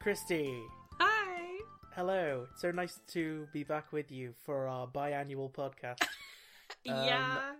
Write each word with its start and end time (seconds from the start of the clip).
Christy. 0.00 0.62
Hi. 0.98 1.58
Hello. 1.94 2.46
It's 2.52 2.62
so 2.62 2.70
nice 2.70 2.98
to 3.08 3.46
be 3.52 3.64
back 3.64 3.92
with 3.92 4.10
you 4.10 4.34
for 4.44 4.66
our 4.66 4.86
biannual 4.86 5.52
podcast. 5.52 6.02
yeah, 6.84 7.52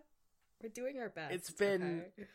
we're 0.62 0.70
doing 0.70 0.98
our 0.98 1.10
best. 1.10 1.34
it's 1.34 1.50
been- 1.50 2.04
okay? 2.18 2.28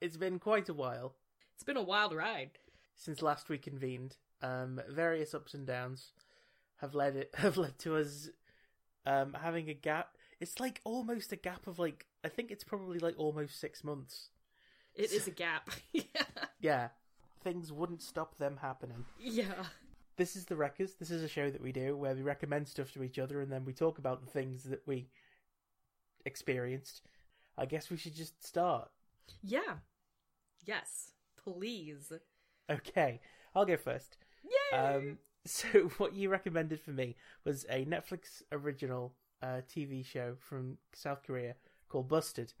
it's 0.00 0.16
been 0.16 0.38
quite 0.38 0.68
a 0.68 0.74
while 0.74 1.14
it's 1.54 1.64
been 1.64 1.76
a 1.76 1.82
wild 1.82 2.14
ride. 2.14 2.50
since 2.94 3.20
last 3.22 3.48
we 3.48 3.58
convened. 3.58 4.16
Um, 4.42 4.80
various 4.88 5.34
ups 5.34 5.54
and 5.54 5.66
downs 5.66 6.12
have 6.76 6.94
led 6.94 7.16
it 7.16 7.30
have 7.38 7.56
led 7.56 7.76
to 7.80 7.96
us 7.96 8.28
um, 9.06 9.36
having 9.40 9.68
a 9.68 9.74
gap. 9.74 10.16
It's 10.40 10.60
like 10.60 10.80
almost 10.84 11.32
a 11.32 11.36
gap 11.36 11.66
of 11.66 11.80
like 11.80 12.06
I 12.24 12.28
think 12.28 12.52
it's 12.52 12.62
probably 12.62 13.00
like 13.00 13.16
almost 13.18 13.58
six 13.60 13.82
months. 13.82 14.28
It 14.94 15.10
is 15.12 15.26
a 15.26 15.32
gap. 15.32 15.70
yeah. 15.92 16.04
Yeah, 16.60 16.88
things 17.42 17.72
wouldn't 17.72 18.02
stop 18.02 18.36
them 18.36 18.58
happening. 18.60 19.04
Yeah. 19.20 19.64
This 20.16 20.34
is 20.34 20.46
the 20.46 20.56
Reccers. 20.56 20.98
This 20.98 21.10
is 21.10 21.22
a 21.22 21.28
show 21.28 21.50
that 21.50 21.62
we 21.62 21.72
do 21.72 21.96
where 21.96 22.14
we 22.14 22.22
recommend 22.22 22.68
stuff 22.68 22.92
to 22.92 23.02
each 23.02 23.18
other 23.18 23.40
and 23.40 23.52
then 23.52 23.64
we 23.64 23.72
talk 23.72 23.98
about 23.98 24.24
the 24.24 24.30
things 24.30 24.64
that 24.64 24.82
we 24.86 25.08
experienced. 26.24 27.02
I 27.56 27.66
guess 27.66 27.90
we 27.90 27.96
should 27.96 28.14
just 28.14 28.44
start. 28.46 28.90
Yeah. 29.42 29.78
Yes. 30.64 31.12
Please. 31.36 32.12
Okay, 32.70 33.20
I'll 33.54 33.64
go 33.64 33.76
first. 33.76 34.16
Yay. 34.44 34.78
Um, 34.78 35.18
so 35.46 35.66
what 35.98 36.14
you 36.14 36.28
recommended 36.28 36.80
for 36.80 36.90
me 36.90 37.16
was 37.44 37.64
a 37.70 37.84
Netflix 37.84 38.42
original 38.52 39.14
uh, 39.42 39.62
TV 39.68 40.04
show 40.04 40.34
from 40.38 40.78
South 40.92 41.22
Korea 41.24 41.54
called 41.88 42.08
Busted, 42.08 42.52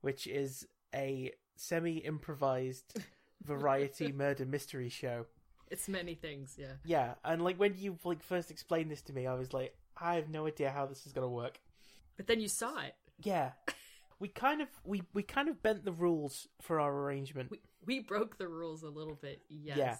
which 0.00 0.26
is 0.26 0.66
a 0.94 1.32
semi-improvised 1.56 3.00
variety 3.44 4.12
murder 4.12 4.44
mystery 4.46 4.88
show. 4.88 5.26
it's 5.70 5.88
many 5.88 6.14
things. 6.14 6.56
Yeah. 6.58 6.74
Yeah, 6.84 7.14
and 7.24 7.42
like 7.42 7.56
when 7.58 7.74
you 7.76 7.98
like 8.04 8.22
first 8.22 8.50
explained 8.50 8.90
this 8.90 9.02
to 9.02 9.12
me, 9.12 9.26
I 9.26 9.34
was 9.34 9.52
like, 9.52 9.74
I 9.96 10.14
have 10.16 10.28
no 10.28 10.46
idea 10.46 10.70
how 10.70 10.86
this 10.86 11.06
is 11.06 11.12
gonna 11.12 11.28
work. 11.28 11.60
But 12.16 12.26
then 12.26 12.40
you 12.40 12.48
saw 12.48 12.80
it. 12.82 12.94
Yeah, 13.22 13.52
we 14.18 14.28
kind 14.28 14.60
of 14.62 14.68
we 14.84 15.02
we 15.14 15.22
kind 15.22 15.48
of 15.48 15.62
bent 15.62 15.84
the 15.84 15.92
rules 15.92 16.48
for 16.60 16.80
our 16.80 16.94
arrangement. 16.94 17.50
We 17.50 17.60
we 17.84 18.00
broke 18.00 18.38
the 18.38 18.48
rules 18.48 18.82
a 18.82 18.88
little 18.88 19.14
bit. 19.20 19.42
Yes. 19.48 19.76
Yeah. 19.78 19.96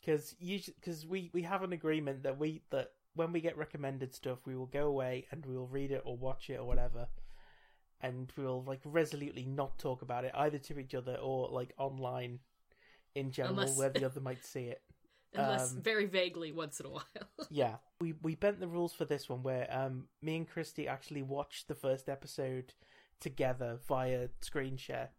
because 0.00 0.34
because 0.38 1.06
we 1.06 1.30
we 1.32 1.42
have 1.42 1.62
an 1.62 1.72
agreement 1.72 2.22
that 2.24 2.38
we 2.38 2.62
that 2.70 2.92
when 3.14 3.32
we 3.32 3.40
get 3.40 3.56
recommended 3.56 4.14
stuff 4.14 4.38
we 4.46 4.54
will 4.54 4.66
go 4.66 4.86
away 4.86 5.26
and 5.30 5.44
we 5.46 5.56
will 5.56 5.66
read 5.68 5.90
it 5.90 6.02
or 6.04 6.16
watch 6.16 6.50
it 6.50 6.58
or 6.60 6.64
whatever 6.66 7.08
and 8.02 8.30
we 8.36 8.44
will 8.44 8.62
like 8.62 8.80
resolutely 8.84 9.44
not 9.46 9.78
talk 9.78 10.02
about 10.02 10.22
it 10.24 10.32
either 10.34 10.58
to 10.58 10.78
each 10.78 10.94
other 10.94 11.16
or 11.16 11.48
like 11.48 11.72
online 11.78 12.38
in 13.16 13.30
general 13.30 13.58
Unless- 13.58 13.78
where 13.78 13.88
the 13.90 14.04
other 14.04 14.20
might 14.20 14.44
see 14.44 14.64
it 14.64 14.82
Unless 15.34 15.72
Um, 15.72 15.82
very 15.82 16.06
vaguely 16.06 16.52
once 16.52 16.80
in 16.80 16.86
a 16.86 16.90
while. 16.90 17.04
yeah 17.50 17.76
we 18.00 18.14
we 18.22 18.34
bent 18.34 18.60
the 18.60 18.68
rules 18.68 18.92
for 18.92 19.04
this 19.04 19.28
one 19.28 19.42
where 19.42 19.66
um 19.70 20.04
me 20.22 20.36
and 20.36 20.48
christy 20.48 20.86
actually 20.86 21.22
watched 21.22 21.68
the 21.68 21.74
first 21.74 22.08
episode 22.08 22.74
together 23.20 23.78
via 23.88 24.28
screen 24.40 24.76
share 24.76 25.10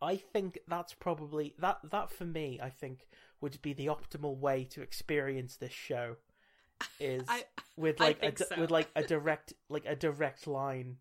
i 0.00 0.16
think 0.16 0.58
that's 0.68 0.94
probably 0.94 1.54
that 1.58 1.78
that 1.90 2.10
for 2.10 2.24
me 2.24 2.58
i 2.62 2.70
think 2.70 3.06
would 3.40 3.60
be 3.62 3.72
the 3.72 3.86
optimal 3.86 4.36
way 4.36 4.64
to 4.64 4.82
experience 4.82 5.56
this 5.56 5.72
show 5.72 6.16
is 7.00 7.24
I 7.28 7.44
with 7.76 8.00
like 8.00 8.22
a, 8.22 8.36
so. 8.36 8.58
with 8.58 8.70
like 8.70 8.88
a 8.96 9.02
direct 9.02 9.52
like 9.68 9.84
a 9.86 9.96
direct 9.96 10.46
line 10.46 10.96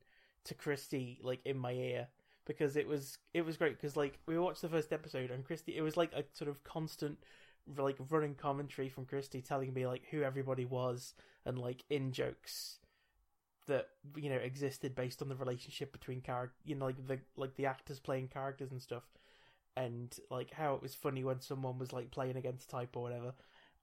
to 0.46 0.54
christy 0.54 1.20
like 1.24 1.42
in 1.46 1.58
my 1.58 1.72
ear 1.72 2.08
because 2.46 2.76
it 2.76 2.88
was 2.88 3.18
it 3.34 3.46
was 3.46 3.58
great 3.58 3.76
because 3.78 3.96
like 3.96 4.20
we 4.26 4.38
watched 4.38 4.62
the 4.62 4.70
first 4.70 4.92
episode 4.92 5.30
and 5.30 5.46
christy 5.46 5.78
it 5.78 5.82
was 5.82 5.96
like 5.96 6.12
a 6.14 6.24
sort 6.34 6.50
of 6.50 6.64
constant 6.64 7.18
like 7.78 7.98
running 8.10 8.36
commentary 8.36 8.90
from 8.90 9.06
Christy 9.06 9.42
telling 9.42 9.74
me 9.74 9.86
like 9.86 10.04
who 10.10 10.24
everybody 10.24 10.66
was 10.66 11.14
and 11.46 11.58
like 11.58 11.84
in 11.90 12.12
jokes 12.12 12.78
that 13.68 13.90
you 14.16 14.30
know 14.30 14.38
existed 14.38 14.96
based 14.96 15.22
on 15.22 15.30
the 15.30 15.36
relationship 15.36 15.92
between 15.92 16.22
character 16.22 16.56
you 16.64 16.76
know 16.76 16.86
like 16.86 17.08
the 17.08 17.20
like 17.36 17.56
the 17.56 17.66
actors 17.66 18.00
playing 18.00 18.28
characters 18.28 18.72
and 18.72 18.82
stuff. 18.82 19.04
And 19.78 20.14
like 20.30 20.52
how 20.52 20.74
it 20.76 20.82
was 20.82 20.96
funny 20.96 21.24
when 21.24 21.40
someone 21.40 21.78
was 21.78 21.94
like 21.94 22.12
playing 22.12 22.36
against 22.36 22.70
type 22.70 22.98
or 22.98 23.04
whatever. 23.04 23.34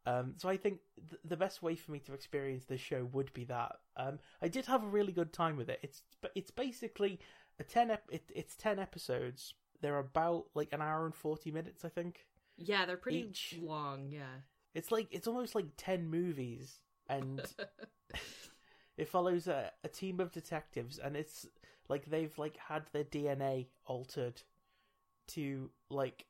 Um 0.04 0.34
so 0.36 0.48
i 0.48 0.56
think 0.56 0.80
th- 1.08 1.20
the 1.24 1.36
best 1.36 1.62
way 1.62 1.74
for 1.74 1.92
me 1.92 2.00
to 2.00 2.12
experience 2.12 2.64
this 2.64 2.80
show 2.80 3.08
would 3.12 3.32
be 3.32 3.44
that. 3.44 3.76
Um 3.96 4.18
i 4.42 4.48
did 4.48 4.66
have 4.66 4.82
a 4.82 4.88
really 4.88 5.12
good 5.12 5.32
time 5.32 5.56
with 5.56 5.68
it. 5.68 5.80
It's 5.82 6.02
it's 6.34 6.50
basically 6.50 7.20
a 7.58 7.64
10 7.64 7.90
ep- 7.90 8.10
it, 8.10 8.30
it's 8.34 8.56
10 8.56 8.78
episodes 8.78 9.54
they're 9.80 9.98
about 9.98 10.46
like 10.54 10.72
an 10.72 10.80
hour 10.82 11.04
and 11.04 11.14
40 11.14 11.50
minutes 11.50 11.84
i 11.84 11.88
think 11.88 12.26
yeah, 12.56 12.86
they're 12.86 12.96
pretty 12.96 13.28
Each- 13.28 13.56
long. 13.60 14.08
Yeah. 14.10 14.40
it's 14.74 14.90
like 14.90 15.08
it's 15.10 15.26
almost 15.26 15.54
like 15.54 15.66
ten 15.76 16.08
movies, 16.08 16.80
and 17.08 17.42
it 18.96 19.08
follows 19.08 19.46
a, 19.46 19.72
a 19.84 19.88
team 19.88 20.20
of 20.20 20.32
detectives, 20.32 20.98
and 20.98 21.16
it's 21.16 21.46
like 21.88 22.06
they've 22.06 22.36
like 22.38 22.56
had 22.56 22.84
their 22.92 23.04
DNA 23.04 23.66
altered 23.84 24.42
to 25.28 25.70
like 25.90 26.26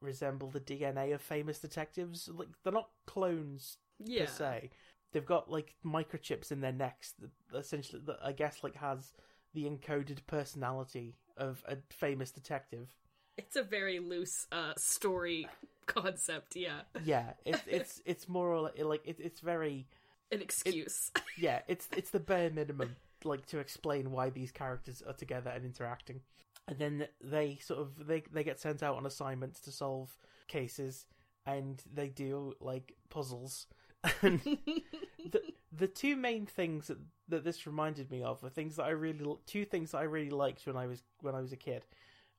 resemble 0.00 0.50
the 0.50 0.60
DNA 0.60 1.14
of 1.14 1.22
famous 1.22 1.58
detectives. 1.58 2.28
Like 2.32 2.48
they're 2.62 2.72
not 2.72 2.90
clones 3.06 3.78
yeah. 3.98 4.24
per 4.24 4.30
se. 4.30 4.70
They've 5.12 5.24
got 5.24 5.50
like 5.50 5.74
microchips 5.84 6.52
in 6.52 6.60
their 6.60 6.72
necks 6.72 7.14
that 7.20 7.58
essentially 7.58 8.02
that 8.06 8.18
I 8.22 8.32
guess 8.32 8.62
like 8.62 8.76
has 8.76 9.12
the 9.54 9.64
encoded 9.64 10.18
personality 10.26 11.16
of 11.36 11.62
a 11.68 11.76
famous 11.90 12.30
detective. 12.30 12.94
It's 13.36 13.56
a 13.56 13.62
very 13.62 13.98
loose 14.00 14.46
uh 14.50 14.72
story 14.76 15.46
concept. 15.86 16.56
Yeah. 16.56 16.80
Yeah, 17.04 17.32
it's 17.44 17.62
it's 17.66 18.02
it's 18.04 18.28
more 18.28 18.52
or 18.52 18.62
li- 18.76 18.82
like 18.82 19.02
it, 19.06 19.16
it's 19.20 19.40
very 19.40 19.86
An 20.32 20.40
excuse. 20.42 21.10
yeah, 21.38 21.60
it's 21.68 21.88
it's 21.96 22.10
the 22.10 22.20
bare 22.20 22.50
minimum, 22.50 22.96
like 23.24 23.46
to 23.46 23.58
explain 23.58 24.10
why 24.10 24.30
these 24.30 24.50
characters 24.52 25.02
are 25.06 25.12
together 25.14 25.50
and 25.50 25.64
interacting, 25.64 26.20
and 26.66 26.78
then 26.78 27.06
they 27.22 27.58
sort 27.62 27.80
of 27.80 28.06
they 28.06 28.22
they 28.32 28.42
get 28.44 28.58
sent 28.60 28.82
out 28.82 28.96
on 28.96 29.06
assignments 29.06 29.60
to 29.60 29.70
solve 29.72 30.16
cases, 30.48 31.06
and 31.46 31.82
they 31.94 32.08
do 32.08 32.54
like 32.60 32.94
puzzles. 33.08 33.66
and 34.22 34.40
the 34.42 35.40
the 35.78 35.88
two 35.88 36.16
main 36.16 36.46
things 36.46 36.88
that 36.88 36.98
that 37.28 37.44
this 37.44 37.66
reminded 37.66 38.10
me 38.10 38.22
of 38.22 38.42
are 38.42 38.48
things 38.48 38.76
that 38.76 38.84
I 38.84 38.90
really 38.90 39.36
two 39.46 39.64
things 39.64 39.92
that 39.92 39.98
I 39.98 40.04
really 40.04 40.30
liked 40.30 40.66
when 40.66 40.76
I 40.76 40.86
was 40.86 41.02
when 41.20 41.34
I 41.34 41.40
was 41.40 41.52
a 41.52 41.56
kid. 41.56 41.84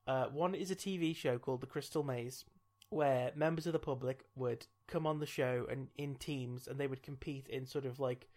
Uh, 0.07 0.25
one 0.25 0.55
is 0.55 0.71
a 0.71 0.75
TV 0.75 1.15
show 1.15 1.37
called 1.37 1.61
The 1.61 1.67
Crystal 1.67 2.03
Maze, 2.03 2.43
where 2.89 3.31
members 3.35 3.67
of 3.67 3.73
the 3.73 3.79
public 3.79 4.25
would 4.35 4.65
come 4.87 5.05
on 5.05 5.19
the 5.19 5.25
show 5.25 5.67
and 5.69 5.87
in 5.97 6.15
teams, 6.15 6.67
and 6.67 6.79
they 6.79 6.87
would 6.87 7.03
compete 7.03 7.47
in 7.47 7.65
sort 7.65 7.85
of 7.85 7.99
like 7.99 8.27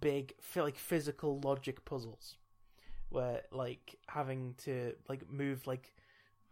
big, 0.00 0.34
like 0.54 0.78
physical 0.78 1.40
logic 1.42 1.84
puzzles, 1.84 2.36
where 3.08 3.42
like 3.50 3.96
having 4.08 4.54
to 4.64 4.94
like 5.08 5.28
move 5.30 5.66
like 5.66 5.94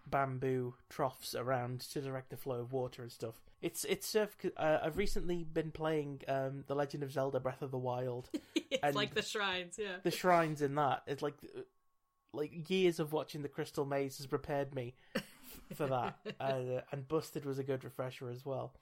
bamboo 0.06 0.74
troughs 0.88 1.34
around 1.34 1.80
to 1.80 2.00
direct 2.00 2.30
the 2.30 2.36
flow 2.36 2.60
of 2.60 2.72
water 2.72 3.02
and 3.02 3.12
stuff. 3.12 3.42
It's 3.60 3.84
it's 3.84 4.06
surf. 4.06 4.36
Uh, 4.56 4.78
I've 4.82 4.96
recently 4.96 5.44
been 5.44 5.70
playing 5.70 6.22
um, 6.28 6.64
The 6.66 6.74
Legend 6.74 7.02
of 7.02 7.12
Zelda: 7.12 7.40
Breath 7.40 7.62
of 7.62 7.70
the 7.70 7.78
Wild. 7.78 8.28
it's 8.54 8.96
like 8.96 9.14
the 9.14 9.22
shrines. 9.22 9.78
Yeah. 9.78 9.96
the 10.02 10.10
shrines 10.10 10.62
in 10.62 10.74
that 10.74 11.02
it's 11.06 11.22
like 11.22 11.36
like 12.32 12.70
years 12.70 12.98
of 12.98 13.12
watching 13.12 13.42
the 13.42 13.48
crystal 13.48 13.84
maze 13.84 14.16
has 14.18 14.26
prepared 14.26 14.74
me 14.74 14.94
for 15.74 15.86
that 15.86 16.16
uh, 16.40 16.80
and 16.90 17.06
busted 17.08 17.44
was 17.44 17.58
a 17.58 17.64
good 17.64 17.84
refresher 17.84 18.28
as 18.28 18.44
well 18.44 18.72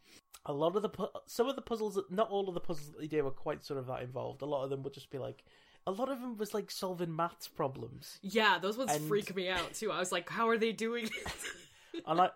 a 0.47 0.53
lot 0.53 0.77
of 0.77 0.83
the 0.83 0.89
pu- 0.89 1.09
some 1.27 1.49
of 1.49 1.56
the 1.56 1.62
puzzles 1.62 1.99
not 2.11 2.31
all 2.31 2.49
of 2.49 2.55
the 2.55 2.61
puzzles 2.61 2.93
that 2.93 3.00
they 3.00 3.06
do 3.06 3.27
are 3.27 3.31
quite 3.33 3.65
sort 3.65 3.79
of 3.79 3.87
that 3.87 4.03
involved 4.03 4.43
a 4.43 4.47
lot 4.47 4.65
of 4.65 4.71
them 4.71 4.83
would 4.83 4.95
just 4.95 5.11
be 5.11 5.19
like 5.19 5.45
a 5.87 5.91
lot 5.91 6.09
of 6.11 6.21
them 6.21 6.37
was 6.37 6.53
like 6.55 6.71
solving 6.71 7.15
maths 7.15 7.49
problems 7.49 8.19
Yeah, 8.23 8.59
those 8.59 8.77
ones 8.79 8.93
And- 8.93 9.06
freak 9.09 9.35
me 9.35 9.49
out 9.49 9.75
too. 9.75 9.91
I 9.91 9.99
was 9.99 10.12
like, 10.12 10.29
how 10.29 10.49
are 10.49 10.59
they 10.59 10.73
doing 10.73 11.05
this? 11.05 12.03
and 12.06 12.21
I, 12.21 12.31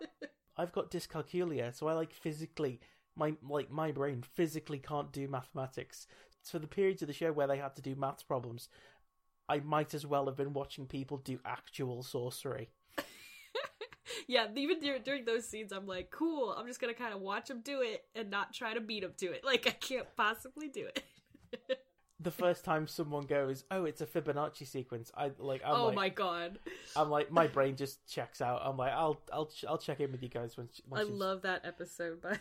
I've 0.56 0.72
got 0.72 0.90
dyscalculia, 0.90 1.74
so 1.74 1.86
I 1.88 1.92
like 1.94 2.12
physically 2.12 2.80
my 3.16 3.34
like 3.48 3.70
my 3.70 3.92
brain 3.92 4.22
physically 4.34 4.78
can't 4.78 5.12
do 5.12 5.28
mathematics. 5.28 6.06
So 6.42 6.58
the 6.58 6.66
periods 6.66 7.00
of 7.02 7.08
the 7.08 7.14
show 7.14 7.32
where 7.32 7.46
they 7.46 7.58
had 7.58 7.74
to 7.76 7.82
do 7.82 7.94
maths 7.94 8.22
problems, 8.22 8.68
I 9.48 9.60
might 9.60 9.94
as 9.94 10.04
well 10.06 10.26
have 10.26 10.36
been 10.36 10.52
watching 10.52 10.86
people 10.86 11.18
do 11.18 11.38
actual 11.44 12.02
sorcery. 12.02 12.70
yeah, 14.28 14.46
even 14.54 14.80
during 15.02 15.24
those 15.24 15.48
scenes, 15.48 15.72
I'm 15.72 15.86
like, 15.86 16.10
cool. 16.10 16.52
I'm 16.56 16.66
just 16.66 16.80
gonna 16.80 16.94
kind 16.94 17.14
of 17.14 17.20
watch 17.20 17.48
them 17.48 17.60
do 17.62 17.80
it 17.82 18.04
and 18.14 18.30
not 18.30 18.52
try 18.52 18.74
to 18.74 18.80
beat 18.80 19.02
them 19.02 19.12
to 19.18 19.26
it. 19.26 19.42
Like 19.44 19.66
I 19.66 19.70
can't 19.70 20.06
possibly 20.16 20.68
do 20.68 20.86
it. 20.86 21.78
The 22.20 22.30
first 22.30 22.64
time 22.64 22.86
someone 22.86 23.26
goes, 23.26 23.64
"Oh, 23.70 23.84
it's 23.84 24.00
a 24.00 24.06
Fibonacci 24.06 24.66
sequence," 24.66 25.10
I 25.16 25.32
like. 25.38 25.62
I'm 25.64 25.74
oh 25.74 25.86
like, 25.86 25.94
my 25.96 26.08
god, 26.08 26.58
I'm 26.96 27.10
like, 27.10 27.30
my 27.30 27.46
brain 27.48 27.76
just 27.76 28.06
checks 28.08 28.40
out. 28.40 28.62
I'm 28.64 28.76
like, 28.76 28.92
I'll, 28.92 29.20
I'll, 29.32 29.50
I'll 29.68 29.78
check 29.78 30.00
in 30.00 30.12
with 30.12 30.22
you 30.22 30.28
guys 30.28 30.56
once. 30.56 30.80
I 30.92 31.02
love 31.02 31.42
that 31.42 31.62
episode. 31.64 32.22
By 32.22 32.38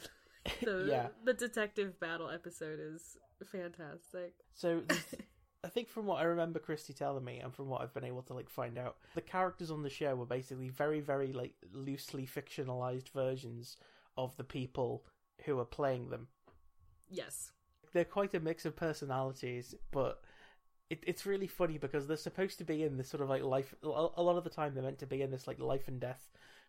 the, 0.62 0.72
way. 0.72 0.84
the 0.84 0.86
Yeah. 0.90 1.08
the 1.26 1.34
detective 1.34 2.00
battle 2.00 2.30
episode 2.30 2.80
is 2.80 3.18
fantastic. 3.52 4.34
So 4.54 4.84
I 5.64 5.70
think 5.70 5.90
from 5.90 6.06
what 6.06 6.20
I 6.20 6.24
remember 6.24 6.60
Christy 6.60 6.94
telling 6.94 7.24
me 7.24 7.40
and 7.40 7.54
from 7.54 7.70
what 7.70 7.82
I've 7.82 7.94
been 7.94 8.04
able 8.04 8.22
to 8.24 8.34
like 8.34 8.50
find 8.50 8.78
out, 8.78 8.98
the 9.16 9.22
characters 9.22 9.72
on 9.72 9.82
the 9.82 9.90
show 9.90 10.14
were 10.16 10.26
basically 10.26 10.70
very, 10.70 11.00
very 11.00 11.32
like 11.32 11.54
loosely 11.72 12.28
fictionalized 12.28 13.10
versions 13.10 13.78
of 14.18 14.36
the 14.36 14.44
people 14.44 15.06
who 15.46 15.60
are 15.60 15.66
playing 15.66 16.10
them. 16.10 16.28
Yes. 17.10 17.52
They're 17.94 18.06
quite 18.06 18.34
a 18.34 18.40
mix 18.40 18.66
of 18.66 18.76
personalities, 18.76 19.76
but 19.92 20.22
it, 20.90 21.04
it's 21.08 21.26
really 21.26 21.48
funny 21.48 21.78
because 21.78 22.08
they're 22.08 22.18
supposed 22.18 22.58
to 22.58 22.64
be 22.66 22.84
in 22.84 22.98
this 22.98 23.10
sort 23.10 23.22
of 23.22 23.30
like 23.30 23.44
life. 23.44 23.74
A 23.84 23.88
lot 23.88 24.38
of 24.38 24.44
the 24.44 24.50
time, 24.50 24.74
they're 24.74 24.84
meant 24.84 25.00
to 25.00 25.06
be 25.08 25.22
in 25.22 25.32
this 25.32 25.48
like 25.48 25.60
life 25.60 25.88
and 25.88 26.00
death, 26.00 26.22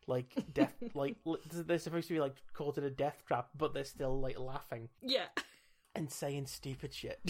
like 0.07 0.35
death, 0.53 0.73
like 0.95 1.17
they're 1.53 1.79
supposed 1.79 2.09
to 2.09 2.15
be 2.15 2.21
like 2.21 2.37
caught 2.53 2.79
in 2.79 2.85
a 2.85 2.91
death 2.91 3.23
trap, 3.27 3.49
but 3.57 3.75
they're 3.75 3.85
still 3.85 4.21
like 4.21 4.39
laughing 4.39 4.89
Yeah. 5.03 5.27
and 5.95 6.11
saying 6.11 6.47
stupid 6.47 6.93
shit. 6.95 7.21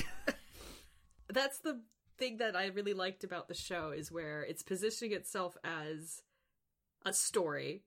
That's 1.29 1.59
the 1.61 1.81
thing 2.19 2.37
that 2.39 2.55
I 2.55 2.67
really 2.67 2.93
liked 2.95 3.25
about 3.25 3.49
the 3.49 3.55
show 3.55 3.91
is 3.91 4.13
where 4.13 4.43
it's 4.43 4.63
positioning 4.63 5.15
itself 5.17 5.57
as 5.65 6.23
a 7.05 7.13
story 7.13 7.83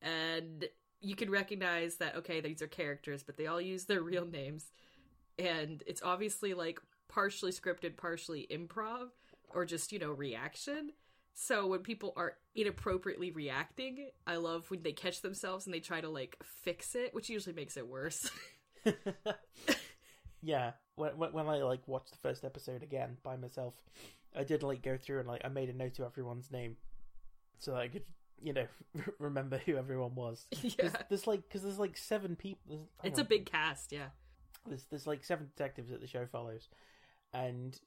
and 0.00 0.64
you 1.00 1.14
can 1.14 1.30
recognize 1.30 1.96
that 1.96 2.16
okay 2.16 2.40
these 2.40 2.62
are 2.62 2.66
characters 2.66 3.22
but 3.22 3.36
they 3.36 3.46
all 3.46 3.60
use 3.60 3.84
their 3.84 4.00
real 4.00 4.24
names 4.26 4.72
and 5.38 5.82
it's 5.86 6.02
obviously 6.02 6.54
like 6.54 6.80
partially 7.08 7.52
scripted 7.52 7.96
partially 7.96 8.46
improv 8.50 9.08
or 9.50 9.64
just 9.64 9.92
you 9.92 9.98
know 9.98 10.10
reaction. 10.10 10.92
So 11.34 11.68
when 11.68 11.80
people 11.80 12.12
are 12.16 12.34
inappropriately 12.56 13.30
reacting 13.30 14.08
i 14.26 14.34
love 14.34 14.68
when 14.72 14.82
they 14.82 14.90
catch 14.90 15.20
themselves 15.20 15.66
and 15.66 15.72
they 15.74 15.78
try 15.78 16.00
to 16.00 16.08
like 16.08 16.36
fix 16.42 16.96
it 16.96 17.14
which 17.14 17.30
usually 17.30 17.54
makes 17.54 17.76
it 17.76 17.86
worse. 17.86 18.30
Yeah, 20.42 20.72
when 20.94 21.12
when 21.12 21.46
I 21.46 21.62
like 21.62 21.86
watched 21.86 22.10
the 22.10 22.18
first 22.18 22.44
episode 22.44 22.82
again 22.82 23.16
by 23.22 23.36
myself, 23.36 23.74
I 24.36 24.44
did 24.44 24.62
like 24.62 24.82
go 24.82 24.96
through 24.96 25.20
and 25.20 25.28
like 25.28 25.42
I 25.44 25.48
made 25.48 25.68
a 25.68 25.72
note 25.72 25.98
of 25.98 26.06
everyone's 26.06 26.50
name, 26.50 26.76
so 27.58 27.72
that 27.72 27.80
I 27.80 27.88
could 27.88 28.04
you 28.40 28.52
know 28.52 28.66
remember 29.18 29.58
who 29.58 29.76
everyone 29.76 30.14
was. 30.14 30.46
yeah. 30.62 30.70
There's, 30.78 30.92
there's 31.08 31.26
like 31.26 31.42
because 31.42 31.62
there's 31.62 31.78
like 31.78 31.96
seven 31.96 32.36
people. 32.36 32.88
it's 33.02 33.18
a 33.18 33.24
big 33.24 33.46
cast 33.46 33.92
yeah 33.92 34.08
There's 34.68 34.84
there's 34.90 35.06
like 35.06 35.24
seven 35.24 35.46
detectives 35.46 35.90
that 35.90 36.00
the 36.00 36.06
show 36.06 36.26
follows, 36.26 36.68
and 37.32 37.78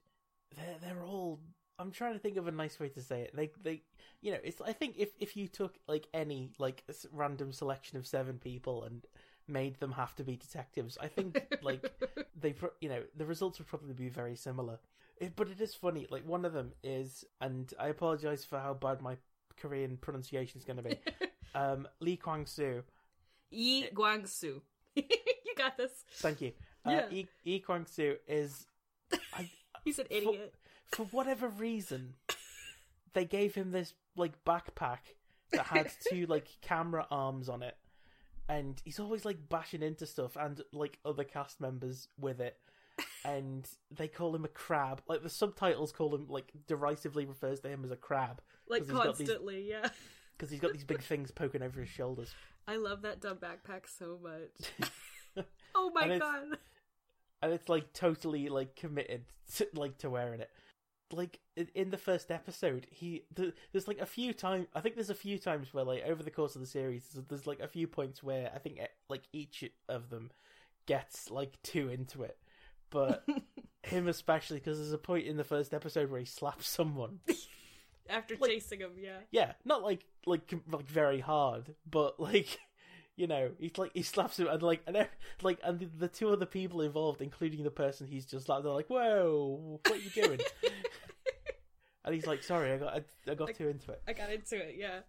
they're 0.56 0.76
they're 0.82 1.04
all. 1.04 1.40
I'm 1.80 1.92
trying 1.92 2.14
to 2.14 2.20
think 2.20 2.38
of 2.38 2.48
a 2.48 2.52
nice 2.52 2.80
way 2.80 2.90
to 2.90 3.02
say 3.02 3.22
it. 3.22 3.36
They 3.36 3.50
they 3.62 3.82
you 4.22 4.32
know 4.32 4.40
it's. 4.44 4.62
I 4.62 4.74
think 4.74 4.96
if 4.98 5.10
if 5.20 5.36
you 5.36 5.48
took 5.48 5.76
like 5.88 6.08
any 6.14 6.52
like 6.60 6.84
random 7.12 7.52
selection 7.52 7.98
of 7.98 8.06
seven 8.06 8.38
people 8.38 8.84
and 8.84 9.06
made 9.48 9.80
them 9.80 9.92
have 9.94 10.16
to 10.16 10.24
be 10.24 10.36
detectives, 10.36 10.98
I 11.02 11.08
think 11.08 11.42
like 11.62 11.92
they 12.40 12.56
you 12.80 12.90
know 12.90 13.04
the 13.16 13.26
results 13.26 13.60
would 13.60 13.68
probably 13.68 13.94
be 13.94 14.10
very 14.10 14.36
similar. 14.36 14.80
It, 15.18 15.36
but 15.36 15.50
it 15.50 15.62
is 15.62 15.76
funny. 15.76 16.08
Like 16.10 16.28
one 16.28 16.46
of 16.46 16.54
them 16.54 16.74
is, 16.84 17.24
and 17.40 17.72
I 17.80 17.88
apologize 17.88 18.44
for 18.44 18.60
how 18.60 18.74
bad 18.74 19.02
my 19.02 19.18
Korean 19.58 19.98
pronunciation 19.98 20.60
is 20.60 20.66
going 20.66 20.78
to 20.78 20.84
be. 20.84 21.00
um, 21.56 21.88
Lee 22.00 22.18
Kwang 22.18 22.46
Soo. 22.46 22.84
Yi 23.52 23.90
Guangsu. 23.94 24.62
you 24.96 25.04
got 25.58 25.78
this. 25.78 25.92
Thank 26.16 26.42
you. 26.42 26.54
Uh, 26.86 26.92
Yeah. 26.92 27.06
Lee, 27.12 27.28
Lee 27.46 27.60
Kwang 27.60 27.86
Soo 27.86 28.16
is 28.28 28.66
I, 29.34 29.50
He's 29.84 30.00
an 30.00 30.08
idiot. 30.10 30.54
for 30.92 31.06
whatever 31.06 31.48
reason, 31.48 32.14
they 33.14 33.26
gave 33.26 33.56
him 33.56 33.72
this 33.72 33.94
like 34.16 34.44
backpack 34.46 35.00
that 35.52 35.66
had 35.68 35.92
two 36.10 36.26
like 36.28 36.48
camera 36.62 37.06
arms 37.12 37.50
on 37.50 37.62
it, 37.64 37.76
and 38.48 38.82
he's 38.86 39.00
always 39.00 39.26
like 39.26 39.50
bashing 39.50 39.82
into 39.84 40.06
stuff 40.06 40.36
and 40.36 40.62
like 40.72 40.98
other 41.06 41.24
cast 41.24 41.60
members 41.60 42.08
with 42.20 42.40
it, 42.40 42.58
and 43.26 43.68
they 43.90 44.08
call 44.08 44.36
him 44.36 44.46
a 44.46 44.50
crab. 44.50 45.02
Like 45.08 45.24
the 45.24 45.30
subtitles 45.30 45.92
call 45.92 46.14
him 46.16 46.28
like 46.30 46.52
derisively 46.68 47.26
refers 47.26 47.60
to 47.62 47.70
him 47.70 47.84
as 47.84 47.92
a 47.92 47.96
crab 47.98 48.42
Like 48.70 48.88
got 48.88 49.18
these- 49.18 49.28
constantly, 49.28 49.68
yeah. 49.70 49.90
because 50.38 50.50
he's 50.52 50.60
got 50.62 50.74
these 50.74 50.84
big 50.86 51.02
things 51.02 51.32
poking 51.32 51.62
over 51.64 51.80
his 51.82 51.90
shoulders. 51.90 52.34
I 52.68 52.76
love 52.78 53.02
that 53.02 53.20
dumb 53.20 53.38
backpack 53.38 53.88
so 53.88 54.20
much. 54.22 54.90
Oh 55.76 55.92
my 55.94 56.04
And 56.06 56.22
god. 56.22 56.44
and 57.42 57.54
it's 57.54 57.70
like 57.70 57.94
totally 57.94 58.50
like 58.50 58.76
committed 58.76 59.26
to, 59.56 59.68
like 59.74 59.98
to 60.00 60.10
wearing 60.10 60.42
it 60.42 60.50
like 61.14 61.40
in, 61.76 61.90
the 61.90 61.98
first 61.98 62.32
episode 62.32 62.88
he 62.90 63.26
th- 63.36 63.54
there's 63.74 63.86
like 63.88 64.00
a 64.00 64.06
few 64.06 64.32
times 64.34 64.68
i 64.74 64.80
think 64.80 64.96
there's 64.96 65.10
a 65.10 65.14
few 65.16 65.38
times 65.38 65.74
where 65.74 65.84
like 65.84 66.04
over 66.06 66.24
the 66.24 66.32
course 66.32 66.56
of 66.56 66.62
the 66.62 66.68
series 66.68 67.04
there's, 67.14 67.26
there's 67.28 67.48
like 67.48 67.60
a 67.60 67.68
few 67.68 67.86
points 67.86 68.24
where 68.24 68.50
i 68.56 68.58
think 68.60 68.80
eh, 68.80 68.88
like 69.10 69.24
each 69.34 69.66
of 69.90 70.10
them 70.10 70.32
gets 70.86 71.30
like 71.30 71.62
too 71.64 71.90
into 71.90 72.24
it 72.24 72.38
but 72.90 73.26
him 73.84 74.08
especially 74.08 74.60
because 74.60 74.78
there's 74.78 74.94
a 74.94 74.98
point 74.98 75.28
in 75.28 75.36
the 75.36 75.44
first 75.44 75.74
episode 75.74 76.10
where 76.10 76.20
he 76.22 76.26
slaps 76.26 76.68
someone 76.70 77.20
After 78.10 78.36
like- 78.40 78.52
chasing 78.52 78.80
him, 78.80 78.92
yeah. 78.98 79.20
yeah 79.32 79.52
not 79.66 79.84
like 79.84 80.06
like 80.26 80.54
like 80.72 80.86
very 80.88 81.20
hard 81.20 81.76
but 81.90 82.20
like 82.22 82.58
you 83.22 83.28
know 83.28 83.52
he's 83.60 83.78
like 83.78 83.92
he 83.94 84.02
slaps 84.02 84.40
him 84.40 84.48
and 84.48 84.64
like 84.64 84.82
and 84.88 85.08
like 85.44 85.60
and 85.64 85.80
the, 85.80 85.86
the 86.00 86.08
two 86.08 86.30
other 86.30 86.48
people 86.48 86.82
involved 86.82 87.22
including 87.22 87.64
the 87.64 87.70
person 87.70 88.08
he's 88.08 88.26
just 88.26 88.50
like 88.50 88.64
they're 88.64 88.72
like 88.72 88.90
whoa 88.90 89.80
what 89.86 89.96
are 89.96 90.00
you 90.00 90.10
doing 90.10 90.40
and 92.04 92.16
he's 92.16 92.26
like 92.26 92.42
sorry 92.42 92.72
i 92.72 92.78
got 92.78 92.94
i, 92.96 93.32
I 93.32 93.36
got 93.36 93.50
Like- 93.50 93.58
too 93.60 93.70
into 93.70 93.92
it 93.92 94.02
I 94.08 94.14
got 94.14 94.32
into 94.32 94.56
it, 94.56 94.76
yeah. 94.78 95.02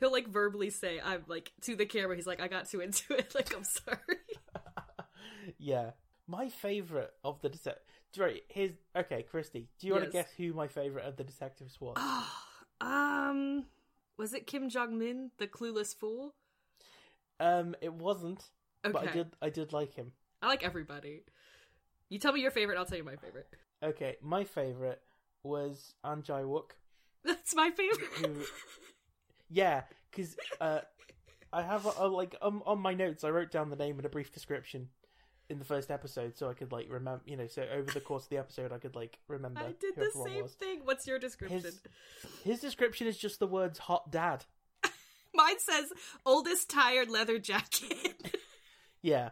He'll 0.00 0.10
like 0.10 0.26
verbally 0.28 0.70
say, 0.70 1.00
I'm 1.00 1.22
like 1.28 1.52
to 1.62 1.76
the 1.76 1.86
camera, 1.86 2.16
he's 2.16 2.26
like, 2.26 2.40
I 2.40 2.48
got 2.48 2.68
too 2.68 2.80
into 2.80 3.14
it. 3.14 3.32
Like, 3.36 3.54
I'm 3.54 3.62
sorry. 3.64 3.98
yeah 5.58 5.90
my 6.26 6.48
favorite 6.48 7.12
of 7.24 7.40
the 7.40 7.48
detect 7.48 7.78
right 8.16 8.42
here's 8.48 8.72
okay 8.96 9.22
christy 9.22 9.68
do 9.78 9.86
you 9.86 9.92
want 9.92 10.04
to 10.04 10.10
guess 10.10 10.28
who 10.36 10.52
my 10.52 10.66
favorite 10.68 11.04
of 11.04 11.16
the 11.16 11.24
detectives 11.24 11.80
was 11.80 11.96
um, 12.80 13.64
was 14.16 14.34
it 14.34 14.46
Kim 14.46 14.68
Jong 14.68 14.98
Min, 14.98 15.30
the 15.38 15.46
clueless 15.46 15.96
fool? 15.96 16.34
Um 17.40 17.74
it 17.80 17.92
wasn't 17.92 18.44
Okay. 18.84 18.92
but 18.92 19.08
i 19.08 19.12
did 19.12 19.26
i 19.42 19.50
did 19.50 19.72
like 19.72 19.94
him 19.94 20.12
I 20.42 20.46
like 20.46 20.62
everybody. 20.62 21.24
You 22.08 22.18
tell 22.18 22.32
me 22.32 22.40
your 22.40 22.50
favorite, 22.50 22.78
I'll 22.78 22.86
tell 22.86 22.96
you 22.96 23.04
my 23.04 23.16
favorite. 23.16 23.46
okay 23.82 24.16
my 24.22 24.44
favorite 24.44 25.02
was 25.42 25.94
Ahn 26.04 26.22
Jae 26.22 26.44
Wook 26.44 26.70
That's 27.24 27.54
my 27.54 27.70
favorite. 27.70 28.08
who 28.16 28.42
Yeah, 29.50 29.82
because 30.10 30.36
uh, 30.60 30.80
I 31.52 31.62
have 31.62 31.84
a, 31.86 31.92
a, 31.98 32.06
like 32.08 32.36
um, 32.40 32.62
on 32.64 32.78
my 32.80 32.94
notes. 32.94 33.24
I 33.24 33.30
wrote 33.30 33.50
down 33.50 33.68
the 33.70 33.76
name 33.76 33.96
and 33.96 34.06
a 34.06 34.08
brief 34.08 34.32
description 34.32 34.88
in 35.48 35.58
the 35.58 35.64
first 35.64 35.90
episode, 35.90 36.38
so 36.38 36.48
I 36.48 36.54
could 36.54 36.70
like 36.72 36.86
remember. 36.88 37.22
You 37.26 37.36
know, 37.36 37.48
so 37.48 37.66
over 37.74 37.90
the 37.90 38.00
course 38.00 38.24
of 38.24 38.30
the 38.30 38.38
episode, 38.38 38.72
I 38.72 38.78
could 38.78 38.94
like 38.94 39.18
remember. 39.28 39.60
I 39.60 39.72
did 39.78 39.96
the 39.96 40.10
same 40.24 40.46
thing. 40.46 40.80
What's 40.84 41.06
your 41.06 41.18
description? 41.18 41.60
His 41.60 41.80
his 42.44 42.60
description 42.60 43.06
is 43.06 43.18
just 43.18 43.40
the 43.40 43.46
words 43.46 43.80
"hot 43.80 44.10
dad." 44.10 44.44
Mine 45.34 45.58
says 45.58 45.92
oldest 46.26 46.68
tired 46.70 47.10
leather 47.10 47.38
jacket. 47.38 48.36
Yeah. 49.02 49.30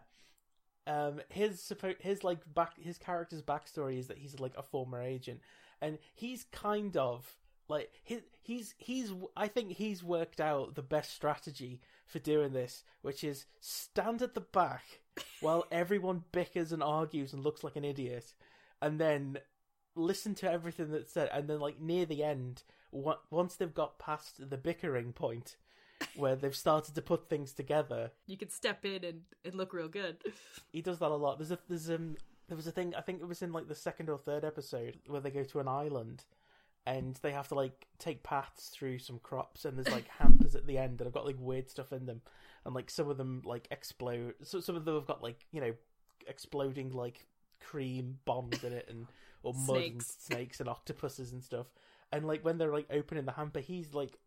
Um, 0.87 1.21
his 1.29 1.71
his 2.01 2.25
like 2.25 2.39
back 2.55 2.81
his 2.81 2.97
character's 2.97 3.43
backstory 3.43 3.99
is 3.99 4.07
that 4.07 4.19
he's 4.19 4.41
like 4.41 4.57
a 4.57 4.63
former 4.63 5.03
agent, 5.03 5.41
and 5.83 5.99
he's 6.15 6.45
kind 6.51 6.97
of 6.97 7.37
like 7.69 7.91
his 8.03 8.23
he's 8.43 8.75
he's 8.79 9.13
I 9.37 9.49
think 9.49 9.73
he's 9.73 10.03
worked 10.03 10.41
out 10.41 10.75
the 10.75 10.83
best 10.83 11.15
strategy 11.15 11.81
for 12.07 12.19
doing 12.19 12.55
this, 12.55 12.85
which 13.03 13.23
is 13.23 13.45
stand 13.61 14.23
at 14.23 14.35
the 14.35 14.41
back 14.41 15.03
while 15.41 15.67
everyone 15.71 16.25
bickers 16.33 16.73
and 16.73 16.83
argues 16.83 17.35
and 17.35 17.45
looks 17.45 17.63
like 17.63 17.77
an 17.77 17.85
idiot, 17.85 18.33
and 18.81 18.99
then 18.99 19.39
listen 19.95 20.35
to 20.37 20.51
everything 20.51 20.91
that's 20.91 21.13
said, 21.13 21.29
and 21.35 21.49
then 21.49 21.61
like 21.61 21.79
near 21.79 22.07
the 22.07 22.25
end, 22.25 22.63
once 22.91 23.57
they've 23.57 23.75
got 23.75 23.99
past 23.99 24.49
the 24.49 24.57
bickering 24.57 25.13
point. 25.13 25.57
Where 26.17 26.37
they've 26.37 26.55
started 26.55 26.95
to 26.95 27.03
put 27.03 27.29
things 27.29 27.53
together, 27.53 28.11
you 28.27 28.37
could 28.37 28.53
step 28.53 28.85
in 28.85 29.05
and, 29.05 29.21
and 29.45 29.55
look 29.55 29.73
real 29.73 29.89
good. 29.89 30.23
he 30.73 30.81
does 30.81 30.99
that 30.99 31.11
a 31.11 31.17
lot. 31.17 31.39
There's 31.39 31.51
a 31.51 31.59
there's 31.69 31.91
um 31.91 32.17
there 32.49 32.57
was 32.57 32.67
a 32.67 32.73
thing 32.73 32.95
I 32.97 33.01
think 33.01 33.21
it 33.21 33.29
was 33.29 33.43
in 33.43 33.53
like 33.53 33.69
the 33.69 33.75
second 33.75 34.09
or 34.09 34.19
third 34.19 34.45
episode 34.45 34.99
where 35.07 35.21
they 35.21 35.31
go 35.31 35.45
to 35.45 35.61
an 35.61 35.69
island 35.69 36.25
and 36.87 37.19
they 37.23 37.33
have 37.33 37.49
to 37.49 37.55
like 37.55 37.87
take 37.99 38.23
paths 38.23 38.69
through 38.69 38.99
some 38.99 39.19
crops 39.19 39.65
and 39.65 39.77
there's 39.77 39.95
like 39.95 40.09
hampers 40.09 40.55
at 40.55 40.67
the 40.67 40.79
end 40.79 40.99
that 40.99 41.05
have 41.05 41.13
got 41.13 41.27
like 41.27 41.37
weird 41.39 41.69
stuff 41.69 41.93
in 41.93 42.07
them 42.07 42.23
and 42.65 42.75
like 42.75 42.91
some 42.91 43.09
of 43.09 43.17
them 43.17 43.43
like 43.45 43.69
explode. 43.71 44.35
So 44.43 44.61
some 44.61 44.77
of 44.77 44.85
them 44.85 44.95
have 44.95 45.07
got 45.07 45.23
like 45.23 45.47
you 45.53 45.61
know 45.61 45.75
exploding 46.27 46.91
like 46.93 47.27
cream 47.61 48.19
bombs 48.25 48.63
in 48.63 48.73
it 48.73 48.87
and 48.89 49.07
or 49.43 49.53
mud 49.55 49.77
and 49.77 50.03
Snakes. 50.03 50.17
snakes 50.19 50.61
and 50.61 50.69
octopuses 50.69 51.33
and 51.33 51.43
stuff. 51.43 51.67
And 52.13 52.27
like 52.27 52.45
when 52.45 52.59
they're 52.59 52.73
like 52.73 52.89
opening 52.91 53.25
the 53.25 53.33
hamper, 53.33 53.61
he's 53.61 53.95
like 53.95 54.19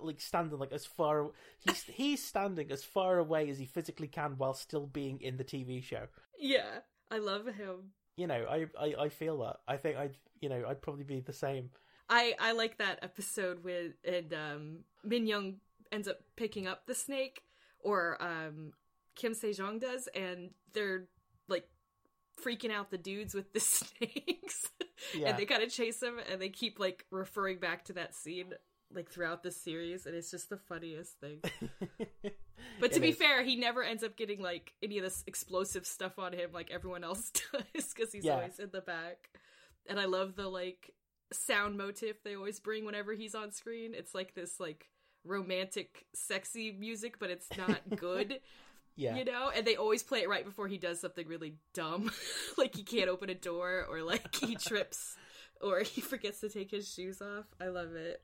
like 0.00 0.20
standing 0.20 0.58
like 0.58 0.72
as 0.72 0.86
far 0.86 1.30
he's 1.58 1.82
he's 1.84 2.24
standing 2.24 2.70
as 2.70 2.84
far 2.84 3.18
away 3.18 3.48
as 3.50 3.58
he 3.58 3.66
physically 3.66 4.08
can 4.08 4.32
while 4.36 4.54
still 4.54 4.86
being 4.86 5.20
in 5.20 5.36
the 5.36 5.44
TV 5.44 5.82
show. 5.82 6.06
Yeah, 6.38 6.80
I 7.10 7.18
love 7.18 7.46
him. 7.46 7.92
You 8.16 8.26
know, 8.26 8.46
I 8.48 8.66
I, 8.78 8.94
I 9.04 9.08
feel 9.08 9.38
that. 9.38 9.56
I 9.66 9.76
think 9.76 9.96
I'd 9.96 10.16
you 10.40 10.48
know 10.48 10.64
I'd 10.68 10.82
probably 10.82 11.04
be 11.04 11.20
the 11.20 11.32
same. 11.32 11.70
I 12.08 12.34
I 12.40 12.52
like 12.52 12.78
that 12.78 12.98
episode 13.02 13.62
with 13.64 13.92
and 14.04 14.34
um 14.34 14.78
Min 15.04 15.26
Young 15.26 15.56
ends 15.92 16.08
up 16.08 16.18
picking 16.36 16.66
up 16.66 16.86
the 16.86 16.94
snake 16.94 17.42
or 17.78 18.20
um 18.22 18.72
Kim 19.14 19.32
Sejeong 19.32 19.80
does 19.80 20.08
and 20.14 20.50
they're 20.72 21.06
like 21.48 21.68
freaking 22.44 22.72
out 22.72 22.90
the 22.90 22.98
dudes 22.98 23.34
with 23.34 23.52
the 23.52 23.60
snakes 23.60 24.68
Yeah, 25.14 25.28
and 25.28 25.38
they 25.38 25.44
kind 25.46 25.62
of 25.62 25.70
chase 25.70 26.02
him 26.02 26.14
and 26.30 26.40
they 26.40 26.48
keep 26.48 26.78
like 26.78 27.06
referring 27.10 27.58
back 27.58 27.84
to 27.86 27.92
that 27.94 28.14
scene 28.14 28.52
like 28.94 29.08
throughout 29.10 29.42
the 29.42 29.50
series 29.50 30.06
and 30.06 30.14
it's 30.14 30.30
just 30.30 30.48
the 30.50 30.56
funniest 30.56 31.18
thing. 31.20 31.40
But 32.78 32.92
to 32.92 32.98
It 32.98 33.02
be 33.02 33.08
is. 33.10 33.16
fair, 33.16 33.42
he 33.42 33.56
never 33.56 33.82
ends 33.82 34.02
up 34.02 34.16
getting 34.16 34.40
like 34.40 34.72
any 34.82 34.98
of 34.98 35.04
this 35.04 35.22
explosive 35.26 35.86
stuff 35.86 36.18
on 36.18 36.32
him 36.32 36.50
like 36.52 36.70
everyone 36.70 37.04
else 37.04 37.30
does 37.52 37.92
because 37.94 38.12
he's 38.12 38.24
Yeah. 38.24 38.34
always 38.36 38.58
in 38.58 38.70
the 38.72 38.80
back. 38.80 39.30
And 39.86 39.98
I 40.00 40.04
love 40.06 40.36
the 40.36 40.48
like 40.48 40.90
sound 41.32 41.76
motif 41.78 42.22
they 42.22 42.34
always 42.36 42.58
bring 42.60 42.84
whenever 42.84 43.12
he's 43.14 43.34
on 43.34 43.52
screen. 43.52 43.94
It's 43.94 44.14
like 44.14 44.34
this 44.34 44.58
like 44.60 44.88
romantic, 45.24 46.06
sexy 46.14 46.72
music, 46.72 47.18
but 47.18 47.30
it's 47.30 47.48
not 47.56 47.80
good. 47.96 48.40
yeah, 48.96 49.16
You 49.16 49.24
know, 49.24 49.50
and 49.54 49.66
they 49.66 49.76
always 49.76 50.02
play 50.02 50.20
it 50.22 50.28
right 50.28 50.44
before 50.44 50.68
he 50.68 50.78
does 50.78 51.00
something 51.00 51.26
really 51.28 51.54
dumb, 51.74 52.10
like 52.58 52.74
he 52.74 52.82
can't 52.82 53.08
open 53.08 53.30
a 53.30 53.34
door, 53.34 53.86
or 53.88 54.02
like 54.02 54.34
he 54.34 54.54
trips, 54.56 55.16
or 55.60 55.80
he 55.80 56.00
forgets 56.00 56.40
to 56.40 56.48
take 56.48 56.70
his 56.70 56.92
shoes 56.92 57.20
off. 57.22 57.46
I 57.60 57.68
love 57.68 57.94
it. 57.94 58.22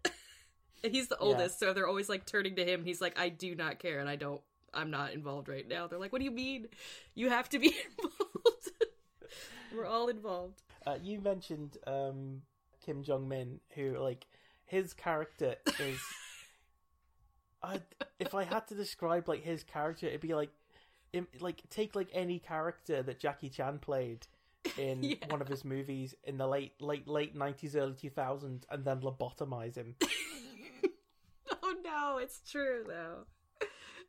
And 0.85 0.95
he's 0.95 1.09
the 1.09 1.17
Yeah. 1.21 1.27
oldest, 1.27 1.59
so 1.59 1.73
they're 1.73 1.89
always 1.89 2.09
like 2.09 2.27
turning 2.27 2.57
to 2.57 2.65
him. 2.65 2.85
He's 2.85 3.01
like, 3.01 3.19
"I 3.19 3.29
do 3.29 3.55
not 3.55 3.79
care, 3.79 3.99
and 4.01 4.09
I 4.09 4.17
don't. 4.17 4.41
I'm 4.75 4.91
not 4.91 5.13
involved 5.15 5.49
right 5.49 5.67
now." 5.67 5.87
They're 5.87 5.99
like, 5.99 6.13
"What 6.13 6.19
do 6.21 6.25
you 6.25 6.31
mean? 6.31 6.69
You 7.15 7.31
have 7.31 7.49
to 7.51 7.59
be 7.59 7.69
involved. 7.99 8.71
We're 9.75 9.87
all 9.87 10.09
involved." 10.09 10.63
Uh, 10.87 10.99
you 11.03 11.21
mentioned 11.21 11.79
um, 11.87 12.43
Kim 12.85 13.03
Jong 13.03 13.29
Min, 13.29 13.61
who 13.75 13.97
like 13.99 14.27
his 14.65 14.93
character 14.95 15.57
is. 15.81 15.99
I 17.63 17.81
if 18.21 18.35
I 18.35 18.45
had 18.45 18.69
to 18.69 18.75
describe 18.75 19.29
like 19.29 19.43
his 19.43 19.63
character, 19.65 20.07
it'd 20.07 20.21
be 20.21 20.35
like, 20.35 20.51
im- 21.13 21.27
like 21.41 21.63
take 21.71 21.95
like 21.97 22.09
any 22.13 22.39
character 22.39 23.03
that 23.03 23.19
Jackie 23.19 23.49
Chan 23.49 23.79
played 23.81 24.27
in 24.79 25.03
Yeah. 25.03 25.17
one 25.31 25.41
of 25.41 25.49
his 25.49 25.65
movies 25.65 26.15
in 26.25 26.37
the 26.39 26.47
late 26.47 26.81
late 26.81 27.09
late 27.09 27.35
nineties, 27.35 27.75
early 27.75 27.95
two 27.95 28.11
thousands, 28.11 28.65
and 28.71 28.85
then 28.85 29.01
lobotomize 29.01 29.75
him 29.77 29.97
Oh 31.87 32.13
no, 32.13 32.19
it's 32.19 32.41
true 32.51 32.85
though. 32.87 33.25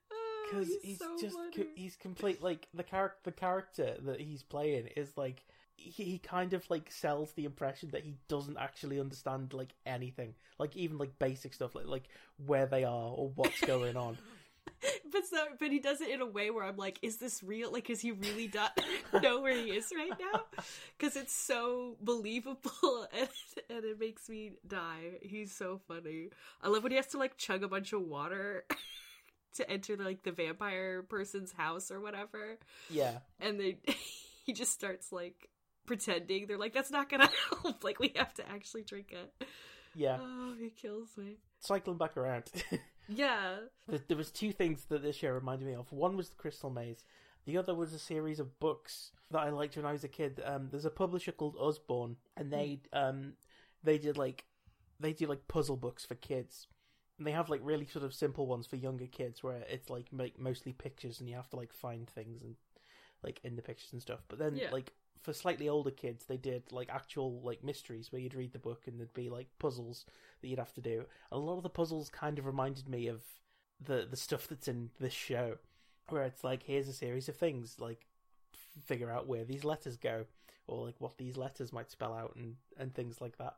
Oh, 0.09 0.49
because 0.49 0.67
he's, 0.67 0.81
he's, 0.81 0.99
so 0.99 1.17
just 1.19 1.35
co- 1.53 1.65
he's 1.75 1.97
complete 1.97 2.41
like 2.41 2.69
the 2.73 2.83
character 2.83 3.19
the 3.25 3.31
character 3.33 3.95
that 4.05 4.21
he's 4.21 4.41
playing 4.41 4.87
is 4.95 5.17
like 5.17 5.43
he, 5.75 6.03
he 6.03 6.17
kind 6.19 6.53
of 6.53 6.69
like 6.69 6.89
sells 6.91 7.33
the 7.33 7.45
impression 7.45 7.89
that 7.91 8.03
he 8.03 8.15
doesn't 8.27 8.57
actually 8.57 8.99
understand 8.99 9.53
like 9.53 9.73
anything. 9.85 10.33
Like 10.57 10.75
even 10.77 10.97
like 10.97 11.19
basic 11.19 11.53
stuff 11.53 11.75
like 11.75 11.87
like 11.87 12.05
where 12.45 12.65
they 12.65 12.83
are 12.83 13.09
or 13.09 13.31
what's 13.35 13.59
going 13.65 13.97
on 13.97 14.17
but 15.11 15.25
so, 15.27 15.37
but 15.59 15.71
he 15.71 15.79
does 15.79 16.01
it 16.01 16.09
in 16.09 16.21
a 16.21 16.25
way 16.25 16.49
where 16.49 16.63
I'm 16.63 16.77
like, 16.77 16.99
is 17.01 17.17
this 17.17 17.41
real? 17.43 17.71
Like, 17.71 17.89
is 17.89 18.01
he 18.01 18.11
really 18.11 18.49
not 18.53 18.79
know 19.21 19.41
where 19.41 19.53
he 19.55 19.71
is 19.71 19.91
right 19.95 20.11
now? 20.19 20.41
Because 20.97 21.15
it's 21.15 21.33
so 21.35 21.95
believable, 22.01 23.07
and, 23.17 23.29
and 23.69 23.85
it 23.85 23.99
makes 23.99 24.27
me 24.29 24.53
die. 24.67 25.19
He's 25.21 25.53
so 25.53 25.79
funny. 25.87 26.29
I 26.61 26.69
love 26.69 26.81
when 26.83 26.91
he 26.91 26.95
has 26.95 27.07
to 27.07 27.17
like 27.19 27.37
chug 27.37 27.63
a 27.63 27.67
bunch 27.67 27.93
of 27.93 28.01
water 28.01 28.65
to 29.55 29.69
enter 29.69 29.95
like 29.95 30.23
the 30.23 30.31
vampire 30.31 31.03
person's 31.03 31.51
house 31.51 31.91
or 31.91 31.99
whatever, 31.99 32.57
yeah 32.89 33.19
and 33.39 33.59
they 33.59 33.77
he 34.45 34.53
just 34.53 34.71
starts 34.71 35.11
like 35.11 35.49
pretending. 35.85 36.47
They're 36.47 36.57
like, 36.57 36.73
that's 36.73 36.91
not 36.91 37.09
gonna 37.09 37.29
help. 37.63 37.83
Like, 37.83 37.99
we 37.99 38.13
have 38.15 38.33
to 38.35 38.49
actually 38.49 38.83
drink 38.83 39.11
it. 39.13 39.47
yeah 39.95 40.17
Oh, 40.19 40.53
he 40.59 40.69
kills 40.71 41.09
me. 41.17 41.37
cycling 41.59 41.97
back 41.97 42.17
around 42.17 42.43
Yeah. 43.07 43.57
there, 43.87 43.99
there 44.07 44.17
was 44.17 44.31
two 44.31 44.51
things 44.51 44.85
that 44.89 45.01
this 45.01 45.21
year 45.23 45.33
reminded 45.33 45.67
me 45.67 45.75
of. 45.75 45.91
One 45.91 46.17
was 46.17 46.29
the 46.29 46.35
crystal 46.35 46.69
maze. 46.69 47.03
The 47.45 47.57
other 47.57 47.73
was 47.73 47.93
a 47.93 47.99
series 47.99 48.39
of 48.39 48.59
books 48.59 49.11
that 49.31 49.39
i 49.39 49.49
liked 49.49 49.77
when 49.77 49.85
i 49.85 49.93
was 49.93 50.03
a 50.03 50.09
kid. 50.09 50.41
Um, 50.43 50.67
there's 50.69 50.85
a 50.85 50.89
publisher 50.89 51.31
called 51.31 51.55
Usborne, 51.59 52.17
and 52.35 52.51
they 52.51 52.81
um, 52.91 53.33
they 53.83 53.97
did 53.97 54.17
like 54.17 54.45
they 54.99 55.13
do 55.13 55.27
like 55.27 55.47
puzzle 55.47 55.77
books 55.77 56.05
for 56.05 56.15
kids. 56.15 56.67
And 57.17 57.25
they 57.25 57.31
have 57.31 57.49
like 57.49 57.61
really 57.63 57.85
sort 57.85 58.05
of 58.05 58.13
simple 58.13 58.45
ones 58.45 58.67
for 58.67 58.75
younger 58.75 59.07
kids 59.07 59.41
where 59.41 59.63
it's 59.69 59.89
like 59.89 60.11
make 60.13 60.39
mostly 60.39 60.73
pictures 60.73 61.19
and 61.19 61.27
you 61.27 61.35
have 61.35 61.49
to 61.49 61.55
like 61.55 61.73
find 61.73 62.07
things 62.07 62.43
and 62.43 62.55
like 63.23 63.39
in 63.43 63.55
the 63.55 63.61
pictures 63.63 63.91
and 63.93 64.01
stuff. 64.01 64.19
But 64.27 64.39
then 64.39 64.55
Yeah. 64.57 64.69
like 64.71 64.93
for 65.21 65.33
slightly 65.33 65.67
older 65.69 65.91
kids 65.91 66.25
they 66.25 66.37
did 66.37 66.63
like 66.71 66.89
actual 66.89 67.41
like 67.41 67.63
mysteries 67.63 68.11
where 68.11 68.21
you'd 68.21 68.35
read 68.35 68.53
the 68.53 68.59
book 68.59 68.83
and 68.87 68.99
there'd 68.99 69.13
be 69.13 69.29
like 69.29 69.47
puzzles 69.59 70.05
that 70.41 70.47
you'd 70.47 70.59
have 70.59 70.73
to 70.73 70.81
do. 70.81 71.05
A 71.31 71.37
lot 71.37 71.57
of 71.57 71.63
the 71.63 71.69
puzzles 71.69 72.09
kind 72.09 72.39
of 72.39 72.45
reminded 72.45 72.87
me 72.87 73.07
of 73.07 73.21
the 73.79 74.07
the 74.09 74.17
stuff 74.17 74.47
that's 74.47 74.67
in 74.67 74.89
this 74.99 75.13
show 75.13 75.57
where 76.09 76.23
it's 76.23 76.43
like 76.43 76.63
here's 76.63 76.87
a 76.87 76.93
series 76.93 77.29
of 77.29 77.35
things 77.35 77.75
like 77.79 78.07
figure 78.85 79.11
out 79.11 79.27
where 79.27 79.43
these 79.43 79.63
letters 79.63 79.97
go 79.97 80.25
or 80.67 80.85
like 80.85 80.95
what 80.99 81.17
these 81.17 81.37
letters 81.37 81.73
might 81.73 81.91
spell 81.91 82.13
out 82.13 82.35
and 82.35 82.55
and 82.77 82.93
things 82.93 83.21
like 83.21 83.37
that. 83.37 83.55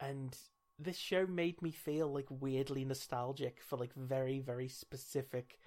And 0.00 0.36
this 0.78 0.96
show 0.96 1.26
made 1.26 1.60
me 1.62 1.70
feel 1.70 2.12
like 2.12 2.26
weirdly 2.28 2.84
nostalgic 2.84 3.60
for 3.60 3.76
like 3.76 3.94
very 3.94 4.40
very 4.40 4.68
specific 4.68 5.58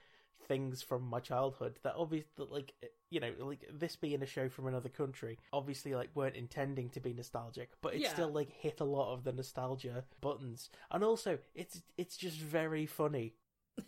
things 0.48 0.82
from 0.82 1.04
my 1.04 1.20
childhood 1.20 1.80
that 1.84 1.96
obviously 1.98 2.46
like 2.50 2.74
you 3.10 3.20
know 3.20 3.32
like 3.40 3.66
this 3.74 3.96
being 3.96 4.22
a 4.22 4.25
show 4.25 4.48
from 4.50 4.68
another 4.68 4.90
country 4.90 5.38
obviously 5.52 5.94
like 5.96 6.10
weren't 6.16 6.36
intending 6.36 6.90
to 6.90 7.00
be 7.00 7.14
nostalgic 7.14 7.72
but 7.82 7.96
it 7.96 8.02
Yeah. 8.02 8.14
still 8.14 8.32
like 8.32 8.50
hit 8.50 8.80
a 8.80 8.86
lot 8.86 9.14
of 9.14 9.24
the 9.24 9.32
nostalgia 9.32 10.04
buttons 10.22 10.70
and 10.92 11.04
also 11.04 11.40
it's 11.54 11.82
it's 11.98 12.16
just 12.18 12.38
very 12.40 12.86
funny 12.86 13.34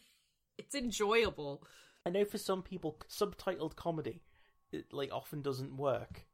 It's 0.58 0.76
enjoyable. 0.76 1.64
I 2.06 2.10
know 2.10 2.26
for 2.26 2.38
some 2.40 2.64
people, 2.64 3.00
subtitled 3.10 3.76
comedy, 3.76 4.24
it, 4.72 4.92
like 4.92 5.12
often 5.14 5.42
doesn't 5.42 5.78
work. 5.78 6.26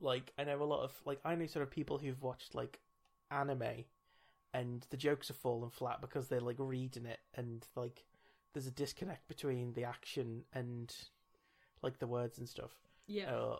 Like 0.00 0.32
I 0.38 0.44
know 0.44 0.60
a 0.60 0.64
lot 0.64 0.82
of 0.82 0.92
like 1.04 1.20
I 1.24 1.34
know 1.34 1.46
sort 1.46 1.62
of 1.62 1.70
people 1.70 1.98
who've 1.98 2.20
watched 2.22 2.54
like 2.54 2.80
anime, 3.30 3.84
and 4.52 4.84
the 4.90 4.96
jokes 4.96 5.28
have 5.28 5.36
fallen 5.36 5.70
flat 5.70 6.00
because 6.00 6.26
they're 6.28 6.40
like 6.40 6.56
reading 6.58 7.06
it, 7.06 7.20
and 7.34 7.64
like 7.76 8.04
there's 8.52 8.66
a 8.66 8.72
disconnect 8.72 9.28
between 9.28 9.72
the 9.72 9.84
action 9.84 10.42
and 10.52 10.94
like 11.82 11.98
the 11.98 12.06
words 12.06 12.38
and 12.38 12.48
stuff. 12.48 12.72
Yeah. 13.06 13.34
Uh, 13.34 13.56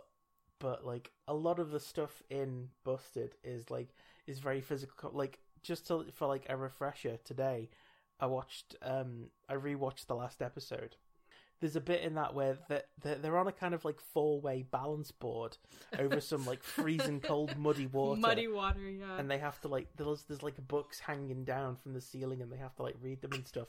but 0.58 0.84
like 0.84 1.10
a 1.26 1.34
lot 1.34 1.58
of 1.58 1.70
the 1.70 1.80
stuff 1.80 2.22
in 2.30 2.68
Busted 2.84 3.34
is 3.42 3.70
like 3.70 3.94
is 4.26 4.38
very 4.38 4.60
physical. 4.60 5.10
Like 5.12 5.40
just 5.62 5.86
to, 5.88 6.06
for 6.12 6.28
like 6.28 6.46
a 6.48 6.56
refresher 6.56 7.18
today, 7.24 7.70
I 8.20 8.26
watched 8.26 8.76
um 8.82 9.30
I 9.48 9.54
rewatched 9.54 10.06
the 10.06 10.14
last 10.14 10.42
episode. 10.42 10.96
There's 11.60 11.76
a 11.76 11.80
bit 11.80 12.02
in 12.02 12.14
that 12.14 12.34
where 12.34 12.56
they're, 12.68 12.84
they're, 13.02 13.16
they're 13.16 13.38
on 13.38 13.46
a 13.46 13.52
kind 13.52 13.74
of 13.74 13.84
like 13.84 14.00
four 14.00 14.40
way 14.40 14.62
balance 14.62 15.10
board 15.10 15.58
over 15.98 16.20
some 16.20 16.46
like 16.46 16.62
freezing 16.62 17.20
cold 17.20 17.56
muddy 17.58 17.86
water. 17.92 18.20
Muddy 18.20 18.48
water, 18.48 18.88
yeah. 18.88 19.18
And 19.18 19.30
they 19.30 19.38
have 19.38 19.60
to 19.62 19.68
like 19.68 19.88
there's 19.96 20.22
there's 20.24 20.42
like 20.42 20.56
books 20.66 21.00
hanging 21.00 21.44
down 21.44 21.76
from 21.76 21.92
the 21.92 22.00
ceiling, 22.00 22.40
and 22.40 22.50
they 22.50 22.56
have 22.56 22.74
to 22.76 22.82
like 22.82 22.96
read 23.02 23.20
them 23.20 23.32
and 23.32 23.46
stuff. 23.46 23.68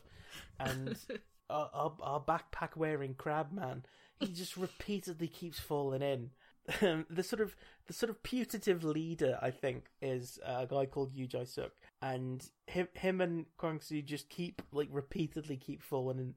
And 0.60 0.98
our, 1.50 1.70
our, 1.74 1.94
our 2.02 2.20
backpack 2.22 2.76
wearing 2.76 3.14
crab 3.14 3.52
man, 3.52 3.84
he 4.20 4.28
just 4.28 4.58
repeatedly 4.58 5.28
keeps 5.28 5.60
falling 5.60 6.02
in. 6.02 6.32
Um, 6.84 7.08
the 7.10 7.24
sort 7.24 7.42
of 7.42 7.56
the 7.88 7.94
sort 7.94 8.12
of 8.12 8.22
putative 8.22 8.84
leader, 8.84 9.38
I 9.42 9.50
think, 9.50 9.86
is 10.00 10.40
a 10.46 10.68
guy 10.68 10.86
called 10.86 11.12
Yu 11.12 11.26
Jai 11.26 11.44
Suk, 11.44 11.72
and 12.04 12.48
him 12.68 12.88
him 12.94 13.20
and 13.20 13.48
Kwang 13.58 13.82
Su 13.82 14.02
just 14.04 14.30
keep 14.30 14.62
like 14.72 14.88
repeatedly 14.92 15.58
keep 15.58 15.82
falling 15.82 16.20
in, 16.20 16.34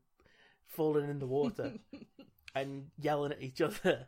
falling 0.66 1.08
in 1.08 1.18
the 1.18 1.26
water 1.26 1.74
and 2.54 2.86
yelling 2.98 3.32
at 3.32 3.42
each 3.42 3.60
other. 3.60 4.06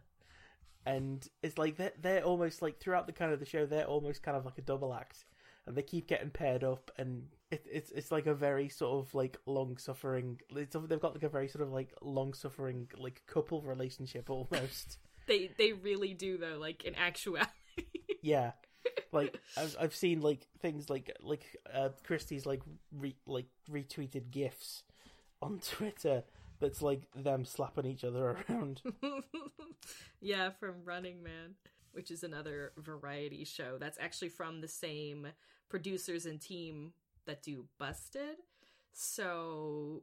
And 0.85 1.27
it's 1.43 1.59
like 1.59 1.77
they're, 1.77 1.93
they're 2.01 2.23
almost 2.23 2.63
like 2.63 2.79
throughout 2.79 3.07
the 3.07 3.13
kind 3.13 3.33
of 3.33 3.41
the 3.41 3.47
show, 3.47 3.67
they're 3.67 3.85
almost 3.85 4.23
kind 4.23 4.37
of 4.37 4.45
like 4.45 4.59
a 4.59 4.63
double 4.63 4.95
act, 4.95 5.25
and 5.67 5.77
they 5.77 5.83
keep 5.83 6.07
getting 6.07 6.31
paired 6.31 6.63
up, 6.63 6.93
and 6.97 7.25
it, 7.51 7.67
it's 7.69 7.91
it's 7.91 8.13
like 8.13 8.27
a 8.27 8.35
very 8.35 8.69
sort 8.69 9.05
of 9.05 9.13
like 9.13 9.37
long 9.47 9.79
suffering. 9.79 10.39
They've 10.55 10.71
got 11.01 11.15
like 11.15 11.25
a 11.25 11.29
very 11.29 11.49
sort 11.49 11.63
of 11.63 11.73
like 11.73 11.93
long 12.01 12.35
suffering 12.35 12.87
like 12.97 13.23
couple 13.27 13.63
relationship 13.63 14.31
almost. 14.31 14.99
they 15.27 15.51
they 15.59 15.73
really 15.73 16.15
do 16.15 16.39
though, 16.39 16.57
like 16.57 16.85
in 16.85 16.95
actuality. 16.95 17.51
yeah, 18.23 18.53
like 19.13 19.37
I've 19.57 19.77
I've 19.81 19.95
seen 19.95 20.21
like 20.21 20.47
things 20.61 20.89
like 20.89 21.17
like 21.21 21.45
uh, 21.75 21.89
Christy's 22.05 22.47
like 22.47 22.63
re, 22.93 23.17
like 23.27 23.47
retweeted 23.69 24.31
gifs 24.31 24.85
on 25.43 25.59
Twitter 25.59 26.23
that's 26.61 26.83
like 26.83 27.03
them 27.15 27.45
slapping 27.45 27.87
each 27.87 28.05
other 28.05 28.37
around. 28.49 28.83
yeah, 30.21 30.51
from 30.51 30.85
Running 30.85 31.23
Man, 31.23 31.55
which 31.93 32.11
is 32.11 32.23
another 32.23 32.73
variety 32.77 33.45
show 33.45 33.77
that's 33.79 33.99
actually 34.01 34.29
from 34.29 34.61
the 34.61 34.69
same 34.69 35.29
producers 35.69 36.27
and 36.27 36.41
team 36.41 36.93
that 37.27 37.43
do 37.43 37.67
Busted. 37.79 38.37
So 38.93 40.03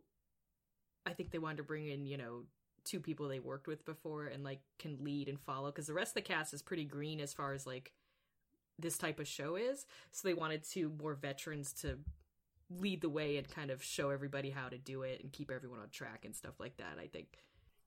I 1.05 1.13
think 1.13 1.31
they 1.31 1.39
wanted 1.39 1.57
to 1.57 1.63
bring 1.63 1.87
in, 1.87 2.05
you 2.05 2.17
know, 2.17 2.43
two 2.83 2.99
people 2.99 3.27
they 3.27 3.39
worked 3.39 3.67
with 3.67 3.85
before 3.85 4.25
and 4.25 4.43
like 4.43 4.59
can 4.77 4.97
lead 5.01 5.29
and 5.29 5.39
follow 5.39 5.71
because 5.71 5.87
the 5.87 5.93
rest 5.93 6.11
of 6.11 6.15
the 6.15 6.21
cast 6.21 6.53
is 6.53 6.61
pretty 6.61 6.83
green 6.83 7.19
as 7.21 7.33
far 7.33 7.53
as 7.53 7.65
like 7.65 7.93
this 8.77 8.97
type 8.97 9.19
of 9.19 9.27
show 9.27 9.55
is. 9.55 9.85
So 10.11 10.27
they 10.27 10.33
wanted 10.33 10.63
two 10.63 10.91
more 11.01 11.15
veterans 11.15 11.73
to 11.81 11.99
lead 12.69 13.01
the 13.01 13.09
way 13.09 13.37
and 13.37 13.47
kind 13.47 13.69
of 13.71 13.83
show 13.83 14.09
everybody 14.09 14.49
how 14.49 14.69
to 14.69 14.77
do 14.77 15.03
it 15.03 15.21
and 15.21 15.31
keep 15.31 15.51
everyone 15.51 15.79
on 15.79 15.89
track 15.89 16.25
and 16.25 16.35
stuff 16.35 16.59
like 16.59 16.77
that. 16.77 16.97
I 16.99 17.07
think. 17.07 17.27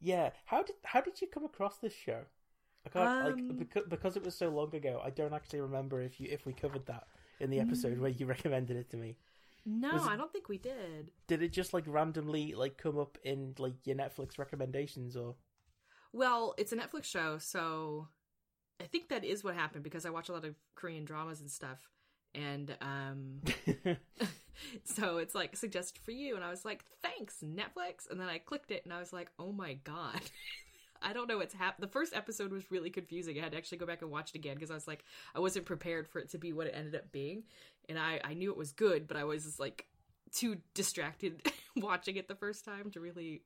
Yeah, 0.01 0.31
how 0.45 0.63
did 0.63 0.77
how 0.85 1.01
did 1.01 1.21
you 1.21 1.27
come 1.29 1.45
across 1.45 1.79
this 1.79 1.95
show? 1.95 2.23
I 2.85 2.89
can't 2.91 3.09
Um, 3.09 3.49
like 3.49 3.59
because 3.59 3.85
because 3.89 4.17
it 4.17 4.25
was 4.25 4.35
so 4.37 4.49
long 4.49 4.75
ago. 4.75 5.01
I 5.05 5.11
don't 5.11 5.35
actually 5.35 5.61
remember 5.61 6.01
if 6.03 6.21
you 6.21 6.29
if 6.31 6.47
we 6.47 6.53
covered 6.53 6.87
that 6.87 7.07
in 7.41 7.51
the 7.51 7.61
episode 7.61 7.99
where 7.99 8.11
you 8.11 8.27
recommended 8.37 8.77
it 8.77 8.91
to 8.91 8.97
me. 8.97 9.17
No, 9.65 9.97
it- 9.97 10.03
I 10.03 10.17
don't 10.17 10.33
think 10.33 10.49
we 10.49 10.59
did. 10.59 11.11
Did 11.27 11.43
it 11.43 11.53
just 11.53 11.75
like 11.75 11.85
randomly 11.87 12.55
like 12.55 12.79
come 12.79 12.99
up 12.99 13.19
in 13.25 13.55
like 13.59 13.75
your 13.85 13.97
Netflix 13.97 14.39
recommendations 14.39 15.17
or? 15.17 15.35
Well, 16.13 16.55
it's 16.57 16.73
a 16.73 16.77
Netflix 16.77 17.05
show, 17.05 17.39
so 17.39 18.09
I 18.81 18.85
think 18.85 19.09
that 19.09 19.25
is 19.25 19.43
what 19.43 19.55
happened 19.55 19.83
because 19.83 20.07
I 20.07 20.11
watch 20.11 20.29
a 20.29 20.33
lot 20.33 20.45
of 20.45 20.55
Korean 20.77 21.05
dramas 21.05 21.41
and 21.41 21.51
stuff. 21.51 21.89
And 22.35 22.77
um 22.81 23.41
so 24.85 25.19
it's 25.19 25.35
like 25.35 25.57
suggested 25.57 25.99
for 26.03 26.11
you 26.11 26.37
and 26.37 26.45
I 26.45 26.51
was 26.51 26.65
like, 26.65 26.85
"Thanks, 27.03 27.37
Netflix." 27.45 28.11
And 28.11 28.21
then 28.21 28.29
I 28.29 28.39
clicked 28.39 28.71
it 28.71 28.85
and 28.85 28.93
I 28.93 28.99
was 28.99 29.13
like, 29.13 29.31
"Oh 29.39 29.53
my 29.53 29.75
god." 29.85 30.21
I 31.03 31.13
don't 31.13 31.29
know 31.29 31.37
what's 31.37 31.55
happened. 31.55 31.87
The 31.87 31.93
first 31.93 32.15
episode 32.15 32.53
was 32.53 32.71
really 32.71 32.91
confusing. 32.91 33.39
I 33.39 33.43
had 33.43 33.53
to 33.53 33.59
actually 33.59 33.79
go 33.79 33.87
back 33.87 34.03
and 34.03 34.11
watch 34.11 34.31
it 34.31 34.37
again 34.37 34.55
because 34.55 34.71
I 34.71 34.75
was 34.75 34.89
like, 34.89 35.05
I 35.35 35.41
wasn't 35.41 35.67
prepared 35.67 36.09
for 36.09 36.19
it 36.19 36.31
to 36.31 36.39
be 36.39 36.53
what 36.53 36.67
it 36.67 36.75
ended 36.75 36.95
up 36.95 37.13
being. 37.13 37.45
And 37.89 37.99
I, 37.99 38.21
I 38.25 38.35
knew 38.35 38.51
it 38.51 38.57
was 38.57 38.73
good, 38.73 39.07
but 39.07 39.17
I 39.17 39.25
was 39.25 39.45
just 39.45 39.61
like 39.61 39.87
too 40.33 40.57
distracted 40.75 41.43
watching 41.77 42.17
it 42.17 42.29
the 42.29 42.35
first 42.35 42.65
time 42.65 42.91
to 42.93 43.01
really 43.01 43.43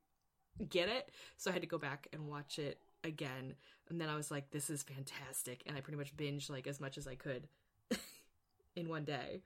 get 0.69 0.88
it. 0.88 1.11
So 1.37 1.50
I 1.50 1.52
had 1.52 1.62
to 1.62 1.69
go 1.69 1.79
back 1.79 2.09
and 2.12 2.29
watch 2.29 2.59
it 2.59 2.79
again. 3.05 3.55
And 3.88 4.00
then 4.00 4.09
I 4.09 4.17
was 4.17 4.31
like, 4.31 4.50
this 4.50 4.71
is 4.71 4.83
fantastic. 4.83 5.62
And 5.67 5.76
I 5.76 5.81
pretty 5.81 5.99
much 5.99 6.17
binged 6.17 6.50
like 6.50 6.67
as 6.67 6.81
much 6.81 6.99
as 6.99 7.07
I 7.07 7.14
could 7.14 7.49
in 8.76 8.88
one 8.88 9.05
day. 9.05 9.43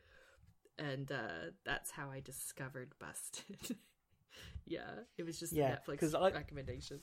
And 0.78 1.10
uh, 1.12 1.50
that's 1.64 1.90
how 1.92 2.10
I 2.10 2.20
discovered 2.20 2.94
Busted. 2.98 3.76
yeah, 4.66 4.90
it 5.16 5.24
was 5.24 5.38
just 5.38 5.52
a 5.52 5.56
Yeah, 5.56 5.76
Netflix 5.86 6.14
I- 6.14 6.30
recommendation. 6.30 7.00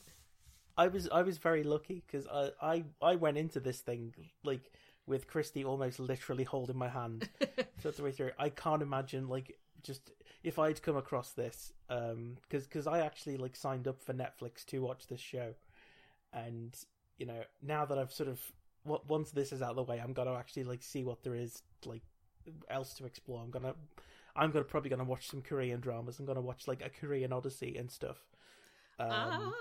I 0.78 0.88
was 0.88 1.10
I 1.10 1.22
was 1.22 1.38
very 1.38 1.63
lucky 1.63 2.01
because 2.06 2.28
I, 2.28 2.51
I 2.62 2.84
I 3.01 3.16
went 3.16 3.38
into 3.38 3.60
this 3.60 3.80
thing 3.82 4.13
like 4.44 4.72
with 5.06 5.28
Christy 5.28 5.66
almost 5.66 6.00
literally 6.00 6.46
holding 6.46 6.78
my 6.78 6.88
hand 6.88 7.28
throughout 7.80 7.98
the 7.98 8.04
way 8.04 8.12
through. 8.12 8.32
I 8.40 8.50
can't 8.50 8.82
imagine 8.82 9.28
like 9.28 9.58
just 9.84 10.12
if 10.44 10.58
I'd 10.60 10.82
come 10.82 10.96
across 10.96 11.34
this 11.34 11.74
um 11.90 12.38
because 12.44 12.66
because 12.66 12.88
I 12.88 13.00
actually 13.01 13.36
like 13.38 13.56
signed 13.56 13.88
up 13.88 14.01
for 14.01 14.13
Netflix 14.13 14.66
to 14.68 14.80
watch 14.80 15.08
this 15.08 15.20
show, 15.20 15.54
and 16.34 16.74
you 17.18 17.25
know 17.25 17.44
now 17.62 17.86
that 17.86 17.98
I've 18.00 18.13
sort 18.13 18.30
of 18.30 18.40
what 18.84 19.08
once 19.10 19.32
this 19.32 19.51
is 19.51 19.62
out 19.62 19.72
of 19.72 19.75
the 19.75 19.84
way, 19.84 20.00
I'm 20.00 20.13
gonna 20.13 20.36
actually 20.36 20.63
like 20.63 20.84
see 20.84 21.04
what 21.04 21.22
there 21.24 21.36
is 21.36 21.62
like 21.86 22.04
else 22.69 22.93
to 22.95 23.05
explore. 23.05 23.41
I'm 23.41 23.51
gonna 23.51 23.74
I'm 24.36 24.51
gonna 24.51 24.65
probably 24.65 24.89
gonna 24.89 25.03
watch 25.03 25.27
some 25.29 25.41
Korean 25.41 25.79
dramas. 25.79 26.19
I'm 26.19 26.25
gonna 26.25 26.41
watch 26.41 26.67
like 26.67 26.83
a 26.83 26.89
Korean 26.89 27.33
Odyssey 27.33 27.75
and 27.77 27.89
stuff. 27.91 28.17
Um, 29.00 29.10
Ah. 29.12 29.51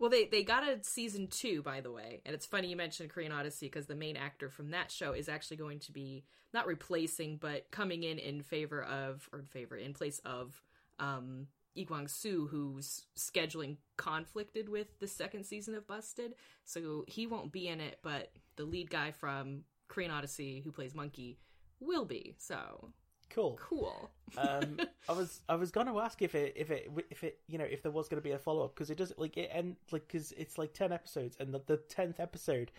Well, 0.00 0.10
they 0.10 0.26
they 0.26 0.44
got 0.44 0.62
a 0.62 0.78
season 0.84 1.26
two, 1.26 1.60
by 1.62 1.80
the 1.80 1.90
way, 1.90 2.20
and 2.24 2.32
it's 2.34 2.46
funny 2.46 2.68
you 2.68 2.76
mentioned 2.76 3.10
Korean 3.10 3.32
Odyssey 3.32 3.66
because 3.66 3.86
the 3.86 3.96
main 3.96 4.16
actor 4.16 4.48
from 4.48 4.70
that 4.70 4.92
show 4.92 5.12
is 5.12 5.28
actually 5.28 5.56
going 5.56 5.80
to 5.80 5.92
be 5.92 6.24
not 6.54 6.66
replacing, 6.68 7.36
but 7.38 7.70
coming 7.72 8.04
in 8.04 8.18
in 8.18 8.42
favor 8.42 8.82
of 8.84 9.28
or 9.32 9.40
in 9.40 9.46
favor 9.46 9.76
in 9.76 9.92
place 9.94 10.20
of 10.24 10.62
um, 11.00 11.48
Lee 11.74 11.84
Kwang 11.84 12.06
Soo, 12.06 12.46
whose 12.46 13.06
scheduling 13.16 13.76
conflicted 13.96 14.68
with 14.68 14.86
the 15.00 15.08
second 15.08 15.44
season 15.44 15.74
of 15.74 15.86
Busted, 15.88 16.34
so 16.64 17.04
he 17.08 17.26
won't 17.26 17.50
be 17.50 17.66
in 17.66 17.80
it, 17.80 17.98
but 18.02 18.30
the 18.54 18.64
lead 18.64 18.90
guy 18.90 19.10
from 19.10 19.64
Korean 19.88 20.12
Odyssey, 20.12 20.60
who 20.64 20.70
plays 20.70 20.94
Monkey, 20.94 21.38
will 21.80 22.04
be. 22.04 22.34
So 22.38 22.92
cool. 23.30 23.58
cool. 23.60 24.10
um, 24.36 24.78
I 25.08 25.12
was 25.12 25.40
I 25.48 25.54
was 25.56 25.70
gonna 25.70 25.96
ask 25.98 26.20
if 26.22 26.34
it 26.34 26.54
if 26.56 26.70
it 26.70 26.90
if 27.10 27.24
it 27.24 27.40
you 27.46 27.58
know 27.58 27.64
if 27.64 27.82
there 27.82 27.92
was 27.92 28.08
gonna 28.08 28.22
be 28.22 28.32
a 28.32 28.38
follow 28.38 28.64
up 28.64 28.74
because 28.74 28.90
it 28.90 28.98
does 28.98 29.12
like 29.16 29.36
it 29.36 29.50
end 29.52 29.76
like 29.90 30.06
because 30.06 30.32
it's 30.32 30.58
like 30.58 30.72
ten 30.74 30.92
episodes 30.92 31.36
and 31.40 31.52
the 31.52 31.60
the 31.66 31.76
tenth 31.76 32.20
episode 32.20 32.70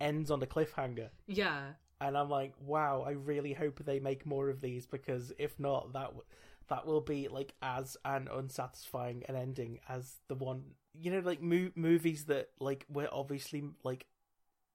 ends 0.00 0.30
on 0.30 0.42
a 0.42 0.46
cliffhanger 0.46 1.08
yeah. 1.26 1.70
and 2.00 2.16
I'm 2.16 2.30
like 2.30 2.52
wow 2.60 3.04
I 3.06 3.12
really 3.12 3.52
hope 3.52 3.84
they 3.84 3.98
make 3.98 4.26
more 4.26 4.48
of 4.48 4.60
these 4.60 4.86
because 4.86 5.32
if 5.38 5.58
not 5.58 5.92
that 5.94 6.06
w- 6.06 6.24
that 6.68 6.86
will 6.86 7.00
be 7.00 7.28
like 7.28 7.54
as 7.62 7.96
an 8.04 8.28
unsatisfying 8.32 9.24
an 9.28 9.34
ending 9.34 9.80
as 9.88 10.16
the 10.28 10.34
one 10.34 10.62
you 10.94 11.10
know 11.10 11.20
like 11.20 11.42
mo- 11.42 11.72
movies 11.74 12.24
that 12.26 12.50
like 12.60 12.86
were 12.88 13.08
obviously 13.10 13.64
like 13.82 14.06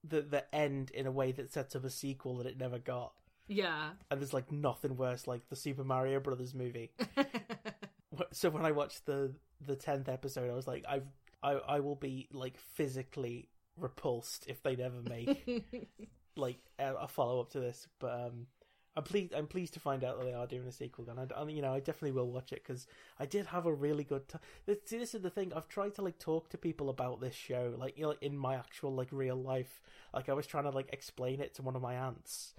the 0.04 0.22
the 0.22 0.54
end 0.54 0.92
in 0.92 1.08
a 1.08 1.12
way 1.12 1.32
that 1.32 1.54
sets 1.54 1.76
up 1.76 1.86
a 1.86 1.90
sequel 1.90 2.38
that 2.38 2.48
it 2.48 2.58
never 2.58 2.80
got 2.80 3.14
Yeah. 3.48 3.92
and 4.10 4.20
there's 4.20 4.34
like 4.34 4.52
nothing 4.52 4.96
worse 4.96 5.28
like 5.28 5.50
the 5.50 5.56
Super 5.56 5.84
Mario 5.84 6.20
Brothers 6.20 6.54
movie 6.54 6.92
so 8.32 8.50
when 8.50 8.66
I 8.66 8.72
watched 8.72 9.06
the 9.06 9.34
the 9.66 9.76
tenth 9.76 10.10
episode, 10.10 10.50
I 10.50 10.54
was 10.54 10.68
like, 10.68 10.86
I've 10.88 11.08
I 11.42 11.54
I 11.54 11.80
will 11.80 11.96
be 11.96 12.28
like 12.32 12.58
physically 12.58 13.50
repulsed 13.78 14.46
if 14.48 14.62
they 14.62 14.76
never 14.76 15.02
make 15.02 15.66
like 16.36 16.60
a, 16.80 16.94
a 16.94 17.08
follow 17.08 17.40
up 17.42 17.52
to 17.52 17.60
this. 17.60 17.88
But 18.00 18.14
um, 18.14 18.48
I'm 18.96 19.04
pleased 19.04 19.34
I'm 19.34 19.48
pleased 19.48 19.74
to 19.76 19.80
find 19.80 20.04
out 20.04 20.20
that 20.20 20.26
they 20.26 20.34
are 20.34 20.48
doing 20.48 20.68
a 20.68 20.72
sequel, 20.72 21.10
and 21.10 21.20
I, 21.20 21.28
I 21.36 21.48
you 21.48 21.62
know 21.62 21.74
I 21.74 21.80
definitely 21.80 22.12
will 22.12 22.32
watch 22.32 22.52
it 22.52 22.64
because 22.66 22.88
I 23.20 23.26
did 23.26 23.48
have 23.48 23.66
a 23.66 23.74
really 23.74 24.04
good 24.04 24.28
time. 24.28 24.42
See, 24.86 24.98
this 24.98 25.16
is 25.16 25.22
the 25.22 25.30
thing. 25.30 25.54
I've 25.56 25.68
tried 25.68 25.96
to 25.96 26.02
like 26.02 26.20
talk 26.20 26.50
to 26.50 26.58
people 26.58 26.90
about 26.90 27.22
this 27.22 27.36
show, 27.36 27.74
like 27.78 27.98
you 27.98 28.04
know, 28.04 28.16
in 28.22 28.38
my 28.38 28.56
actual 28.56 28.94
like 28.94 29.10
real 29.12 29.42
life. 29.42 29.82
Like 30.14 30.30
I 30.30 30.34
was 30.34 30.48
trying 30.48 30.66
to 30.66 30.70
like 30.72 30.90
explain 30.94 31.40
it 31.42 31.56
to 31.56 31.62
one 31.62 31.76
of 31.76 31.82
my 31.82 31.96
aunts, 31.96 32.54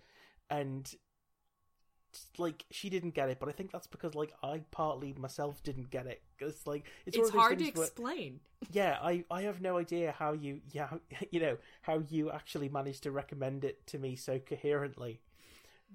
and 0.51 0.95
like 2.39 2.65
she 2.71 2.89
didn't 2.91 3.15
get 3.15 3.29
it, 3.29 3.39
but 3.41 3.49
I 3.49 3.53
think 3.53 3.73
that's 3.73 3.87
because 3.87 4.15
like 4.15 4.33
I 4.43 4.63
partly 4.71 5.13
myself 5.15 5.63
didn't 5.63 5.91
get 5.91 6.07
it. 6.07 6.23
It's 6.39 6.67
like 6.67 6.85
it's, 7.07 7.17
it's 7.17 7.31
hard 7.31 7.59
to 7.59 7.65
things 7.65 7.77
where- 7.77 7.87
explain. 7.87 8.41
yeah, 8.73 8.99
I 9.03 9.25
I 9.31 9.43
have 9.43 9.61
no 9.61 9.79
idea 9.79 10.13
how 10.13 10.33
you 10.33 10.61
yeah 10.71 10.91
you 11.31 11.41
know 11.41 11.57
how 11.83 12.03
you 12.09 12.31
actually 12.31 12.69
managed 12.69 13.03
to 13.05 13.11
recommend 13.11 13.65
it 13.65 13.87
to 13.89 13.99
me 13.99 14.17
so 14.17 14.39
coherently, 14.39 15.21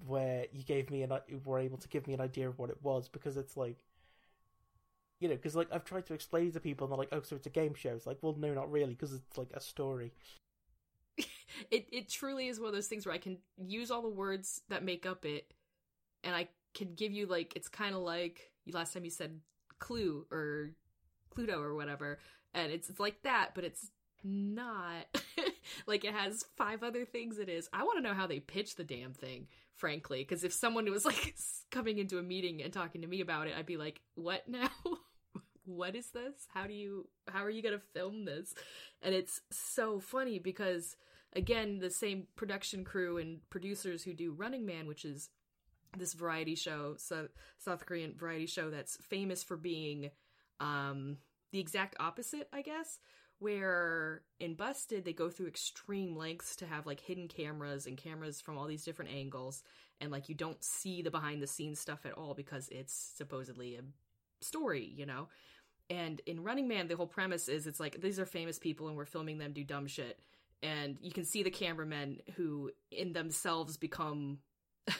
where 0.06 0.46
you 0.52 0.62
gave 0.62 0.90
me 0.90 1.02
and 1.02 1.12
i- 1.12 1.20
were 1.44 1.58
able 1.58 1.78
to 1.78 1.88
give 1.88 2.06
me 2.06 2.14
an 2.14 2.20
idea 2.20 2.48
of 2.48 2.58
what 2.58 2.70
it 2.70 2.78
was 2.82 3.08
because 3.08 3.36
it's 3.36 3.56
like. 3.56 3.84
You 5.20 5.28
know, 5.28 5.34
because 5.36 5.54
like 5.54 5.68
I've 5.70 5.84
tried 5.84 6.06
to 6.06 6.14
explain 6.14 6.48
it 6.48 6.54
to 6.54 6.60
people, 6.60 6.86
and 6.86 6.92
they're 6.92 6.98
like, 6.98 7.10
"Oh, 7.12 7.20
so 7.20 7.36
it's 7.36 7.46
a 7.46 7.50
game 7.50 7.74
show?" 7.74 7.90
It's 7.94 8.06
like, 8.06 8.16
well, 8.22 8.34
no, 8.38 8.54
not 8.54 8.70
really, 8.72 8.94
because 8.94 9.12
it's 9.12 9.36
like 9.36 9.50
a 9.52 9.60
story. 9.60 10.12
it 11.70 11.86
it 11.92 12.08
truly 12.08 12.48
is 12.48 12.58
one 12.60 12.68
of 12.68 12.74
those 12.74 12.86
things 12.86 13.06
where 13.06 13.14
I 13.14 13.18
can 13.18 13.38
use 13.58 13.90
all 13.90 14.02
the 14.02 14.08
words 14.08 14.62
that 14.68 14.84
make 14.84 15.06
up 15.06 15.24
it, 15.24 15.52
and 16.24 16.34
I 16.34 16.48
can 16.74 16.94
give 16.94 17.12
you 17.12 17.26
like 17.26 17.54
it's 17.56 17.68
kind 17.68 17.94
of 17.94 18.02
like 18.02 18.52
last 18.72 18.94
time 18.94 19.04
you 19.04 19.10
said 19.10 19.40
Clue 19.78 20.26
or 20.30 20.70
Cluedo 21.34 21.58
or 21.58 21.74
whatever, 21.74 22.18
and 22.54 22.72
it's 22.72 22.88
it's 22.90 23.00
like 23.00 23.22
that, 23.22 23.50
but 23.54 23.64
it's 23.64 23.90
not 24.22 25.06
like 25.86 26.04
it 26.04 26.12
has 26.12 26.44
five 26.56 26.82
other 26.82 27.04
things. 27.04 27.38
It 27.38 27.48
is. 27.48 27.68
I 27.72 27.84
want 27.84 27.98
to 27.98 28.02
know 28.02 28.14
how 28.14 28.26
they 28.26 28.40
pitch 28.40 28.76
the 28.76 28.84
damn 28.84 29.12
thing, 29.12 29.46
frankly, 29.76 30.20
because 30.20 30.44
if 30.44 30.52
someone 30.52 30.90
was 30.90 31.04
like 31.04 31.34
coming 31.70 31.98
into 31.98 32.18
a 32.18 32.22
meeting 32.22 32.62
and 32.62 32.72
talking 32.72 33.00
to 33.02 33.06
me 33.06 33.20
about 33.20 33.46
it, 33.46 33.54
I'd 33.56 33.66
be 33.66 33.76
like, 33.76 34.00
what 34.14 34.48
now? 34.48 34.68
What 35.76 35.96
is 35.96 36.10
this? 36.10 36.46
How 36.52 36.66
do 36.66 36.72
you 36.72 37.08
how 37.28 37.44
are 37.44 37.50
you 37.50 37.62
going 37.62 37.78
to 37.78 37.84
film 37.94 38.24
this? 38.24 38.54
And 39.02 39.14
it's 39.14 39.40
so 39.50 40.00
funny 40.00 40.38
because 40.38 40.96
again, 41.34 41.78
the 41.78 41.90
same 41.90 42.26
production 42.36 42.84
crew 42.84 43.18
and 43.18 43.38
producers 43.50 44.02
who 44.02 44.12
do 44.12 44.32
Running 44.32 44.66
Man, 44.66 44.86
which 44.86 45.04
is 45.04 45.30
this 45.96 46.14
variety 46.14 46.54
show, 46.54 46.94
so 46.98 47.28
South 47.58 47.84
Korean 47.86 48.14
variety 48.16 48.46
show 48.46 48.70
that's 48.70 48.96
famous 48.96 49.42
for 49.42 49.56
being 49.56 50.10
um 50.60 51.16
the 51.52 51.60
exact 51.60 51.96
opposite, 51.98 52.48
I 52.52 52.62
guess. 52.62 52.98
Where 53.38 54.20
in 54.38 54.54
Busted 54.54 55.04
they 55.04 55.14
go 55.14 55.30
through 55.30 55.46
extreme 55.46 56.14
lengths 56.14 56.54
to 56.56 56.66
have 56.66 56.86
like 56.86 57.00
hidden 57.00 57.26
cameras 57.26 57.86
and 57.86 57.96
cameras 57.96 58.40
from 58.40 58.58
all 58.58 58.66
these 58.66 58.84
different 58.84 59.12
angles 59.12 59.62
and 60.00 60.10
like 60.10 60.28
you 60.28 60.34
don't 60.34 60.62
see 60.64 61.02
the 61.02 61.10
behind 61.10 61.42
the 61.42 61.46
scenes 61.46 61.78
stuff 61.78 62.06
at 62.06 62.12
all 62.12 62.34
because 62.34 62.68
it's 62.70 63.12
supposedly 63.16 63.76
a 63.76 64.44
story, 64.44 64.92
you 64.96 65.06
know? 65.06 65.28
And 65.90 66.22
in 66.24 66.44
Running 66.44 66.68
Man, 66.68 66.86
the 66.86 66.96
whole 66.96 67.08
premise 67.08 67.48
is 67.48 67.66
it's 67.66 67.80
like 67.80 68.00
these 68.00 68.20
are 68.20 68.24
famous 68.24 68.58
people 68.58 68.86
and 68.88 68.96
we're 68.96 69.04
filming 69.04 69.38
them 69.38 69.52
do 69.52 69.64
dumb 69.64 69.88
shit. 69.88 70.20
And 70.62 70.96
you 71.02 71.10
can 71.10 71.24
see 71.24 71.42
the 71.42 71.50
cameramen 71.50 72.20
who 72.36 72.70
in 72.92 73.12
themselves 73.12 73.76
become 73.76 74.38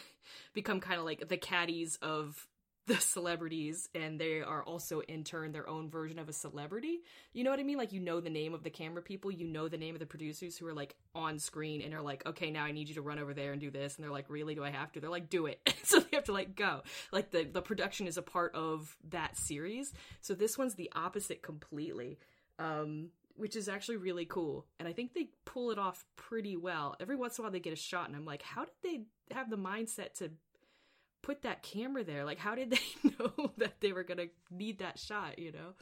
become 0.53 0.81
kind 0.81 0.98
of 0.98 1.07
like 1.07 1.29
the 1.29 1.37
caddies 1.37 1.96
of 2.03 2.48
the 2.90 3.00
celebrities 3.00 3.88
and 3.94 4.20
they 4.20 4.40
are 4.40 4.64
also 4.64 5.00
in 5.00 5.22
turn 5.22 5.53
their 5.53 5.68
own 5.68 5.88
version 5.88 6.18
of 6.18 6.29
a 6.29 6.33
celebrity. 6.33 7.03
You 7.33 7.44
know 7.44 7.50
what 7.50 7.61
I 7.61 7.62
mean? 7.62 7.79
Like 7.79 7.92
you 7.92 8.00
know 8.00 8.20
the 8.20 8.31
name 8.31 8.53
of 8.53 8.64
the 8.64 8.70
camera 8.70 9.00
people, 9.00 9.31
you 9.31 9.46
know 9.46 9.68
the 9.68 9.79
name 9.79 9.94
of 9.94 10.00
the 10.00 10.07
producers 10.07 10.57
who 10.57 10.66
are 10.66 10.74
like 10.74 10.96
on 11.14 11.38
screen 11.38 11.83
and 11.83 11.94
are 11.94 12.03
like, 12.03 12.26
"Okay, 12.26 12.50
now 12.50 12.64
I 12.64 12.72
need 12.72 12.88
you 12.88 12.96
to 12.96 13.03
run 13.03 13.20
over 13.20 13.33
there 13.33 13.53
and 13.53 13.61
do 13.61 13.70
this." 13.70 13.94
And 13.94 14.05
they're 14.05 14.11
like, 14.11 14.29
"Really? 14.29 14.57
Do 14.57 14.64
I 14.64 14.70
have 14.70 14.90
to?" 14.92 15.00
They're 15.00 15.09
like, 15.09 15.31
"Do 15.31 15.46
it." 15.46 15.61
so 15.85 16.00
they 16.00 16.16
have 16.16 16.24
to 16.24 16.33
like 16.33 16.57
go. 16.57 16.83
Like 17.12 17.31
the 17.31 17.44
the 17.44 17.62
production 17.62 18.09
is 18.09 18.16
a 18.16 18.22
part 18.22 18.55
of 18.57 18.96
that 19.11 19.37
series. 19.37 19.92
So 20.20 20.35
this 20.35 20.59
one's 20.59 20.74
the 20.74 20.90
opposite 20.94 21.42
completely. 21.42 22.18
Um 22.59 23.11
which 23.37 23.57
is 23.57 23.70
actually 23.70 23.96
really 23.96 24.26
cool. 24.26 24.66
And 24.79 24.87
I 24.87 24.92
think 24.92 25.14
they 25.14 25.31
pull 25.46 25.70
it 25.70 25.79
off 25.79 26.05
pretty 26.16 26.59
well. 26.59 26.94
Every 27.00 27.16
once 27.16 27.38
in 27.38 27.42
a 27.42 27.44
while 27.44 27.53
they 27.53 27.61
get 27.61 27.72
a 27.72 27.76
shot 27.76 28.09
and 28.09 28.16
I'm 28.16 28.26
like, 28.26 28.42
"How 28.42 28.64
did 28.64 28.74
they 28.83 29.35
have 29.35 29.48
the 29.48 29.57
mindset 29.57 30.12
to 30.14 30.33
put 31.22 31.42
that 31.42 31.62
camera 31.62 32.04
there? 32.04 32.24
Like, 32.24 32.38
how 32.38 32.54
did 32.54 32.70
they 32.70 33.11
know 33.18 33.52
that 33.59 33.80
they 33.80 33.92
were 33.92 34.04
gonna 34.04 34.26
need 34.50 34.78
that 34.78 34.98
shot? 34.98 35.38
You 35.38 35.52
know, 35.52 35.74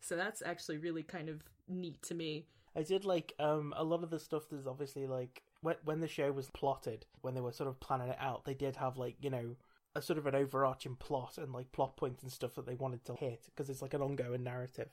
so 0.00 0.16
that's 0.16 0.42
actually 0.44 0.78
really 0.78 1.02
kind 1.02 1.28
of 1.28 1.42
neat 1.68 2.02
to 2.02 2.14
me. 2.14 2.46
I 2.76 2.82
did 2.82 3.04
like 3.04 3.34
um 3.38 3.74
a 3.76 3.84
lot 3.84 4.02
of 4.02 4.10
the 4.10 4.18
stuff. 4.18 4.44
There's 4.50 4.66
obviously 4.66 5.06
like 5.06 5.42
when 5.60 5.76
when 5.84 6.00
the 6.00 6.08
show 6.08 6.32
was 6.32 6.50
plotted, 6.50 7.06
when 7.20 7.34
they 7.34 7.40
were 7.40 7.52
sort 7.52 7.68
of 7.68 7.80
planning 7.80 8.08
it 8.08 8.18
out, 8.20 8.44
they 8.44 8.54
did 8.54 8.76
have 8.76 8.96
like 8.96 9.16
you 9.20 9.30
know 9.30 9.56
a 9.96 10.02
sort 10.02 10.18
of 10.18 10.26
an 10.26 10.34
overarching 10.34 10.94
plot 10.96 11.36
and 11.36 11.52
like 11.52 11.72
plot 11.72 11.96
points 11.96 12.22
and 12.22 12.30
stuff 12.30 12.54
that 12.54 12.64
they 12.64 12.76
wanted 12.76 13.04
to 13.04 13.14
hit 13.14 13.46
because 13.46 13.68
it's 13.68 13.82
like 13.82 13.94
an 13.94 14.02
ongoing 14.02 14.44
narrative. 14.44 14.88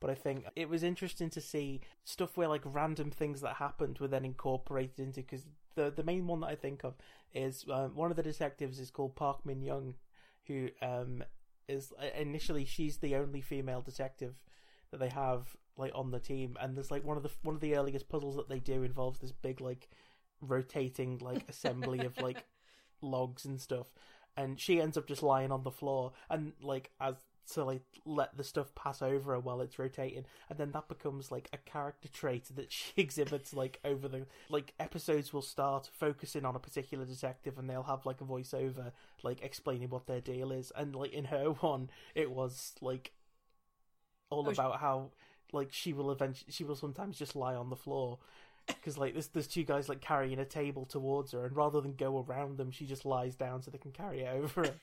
But 0.00 0.10
I 0.10 0.14
think 0.14 0.46
it 0.56 0.68
was 0.68 0.82
interesting 0.82 1.30
to 1.30 1.40
see 1.40 1.82
stuff 2.04 2.36
where 2.36 2.48
like 2.48 2.62
random 2.64 3.10
things 3.10 3.42
that 3.42 3.56
happened 3.56 3.98
were 3.98 4.08
then 4.08 4.24
incorporated 4.24 4.98
into 4.98 5.20
because 5.20 5.46
the 5.84 5.90
the 5.90 6.04
main 6.04 6.26
one 6.26 6.40
that 6.40 6.48
I 6.48 6.54
think 6.54 6.84
of 6.84 6.94
is 7.34 7.64
um, 7.70 7.94
one 7.94 8.10
of 8.10 8.16
the 8.16 8.22
detectives 8.22 8.78
is 8.78 8.90
called 8.90 9.16
Park 9.16 9.44
Min 9.44 9.62
Young, 9.62 9.94
who 10.46 10.68
um 10.82 11.22
is 11.68 11.92
initially 12.16 12.64
she's 12.64 12.98
the 12.98 13.14
only 13.16 13.40
female 13.40 13.80
detective 13.80 14.34
that 14.90 14.98
they 14.98 15.08
have 15.08 15.56
like 15.76 15.92
on 15.94 16.10
the 16.10 16.18
team, 16.18 16.56
and 16.60 16.76
there's 16.76 16.90
like 16.90 17.04
one 17.04 17.16
of 17.16 17.22
the 17.22 17.30
one 17.42 17.54
of 17.54 17.60
the 17.60 17.76
earliest 17.76 18.08
puzzles 18.08 18.36
that 18.36 18.48
they 18.48 18.58
do 18.58 18.82
involves 18.82 19.20
this 19.20 19.32
big 19.32 19.60
like 19.60 19.88
rotating 20.40 21.18
like 21.18 21.48
assembly 21.48 22.00
of 22.00 22.18
like 22.20 22.44
logs 23.02 23.44
and 23.44 23.60
stuff, 23.60 23.92
and 24.36 24.60
she 24.60 24.80
ends 24.80 24.96
up 24.98 25.06
just 25.06 25.22
lying 25.22 25.52
on 25.52 25.62
the 25.62 25.70
floor, 25.70 26.12
and 26.28 26.52
like 26.60 26.90
as 27.00 27.14
to 27.54 27.64
like 27.64 27.82
let 28.04 28.36
the 28.36 28.44
stuff 28.44 28.74
pass 28.74 29.02
over 29.02 29.32
her 29.32 29.40
while 29.40 29.60
it's 29.60 29.78
rotating 29.78 30.24
and 30.48 30.58
then 30.58 30.70
that 30.72 30.88
becomes 30.88 31.30
like 31.30 31.48
a 31.52 31.58
character 31.58 32.08
trait 32.08 32.44
that 32.54 32.72
she 32.72 32.92
exhibits 32.96 33.52
like 33.54 33.78
over 33.84 34.08
the 34.08 34.26
like 34.48 34.74
episodes 34.80 35.32
will 35.32 35.42
start 35.42 35.88
focusing 35.92 36.44
on 36.44 36.56
a 36.56 36.60
particular 36.60 37.04
detective 37.04 37.58
and 37.58 37.68
they'll 37.68 37.82
have 37.82 38.06
like 38.06 38.20
a 38.20 38.24
voiceover 38.24 38.92
like 39.22 39.42
explaining 39.42 39.90
what 39.90 40.06
their 40.06 40.20
deal 40.20 40.52
is 40.52 40.72
and 40.76 40.94
like 40.94 41.12
in 41.12 41.26
her 41.26 41.44
one 41.60 41.90
it 42.14 42.30
was 42.30 42.74
like 42.80 43.12
all 44.30 44.48
Oh, 44.48 44.50
about 44.50 44.80
how 44.80 45.10
like 45.52 45.72
she 45.72 45.92
will 45.92 46.10
eventually 46.10 46.52
she 46.52 46.64
will 46.64 46.76
sometimes 46.76 47.18
just 47.18 47.34
lie 47.36 47.54
on 47.54 47.70
the 47.70 47.76
floor 47.76 48.18
because 48.66 48.96
like 48.96 49.14
there's 49.14 49.28
there's 49.28 49.48
two 49.48 49.64
guys 49.64 49.88
like 49.88 50.00
carrying 50.00 50.38
a 50.38 50.44
table 50.44 50.84
towards 50.86 51.32
her 51.32 51.44
and 51.44 51.56
rather 51.56 51.80
than 51.80 51.94
go 51.94 52.24
around 52.28 52.56
them 52.56 52.70
she 52.70 52.86
just 52.86 53.04
lies 53.04 53.34
down 53.34 53.60
so 53.62 53.70
they 53.70 53.78
can 53.78 53.90
carry 53.90 54.20
it 54.20 54.32
over 54.32 54.64
her 54.64 54.74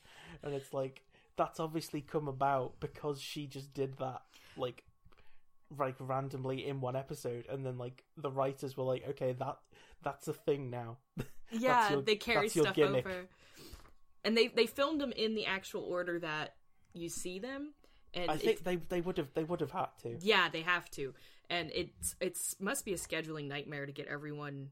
and 0.44 0.54
it's 0.54 0.74
like 0.74 1.02
that's 1.38 1.60
obviously 1.60 2.02
come 2.02 2.28
about 2.28 2.80
because 2.80 3.22
she 3.22 3.48
just 3.48 3.74
did 3.74 3.98
that 3.98 4.22
like 4.58 4.84
like 5.78 5.96
randomly 6.00 6.66
in 6.68 6.82
one 6.82 6.96
episode 6.96 7.46
and 7.50 7.66
then 7.66 7.78
like 7.78 8.04
the 8.18 8.32
writers 8.32 8.76
were 8.78 8.84
like 8.86 9.04
okay 9.08 9.34
that 9.34 9.58
that's 10.04 10.28
a 10.28 10.34
thing 10.34 10.70
now 10.70 10.98
Yeah, 11.52 11.92
your- 11.92 12.02
they 12.02 12.16
carry 12.18 12.50
stuff 12.50 12.76
gimmick. 12.76 13.06
over. 13.06 13.28
And 14.26 14.36
they 14.36 14.48
they 14.50 14.66
filmed 14.66 15.00
them 15.00 15.14
in 15.14 15.34
the 15.36 15.46
actual 15.46 15.84
order 15.84 16.20
that 16.20 16.56
you 16.94 17.08
see 17.08 17.40
them. 17.40 17.74
And 18.14 18.30
i 18.30 18.36
think 18.36 18.64
they 18.66 18.76
they 18.76 19.00
would 19.00 19.18
have 19.18 19.34
they 19.34 19.46
would 19.46 19.62
have 19.62 19.72
had 19.72 19.88
to 20.04 20.18
Yeah, 20.22 20.50
they 20.50 20.62
have 20.64 20.90
to, 20.92 21.14
and 21.50 21.72
it's 21.74 22.16
it's 22.20 22.56
must 22.60 22.84
be 22.84 22.92
a 22.94 22.98
scheduling 22.98 23.48
nightmare 23.48 23.86
to 23.86 23.94
get 23.94 24.08
everyone 24.08 24.72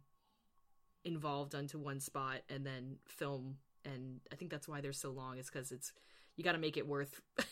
involved 1.06 1.56
onto 1.56 1.78
one 1.78 2.00
spot 2.00 2.42
and 2.50 2.66
then 2.66 2.98
film. 3.06 3.58
And 3.86 4.20
I 4.32 4.36
think 4.36 4.52
that's 4.52 4.68
why 4.68 4.82
they're 4.82 4.92
so 4.94 5.12
long. 5.12 5.38
Is 5.38 5.50
because 5.50 5.72
it's 5.72 5.94
you 6.36 6.44
got 6.44 6.54
to 6.54 6.58
make 6.58 6.78
it 6.78 6.88
worth 6.88 7.22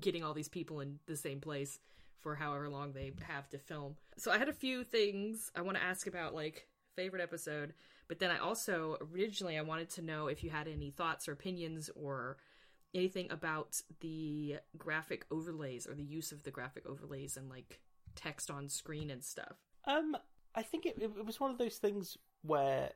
getting 0.00 0.24
all 0.24 0.34
these 0.34 0.48
people 0.48 0.80
in 0.80 0.98
the 1.06 1.16
same 1.16 1.40
place 1.40 1.78
for 2.20 2.34
however 2.34 2.68
long 2.68 2.92
they 2.92 3.12
have 3.26 3.48
to 3.50 3.58
film. 3.58 3.96
So 4.16 4.30
I 4.30 4.38
had 4.38 4.48
a 4.48 4.52
few 4.52 4.84
things 4.84 5.50
I 5.54 5.62
want 5.62 5.76
to 5.76 5.82
ask 5.82 6.06
about, 6.06 6.34
like 6.34 6.66
favorite 6.96 7.22
episode, 7.22 7.74
but 8.08 8.18
then 8.18 8.30
I 8.30 8.38
also 8.38 8.96
originally 9.12 9.56
I 9.56 9.62
wanted 9.62 9.90
to 9.90 10.02
know 10.02 10.26
if 10.26 10.42
you 10.42 10.50
had 10.50 10.66
any 10.66 10.90
thoughts 10.90 11.28
or 11.28 11.32
opinions 11.32 11.90
or 11.94 12.38
anything 12.94 13.30
about 13.30 13.80
the 14.00 14.56
graphic 14.76 15.26
overlays 15.30 15.86
or 15.86 15.94
the 15.94 16.02
use 16.02 16.32
of 16.32 16.42
the 16.42 16.50
graphic 16.50 16.86
overlays 16.86 17.36
and 17.36 17.48
like 17.48 17.80
text 18.16 18.50
on 18.50 18.68
screen 18.68 19.10
and 19.10 19.22
stuff. 19.22 19.56
Um, 19.84 20.16
I 20.54 20.62
think 20.62 20.86
it, 20.86 20.96
it 21.00 21.24
was 21.24 21.38
one 21.38 21.50
of 21.50 21.58
those 21.58 21.76
things 21.76 22.16
where 22.42 22.90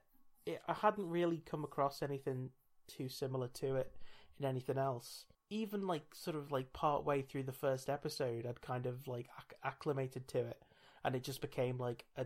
it, 0.46 0.60
I 0.66 0.72
hadn't 0.72 1.08
really 1.08 1.42
come 1.44 1.62
across 1.62 2.02
anything 2.02 2.50
too 2.88 3.08
similar 3.08 3.48
to 3.48 3.76
it 3.76 3.92
in 4.40 4.46
anything 4.46 4.78
else. 4.78 5.26
Even 5.52 5.86
like 5.86 6.14
sort 6.14 6.34
of 6.34 6.50
like 6.50 6.72
part 6.72 7.04
way 7.04 7.20
through 7.20 7.42
the 7.42 7.52
first 7.52 7.90
episode, 7.90 8.46
I'd 8.46 8.62
kind 8.62 8.86
of 8.86 9.06
like 9.06 9.28
acc- 9.36 9.58
acclimated 9.62 10.26
to 10.28 10.38
it, 10.38 10.62
and 11.04 11.14
it 11.14 11.22
just 11.22 11.42
became 11.42 11.76
like 11.76 12.06
a, 12.16 12.24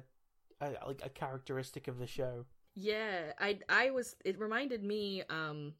a 0.60 0.70
like 0.86 1.02
a 1.04 1.08
characteristic 1.08 1.88
of 1.88 1.98
the 1.98 2.06
show. 2.06 2.44
Yeah, 2.76 3.32
I 3.40 3.58
I 3.68 3.90
was 3.90 4.14
it 4.24 4.38
reminded 4.38 4.84
me 4.84 5.24
um 5.28 5.72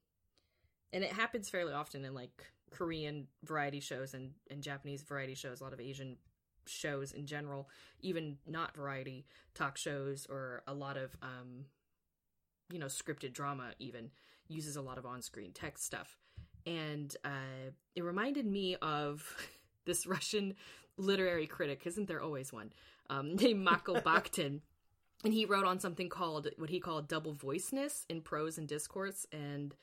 and 0.92 1.04
it 1.04 1.12
happens 1.12 1.48
fairly 1.48 1.72
often 1.72 2.04
in 2.04 2.14
like 2.14 2.46
Korean 2.70 3.28
variety 3.44 3.78
shows 3.78 4.12
and 4.12 4.32
and 4.50 4.61
Japanese 4.61 5.02
variety 5.02 5.37
shows, 5.37 5.61
a 5.61 5.64
lot 5.64 5.72
of 5.72 5.80
Asian 5.80 6.16
shows 6.66 7.12
in 7.12 7.26
general, 7.26 7.68
even 8.00 8.38
not 8.44 8.74
variety 8.74 9.24
talk 9.54 9.76
shows 9.76 10.26
or 10.28 10.64
a 10.66 10.74
lot 10.74 10.96
of 10.96 11.16
um 11.22 11.66
you 12.72 12.80
know 12.80 12.87
scripted 12.87 13.32
drama 13.32 13.70
even 13.78 14.11
uses 14.48 14.74
a 14.74 14.82
lot 14.82 14.98
of 14.98 15.06
on-screen 15.06 15.52
text 15.52 15.85
stuff. 15.85 16.18
And 16.66 17.14
uh 17.24 17.70
it 17.94 18.02
reminded 18.02 18.46
me 18.46 18.76
of 18.76 19.24
this 19.85 20.07
Russian 20.07 20.55
literary 20.96 21.46
critic, 21.46 21.83
isn't 21.85 22.09
there 22.09 22.22
always 22.22 22.52
one? 22.52 22.72
Um 23.11 23.37
named 23.40 23.64
Mikhail 23.64 23.96
Bakhtin. 24.05 24.61
And 25.24 25.33
he 25.33 25.46
wrote 25.46 25.64
on 25.64 25.81
something 25.81 26.09
called 26.09 26.48
what 26.59 26.70
he 26.70 26.79
called 26.79 27.09
double 27.09 27.35
voiceness 27.35 28.05
in 28.09 28.20
prose 28.20 28.59
and 28.59 28.68
discourse. 28.68 29.26
And 29.33 29.74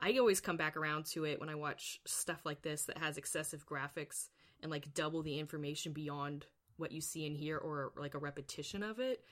i 0.00 0.18
always 0.18 0.40
come 0.40 0.56
back 0.56 0.76
around 0.76 1.06
to 1.06 1.24
it 1.24 1.38
when 1.38 1.48
i 1.48 1.54
watch 1.54 2.00
stuff 2.04 2.44
like 2.44 2.60
this 2.62 2.86
that 2.86 2.98
has 2.98 3.16
excessive 3.16 3.64
graphics 3.64 4.30
and 4.60 4.70
like 4.70 4.92
double 4.94 5.22
the 5.22 5.38
information 5.38 5.92
beyond 5.92 6.46
what 6.76 6.92
you 6.92 7.00
see 7.00 7.26
in 7.26 7.34
here 7.34 7.58
or 7.58 7.92
like 7.96 8.14
a 8.14 8.18
repetition 8.18 8.82
of 8.82 8.98
it. 8.98 9.24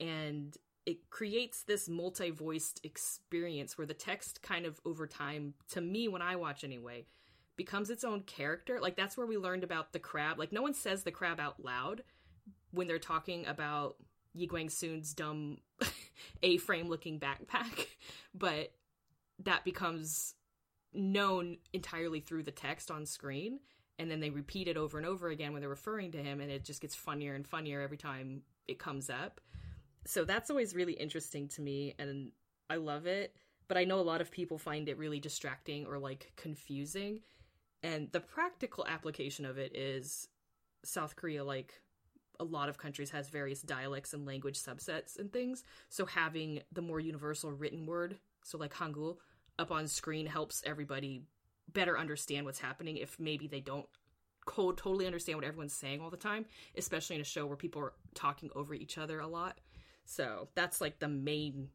And 0.00 0.56
it 0.88 1.10
creates 1.10 1.64
this 1.64 1.86
multi-voiced 1.86 2.80
experience 2.82 3.76
where 3.76 3.86
the 3.86 3.92
text 3.92 4.40
kind 4.40 4.64
of 4.64 4.80
over 4.86 5.06
time 5.06 5.54
to 5.70 5.80
me 5.80 6.08
when 6.08 6.22
i 6.22 6.34
watch 6.34 6.64
anyway 6.64 7.04
becomes 7.56 7.90
its 7.90 8.04
own 8.04 8.22
character 8.22 8.78
like 8.80 8.96
that's 8.96 9.16
where 9.16 9.26
we 9.26 9.36
learned 9.36 9.64
about 9.64 9.92
the 9.92 9.98
crab 9.98 10.38
like 10.38 10.52
no 10.52 10.62
one 10.62 10.74
says 10.74 11.02
the 11.02 11.10
crab 11.10 11.38
out 11.38 11.62
loud 11.62 12.02
when 12.70 12.86
they're 12.86 12.98
talking 12.98 13.46
about 13.46 13.96
Yi 14.34 14.48
Guang 14.48 14.70
Soo's 14.70 15.14
dumb 15.14 15.58
A-frame 16.42 16.88
looking 16.88 17.20
backpack, 17.20 17.86
but 18.34 18.72
that 19.44 19.64
becomes 19.64 20.34
known 20.92 21.58
entirely 21.72 22.20
through 22.20 22.42
the 22.42 22.50
text 22.50 22.90
on 22.90 23.06
screen, 23.06 23.60
and 23.98 24.10
then 24.10 24.20
they 24.20 24.30
repeat 24.30 24.68
it 24.68 24.76
over 24.76 24.98
and 24.98 25.06
over 25.06 25.28
again 25.28 25.52
when 25.52 25.60
they're 25.60 25.68
referring 25.68 26.12
to 26.12 26.22
him, 26.22 26.40
and 26.40 26.50
it 26.50 26.64
just 26.64 26.80
gets 26.80 26.94
funnier 26.94 27.34
and 27.34 27.46
funnier 27.46 27.80
every 27.80 27.96
time 27.96 28.42
it 28.66 28.78
comes 28.78 29.10
up. 29.10 29.40
So 30.08 30.24
that's 30.24 30.48
always 30.48 30.74
really 30.74 30.94
interesting 30.94 31.48
to 31.48 31.60
me, 31.60 31.94
and 31.98 32.32
I 32.70 32.76
love 32.76 33.06
it. 33.06 33.36
But 33.68 33.76
I 33.76 33.84
know 33.84 34.00
a 34.00 34.00
lot 34.00 34.22
of 34.22 34.30
people 34.30 34.56
find 34.56 34.88
it 34.88 34.96
really 34.96 35.20
distracting 35.20 35.84
or 35.84 35.98
like 35.98 36.32
confusing. 36.34 37.20
And 37.82 38.10
the 38.10 38.20
practical 38.20 38.86
application 38.86 39.44
of 39.44 39.58
it 39.58 39.76
is 39.76 40.26
South 40.82 41.14
Korea, 41.14 41.44
like 41.44 41.74
a 42.40 42.44
lot 42.44 42.70
of 42.70 42.78
countries 42.78 43.10
has 43.10 43.28
various 43.28 43.60
dialects 43.60 44.14
and 44.14 44.24
language 44.24 44.58
subsets 44.58 45.18
and 45.18 45.30
things. 45.30 45.62
So 45.90 46.06
having 46.06 46.62
the 46.72 46.80
more 46.80 47.00
universal 47.00 47.52
written 47.52 47.84
word, 47.84 48.16
so 48.42 48.56
like 48.56 48.72
Hangul, 48.72 49.18
up 49.58 49.70
on 49.70 49.86
screen 49.86 50.24
helps 50.24 50.62
everybody 50.64 51.24
better 51.70 51.98
understand 51.98 52.46
what's 52.46 52.60
happening 52.60 52.96
if 52.96 53.20
maybe 53.20 53.46
they 53.46 53.60
don't 53.60 53.86
totally 54.46 55.04
understand 55.04 55.36
what 55.36 55.46
everyone's 55.46 55.74
saying 55.74 56.00
all 56.00 56.08
the 56.08 56.16
time, 56.16 56.46
especially 56.78 57.16
in 57.16 57.20
a 57.20 57.24
show 57.24 57.44
where 57.44 57.58
people 57.58 57.82
are 57.82 57.92
talking 58.14 58.48
over 58.56 58.72
each 58.72 58.96
other 58.96 59.20
a 59.20 59.26
lot. 59.26 59.58
So 60.08 60.48
that's 60.54 60.80
like 60.80 61.00
the 61.00 61.08
main 61.08 61.68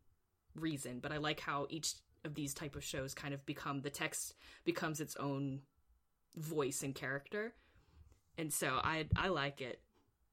reason, 0.55 0.99
but 0.99 1.11
I 1.11 1.17
like 1.17 1.39
how 1.39 1.67
each 1.69 1.93
of 2.25 2.33
these 2.33 2.55
type 2.55 2.75
of 2.75 2.83
shows 2.83 3.13
kind 3.13 3.31
of 3.31 3.45
become 3.45 3.81
the 3.81 3.91
text 3.91 4.33
becomes 4.65 4.99
its 4.99 5.15
own 5.17 5.61
voice 6.35 6.81
and 6.81 6.95
character. 6.95 7.53
And 8.35 8.51
so 8.51 8.79
I 8.83 9.05
I 9.15 9.27
like 9.27 9.61
it. 9.61 9.81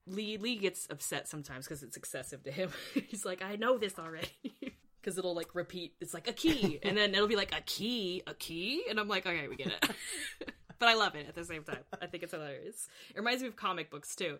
Lee 0.06 0.38
Lee 0.38 0.56
gets 0.56 0.88
upset 0.88 1.28
sometimes 1.28 1.66
because 1.66 1.82
it's 1.82 1.98
excessive 1.98 2.42
to 2.44 2.50
him. 2.50 2.70
He's 3.08 3.26
like, 3.26 3.42
I 3.42 3.56
know 3.56 3.78
this 3.78 3.98
already. 3.98 4.28
Because 5.02 5.16
it'll 5.16 5.34
like 5.34 5.54
repeat. 5.54 5.94
It's 6.02 6.12
like 6.12 6.28
a 6.28 6.32
key, 6.34 6.78
and 6.82 6.94
then 6.94 7.14
it'll 7.14 7.26
be 7.26 7.34
like 7.34 7.56
a 7.56 7.62
key, 7.62 8.22
a 8.26 8.34
key, 8.34 8.82
and 8.86 9.00
I'm 9.00 9.08
like, 9.08 9.24
okay, 9.24 9.48
we 9.48 9.56
get 9.56 9.68
it. 9.68 9.90
but 10.78 10.90
I 10.90 10.92
love 10.92 11.14
it 11.14 11.26
at 11.26 11.34
the 11.34 11.42
same 11.42 11.62
time. 11.62 11.78
I 12.02 12.06
think 12.06 12.22
it's 12.22 12.32
hilarious. 12.32 12.86
It 13.08 13.16
reminds 13.16 13.40
me 13.40 13.48
of 13.48 13.56
comic 13.56 13.90
books 13.90 14.14
too. 14.14 14.38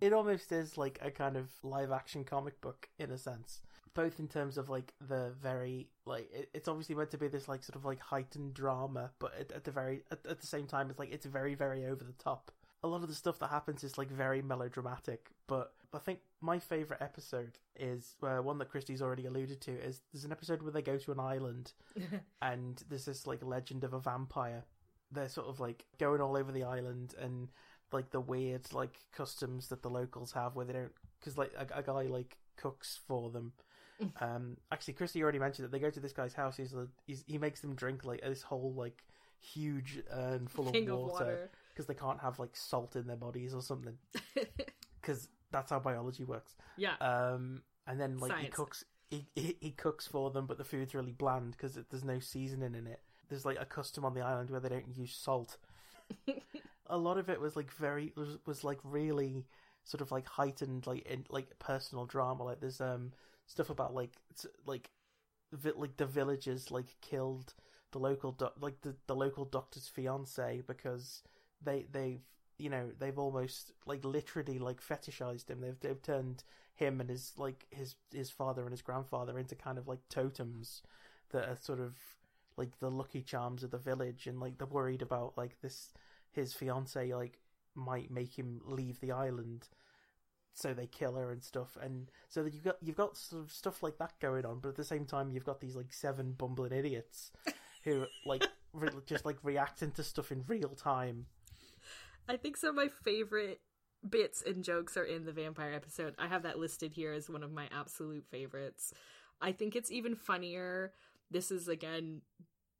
It 0.00 0.12
almost 0.12 0.50
is 0.52 0.78
like 0.78 0.98
a 1.02 1.10
kind 1.10 1.36
of 1.36 1.50
live 1.62 1.92
action 1.92 2.24
comic 2.24 2.60
book 2.60 2.88
in 2.98 3.10
a 3.10 3.18
sense. 3.18 3.60
Both 3.92 4.20
in 4.20 4.28
terms 4.28 4.56
of 4.56 4.68
like 4.68 4.94
the 5.00 5.32
very 5.42 5.88
like 6.06 6.30
it, 6.32 6.48
it's 6.54 6.68
obviously 6.68 6.94
meant 6.94 7.10
to 7.10 7.18
be 7.18 7.28
this 7.28 7.48
like 7.48 7.62
sort 7.62 7.76
of 7.76 7.84
like 7.84 8.00
heightened 8.00 8.54
drama, 8.54 9.10
but 9.18 9.34
at, 9.38 9.52
at 9.52 9.64
the 9.64 9.70
very 9.70 10.04
at, 10.10 10.24
at 10.26 10.40
the 10.40 10.46
same 10.46 10.66
time 10.66 10.90
it's 10.90 10.98
like 10.98 11.12
it's 11.12 11.26
very 11.26 11.54
very 11.54 11.84
over 11.84 12.04
the 12.04 12.12
top. 12.12 12.50
A 12.82 12.88
lot 12.88 13.02
of 13.02 13.08
the 13.08 13.14
stuff 13.14 13.38
that 13.40 13.50
happens 13.50 13.84
is 13.84 13.98
like 13.98 14.10
very 14.10 14.40
melodramatic, 14.40 15.30
but 15.46 15.74
I 15.92 15.98
think 15.98 16.20
my 16.40 16.58
favorite 16.58 17.02
episode 17.02 17.58
is 17.76 18.16
uh, 18.22 18.38
one 18.38 18.58
that 18.58 18.70
Christy's 18.70 19.02
already 19.02 19.26
alluded 19.26 19.60
to. 19.62 19.72
Is 19.72 20.00
there's 20.12 20.24
an 20.24 20.32
episode 20.32 20.62
where 20.62 20.72
they 20.72 20.82
go 20.82 20.96
to 20.96 21.12
an 21.12 21.20
island 21.20 21.72
and 22.42 22.82
there's 22.88 23.04
this 23.04 23.26
like 23.26 23.44
legend 23.44 23.84
of 23.84 23.92
a 23.92 24.00
vampire. 24.00 24.64
They're 25.12 25.28
sort 25.28 25.48
of 25.48 25.60
like 25.60 25.84
going 25.98 26.20
all 26.20 26.36
over 26.36 26.52
the 26.52 26.62
island 26.62 27.14
and 27.20 27.50
like 27.92 28.10
the 28.10 28.20
weird 28.20 28.72
like 28.72 28.98
customs 29.12 29.68
that 29.68 29.82
the 29.82 29.90
locals 29.90 30.32
have 30.32 30.54
where 30.54 30.64
they 30.64 30.72
don't 30.72 30.92
because 31.18 31.36
like 31.36 31.52
a, 31.56 31.78
a 31.78 31.82
guy 31.82 32.02
like 32.02 32.36
cooks 32.56 33.00
for 33.06 33.30
them 33.30 33.52
Um, 34.20 34.56
actually, 34.72 34.94
Christy 34.94 35.22
already 35.22 35.38
mentioned 35.38 35.64
that 35.64 35.72
they 35.72 35.78
go 35.78 35.90
to 35.90 36.00
this 36.00 36.12
guy's 36.12 36.32
house. 36.34 36.56
He's, 36.56 36.74
he's 37.06 37.24
he 37.26 37.38
makes 37.38 37.60
them 37.60 37.74
drink 37.74 38.04
like 38.04 38.22
this 38.22 38.42
whole 38.42 38.72
like 38.74 39.04
huge 39.40 40.02
urn 40.12 40.46
full 40.46 40.68
of 40.68 40.72
King 40.72 40.88
of 40.90 40.98
water 40.98 41.50
because 41.72 41.86
they 41.86 41.94
can't 41.94 42.20
have 42.20 42.38
like 42.38 42.54
salt 42.56 42.96
in 42.96 43.06
their 43.06 43.16
bodies 43.16 43.54
or 43.54 43.62
something 43.62 43.96
because 45.00 45.28
that's 45.50 45.70
how 45.70 45.78
biology 45.78 46.24
works. 46.24 46.54
yeah. 46.76 46.94
Um, 47.00 47.62
and 47.86 48.00
then 48.00 48.18
like 48.18 48.36
he 48.38 48.48
cooks 48.48 48.84
he, 49.10 49.26
he 49.34 49.56
he 49.60 49.70
cooks 49.72 50.06
for 50.06 50.30
them, 50.30 50.46
but 50.46 50.58
the 50.58 50.64
food's 50.64 50.94
really 50.94 51.12
bland 51.12 51.52
because 51.52 51.78
there's 51.90 52.04
no 52.04 52.20
seasoning 52.20 52.74
in 52.74 52.86
it. 52.86 53.00
There's 53.28 53.44
like 53.44 53.58
a 53.60 53.66
custom 53.66 54.04
on 54.04 54.14
the 54.14 54.22
island 54.22 54.50
where 54.50 54.60
they 54.60 54.68
don't 54.68 54.96
use 54.96 55.14
salt. 55.14 55.56
a 56.90 56.98
lot 56.98 57.18
of 57.18 57.30
it 57.30 57.40
was 57.40 57.56
like 57.56 57.70
very 57.72 58.12
was, 58.16 58.38
was 58.46 58.64
like 58.64 58.78
really 58.84 59.46
sort 59.84 60.02
of 60.02 60.12
like 60.12 60.26
heightened 60.26 60.86
like 60.86 61.06
in 61.06 61.24
like 61.30 61.58
personal 61.58 62.04
drama. 62.06 62.44
Like 62.44 62.60
there's 62.60 62.80
um 62.80 63.12
stuff 63.46 63.70
about 63.70 63.94
like 63.94 64.12
like 64.66 64.90
vi- 65.52 65.72
like 65.76 65.96
the 65.96 66.06
villagers 66.06 66.70
like 66.70 66.96
killed 67.00 67.54
the 67.92 67.98
local 67.98 68.36
like 68.60 68.80
the, 68.82 68.94
the 69.06 69.16
local 69.16 69.44
doctor's 69.44 69.88
fiance 69.88 70.62
because 70.66 71.22
they 71.62 71.86
they've 71.90 72.22
you 72.58 72.70
know 72.70 72.90
they've 72.98 73.18
almost 73.18 73.72
like 73.86 74.04
literally 74.04 74.58
like 74.58 74.80
fetishized 74.80 75.48
him. 75.48 75.60
They've 75.60 75.80
they've 75.80 76.02
turned 76.02 76.44
him 76.74 77.00
and 77.00 77.10
his 77.10 77.32
like 77.36 77.66
his 77.70 77.94
his 78.12 78.30
father 78.30 78.62
and 78.62 78.70
his 78.72 78.82
grandfather 78.82 79.38
into 79.38 79.54
kind 79.54 79.78
of 79.78 79.88
like 79.88 80.00
totems 80.08 80.82
that 81.30 81.48
are 81.48 81.56
sort 81.56 81.80
of 81.80 81.94
like 82.56 82.78
the 82.80 82.90
lucky 82.90 83.22
charms 83.22 83.62
of 83.62 83.70
the 83.70 83.78
village 83.78 84.26
and 84.26 84.40
like 84.40 84.58
they're 84.58 84.66
worried 84.66 85.02
about 85.02 85.36
like 85.36 85.60
this 85.62 85.92
his 86.32 86.52
fiance 86.52 87.12
like 87.14 87.38
might 87.74 88.10
make 88.10 88.38
him 88.38 88.60
leave 88.64 89.00
the 89.00 89.12
island 89.12 89.68
so 90.52 90.74
they 90.74 90.86
kill 90.86 91.14
her 91.14 91.30
and 91.30 91.42
stuff 91.42 91.76
and 91.80 92.10
so 92.28 92.42
that 92.42 92.52
you've 92.52 92.64
got 92.64 92.76
you've 92.82 92.96
got 92.96 93.16
sort 93.16 93.42
of 93.42 93.52
stuff 93.52 93.82
like 93.82 93.98
that 93.98 94.12
going 94.20 94.44
on 94.44 94.58
but 94.60 94.70
at 94.70 94.76
the 94.76 94.84
same 94.84 95.04
time 95.04 95.30
you've 95.30 95.44
got 95.44 95.60
these 95.60 95.76
like 95.76 95.92
seven 95.92 96.32
bumbling 96.32 96.72
idiots 96.72 97.30
who 97.84 98.04
like 98.26 98.46
re- 98.72 98.90
just 99.06 99.24
like 99.24 99.38
reacting 99.42 99.92
to 99.92 100.02
stuff 100.02 100.32
in 100.32 100.44
real 100.48 100.70
time 100.70 101.26
I 102.28 102.36
think 102.36 102.56
some 102.56 102.70
of 102.70 102.76
my 102.76 102.88
favorite 102.88 103.60
bits 104.08 104.42
and 104.46 104.64
jokes 104.64 104.96
are 104.96 105.04
in 105.04 105.24
the 105.24 105.32
vampire 105.32 105.72
episode. 105.72 106.14
I 106.18 106.28
have 106.28 106.44
that 106.44 106.58
listed 106.58 106.92
here 106.92 107.12
as 107.12 107.28
one 107.28 107.42
of 107.42 107.52
my 107.52 107.68
absolute 107.72 108.24
favorites. 108.30 108.94
I 109.40 109.52
think 109.52 109.74
it's 109.74 109.90
even 109.90 110.14
funnier. 110.14 110.92
This 111.30 111.50
is 111.50 111.68
again 111.68 112.22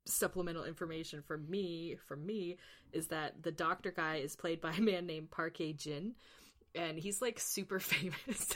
supplemental 0.06 0.64
information 0.64 1.22
for 1.22 1.38
me, 1.38 1.96
for 2.06 2.16
me, 2.16 2.56
is 2.92 3.08
that 3.08 3.42
the 3.42 3.52
doctor 3.52 3.90
guy 3.90 4.16
is 4.16 4.36
played 4.36 4.60
by 4.60 4.72
a 4.72 4.80
man 4.80 5.06
named 5.06 5.30
Parquet 5.30 5.74
Jin, 5.74 6.14
and 6.74 6.98
he's 6.98 7.20
like 7.20 7.38
super 7.38 7.80
famous. 7.80 8.54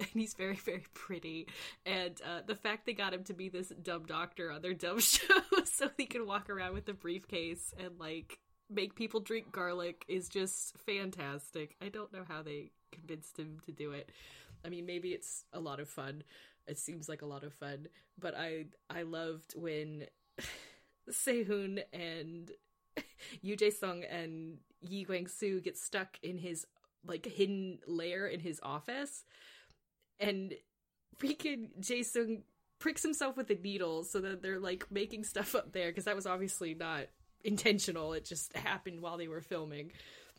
and 0.00 0.08
he's 0.14 0.34
very, 0.34 0.56
very 0.56 0.84
pretty. 0.94 1.48
And 1.86 2.20
uh, 2.24 2.40
the 2.46 2.54
fact 2.54 2.86
they 2.86 2.92
got 2.92 3.14
him 3.14 3.24
to 3.24 3.34
be 3.34 3.48
this 3.48 3.68
dumb 3.82 4.04
doctor 4.06 4.50
on 4.50 4.62
their 4.62 4.74
dumb 4.74 5.00
show 5.00 5.40
so 5.64 5.90
he 5.96 6.06
could 6.06 6.26
walk 6.26 6.50
around 6.50 6.74
with 6.74 6.88
a 6.88 6.94
briefcase 6.94 7.72
and 7.78 7.98
like 7.98 8.38
make 8.70 8.94
people 8.94 9.20
drink 9.20 9.52
garlic 9.52 10.04
is 10.08 10.28
just 10.28 10.76
fantastic. 10.78 11.76
I 11.82 11.88
don't 11.88 12.12
know 12.12 12.24
how 12.26 12.42
they 12.42 12.70
convinced 12.92 13.38
him 13.38 13.58
to 13.66 13.72
do 13.72 13.92
it. 13.92 14.10
I 14.64 14.68
mean, 14.68 14.86
maybe 14.86 15.10
it's 15.10 15.44
a 15.52 15.60
lot 15.60 15.80
of 15.80 15.88
fun. 15.88 16.22
It 16.66 16.78
seems 16.78 17.08
like 17.08 17.22
a 17.22 17.26
lot 17.26 17.44
of 17.44 17.54
fun, 17.54 17.88
but 18.18 18.34
I 18.36 18.66
I 18.90 19.02
loved 19.02 19.54
when 19.56 20.04
Sehun 21.10 21.82
and 21.92 22.50
Yu 23.40 23.56
Jae 23.56 23.72
Suk 23.72 23.98
and 24.10 24.58
Yi 24.80 25.04
Guang 25.04 25.28
Su 25.28 25.60
get 25.60 25.76
stuck 25.76 26.18
in 26.22 26.38
his 26.38 26.66
like 27.06 27.26
hidden 27.26 27.78
lair 27.86 28.26
in 28.26 28.40
his 28.40 28.60
office, 28.62 29.24
and 30.20 30.54
freaking 31.18 31.68
Jae 31.80 32.42
pricks 32.78 33.02
himself 33.02 33.36
with 33.36 33.50
a 33.50 33.54
needle 33.54 34.04
so 34.04 34.20
that 34.20 34.42
they're 34.42 34.60
like 34.60 34.90
making 34.90 35.24
stuff 35.24 35.54
up 35.54 35.72
there 35.72 35.88
because 35.88 36.04
that 36.04 36.16
was 36.16 36.26
obviously 36.26 36.74
not 36.74 37.06
intentional. 37.42 38.12
It 38.12 38.24
just 38.24 38.56
happened 38.56 39.00
while 39.00 39.16
they 39.16 39.28
were 39.28 39.40
filming, 39.40 39.92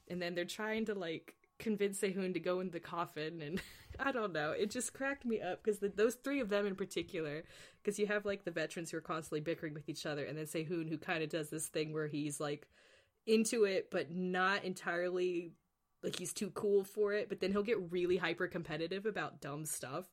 and 0.08 0.22
then 0.22 0.36
they're 0.36 0.46
trying 0.46 0.86
to 0.86 0.94
like 0.94 1.36
convince 1.60 2.00
Sehun 2.00 2.34
to 2.34 2.39
go 2.39 2.62
in 2.62 2.72
the 2.72 2.80
coffin 2.80 3.41
and 3.41 3.62
I 4.00 4.12
don't 4.12 4.32
know. 4.32 4.52
It 4.52 4.72
just 4.72 4.93
cracked 4.93 5.26
me 5.26 5.41
up 5.41 5.62
because 5.62 5.80
those 5.95 6.15
three 6.15 6.39
of 6.39 6.50
them 6.50 6.65
in 6.65 6.76
particular, 6.76 7.43
because 7.82 8.00
you 8.00 8.08
have 8.08 8.26
like 8.26 8.45
the 8.45 8.52
veterans 8.52 8.91
who 8.91 8.98
are 8.98 9.02
constantly 9.02 9.41
bickering 9.41 9.74
with 9.74 9.89
each 9.89 10.06
other, 10.06 10.24
and 10.24 10.38
then 10.38 10.45
Sehun 10.45 10.88
who 10.88 10.98
kind 10.98 11.22
of 11.22 11.30
does 11.30 11.50
this 11.50 11.67
thing 11.67 11.91
where 11.93 12.08
he's 12.08 12.39
like 12.39 12.67
into 13.28 13.65
it 13.65 13.89
but 13.91 14.10
not 14.10 14.63
entirely 14.63 15.52
like 16.02 16.17
he's 16.17 16.34
too 16.34 16.50
cool 16.52 16.84
for 16.84 17.13
it, 17.13 17.28
but 17.28 17.41
then 17.41 17.52
he'll 17.52 17.62
get 17.62 17.91
really 17.91 18.17
hyper 18.17 18.48
competitive 18.48 19.06
about 19.06 19.41
dumb 19.41 19.65
stuff. 19.65 20.06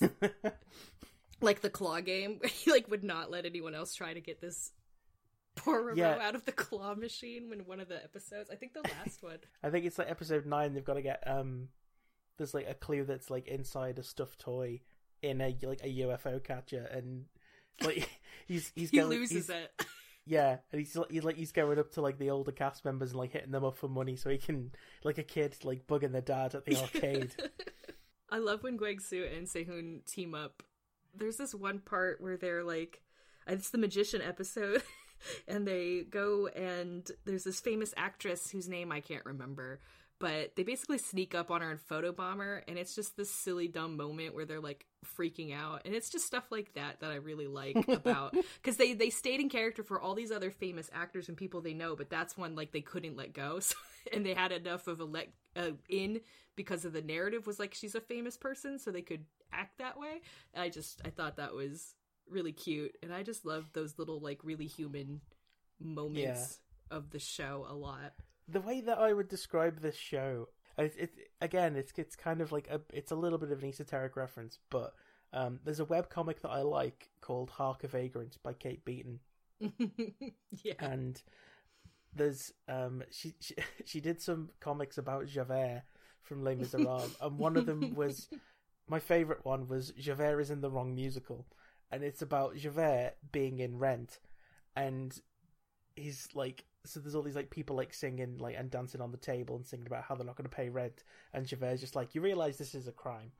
like 1.40 1.60
the 1.60 1.70
claw 1.70 2.00
game 2.00 2.40
he 2.44 2.70
like 2.70 2.88
would 2.88 3.04
not 3.04 3.30
let 3.30 3.44
anyone 3.44 3.74
else 3.74 3.94
try 3.94 4.14
to 4.14 4.20
get 4.20 4.40
this 4.40 4.72
poor 5.56 5.94
Yeah. 5.94 6.18
out 6.20 6.34
of 6.34 6.44
the 6.44 6.52
claw 6.52 6.94
machine 6.94 7.48
when 7.50 7.60
one 7.60 7.80
of 7.80 7.88
the 7.88 8.02
episodes 8.02 8.50
I 8.50 8.56
think 8.56 8.72
the 8.74 8.82
last 9.04 9.22
one. 9.22 9.38
I 9.62 9.70
think 9.70 9.84
it's 9.86 9.98
like 9.98 10.10
episode 10.10 10.46
nine. 10.46 10.74
They've 10.74 10.84
got 10.84 10.94
to 10.94 11.02
get 11.02 11.22
um. 11.26 11.68
There's 12.36 12.54
like 12.54 12.68
a 12.68 12.74
clue 12.74 13.04
that's 13.04 13.30
like 13.30 13.46
inside 13.46 13.98
a 13.98 14.02
stuffed 14.02 14.40
toy 14.40 14.80
in 15.22 15.40
a 15.40 15.56
like 15.62 15.80
a 15.84 15.98
UFO 16.00 16.42
catcher, 16.42 16.84
and 16.90 17.26
like 17.82 18.08
he's 18.46 18.72
he's 18.74 18.90
he 18.90 18.98
going, 18.98 19.10
loses 19.10 19.46
he's- 19.48 19.50
it. 19.78 19.86
Yeah, 20.26 20.56
and 20.72 20.78
he's 20.80 20.96
like 20.96 21.10
he's 21.10 21.22
like 21.24 21.36
he's 21.36 21.52
going 21.52 21.78
up 21.78 21.92
to 21.92 22.00
like 22.00 22.18
the 22.18 22.30
older 22.30 22.50
cast 22.50 22.82
members 22.86 23.10
and 23.10 23.18
like 23.18 23.32
hitting 23.32 23.50
them 23.50 23.62
up 23.62 23.76
for 23.76 23.88
money 23.88 24.16
so 24.16 24.30
he 24.30 24.38
can 24.38 24.72
like 25.04 25.18
a 25.18 25.22
kid 25.22 25.54
like 25.64 25.86
bugging 25.86 26.12
their 26.12 26.22
dad 26.22 26.54
at 26.54 26.64
the 26.64 26.76
arcade. 26.80 27.34
I 28.30 28.38
love 28.38 28.62
when 28.62 28.78
Kwang 28.78 29.00
Su 29.00 29.22
and 29.22 29.46
Sehun 29.46 30.02
team 30.10 30.34
up. 30.34 30.62
There's 31.14 31.36
this 31.36 31.54
one 31.54 31.78
part 31.78 32.22
where 32.22 32.38
they're 32.38 32.64
like, 32.64 33.02
it's 33.46 33.68
the 33.68 33.76
magician 33.76 34.22
episode, 34.22 34.82
and 35.48 35.66
they 35.66 36.02
go 36.08 36.46
and 36.48 37.10
there's 37.24 37.44
this 37.44 37.60
famous 37.60 37.94
actress 37.96 38.50
whose 38.50 38.68
name 38.68 38.92
I 38.92 39.00
can't 39.00 39.24
remember, 39.24 39.80
but 40.18 40.56
they 40.56 40.62
basically 40.62 40.98
sneak 40.98 41.34
up 41.34 41.50
on 41.50 41.60
her 41.60 41.70
and 41.70 41.80
photobomb 41.80 42.38
her, 42.38 42.64
and 42.68 42.78
it's 42.78 42.94
just 42.94 43.16
this 43.16 43.30
silly 43.30 43.68
dumb 43.68 43.96
moment 43.96 44.34
where 44.34 44.44
they're 44.44 44.60
like 44.60 44.86
freaking 45.18 45.54
out, 45.54 45.82
and 45.84 45.94
it's 45.94 46.08
just 46.08 46.26
stuff 46.26 46.44
like 46.50 46.72
that 46.74 47.00
that 47.00 47.10
I 47.10 47.16
really 47.16 47.46
like 47.46 47.88
about 47.88 48.34
because 48.62 48.76
they 48.76 48.94
they 48.94 49.10
stayed 49.10 49.40
in 49.40 49.48
character 49.48 49.82
for 49.82 50.00
all 50.00 50.14
these 50.14 50.30
other 50.30 50.50
famous 50.50 50.88
actors 50.94 51.28
and 51.28 51.36
people 51.36 51.60
they 51.60 51.74
know, 51.74 51.96
but 51.96 52.10
that's 52.10 52.38
one 52.38 52.54
like 52.54 52.72
they 52.72 52.80
couldn't 52.80 53.16
let 53.16 53.32
go, 53.32 53.58
so, 53.60 53.76
and 54.12 54.24
they 54.24 54.34
had 54.34 54.52
enough 54.52 54.86
of 54.86 55.00
a 55.00 55.04
let 55.04 55.28
uh, 55.56 55.72
in 55.88 56.20
because 56.56 56.84
of 56.84 56.92
the 56.92 57.02
narrative 57.02 57.46
was 57.46 57.58
like 57.58 57.74
she's 57.74 57.94
a 57.94 58.00
famous 58.00 58.36
person, 58.36 58.78
so 58.78 58.90
they 58.90 59.02
could 59.02 59.24
act 59.52 59.78
that 59.78 59.98
way. 59.98 60.20
I 60.56 60.68
just 60.68 61.02
I 61.04 61.10
thought 61.10 61.36
that 61.36 61.54
was 61.54 61.94
really 62.28 62.52
cute, 62.52 62.96
and 63.02 63.12
I 63.12 63.22
just 63.22 63.44
love 63.44 63.66
those 63.72 63.98
little 63.98 64.20
like 64.20 64.40
really 64.42 64.66
human 64.66 65.20
moments 65.80 66.58
of 66.90 67.10
the 67.10 67.18
show 67.18 67.66
a 67.68 67.74
lot. 67.74 68.12
the 68.48 68.60
way 68.60 68.80
that 68.82 68.98
I 68.98 69.12
would 69.12 69.28
describe 69.28 69.80
this 69.80 69.96
show, 69.96 70.48
it, 70.78 70.94
it 70.98 71.10
again, 71.40 71.76
it's 71.76 71.92
it's 71.96 72.16
kind 72.16 72.40
of 72.40 72.52
like 72.52 72.68
a 72.68 72.80
it's 72.92 73.12
a 73.12 73.16
little 73.16 73.38
bit 73.38 73.50
of 73.50 73.62
an 73.62 73.68
esoteric 73.68 74.16
reference, 74.16 74.58
but 74.70 74.94
um, 75.32 75.60
there's 75.64 75.80
a 75.80 75.84
web 75.84 76.08
comic 76.10 76.42
that 76.42 76.50
I 76.50 76.62
like 76.62 77.10
called 77.20 77.50
Hark 77.50 77.84
a 77.84 77.88
Vagrant 77.88 78.36
by 78.42 78.52
Kate 78.52 78.84
Beaton, 78.84 79.20
yeah. 79.60 80.74
and 80.78 81.20
there's 82.14 82.52
um 82.68 83.02
she 83.10 83.34
she, 83.40 83.54
she 83.84 84.00
did 84.00 84.20
some 84.20 84.50
comics 84.60 84.98
about 84.98 85.26
Javert 85.26 85.82
from 86.22 86.42
Les 86.42 86.54
Miserables, 86.54 87.16
and 87.20 87.38
one 87.38 87.56
of 87.56 87.66
them 87.66 87.94
was 87.96 88.28
my 88.88 88.98
favorite 88.98 89.44
one 89.44 89.68
was 89.68 89.92
Javert 89.98 90.40
is 90.40 90.50
in 90.50 90.60
the 90.60 90.70
wrong 90.70 90.94
musical, 90.94 91.46
and 91.90 92.02
it's 92.02 92.22
about 92.22 92.56
Javert 92.56 93.14
being 93.32 93.60
in 93.60 93.78
Rent, 93.78 94.18
and 94.76 95.18
he's 95.96 96.28
like 96.34 96.64
so 96.86 97.00
there's 97.00 97.14
all 97.14 97.22
these 97.22 97.36
like 97.36 97.50
people 97.50 97.76
like 97.76 97.94
singing 97.94 98.36
like 98.38 98.56
and 98.58 98.70
dancing 98.70 99.00
on 99.00 99.10
the 99.10 99.16
table 99.16 99.56
and 99.56 99.66
singing 99.66 99.86
about 99.86 100.04
how 100.04 100.14
they're 100.14 100.26
not 100.26 100.36
going 100.36 100.48
to 100.48 100.54
pay 100.54 100.68
rent, 100.68 101.02
and 101.32 101.46
Javert's 101.46 101.80
just 101.80 101.96
like 101.96 102.14
you 102.14 102.20
realize 102.20 102.58
this 102.58 102.74
is 102.74 102.86
a 102.86 102.92
crime, 102.92 103.32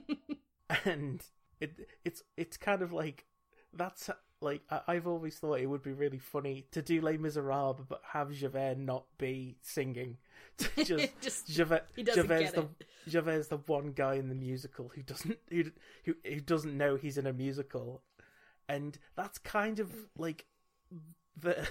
and 0.84 1.24
it 1.60 1.88
it's 2.04 2.22
it's 2.36 2.56
kind 2.56 2.82
of 2.82 2.92
like 2.92 3.26
that's 3.72 4.08
like 4.46 4.62
I, 4.70 4.80
I've 4.88 5.06
always 5.06 5.36
thought 5.38 5.60
it 5.60 5.66
would 5.66 5.82
be 5.82 5.92
really 5.92 6.18
funny 6.18 6.66
to 6.72 6.80
do 6.82 7.00
Les 7.00 7.18
Miserables 7.18 7.84
but 7.88 8.00
have 8.12 8.32
Javert 8.32 8.78
not 8.78 9.04
be 9.18 9.56
singing, 9.62 10.16
just 10.76 11.10
Just- 11.20 11.46
Javert 11.48 11.86
he 11.94 12.02
doesn't 12.02 12.22
Javert's 12.22 12.52
get 12.52 12.54
the. 12.54 13.10
Javert's 13.10 13.48
the 13.48 13.58
one 13.58 13.92
guy 13.92 14.14
in 14.14 14.28
the 14.28 14.34
musical 14.34 14.90
who 14.94 15.02
doesn't 15.02 15.38
who 15.50 15.64
who, 16.04 16.14
who 16.24 16.40
doesn't 16.40 16.76
know 16.76 16.96
he's 16.96 17.18
in 17.18 17.26
a 17.26 17.32
musical, 17.32 18.02
and 18.68 18.98
that's 19.16 19.38
kind 19.38 19.78
of 19.80 19.92
like 20.16 20.46
the 21.36 21.68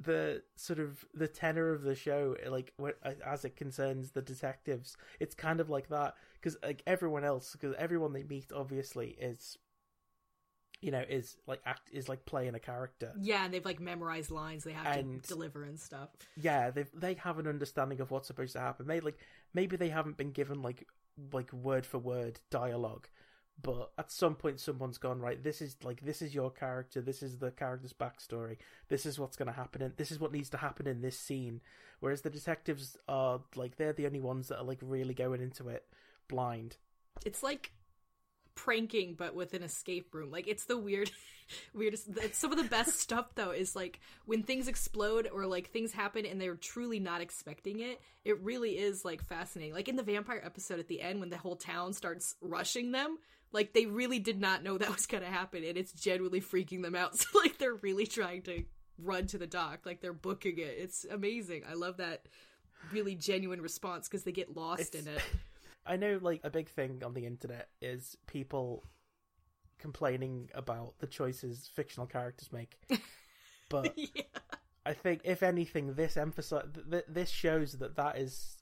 the 0.00 0.42
sort 0.56 0.78
of 0.80 1.04
the 1.14 1.28
tenor 1.28 1.70
of 1.72 1.82
the 1.82 1.94
show 1.94 2.34
like 2.48 2.72
as 3.24 3.44
it 3.44 3.56
concerns 3.56 4.10
the 4.10 4.22
detectives. 4.22 4.96
It's 5.20 5.34
kind 5.34 5.60
of 5.60 5.70
like 5.70 5.88
that 5.88 6.14
because 6.40 6.56
like 6.62 6.82
everyone 6.86 7.24
else 7.24 7.52
because 7.52 7.74
everyone 7.78 8.12
they 8.12 8.24
meet 8.24 8.50
obviously 8.54 9.10
is 9.20 9.58
you 10.82 10.90
know 10.90 11.02
is 11.08 11.36
like 11.46 11.60
act 11.64 11.88
is 11.92 12.08
like 12.08 12.26
playing 12.26 12.54
a 12.54 12.58
character. 12.60 13.12
Yeah, 13.18 13.44
and 13.44 13.54
they've 13.54 13.64
like 13.64 13.80
memorized 13.80 14.30
lines 14.30 14.64
they 14.64 14.72
have 14.72 14.96
And- 14.98 15.22
to 15.22 15.28
deliver 15.28 15.62
and 15.64 15.80
stuff. 15.80 16.10
yeah 16.36 16.70
they 16.70 16.84
they 16.92 17.14
have 17.14 17.38
an 17.38 17.46
understanding 17.46 18.00
of 18.00 18.10
what's 18.10 18.26
supposed 18.26 18.52
to 18.52 18.60
happen. 18.60 18.86
They 18.86 19.00
like 19.00 19.18
maybe 19.54 19.76
they 19.76 19.88
haven't 19.88 20.16
been 20.18 20.32
given 20.32 20.60
like 20.60 20.86
like 21.32 21.52
word 21.52 21.86
for 21.86 21.98
word 21.98 22.40
dialogue 22.50 23.06
but 23.62 23.92
at 23.98 24.10
some 24.10 24.34
point 24.34 24.58
someone's 24.58 24.96
gone 24.96 25.20
right 25.20 25.44
this 25.44 25.60
is 25.60 25.76
like 25.84 26.00
this 26.00 26.22
is 26.22 26.34
your 26.34 26.50
character 26.50 27.02
this 27.02 27.22
is 27.22 27.36
the 27.36 27.50
character's 27.50 27.92
backstory 27.92 28.56
this 28.88 29.04
is 29.04 29.18
what's 29.18 29.36
going 29.36 29.46
to 29.46 29.52
happen 29.52 29.82
and 29.82 29.94
this 29.98 30.10
is 30.10 30.18
what 30.18 30.32
needs 30.32 30.48
to 30.48 30.56
happen 30.56 30.86
in 30.86 31.02
this 31.02 31.18
scene. 31.18 31.60
Whereas 32.00 32.22
the 32.22 32.30
detectives 32.30 32.96
are 33.08 33.40
like 33.54 33.76
they're 33.76 33.92
the 33.92 34.06
only 34.06 34.20
ones 34.20 34.48
that 34.48 34.58
are 34.58 34.64
like 34.64 34.78
really 34.82 35.14
going 35.14 35.40
into 35.42 35.68
it 35.68 35.84
blind. 36.28 36.76
It's 37.26 37.42
like 37.42 37.72
pranking, 38.54 39.14
but 39.14 39.34
with 39.34 39.54
an 39.54 39.62
escape 39.62 40.14
room. 40.14 40.30
Like 40.30 40.46
it's 40.48 40.64
the 40.64 40.78
weird, 40.78 41.10
weirdest. 41.74 42.08
It's 42.16 42.38
some 42.38 42.52
of 42.52 42.58
the 42.58 42.64
best 42.68 42.98
stuff 43.00 43.34
though 43.34 43.50
is 43.50 43.74
like 43.76 44.00
when 44.26 44.42
things 44.42 44.68
explode 44.68 45.28
or 45.32 45.46
like 45.46 45.70
things 45.70 45.92
happen 45.92 46.26
and 46.26 46.40
they're 46.40 46.54
truly 46.56 47.00
not 47.00 47.20
expecting 47.20 47.80
it. 47.80 48.00
It 48.24 48.40
really 48.42 48.78
is 48.78 49.04
like 49.04 49.22
fascinating. 49.22 49.74
Like 49.74 49.88
in 49.88 49.96
the 49.96 50.02
vampire 50.02 50.40
episode 50.44 50.78
at 50.78 50.88
the 50.88 51.00
end 51.00 51.20
when 51.20 51.30
the 51.30 51.36
whole 51.38 51.56
town 51.56 51.92
starts 51.92 52.36
rushing 52.40 52.92
them. 52.92 53.18
Like 53.52 53.74
they 53.74 53.84
really 53.86 54.18
did 54.18 54.40
not 54.40 54.62
know 54.62 54.78
that 54.78 54.88
was 54.90 55.04
gonna 55.04 55.26
happen, 55.26 55.62
and 55.62 55.76
it's 55.76 55.92
genuinely 55.92 56.40
freaking 56.40 56.80
them 56.82 56.94
out. 56.94 57.16
So 57.18 57.38
like 57.38 57.58
they're 57.58 57.74
really 57.74 58.06
trying 58.06 58.42
to 58.42 58.64
run 58.98 59.26
to 59.26 59.36
the 59.38 59.46
dock, 59.46 59.80
like 59.84 60.00
they're 60.00 60.14
booking 60.14 60.56
it. 60.58 60.74
It's 60.78 61.04
amazing. 61.04 61.64
I 61.68 61.74
love 61.74 61.98
that 61.98 62.26
really 62.92 63.14
genuine 63.14 63.60
response 63.60 64.08
because 64.08 64.22
they 64.24 64.32
get 64.32 64.56
lost 64.56 64.94
It's- 64.94 65.02
in 65.02 65.08
it. 65.12 65.20
I 65.86 65.96
know, 65.96 66.18
like, 66.22 66.40
a 66.44 66.50
big 66.50 66.68
thing 66.68 67.02
on 67.04 67.14
the 67.14 67.26
internet 67.26 67.68
is 67.80 68.16
people 68.26 68.84
complaining 69.78 70.48
about 70.54 70.94
the 71.00 71.06
choices 71.06 71.68
fictional 71.74 72.06
characters 72.06 72.52
make. 72.52 72.78
But 73.68 73.96
yeah. 73.96 74.22
I 74.84 74.92
think, 74.92 75.22
if 75.24 75.42
anything, 75.42 75.94
this 75.94 76.18
emphasize 76.18 76.66
th- 76.90 77.04
this 77.08 77.30
shows 77.30 77.72
that 77.78 77.96
that 77.96 78.18
is, 78.18 78.58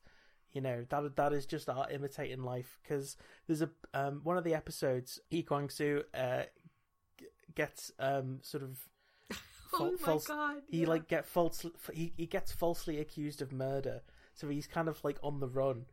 you 0.52 0.60
know, 0.60 0.86
that 0.88 1.16
that 1.16 1.32
is 1.32 1.46
just 1.46 1.68
art 1.68 1.90
imitating 1.90 2.44
life. 2.44 2.78
Because 2.80 3.16
there's 3.48 3.60
a 3.62 3.70
um 3.92 4.20
one 4.22 4.36
of 4.36 4.44
the 4.44 4.54
episodes, 4.54 5.18
Yi 5.30 5.42
Kwang 5.42 5.68
Soo 5.68 6.04
uh, 6.14 6.42
g- 7.18 7.26
gets 7.56 7.90
um 7.98 8.38
sort 8.42 8.62
of 8.62 8.78
Oh 9.72 9.78
fal- 9.78 9.96
false- 9.98 10.26
god. 10.28 10.62
he 10.70 10.82
yeah. 10.82 10.86
like 10.88 11.08
get 11.08 11.26
false 11.26 11.66
he, 11.92 12.12
he 12.16 12.26
gets 12.26 12.52
falsely 12.52 13.00
accused 13.00 13.42
of 13.42 13.50
murder 13.52 14.02
so 14.34 14.48
he's 14.48 14.68
kind 14.68 14.86
of 14.88 15.02
like 15.02 15.18
on 15.24 15.40
the 15.40 15.48
run 15.48 15.86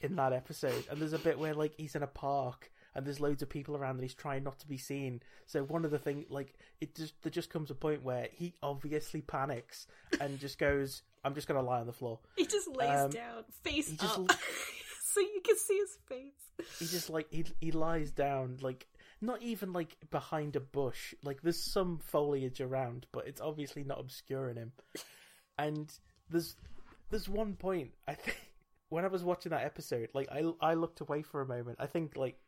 in 0.00 0.16
that 0.16 0.32
episode 0.32 0.84
and 0.90 1.00
there's 1.00 1.12
a 1.12 1.18
bit 1.18 1.38
where 1.38 1.54
like 1.54 1.72
he's 1.76 1.94
in 1.94 2.02
a 2.02 2.06
park 2.06 2.70
and 2.94 3.04
there's 3.04 3.18
loads 3.20 3.42
of 3.42 3.48
people 3.48 3.76
around 3.76 3.92
and 3.96 4.02
he's 4.02 4.14
trying 4.14 4.44
not 4.44 4.58
to 4.60 4.68
be 4.68 4.78
seen. 4.78 5.20
So 5.46 5.64
one 5.64 5.84
of 5.84 5.90
the 5.90 5.98
things 5.98 6.26
like 6.30 6.54
it 6.80 6.94
just 6.94 7.14
there 7.22 7.30
just 7.30 7.50
comes 7.50 7.70
a 7.70 7.74
point 7.74 8.02
where 8.04 8.28
he 8.32 8.54
obviously 8.62 9.20
panics 9.20 9.86
and 10.20 10.38
just 10.38 10.58
goes 10.58 11.02
i'm 11.24 11.34
just 11.34 11.48
gonna 11.48 11.62
lie 11.62 11.80
on 11.80 11.86
the 11.86 11.92
floor. 11.92 12.20
He 12.36 12.46
just 12.46 12.68
lays 12.68 13.00
Um, 13.00 13.10
down, 13.10 13.44
face 13.62 13.88
he 13.88 13.96
just 13.96 14.18
up, 14.18 14.30
so 15.02 15.20
you 15.20 15.40
can 15.44 15.56
see 15.56 15.78
his 15.78 15.98
face. 16.08 16.78
he 16.78 16.86
just 16.86 17.10
like 17.10 17.26
he 17.30 17.44
he 17.60 17.72
lies 17.72 18.10
down 18.10 18.58
like 18.60 18.86
not 19.20 19.40
even 19.42 19.72
like 19.72 19.96
behind 20.10 20.54
a 20.54 20.60
bush. 20.60 21.14
Like 21.24 21.40
there's 21.42 21.72
some 21.72 21.98
foliage 21.98 22.60
around 22.60 23.06
but 23.10 23.26
it's 23.26 23.40
obviously 23.40 23.82
not 23.84 23.98
obscuring 23.98 24.56
him. 24.56 24.72
And 25.58 25.90
there's 26.30 26.56
there's 27.10 27.28
one 27.28 27.54
point 27.54 27.90
i 28.08 28.14
think 28.14 28.38
when 28.94 29.04
i 29.04 29.08
was 29.08 29.24
watching 29.24 29.50
that 29.50 29.64
episode 29.64 30.08
like 30.14 30.28
i 30.30 30.44
i 30.60 30.74
looked 30.74 31.00
away 31.00 31.20
for 31.20 31.40
a 31.40 31.46
moment. 31.46 31.76
I 31.80 31.86
think 31.86 32.16
like 32.16 32.38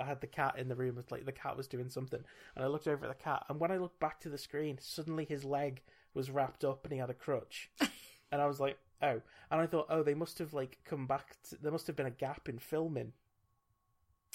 i 0.00 0.04
had 0.04 0.20
the 0.20 0.26
cat 0.26 0.56
in 0.58 0.68
the 0.68 0.74
room 0.74 0.96
with 0.96 1.12
like 1.12 1.26
the 1.26 1.32
cat 1.32 1.56
was 1.56 1.68
doing 1.68 1.90
something 1.90 2.20
and 2.56 2.64
i 2.64 2.68
looked 2.68 2.88
over 2.88 3.04
at 3.04 3.16
the 3.16 3.22
cat 3.22 3.44
and 3.48 3.60
when 3.60 3.70
i 3.70 3.76
looked 3.76 4.00
back 4.00 4.18
to 4.20 4.30
the 4.30 4.38
screen 4.38 4.78
suddenly 4.80 5.24
his 5.24 5.44
leg 5.44 5.82
was 6.14 6.30
wrapped 6.30 6.64
up 6.64 6.84
and 6.84 6.92
he 6.92 6.98
had 6.98 7.10
a 7.10 7.14
crutch. 7.14 7.70
And 8.32 8.42
i 8.42 8.46
was 8.46 8.58
like 8.58 8.78
oh. 9.00 9.20
And 9.50 9.60
i 9.60 9.66
thought 9.66 9.86
oh 9.90 10.02
they 10.02 10.14
must 10.14 10.38
have 10.40 10.54
like 10.54 10.78
come 10.84 11.06
back 11.06 11.36
to, 11.50 11.56
there 11.56 11.70
must 11.70 11.86
have 11.86 11.94
been 11.94 12.06
a 12.06 12.10
gap 12.10 12.48
in 12.48 12.58
filming. 12.58 13.12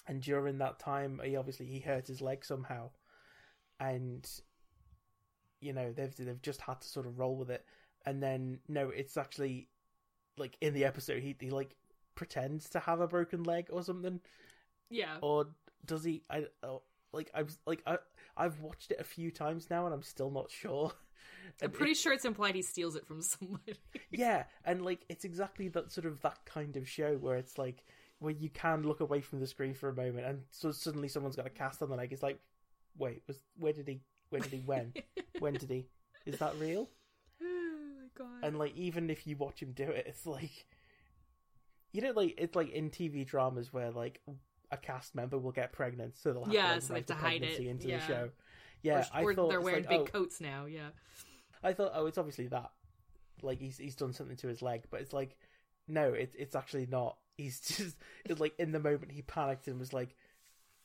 And 0.07 0.21
during 0.21 0.59
that 0.59 0.79
time 0.79 1.19
he 1.21 1.35
obviously 1.35 1.65
he 1.65 1.79
hurt 1.79 2.07
his 2.07 2.21
leg 2.21 2.45
somehow. 2.45 2.91
And 3.77 4.29
you 5.59 5.73
know 5.73 5.91
they've 5.91 6.15
they've 6.15 6.41
just 6.41 6.62
had 6.62 6.79
to 6.79 6.88
sort 6.88 7.07
of 7.07 7.19
roll 7.19 7.35
with 7.35 7.49
it. 7.49 7.65
And 8.05 8.23
then 8.23 8.59
no 8.69 8.89
it's 8.89 9.17
actually 9.17 9.67
like 10.39 10.58
in 10.62 10.73
the 10.73 10.86
episode 10.86 11.21
he 11.21 11.36
he 11.39 11.49
like 11.52 11.75
pretends 12.15 12.69
to 12.69 12.80
have 12.80 12.99
a 12.99 13.08
broken 13.08 13.43
leg 13.43 13.67
or 13.71 13.84
something. 13.84 14.19
Yeah, 14.89 15.17
or 15.21 15.47
does 15.86 16.04
he 16.04 16.23
i 16.30 16.45
oh, 16.63 16.82
like 17.13 17.32
i'm 17.34 17.47
like 17.65 17.82
i 17.88 17.97
i've 18.36 18.60
watched 18.60 18.91
it 18.91 18.99
a 18.99 19.04
few 19.04 19.32
times 19.32 19.69
now 19.69 19.86
and 19.86 19.93
i'm 19.93 20.02
still 20.04 20.32
not 20.32 20.49
sure. 20.52 20.91
I'm 21.62 21.71
pretty 21.71 21.91
it- 21.91 21.97
sure 21.97 22.12
it's 22.13 22.25
implied 22.25 22.56
he 22.56 22.62
steals 22.62 22.95
it 22.95 23.06
from 23.08 23.21
somebody. 23.34 23.75
yeah 24.12 24.43
and 24.65 24.84
like 24.84 25.06
it's 25.10 25.25
exactly 25.25 25.67
that 25.69 25.91
sort 25.91 26.06
of 26.08 26.21
that 26.21 26.39
kind 26.45 26.75
of 26.75 26.88
show 26.89 27.15
where 27.17 27.38
it's 27.38 27.58
like 27.58 27.84
where 28.19 28.34
you 28.34 28.49
can 28.49 28.84
look 28.84 28.99
away 28.99 29.21
from 29.21 29.39
the 29.39 29.47
screen 29.47 29.73
for 29.73 29.89
a 29.89 29.95
moment 29.95 30.25
and 30.25 30.41
so 30.52 30.71
suddenly 30.71 31.08
someone's 31.08 31.36
got 31.38 31.45
a 31.47 31.49
cast 31.52 31.82
on 31.82 31.89
the 31.89 31.95
leg. 31.95 32.12
It's 32.12 32.23
like 32.23 32.39
wait 32.97 33.21
was 33.28 33.39
where 33.58 33.73
did 33.73 33.88
he 33.88 34.02
where 34.30 34.41
did 34.41 34.52
he 34.52 34.60
when? 34.65 34.93
When 35.39 35.54
did 35.54 35.69
he 35.69 35.86
is 36.25 36.38
that 36.39 36.56
real 36.60 36.89
god. 38.19 38.43
and 38.43 38.60
like 38.60 38.75
even 38.75 39.10
if 39.10 39.25
you 39.25 39.36
watch 39.36 39.62
him 39.62 39.71
do 39.71 39.84
it 39.84 40.05
it's 40.08 40.25
like 40.27 40.67
you 41.91 42.01
know 42.01 42.12
like 42.12 42.36
it's 42.38 42.55
like 42.55 42.69
in 42.71 42.89
tv 42.89 43.25
dramas 43.25 43.73
where 43.73 43.89
like 43.89 44.21
a 44.71 44.77
cast 44.77 45.15
member 45.15 45.38
will 45.38 45.51
get 45.51 45.71
pregnant 45.71 46.15
so 46.15 46.32
they'll 46.32 46.45
have 46.45 46.53
Yeah, 46.53 46.75
to, 46.75 46.82
so 46.82 46.93
they 46.93 46.99
have 46.99 47.08
to 47.08 47.15
hide 47.15 47.41
it, 47.41 47.60
into 47.60 47.88
yeah. 47.88 47.97
the 47.97 48.05
show 48.05 48.29
yeah 48.84 48.99
or, 48.99 49.05
i 49.13 49.23
or 49.23 49.34
thought 49.34 49.49
they're 49.49 49.62
wearing 49.62 49.86
like, 49.86 49.89
big 49.89 50.01
oh, 50.13 50.19
coats 50.19 50.39
now. 50.39 50.65
Yeah. 50.65 50.89
I 51.63 51.73
thought, 51.73 51.91
oh, 51.93 52.05
it's 52.05 52.17
obviously 52.17 52.47
that. 52.47 52.71
Like 53.41 53.60
he's 53.60 53.77
he's 53.77 53.95
done 53.95 54.13
something 54.13 54.38
to 54.38 54.47
his 54.47 54.62
leg, 54.62 54.84
but 54.89 55.01
it's 55.01 55.13
like, 55.13 55.38
no, 55.88 56.13
it, 56.13 56.34
it's 56.38 56.55
actually 56.55 56.88
not. 56.88 57.17
He's 57.38 57.60
just 57.77 57.95
it's 58.25 58.39
like 58.39 58.53
in 58.60 58.71
the 58.71 58.79
moment 58.79 59.12
he 59.12 59.21
panicked 59.21 59.67
and 59.67 59.79
was 59.79 59.93
like, 59.93 60.15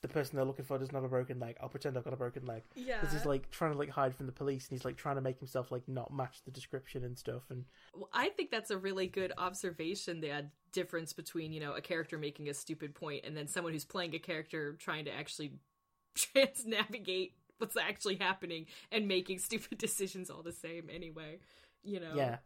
the 0.05 0.09
person 0.13 0.37
they're 0.37 0.45
looking 0.45 0.67
for 0.67 0.77
doesn't 0.77 0.95
have 0.95 1.03
a 1.03 1.09
broken 1.09 1.41
leg. 1.41 1.57
I'll 1.63 1.71
pretend 1.71 1.97
I've 1.97 2.05
got 2.05 2.13
a 2.13 2.17
broken 2.19 2.45
leg 2.45 2.63
Yeah. 2.75 3.01
because 3.01 3.15
he's 3.15 3.25
like 3.25 3.51
trying 3.51 3.73
to 3.73 3.79
like 3.79 3.89
hide 3.89 4.15
from 4.15 4.27
the 4.27 4.33
police 4.33 4.69
and 4.69 4.77
he's 4.77 4.85
like 4.85 4.99
trying 4.99 5.17
to 5.17 5.23
make 5.23 5.39
himself 5.39 5.73
like 5.73 5.89
not 5.89 6.13
match 6.13 6.43
the 6.45 6.51
description 6.51 7.05
and 7.05 7.17
stuff. 7.17 7.45
And 7.49 7.65
Well, 7.95 8.11
I 8.13 8.29
think 8.29 8.51
that's 8.51 8.71
a 8.71 8.77
really 8.77 9.07
good 9.07 9.33
observation. 9.39 10.21
The 10.21 10.31
uh, 10.31 10.43
difference 10.73 11.15
between 11.15 11.53
you 11.53 11.61
know 11.61 11.73
a 11.73 11.81
character 11.81 12.19
making 12.19 12.51
a 12.51 12.55
stupid 12.55 12.95
point 12.95 13.25
and 13.25 13.35
then 13.35 13.49
someone 13.49 13.73
who's 13.73 13.87
playing 13.87 14.15
a 14.15 14.19
character 14.19 14.75
trying 14.75 15.07
to 15.07 15.11
actually 15.11 15.53
trans 16.15 16.67
navigate 16.67 17.33
what's 17.57 17.77
actually 17.79 18.17
happening 18.17 18.67
and 18.93 19.09
making 19.09 19.39
stupid 19.39 19.79
decisions 19.79 20.29
all 20.29 20.43
the 20.43 20.53
same 20.53 20.91
anyway. 20.95 21.39
You 21.83 22.01
know. 22.01 22.13
Yeah. 22.15 22.37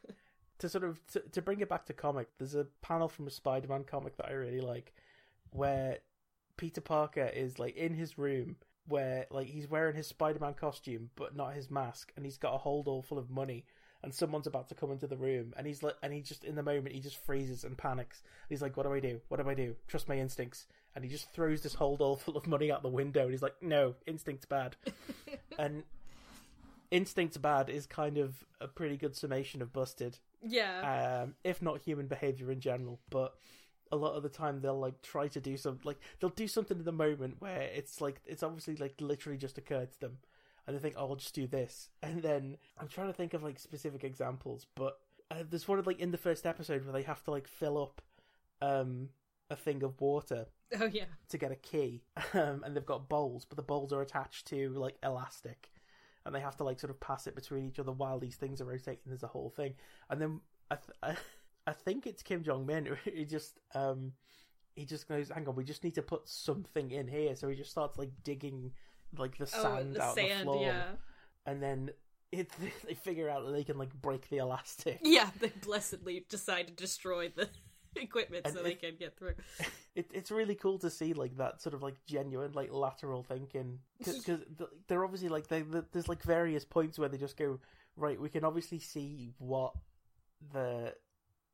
to 0.60 0.68
sort 0.70 0.84
of 0.84 0.98
to, 1.08 1.20
to 1.32 1.42
bring 1.42 1.60
it 1.60 1.68
back 1.68 1.84
to 1.86 1.92
comic, 1.92 2.28
there's 2.38 2.54
a 2.54 2.66
panel 2.80 3.08
from 3.08 3.26
a 3.26 3.30
Spider-Man 3.30 3.84
comic 3.84 4.16
that 4.16 4.30
I 4.30 4.32
really 4.32 4.62
like, 4.62 4.94
where 5.50 5.98
Peter 6.56 6.80
Parker 6.80 7.26
is 7.26 7.58
like 7.58 7.76
in 7.76 7.94
his 7.94 8.18
room, 8.18 8.56
where 8.86 9.26
like 9.30 9.48
he's 9.48 9.68
wearing 9.68 9.96
his 9.96 10.06
Spider-Man 10.06 10.54
costume 10.54 11.10
but 11.16 11.36
not 11.36 11.54
his 11.54 11.70
mask, 11.70 12.12
and 12.16 12.24
he's 12.24 12.38
got 12.38 12.54
a 12.54 12.58
hold 12.58 12.88
all 12.88 13.02
full 13.02 13.18
of 13.18 13.30
money, 13.30 13.64
and 14.02 14.12
someone's 14.12 14.46
about 14.46 14.68
to 14.68 14.74
come 14.74 14.90
into 14.90 15.06
the 15.06 15.16
room, 15.16 15.54
and 15.56 15.66
he's 15.66 15.82
like, 15.82 15.96
and 16.02 16.12
he 16.12 16.20
just 16.20 16.44
in 16.44 16.54
the 16.54 16.62
moment 16.62 16.94
he 16.94 17.00
just 17.00 17.24
freezes 17.24 17.64
and 17.64 17.76
panics. 17.76 18.22
He's 18.48 18.62
like, 18.62 18.76
"What 18.76 18.84
do 18.84 18.92
I 18.92 19.00
do? 19.00 19.20
What 19.28 19.42
do 19.42 19.48
I 19.48 19.54
do? 19.54 19.76
Trust 19.88 20.08
my 20.08 20.18
instincts." 20.18 20.66
And 20.94 21.04
he 21.04 21.10
just 21.10 21.32
throws 21.32 21.62
this 21.62 21.74
hold 21.74 22.02
all 22.02 22.16
full 22.16 22.36
of 22.36 22.46
money 22.46 22.70
out 22.70 22.82
the 22.82 22.88
window, 22.88 23.22
and 23.22 23.30
he's 23.30 23.42
like, 23.42 23.62
"No, 23.62 23.94
instinct's 24.06 24.46
bad." 24.46 24.76
and 25.58 25.84
instinct's 26.90 27.38
bad 27.38 27.70
is 27.70 27.86
kind 27.86 28.18
of 28.18 28.44
a 28.60 28.68
pretty 28.68 28.98
good 28.98 29.16
summation 29.16 29.62
of 29.62 29.72
busted 29.72 30.18
yeah. 30.46 31.22
um, 31.22 31.34
if 31.44 31.62
not 31.62 31.80
human 31.80 32.06
behavior 32.06 32.50
in 32.50 32.60
general. 32.60 33.00
But 33.10 33.34
a 33.92 33.96
lot 33.96 34.14
of 34.14 34.22
the 34.22 34.28
time, 34.28 34.60
they'll 34.60 34.78
like 34.78 35.02
try 35.02 35.28
to 35.28 35.40
do 35.40 35.56
some 35.56 35.78
like 35.84 35.98
they'll 36.18 36.30
do 36.30 36.48
something 36.48 36.78
in 36.78 36.84
the 36.84 36.92
moment 36.92 37.36
where 37.38 37.60
it's 37.60 38.00
like 38.00 38.20
it's 38.26 38.42
obviously 38.42 38.74
like 38.76 38.94
literally 39.00 39.38
just 39.38 39.58
occurred 39.58 39.92
to 39.92 40.00
them, 40.00 40.18
and 40.66 40.74
they 40.74 40.80
think, 40.80 40.94
"Oh, 40.96 41.10
I'll 41.10 41.16
just 41.16 41.34
do 41.34 41.46
this," 41.46 41.90
and 42.02 42.22
then 42.22 42.56
I'm 42.78 42.88
trying 42.88 43.08
to 43.08 43.12
think 43.12 43.34
of 43.34 43.42
like 43.42 43.58
specific 43.58 44.02
examples, 44.02 44.66
but 44.74 44.98
uh, 45.30 45.44
there's 45.48 45.68
one 45.68 45.78
of 45.78 45.86
like 45.86 46.00
in 46.00 46.10
the 46.10 46.18
first 46.18 46.46
episode 46.46 46.84
where 46.84 46.92
they 46.92 47.02
have 47.02 47.22
to 47.24 47.30
like 47.30 47.46
fill 47.46 47.80
up 47.80 48.00
um 48.60 49.10
a 49.50 49.56
thing 49.56 49.82
of 49.82 50.00
water 50.00 50.46
oh 50.80 50.86
yeah. 50.86 51.04
to 51.28 51.36
get 51.38 51.52
a 51.52 51.56
key, 51.56 52.02
um, 52.34 52.62
and 52.64 52.74
they've 52.74 52.86
got 52.86 53.08
bowls, 53.08 53.44
but 53.44 53.56
the 53.56 53.62
bowls 53.62 53.92
are 53.92 54.00
attached 54.00 54.46
to 54.48 54.70
like 54.70 54.96
elastic, 55.02 55.70
and 56.24 56.34
they 56.34 56.40
have 56.40 56.56
to 56.56 56.64
like 56.64 56.80
sort 56.80 56.90
of 56.90 56.98
pass 56.98 57.26
it 57.26 57.34
between 57.34 57.66
each 57.66 57.78
other 57.78 57.92
while 57.92 58.18
these 58.18 58.36
things 58.36 58.60
are 58.60 58.64
rotating. 58.64 59.02
There's 59.06 59.22
a 59.22 59.28
whole 59.28 59.50
thing, 59.50 59.74
and 60.08 60.20
then 60.20 60.40
I 60.70 60.76
th- 60.76 60.96
I, 61.02 61.16
I 61.66 61.72
think 61.72 62.06
it's 62.06 62.22
Kim 62.22 62.42
Jong 62.42 62.66
Min. 62.66 62.88
He 63.04 63.24
just 63.24 63.58
um 63.74 64.12
he 64.74 64.84
just 64.86 65.06
goes, 65.08 65.28
"Hang 65.28 65.46
on, 65.48 65.54
we 65.54 65.64
just 65.64 65.84
need 65.84 65.94
to 65.96 66.02
put 66.02 66.28
something 66.28 66.90
in 66.90 67.06
here." 67.08 67.36
So 67.36 67.48
he 67.48 67.54
just 67.56 67.70
starts 67.70 67.98
like 67.98 68.10
digging 68.24 68.72
like 69.16 69.36
the 69.38 69.44
Oh, 69.54 69.62
sand 69.62 69.96
the 69.96 70.02
out 70.02 70.14
the 70.16 70.28
floor, 70.42 70.62
Yeah. 70.62 70.84
and 71.46 71.62
then. 71.62 71.90
It, 72.32 72.50
they 72.88 72.94
figure 72.94 73.28
out 73.28 73.44
that 73.44 73.52
they 73.52 73.62
can 73.62 73.76
like 73.76 73.92
break 73.92 74.26
the 74.30 74.38
elastic. 74.38 75.00
Yeah. 75.04 75.28
They 75.38 75.52
blessedly 75.62 76.24
decide 76.30 76.68
to 76.68 76.72
destroy 76.72 77.28
the 77.28 77.46
equipment 77.96 78.46
And 78.46 78.54
so 78.54 78.62
they 78.62 78.72
can 78.74 78.96
get 78.98 79.18
through. 79.18 79.34
it, 79.94 80.06
it's 80.14 80.30
really 80.30 80.54
cool 80.54 80.78
to 80.78 80.88
see 80.88 81.12
like 81.12 81.36
that 81.36 81.60
sort 81.60 81.74
of 81.74 81.82
like 81.82 81.96
genuine 82.06 82.52
like 82.52 82.72
lateral 82.72 83.22
thinking 83.22 83.80
because 83.98 84.24
they're 84.88 85.04
obviously 85.04 85.28
like 85.28 85.48
they, 85.48 85.60
the 85.60 85.84
there's 85.92 86.08
like 86.08 86.22
various 86.22 86.64
points 86.64 86.98
where 86.98 87.10
they 87.10 87.18
just 87.18 87.36
go 87.36 87.58
right 87.96 88.18
we 88.18 88.30
can 88.30 88.44
obviously 88.44 88.78
see 88.78 89.34
what 89.36 89.74
the 90.54 90.94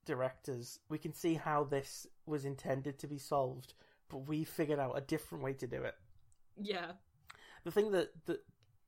directors 0.08 0.80
we 0.88 0.98
can 0.98 1.12
see 1.12 1.34
how 1.34 1.62
this 1.62 2.06
was 2.26 2.44
intended 2.44 2.98
to 2.98 3.06
be 3.06 3.18
solved 3.18 3.74
but 4.08 4.28
we 4.28 4.44
figured 4.44 4.78
out 4.78 4.96
a 4.96 5.02
different 5.02 5.44
way 5.44 5.52
to 5.54 5.66
do 5.66 5.82
it. 5.82 5.94
Yeah. 6.60 6.92
The 7.64 7.70
thing 7.70 7.92
that 7.92 8.10
that 8.26 8.40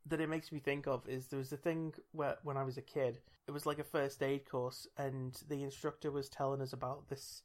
that 0.07 0.21
it 0.21 0.29
makes 0.29 0.51
me 0.51 0.59
think 0.59 0.87
of 0.87 1.07
is 1.09 1.27
there 1.27 1.39
was 1.39 1.53
a 1.53 1.57
thing 1.57 1.93
where 2.13 2.37
when 2.43 2.57
I 2.57 2.65
was 2.65 2.79
a 2.79 2.83
kid, 2.83 3.19
it 3.47 3.51
was 3.51 3.67
like 3.67 3.79
a 3.79 3.85
first 3.85 4.23
aid 4.23 4.49
course, 4.49 4.87
and 4.97 5.39
the 5.49 5.63
instructor 5.63 6.11
was 6.11 6.29
telling 6.29 6.63
us 6.63 6.73
about 6.73 7.09
this 7.09 7.43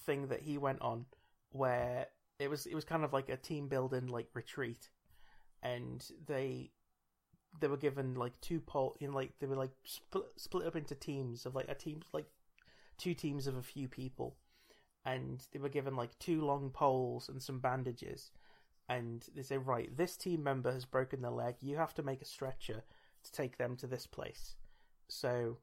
thing 0.00 0.28
that 0.28 0.40
he 0.40 0.58
went 0.58 0.80
on 0.80 1.06
where 1.50 2.06
it 2.38 2.48
was 2.48 2.66
it 2.66 2.74
was 2.74 2.84
kind 2.84 3.04
of 3.04 3.12
like 3.12 3.28
a 3.28 3.36
team 3.36 3.68
building 3.68 4.06
like 4.06 4.28
retreat, 4.34 4.88
and 5.62 6.04
they 6.26 6.70
they 7.60 7.68
were 7.68 7.76
given 7.76 8.14
like 8.14 8.40
two 8.40 8.60
pole, 8.60 8.96
you 8.98 9.08
know, 9.08 9.14
like 9.14 9.32
they 9.38 9.46
were 9.46 9.56
like 9.56 9.72
split 9.84 10.24
split 10.36 10.66
up 10.66 10.76
into 10.76 10.94
teams 10.94 11.44
of 11.44 11.54
like 11.54 11.68
a 11.68 11.74
team 11.74 12.00
like 12.14 12.26
two 12.98 13.14
teams 13.14 13.46
of 13.46 13.56
a 13.56 13.62
few 13.62 13.88
people, 13.88 14.36
and 15.04 15.46
they 15.52 15.58
were 15.58 15.68
given 15.68 15.96
like 15.96 16.18
two 16.18 16.40
long 16.42 16.70
poles 16.70 17.28
and 17.28 17.42
some 17.42 17.60
bandages, 17.60 18.30
and 18.88 19.26
they 19.34 19.42
say 19.42 19.58
right, 19.58 19.96
this 19.96 20.16
team 20.16 20.42
member 20.42 20.72
has 20.72 20.84
broken 20.84 21.22
their 21.22 21.30
leg, 21.30 21.56
you 21.60 21.76
have 21.76 21.94
to 21.94 22.02
make 22.02 22.22
a 22.22 22.26
stretcher 22.26 22.84
to 23.24 23.32
take 23.32 23.56
them 23.58 23.76
to 23.76 23.86
this 23.86 24.06
place, 24.06 24.56
so. 25.08 25.58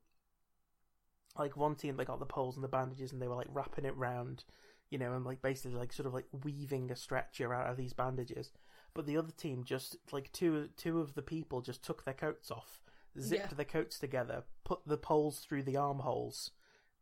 Like 1.37 1.55
one 1.55 1.75
team, 1.75 1.95
they 1.95 2.05
got 2.05 2.19
the 2.19 2.25
poles 2.25 2.55
and 2.55 2.63
the 2.63 2.67
bandages, 2.67 3.13
and 3.13 3.21
they 3.21 3.27
were 3.27 3.35
like 3.35 3.47
wrapping 3.51 3.85
it 3.85 3.95
round 3.95 4.43
you 4.89 4.97
know, 4.97 5.13
and 5.13 5.25
like 5.25 5.41
basically 5.41 5.77
like 5.77 5.93
sort 5.93 6.07
of 6.07 6.13
like 6.13 6.25
weaving 6.43 6.91
a 6.91 6.95
stretcher 6.95 7.53
out 7.53 7.69
of 7.69 7.77
these 7.77 7.93
bandages. 7.93 8.51
But 8.93 9.05
the 9.05 9.17
other 9.17 9.31
team 9.31 9.63
just 9.63 9.97
like 10.11 10.31
two 10.31 10.69
two 10.77 10.99
of 10.99 11.13
the 11.13 11.21
people 11.21 11.61
just 11.61 11.83
took 11.83 12.05
their 12.05 12.13
coats 12.13 12.49
off, 12.49 12.81
zipped 13.19 13.51
Yeah. 13.51 13.55
their 13.55 13.65
coats 13.65 13.99
together, 13.99 14.43
put 14.63 14.79
the 14.85 14.97
poles 14.97 15.39
through 15.39 15.63
the 15.63 15.77
armholes, 15.77 16.51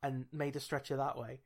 and 0.04 0.26
made 0.32 0.56
a 0.56 0.60
stretcher 0.60 0.98
that 0.98 1.18
way. 1.18 1.40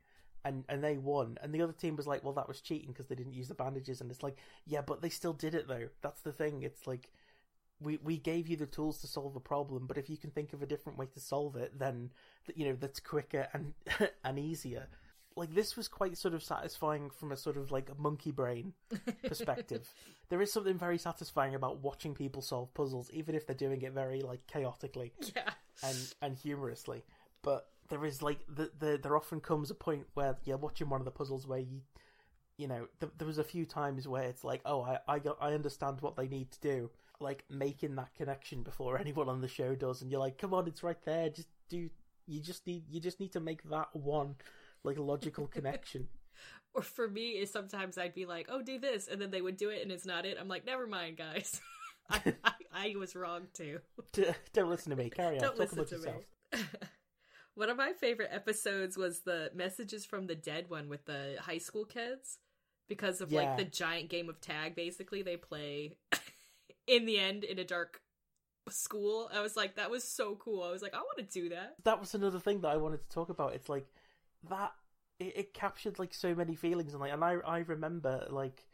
And 0.44 0.64
and 0.68 0.82
they 0.82 0.98
won. 0.98 1.38
And 1.42 1.54
the 1.54 1.62
other 1.62 1.72
team 1.72 1.96
was 1.96 2.06
like, 2.06 2.24
well, 2.24 2.32
that 2.34 2.48
was 2.48 2.60
cheating 2.60 2.88
because 2.88 3.06
they 3.06 3.14
didn't 3.14 3.34
use 3.34 3.48
the 3.48 3.54
bandages. 3.54 4.00
And 4.00 4.10
it's 4.10 4.22
like, 4.22 4.36
yeah, 4.66 4.80
but 4.82 5.00
they 5.00 5.08
still 5.08 5.32
did 5.32 5.54
it 5.54 5.68
though. 5.68 5.88
That's 6.02 6.20
the 6.22 6.32
thing. 6.32 6.62
It's 6.62 6.86
like. 6.86 7.10
We, 7.80 7.98
we 8.00 8.16
gave 8.16 8.46
you 8.46 8.56
the 8.56 8.66
tools 8.66 9.00
to 9.00 9.08
solve 9.08 9.34
a 9.34 9.40
problem, 9.40 9.88
but 9.88 9.98
if 9.98 10.08
you 10.08 10.16
can 10.16 10.30
think 10.30 10.52
of 10.52 10.62
a 10.62 10.66
different 10.66 10.98
way 11.00 11.06
to 11.14 11.18
solve 11.18 11.56
it, 11.56 11.76
then 11.76 12.10
you 12.54 12.64
know 12.66 12.76
that's 12.78 13.00
quicker 13.00 13.48
and 13.52 13.74
and 14.24 14.38
easier 14.38 14.86
like 15.36 15.54
this 15.54 15.76
was 15.76 15.88
quite 15.88 16.16
sort 16.16 16.34
of 16.34 16.42
satisfying 16.42 17.10
from 17.10 17.32
a 17.32 17.36
sort 17.36 17.56
of 17.56 17.70
like 17.70 17.90
a 17.90 18.00
monkey 18.00 18.30
brain 18.30 18.72
perspective. 19.26 19.88
there 20.28 20.42
is 20.42 20.52
something 20.52 20.78
very 20.78 20.98
satisfying 20.98 21.54
about 21.54 21.78
watching 21.82 22.14
people 22.14 22.42
solve 22.42 22.72
puzzles, 22.74 23.10
even 23.12 23.34
if 23.34 23.46
they're 23.46 23.56
doing 23.56 23.82
it 23.82 23.92
very 23.92 24.20
like 24.22 24.46
chaotically 24.46 25.12
Yeah. 25.34 25.50
and 25.82 26.14
and 26.20 26.36
humorously. 26.36 27.04
But 27.42 27.66
there 27.88 28.04
is 28.04 28.22
like 28.22 28.40
the, 28.48 28.70
the 28.78 28.98
there 29.02 29.16
often 29.16 29.40
comes 29.40 29.70
a 29.70 29.74
point 29.74 30.06
where 30.14 30.36
you're 30.44 30.56
watching 30.56 30.88
one 30.88 31.00
of 31.00 31.04
the 31.04 31.10
puzzles 31.10 31.46
where 31.46 31.58
you 31.58 31.82
you 32.56 32.68
know 32.68 32.86
th- 33.00 33.12
there 33.18 33.26
was 33.26 33.38
a 33.38 33.44
few 33.44 33.64
times 33.64 34.06
where 34.06 34.22
it's 34.24 34.44
like 34.44 34.60
oh 34.64 34.82
I 34.82 34.98
I 35.08 35.18
got, 35.18 35.38
I 35.40 35.52
understand 35.54 36.00
what 36.00 36.16
they 36.16 36.28
need 36.28 36.50
to 36.52 36.60
do 36.60 36.90
like 37.20 37.44
making 37.50 37.94
that 37.96 38.14
connection 38.14 38.62
before 38.62 38.98
anyone 39.00 39.28
on 39.28 39.40
the 39.40 39.48
show 39.48 39.74
does 39.74 40.02
and 40.02 40.10
you're 40.10 40.20
like 40.20 40.38
come 40.38 40.54
on 40.54 40.66
it's 40.66 40.82
right 40.82 41.02
there 41.04 41.28
just 41.28 41.48
do 41.68 41.88
you 42.26 42.40
just 42.40 42.66
need 42.66 42.84
you 42.90 43.00
just 43.00 43.20
need 43.20 43.32
to 43.32 43.40
make 43.40 43.62
that 43.70 43.94
one 43.94 44.36
like 44.84 44.98
logical 44.98 45.46
connection 45.56 46.08
Or 46.74 46.82
for 46.82 47.06
me, 47.06 47.32
is 47.32 47.52
sometimes 47.52 47.98
I'd 47.98 48.14
be 48.14 48.24
like, 48.24 48.48
"Oh, 48.50 48.62
do 48.62 48.78
this," 48.78 49.06
and 49.06 49.20
then 49.20 49.30
they 49.30 49.42
would 49.42 49.58
do 49.58 49.68
it, 49.68 49.82
and 49.82 49.92
it's 49.92 50.06
not 50.06 50.24
it. 50.24 50.38
I'm 50.40 50.48
like, 50.48 50.64
"Never 50.64 50.86
mind, 50.86 51.18
guys. 51.18 51.60
I, 52.10 52.34
I, 52.42 52.52
I 52.72 52.94
was 52.96 53.14
wrong 53.14 53.42
too." 53.52 53.80
don't 54.54 54.70
listen 54.70 54.88
to 54.90 54.96
me 54.96 55.10
carry 55.10 55.36
on 55.36 55.42
Don't 55.42 55.50
talk 55.56 55.76
listen 55.76 55.84
to 55.84 55.96
yourself 55.96 56.24
me. 56.54 56.58
One 57.54 57.68
of 57.68 57.76
my 57.76 57.92
favorite 57.92 58.30
episodes 58.32 58.96
was 58.96 59.20
the 59.20 59.50
messages 59.54 60.06
from 60.06 60.26
the 60.26 60.34
dead 60.34 60.70
one 60.70 60.88
with 60.88 61.04
the 61.04 61.36
high 61.40 61.58
school 61.58 61.84
kids 61.84 62.38
because 62.88 63.20
of 63.20 63.30
Yeah. 63.30 63.40
like 63.40 63.56
the 63.56 63.64
giant 63.64 64.08
game 64.08 64.28
of 64.28 64.40
tag 64.40 64.74
basically 64.74 65.22
they 65.22 65.36
play 65.36 65.96
in 66.86 67.04
the 67.04 67.18
end 67.18 67.44
in 67.44 67.58
a 67.58 67.64
dark 67.64 68.00
school. 68.70 69.28
I 69.32 69.40
was 69.42 69.56
like 69.56 69.76
that 69.76 69.90
was 69.90 70.04
so 70.04 70.36
cool. 70.36 70.62
I 70.62 70.70
was 70.70 70.82
like 70.82 70.94
I 70.94 70.98
want 70.98 71.18
to 71.18 71.40
do 71.40 71.48
that. 71.50 71.74
that 71.84 72.00
was 72.00 72.14
another 72.14 72.38
thing 72.40 72.60
that 72.62 72.68
I 72.68 72.76
wanted 72.76 73.02
to 73.02 73.08
talk 73.14 73.28
about. 73.28 73.54
It's 73.54 73.68
like 73.68 73.86
that 74.48 74.72
it, 75.18 75.32
it 75.36 75.54
captured 75.54 75.98
like 75.98 76.14
so 76.14 76.34
many 76.34 76.54
feelings 76.54 76.92
and 76.92 77.00
like 77.00 77.12
and 77.12 77.22
I 77.24 77.34
I 77.46 77.58
remember 77.58 78.26
like 78.30 78.64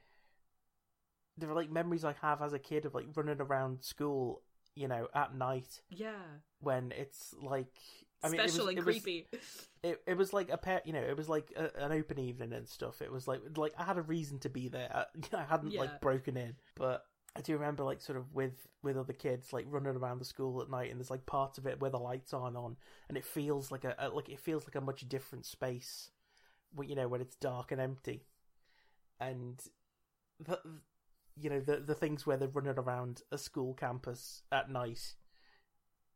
there 1.37 1.49
are 1.51 1.55
like 1.55 1.71
memories 1.71 2.05
I 2.05 2.15
have 2.21 2.43
as 2.43 2.53
a 2.53 2.59
kid 2.59 2.85
of 2.85 2.95
like 2.95 3.07
running 3.15 3.41
around 3.41 3.83
school, 3.85 4.43
you 4.75 4.89
know, 4.89 5.09
at 5.15 5.35
night 5.35 5.81
Yeah. 5.89 6.23
when 6.61 6.93
it's 6.93 7.35
like 7.41 7.77
I 8.23 8.29
mean 8.29 8.41
Special 8.41 8.61
it 8.61 8.63
was, 8.65 8.69
and 8.69 8.79
it 8.79 8.85
was- 8.85 9.03
creepy. 9.03 9.27
it, 9.83 10.03
it 10.07 10.17
was 10.17 10.33
like 10.33 10.49
a 10.51 10.57
pair, 10.59 10.83
you 10.85 10.93
know, 10.93 11.01
it 11.03 11.17
was 11.17 11.29
like 11.29 11.53
a, 11.57 11.71
an 11.85 11.93
open 11.93 12.19
evening 12.19 12.53
and 12.53 12.69
stuff. 12.69 13.01
It 13.01 13.13
was 13.13 13.29
like 13.29 13.41
like 13.57 13.73
I 13.79 13.85
had 13.85 13.97
a 13.99 14.03
reason 14.03 14.39
to 14.41 14.49
be 14.49 14.69
there. 14.69 14.89
I, 14.93 15.37
I 15.37 15.45
hadn't 15.45 15.73
Yeah. 15.73 15.81
like 15.81 16.01
broken 16.01 16.37
in, 16.37 16.57
but 16.75 17.05
I 17.37 17.41
do 17.43 17.53
remember 17.53 17.85
like 17.85 18.01
sort 18.01 18.19
of 18.19 18.35
with 18.35 18.67
with 18.83 18.97
other 18.97 19.13
kids 19.13 19.53
like 19.53 19.67
running 19.69 19.95
around 19.95 20.19
the 20.19 20.25
school 20.25 20.61
at 20.63 20.69
night, 20.71 20.91
and 20.91 20.99
there's 20.99 21.11
like 21.11 21.27
parts 21.27 21.59
of 21.59 21.67
it 21.67 21.81
where 21.81 21.91
the 21.91 21.99
lights 21.99 22.33
aren't 22.35 22.57
on, 22.57 22.77
and 23.09 23.17
it 23.17 23.25
feels 23.25 23.71
like 23.71 23.85
a, 23.85 23.95
a 23.99 24.09
like 24.09 24.29
it 24.29 24.41
feels 24.41 24.65
like 24.65 24.75
a 24.75 24.81
much 24.81 25.09
different 25.09 25.47
space, 25.47 26.11
when 26.75 26.89
you 26.89 26.97
know 26.97 27.07
when 27.07 27.21
it's 27.21 27.37
dark 27.37 27.71
and 27.71 27.81
empty, 27.81 28.25
and 29.21 29.63
the 30.41 30.59
you 31.41 31.51
know 31.51 31.61
the 31.61 31.77
the 31.77 31.95
things 31.95 32.27
where 32.27 32.37
they're 32.37 32.49
running 32.49 32.77
around 32.79 33.23
a 33.31 33.39
school 33.39 33.75
campus 33.75 34.43
at 34.51 34.69
night 34.71 35.15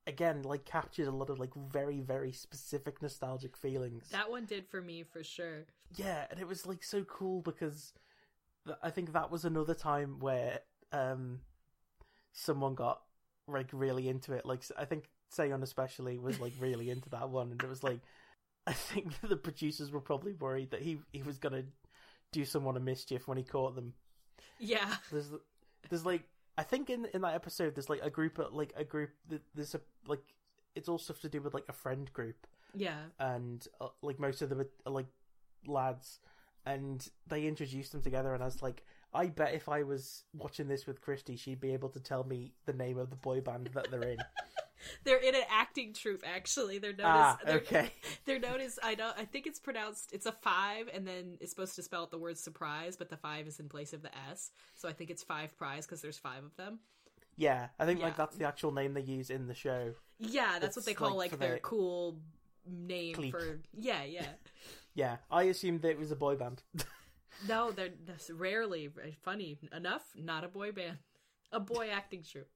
again 0.06 0.42
like 0.42 0.64
captured 0.64 1.06
a 1.06 1.10
lot 1.12 1.30
of 1.30 1.38
like 1.38 1.54
very 1.54 2.00
very 2.00 2.32
specific 2.32 3.00
nostalgic 3.02 3.56
feelings 3.56 4.08
That 4.10 4.30
one 4.30 4.44
did 4.46 4.66
for 4.68 4.80
me 4.80 5.04
for 5.04 5.22
sure. 5.22 5.64
yeah 5.96 6.26
and 6.30 6.40
it 6.40 6.48
was 6.48 6.66
like 6.66 6.82
so 6.82 7.04
cool 7.04 7.40
because 7.40 7.92
th- 8.66 8.78
i 8.82 8.90
think 8.90 9.12
that 9.12 9.30
was 9.30 9.44
another 9.44 9.74
time 9.74 10.18
where 10.18 10.58
um 10.92 11.40
someone 12.32 12.74
got 12.74 13.00
like 13.46 13.68
really 13.72 14.08
into 14.08 14.32
it 14.32 14.44
like 14.46 14.62
i 14.78 14.84
think 14.84 15.08
Sehun 15.36 15.62
especially 15.62 16.18
was 16.18 16.40
like 16.40 16.52
really 16.60 16.90
into 16.90 17.08
that 17.10 17.30
one 17.30 17.50
and 17.52 17.62
it 17.62 17.68
was 17.68 17.82
like 17.82 18.00
i 18.66 18.72
think 18.72 19.12
the 19.28 19.36
producers 19.36 19.90
were 19.92 20.00
probably 20.00 20.32
worried 20.32 20.70
that 20.72 20.82
he 20.82 20.98
he 21.12 21.22
was 21.22 21.38
gonna 21.38 21.62
do 22.32 22.44
someone 22.44 22.76
a 22.76 22.80
mischief 22.80 23.28
when 23.28 23.36
he 23.38 23.44
caught 23.44 23.74
them 23.74 23.92
Yeah. 24.58 24.94
there's 25.10 25.28
there's 25.90 26.06
like 26.06 26.22
I 26.58 26.62
think 26.62 26.90
in 26.90 27.06
in 27.14 27.22
that 27.22 27.34
episode 27.34 27.74
there's 27.74 27.88
like 27.90 28.02
a 28.02 28.10
group 28.10 28.38
of 28.38 28.52
like 28.52 28.72
a 28.76 28.84
group 28.84 29.10
th- 29.28 29.42
there's 29.54 29.74
a 29.74 29.80
like 30.06 30.22
it's 30.74 30.88
all 30.88 30.98
stuff 30.98 31.20
to 31.20 31.28
do 31.28 31.40
with 31.40 31.54
like 31.54 31.64
a 31.68 31.72
friend 31.72 32.10
group 32.12 32.46
Yeah. 32.74 32.96
and 33.18 33.66
uh, 33.80 33.88
like 34.02 34.18
most 34.18 34.40
of 34.42 34.48
them 34.48 34.60
are, 34.60 34.68
are 34.86 34.92
like 34.92 35.06
lads 35.66 36.18
and 36.64 37.06
they 37.26 37.46
introduced 37.46 37.92
them 37.92 38.02
together 38.02 38.32
and 38.34 38.42
I 38.42 38.46
was 38.46 38.62
like 38.62 38.84
I 39.14 39.26
bet 39.26 39.54
if 39.54 39.68
I 39.68 39.82
was 39.82 40.24
watching 40.32 40.68
this 40.68 40.86
with 40.86 41.00
Christy 41.00 41.36
she'd 41.36 41.60
be 41.60 41.72
able 41.72 41.90
to 41.90 42.00
tell 42.00 42.24
me 42.24 42.52
the 42.66 42.72
name 42.72 42.98
of 42.98 43.10
the 43.10 43.16
boy 43.16 43.40
band 43.40 43.68
that 43.74 43.90
they're 43.90 44.02
in. 44.02 44.18
They're 45.04 45.18
in 45.18 45.34
an 45.34 45.42
acting 45.50 45.92
troupe 45.92 46.22
actually. 46.26 46.78
They're 46.78 46.92
known 46.92 47.06
ah, 47.08 47.38
as 47.40 47.46
they're, 47.46 47.56
okay. 47.58 47.90
They're 48.24 48.38
known 48.38 48.60
as 48.60 48.78
I 48.82 48.94
know 48.94 49.12
I 49.16 49.24
think 49.24 49.46
it's 49.46 49.58
pronounced 49.58 50.12
it's 50.12 50.26
a 50.26 50.32
five 50.32 50.88
and 50.92 51.06
then 51.06 51.36
it's 51.40 51.50
supposed 51.50 51.74
to 51.76 51.82
spell 51.82 52.02
out 52.02 52.10
the 52.10 52.18
word 52.18 52.38
surprise, 52.38 52.96
but 52.96 53.08
the 53.10 53.16
five 53.16 53.46
is 53.46 53.60
in 53.60 53.68
place 53.68 53.92
of 53.92 54.02
the 54.02 54.10
S. 54.30 54.50
So 54.74 54.88
I 54.88 54.92
think 54.92 55.10
it's 55.10 55.22
five 55.22 55.56
prize 55.56 55.86
because 55.86 56.00
there's 56.02 56.18
five 56.18 56.44
of 56.44 56.54
them. 56.56 56.80
Yeah, 57.36 57.68
I 57.78 57.86
think 57.86 58.00
Yeah. 58.00 58.06
like 58.06 58.16
that's 58.16 58.36
the 58.36 58.44
actual 58.44 58.72
name 58.72 58.94
they 58.94 59.00
use 59.02 59.30
in 59.30 59.46
the 59.46 59.54
show. 59.54 59.94
Yeah, 60.18 60.58
that's 60.60 60.76
what 60.76 60.84
they 60.84 60.94
call 60.94 61.16
like 61.16 61.32
like, 61.32 61.40
their 61.40 61.54
the- 61.54 61.60
cool 61.60 62.18
name 62.66 63.14
Clique. 63.14 63.32
for 63.32 63.60
Yeah, 63.76 64.04
yeah. 64.04 64.26
Yeah, 64.94 65.16
I 65.30 65.44
assumed 65.44 65.80
that 65.82 65.90
it 65.92 65.98
was 65.98 66.10
a 66.10 66.16
boy 66.16 66.36
band. 66.36 66.62
no, 67.48 67.70
they're 67.70 67.88
that's 68.04 68.28
rarely 68.30 68.90
funny 69.22 69.58
enough. 69.74 70.02
Not 70.14 70.44
a 70.44 70.48
boy 70.48 70.72
band, 70.72 70.98
a 71.50 71.60
boy 71.60 71.88
acting 71.90 72.22
troupe. 72.30 72.50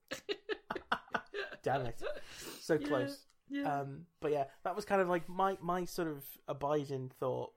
Damn 1.66 1.86
it. 1.86 2.00
So 2.60 2.74
Yeah, 2.74 2.86
close. 2.88 3.26
Yeah. 3.48 3.80
Um, 3.80 4.06
but 4.20 4.32
yeah, 4.32 4.44
that 4.64 4.74
was 4.74 4.84
kind 4.84 5.00
of 5.00 5.08
like 5.08 5.28
my 5.28 5.56
my 5.60 5.84
sort 5.84 6.08
of 6.08 6.24
abiding 6.48 7.10
thought. 7.20 7.52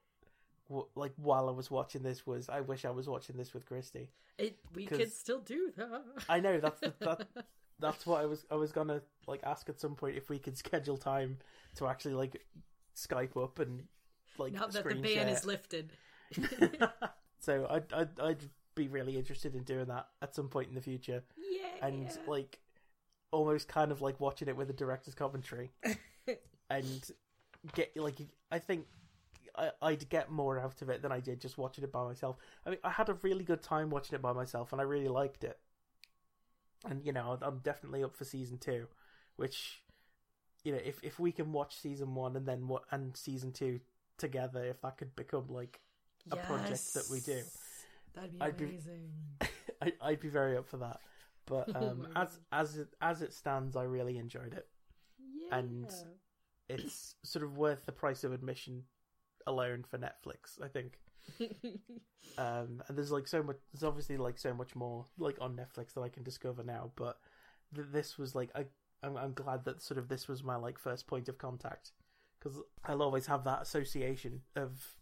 w- 0.70 0.88
Like 0.96 1.14
while 1.18 1.48
I 1.50 1.52
was 1.52 1.72
watching 1.72 2.04
this, 2.04 2.28
was 2.28 2.48
I 2.50 2.62
wish 2.62 2.86
I 2.86 2.92
was 2.92 3.08
watching 3.08 3.38
this 3.38 3.54
with 3.54 3.66
Christy. 3.66 4.10
it, 4.38 4.58
we 4.76 4.86
could 4.86 5.12
still 5.12 5.40
do 5.40 5.72
that. 5.78 6.04
I 6.30 6.40
know 6.40 6.60
that's 6.60 6.80
the, 6.82 6.94
that 7.00 7.28
that's 7.80 8.06
what 8.06 8.22
I 8.22 8.26
was 8.26 8.46
I 8.52 8.56
was 8.56 8.72
gonna 8.72 9.02
like 9.28 9.42
ask 9.44 9.68
at 9.70 9.80
some 9.80 9.96
point 9.96 10.16
if 10.18 10.30
we 10.30 10.38
could 10.40 10.58
schedule 10.58 10.98
time 10.98 11.38
to 11.78 11.88
actually 11.88 12.14
like 12.16 12.44
Skype 12.96 13.36
up 13.42 13.58
and 13.60 13.84
like 14.38 14.54
now 14.54 14.68
that 14.68 14.84
the 14.84 14.96
ban 14.96 15.06
share. 15.26 15.28
is 15.30 15.46
lifted. 15.46 15.92
so 17.40 17.68
I'd, 17.70 17.92
I'd 17.94 18.20
I'd 18.20 18.44
be 18.76 18.88
really 18.88 19.18
interested 19.18 19.56
in 19.56 19.64
doing 19.64 19.86
that 19.86 20.08
at 20.22 20.36
some 20.36 20.50
point 20.50 20.70
in 20.70 20.76
the 20.76 20.82
future, 20.82 21.24
Yeah. 21.38 21.88
and 21.88 22.08
like 22.28 22.60
almost 23.32 23.68
kind 23.68 23.92
of 23.92 24.02
like 24.02 24.20
watching 24.20 24.48
it 24.48 24.56
with 24.58 24.70
a 24.70 24.74
director's 24.74 25.16
commentary, 25.16 25.72
and 26.70 27.12
get 27.74 27.96
like 27.96 28.16
I 28.52 28.60
think 28.60 28.86
I, 29.56 29.72
I'd 29.82 30.10
get 30.10 30.32
more 30.32 30.60
out 30.60 30.82
of 30.82 30.90
it 30.90 31.02
than 31.02 31.12
I 31.12 31.20
did 31.20 31.42
just 31.42 31.58
watching 31.58 31.84
it 31.84 31.92
by 31.92 32.04
myself. 32.04 32.38
I 32.66 32.72
mean, 32.72 32.80
I 32.84 32.92
had 32.92 33.10
a 33.10 33.14
really 33.16 33.44
good 33.44 33.62
time 33.62 33.90
watching 33.90 34.16
it 34.16 34.22
by 34.22 34.34
myself, 34.34 34.72
and 34.72 34.82
I 34.82 34.84
really 34.84 35.08
liked 35.08 35.44
it. 35.44 35.60
And 36.90 37.06
you 37.06 37.12
know, 37.12 37.38
I'm 37.42 37.60
definitely 37.60 38.04
up 38.04 38.16
for 38.16 38.26
season 38.26 38.58
two, 38.58 38.88
which 39.36 39.84
you 40.64 40.72
know, 40.72 40.80
if 40.84 41.00
if 41.04 41.20
we 41.20 41.32
can 41.32 41.52
watch 41.52 41.78
season 41.78 42.16
one 42.16 42.36
and 42.36 42.46
then 42.46 42.68
what 42.68 42.84
and 42.92 43.16
season 43.16 43.52
two 43.52 43.80
together, 44.18 44.64
if 44.64 44.82
that 44.82 44.98
could 44.98 45.16
become 45.16 45.48
like 45.50 45.80
a 46.32 46.36
project 46.38 46.94
that 46.94 47.08
we 47.12 47.20
do. 47.20 47.42
That'd 48.14 48.34
be 48.34 48.42
I'd 48.42 48.58
be- 48.58 48.66
amazing. 48.66 49.12
I, 49.82 49.94
I'd 50.02 50.20
be 50.20 50.28
very 50.30 50.58
up 50.58 50.68
for 50.68 50.78
that. 50.78 51.00
But 51.50 51.76
um, 51.76 52.08
as 52.16 52.40
as 52.52 52.78
it 52.78 52.88
as 53.02 53.22
it 53.22 53.34
stands, 53.34 53.76
I 53.76 53.84
really 53.84 54.18
enjoyed 54.18 54.54
it. 54.54 54.68
yeah. 55.20 55.58
and- 55.58 55.92
It's 56.70 57.16
sort 57.24 57.44
of 57.44 57.58
worth 57.58 57.86
the 57.88 57.92
price 57.92 58.24
of 58.24 58.32
admission 58.32 58.84
alone 59.48 59.84
for 59.90 59.98
Netflix. 59.98 60.62
I 60.64 60.68
think. 60.68 61.00
Um, 62.38 62.82
and 62.88 62.98
there's 62.98 63.12
like 63.12 63.28
so 63.28 63.42
much. 63.44 63.58
There's 63.74 63.84
obviously 63.84 64.18
like 64.18 64.38
so 64.38 64.54
much 64.54 64.76
more 64.76 65.06
like 65.18 65.38
on 65.42 65.56
Netflix 65.58 65.94
that 65.94 66.02
I 66.02 66.10
can 66.10 66.24
discover 66.24 66.64
now. 66.64 66.92
But 66.96 67.18
th- 67.74 67.88
this 67.92 68.18
was 68.18 68.36
like 68.36 68.50
I. 68.56 68.66
I'm, 69.02 69.16
I'm 69.18 69.34
glad 69.34 69.64
that 69.66 69.82
sort 69.82 69.98
of 69.98 70.10
this 70.10 70.28
was 70.28 70.44
my 70.44 70.56
like 70.58 70.78
first 70.78 71.08
point 71.08 71.30
of 71.30 71.38
contact 71.38 71.92
because 72.40 72.60
I'll 72.86 73.02
always 73.02 73.26
have 73.28 73.46
that 73.46 73.62
association 73.62 74.42
of 74.56 74.96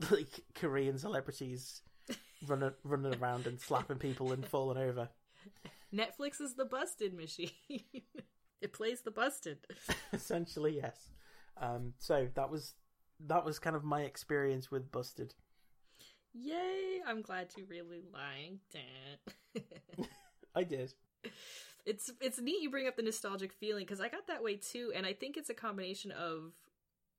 like 0.10 0.44
Korean 0.54 0.98
celebrities 0.98 1.80
running 2.46 2.72
running 2.84 3.14
around 3.16 3.46
and 3.46 3.58
slapping 3.60 3.96
people 3.98 4.32
and 4.32 4.46
falling 4.46 4.78
over. 4.78 5.08
Netflix 5.94 6.40
is 6.40 6.54
the 6.54 6.64
busted 6.64 7.14
machine. 7.14 7.50
it 8.60 8.72
plays 8.72 9.02
the 9.02 9.10
busted. 9.10 9.58
Essentially, 10.12 10.76
yes. 10.76 11.10
Um, 11.60 11.92
so 11.98 12.28
that 12.34 12.50
was 12.50 12.74
that 13.26 13.44
was 13.44 13.58
kind 13.58 13.76
of 13.76 13.84
my 13.84 14.02
experience 14.02 14.70
with 14.70 14.90
Busted. 14.90 15.34
Yay! 16.34 17.00
I'm 17.06 17.22
glad 17.22 17.48
you 17.56 17.66
really 17.68 18.02
liked 18.12 18.74
it. 18.74 20.06
I 20.54 20.64
did. 20.64 20.94
it's 21.84 22.10
it's 22.20 22.40
neat 22.40 22.62
you 22.62 22.70
bring 22.70 22.88
up 22.88 22.96
the 22.96 23.02
nostalgic 23.02 23.52
feeling 23.52 23.84
because 23.84 24.00
I 24.00 24.08
got 24.08 24.26
that 24.28 24.42
way 24.42 24.56
too, 24.56 24.92
and 24.94 25.06
I 25.06 25.12
think 25.12 25.36
it's 25.36 25.50
a 25.50 25.54
combination 25.54 26.10
of, 26.10 26.52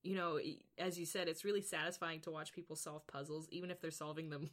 you 0.02 0.16
know, 0.16 0.40
as 0.78 1.00
you 1.00 1.06
said, 1.06 1.28
it's 1.28 1.46
really 1.46 1.62
satisfying 1.62 2.22
to 2.22 2.32
watch 2.32 2.54
people 2.54 2.76
solve 2.76 3.06
puzzles, 3.08 3.48
even 3.52 3.70
if 3.70 3.80
they're 3.82 3.92
solving 3.92 4.30
them 4.30 4.50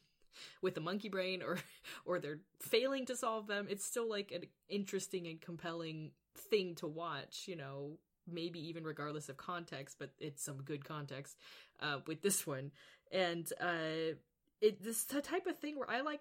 with 0.62 0.76
a 0.76 0.80
monkey 0.80 1.08
brain 1.08 1.42
or 1.42 1.58
or 2.04 2.18
they're 2.18 2.40
failing 2.60 3.06
to 3.06 3.16
solve 3.16 3.46
them. 3.46 3.66
It's 3.68 3.84
still 3.84 4.08
like 4.08 4.32
an 4.32 4.44
interesting 4.68 5.26
and 5.26 5.40
compelling 5.40 6.12
thing 6.36 6.74
to 6.76 6.86
watch. 6.86 7.44
You 7.46 7.56
know, 7.56 7.98
maybe 8.30 8.60
even 8.68 8.84
regardless 8.84 9.28
of 9.28 9.36
context, 9.36 9.96
but 9.98 10.10
it's 10.18 10.42
some 10.42 10.62
good 10.62 10.84
context 10.84 11.36
uh, 11.80 11.98
with 12.06 12.22
this 12.22 12.46
one, 12.46 12.70
and 13.10 13.50
uh, 13.60 14.14
it 14.60 14.82
this 14.82 15.04
the 15.04 15.20
type 15.20 15.46
of 15.46 15.58
thing 15.58 15.78
where 15.78 15.90
I 15.90 16.00
like. 16.00 16.20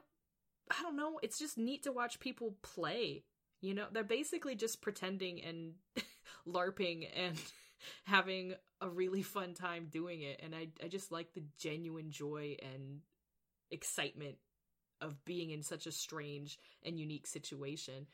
I 0.71 0.83
don't 0.83 0.97
know. 0.97 1.19
It's 1.23 1.39
just 1.39 1.57
neat 1.57 1.83
to 1.83 1.91
watch 1.91 2.19
people 2.19 2.53
play. 2.61 3.23
You 3.61 3.73
know, 3.73 3.87
they're 3.91 4.03
basically 4.03 4.53
just 4.53 4.81
pretending 4.81 5.41
and 5.41 5.73
LARPing 6.47 7.07
and 7.15 7.35
having 8.03 8.53
a 8.81 8.89
really 8.89 9.21
fun 9.21 9.53
time 9.53 9.87
doing 9.89 10.21
it. 10.21 10.41
And 10.43 10.55
I, 10.55 10.67
I 10.83 10.87
just 10.87 11.11
like 11.11 11.33
the 11.33 11.43
genuine 11.57 12.11
joy 12.11 12.57
and 12.61 12.99
excitement 13.71 14.35
of 15.01 15.23
being 15.25 15.51
in 15.51 15.63
such 15.63 15.85
a 15.87 15.91
strange 15.91 16.57
and 16.83 16.99
unique 16.99 17.27
situation. 17.27 18.05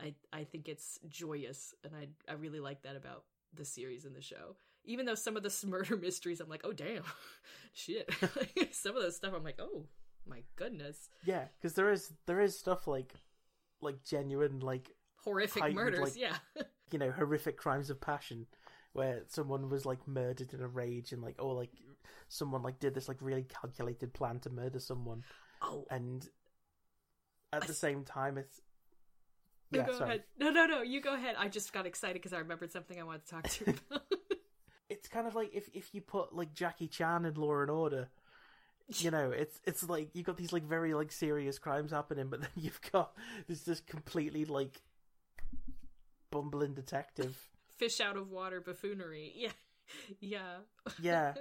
I, 0.00 0.14
I 0.32 0.44
think 0.44 0.68
it's 0.68 0.98
joyous, 1.08 1.74
and 1.82 1.92
I, 1.96 2.08
I 2.30 2.34
really 2.34 2.60
like 2.60 2.82
that 2.82 2.94
about 2.96 3.24
the 3.52 3.64
series 3.64 4.04
and 4.04 4.14
the 4.14 4.20
show. 4.22 4.54
Even 4.84 5.06
though 5.06 5.16
some 5.16 5.36
of 5.36 5.42
the 5.42 5.52
murder 5.66 5.96
mysteries, 5.96 6.40
I'm 6.40 6.48
like, 6.48 6.62
oh 6.64 6.72
damn, 6.72 7.02
shit. 7.72 8.08
some 8.72 8.96
of 8.96 9.02
those 9.02 9.16
stuff, 9.16 9.32
I'm 9.34 9.42
like, 9.44 9.58
oh 9.58 9.86
my 10.28 10.42
goodness, 10.56 11.08
Yeah, 11.24 11.44
because 11.60 11.74
there 11.74 11.90
is 11.90 12.12
there 12.26 12.40
is 12.40 12.56
stuff 12.58 12.86
like 12.86 13.14
like 13.80 14.04
genuine 14.04 14.60
like 14.60 14.90
horrific 15.24 15.62
Heightened, 15.62 15.76
murders. 15.76 16.00
like- 16.00 16.16
yeah, 16.16 16.36
you 16.92 16.98
know 16.98 17.10
horrific 17.10 17.56
crimes 17.56 17.90
of 17.90 18.00
passion 18.00 18.46
where 18.92 19.22
someone 19.28 19.68
was 19.70 19.86
like 19.86 20.06
murdered 20.06 20.52
in 20.52 20.60
a 20.60 20.68
rage 20.68 21.12
and 21.12 21.22
like 21.22 21.36
oh 21.38 21.48
like 21.48 21.70
someone 22.28 22.62
like 22.62 22.78
did 22.78 22.94
this 22.94 23.08
like 23.08 23.18
really 23.20 23.44
calculated 23.44 24.12
plan 24.12 24.38
to 24.40 24.50
murder 24.50 24.78
someone 24.78 25.22
oh, 25.62 25.86
and 25.90 26.28
at 27.52 27.64
I 27.64 27.66
the 27.66 27.74
same 27.74 28.04
time 28.04 28.38
it's 28.38 28.60
no, 29.70 29.80
yeah 29.80 29.86
go 29.86 29.92
sorry 29.92 30.10
ahead. 30.10 30.22
No, 30.38 30.50
no, 30.50 30.66
no, 30.66 30.82
you 30.82 31.00
go 31.02 31.14
ahead. 31.14 31.36
I 31.38 31.48
just 31.48 31.74
got 31.74 31.84
excited 31.86 32.14
because 32.14 32.32
I 32.32 32.38
remembered 32.38 32.72
something 32.72 32.98
I 32.98 33.04
wanted 33.04 33.26
to 33.26 33.30
talk 33.30 33.48
to 33.48 33.64
you 33.66 33.74
about. 33.90 34.02
it's 34.88 35.08
kind 35.08 35.26
of 35.26 35.34
like 35.34 35.50
if 35.52 35.68
if 35.74 35.94
you 35.94 36.00
put 36.00 36.34
like 36.34 36.54
Jackie 36.54 36.88
Chan 36.88 37.26
in 37.26 37.34
Law 37.34 37.60
and 37.60 37.70
Order 37.70 38.08
you 38.96 39.10
know 39.10 39.30
it's 39.30 39.60
it's 39.66 39.86
like 39.86 40.08
you've 40.14 40.24
got 40.24 40.38
these 40.38 40.52
like 40.52 40.64
very 40.64 40.94
like 40.94 41.12
serious 41.12 41.58
crimes 41.58 41.90
happening 41.90 42.28
but 42.30 42.40
then 42.40 42.50
you've 42.56 42.80
got 42.90 43.12
this 43.46 43.64
just 43.64 43.86
completely 43.86 44.46
like 44.46 44.80
bumbling 46.30 46.72
detective 46.72 47.36
Fish 47.78 48.00
out 48.00 48.16
of 48.16 48.30
water 48.30 48.60
buffoonery. 48.60 49.32
Yeah, 49.36 49.52
yeah. 50.20 50.56
yeah 51.00 51.34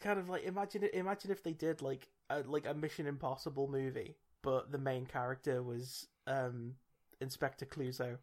kind 0.00 0.18
of 0.18 0.28
like 0.28 0.44
imagine 0.44 0.84
it 0.84 0.94
imagine 0.94 1.30
if 1.30 1.42
they 1.42 1.52
did 1.52 1.82
like 1.82 2.08
a 2.30 2.40
like 2.40 2.66
a 2.66 2.74
mission 2.74 3.06
impossible 3.06 3.68
movie 3.68 4.16
but 4.42 4.70
the 4.70 4.78
main 4.78 5.06
character 5.06 5.62
was 5.62 6.06
um 6.26 6.74
inspector 7.20 7.64
Clouseau 7.64 8.18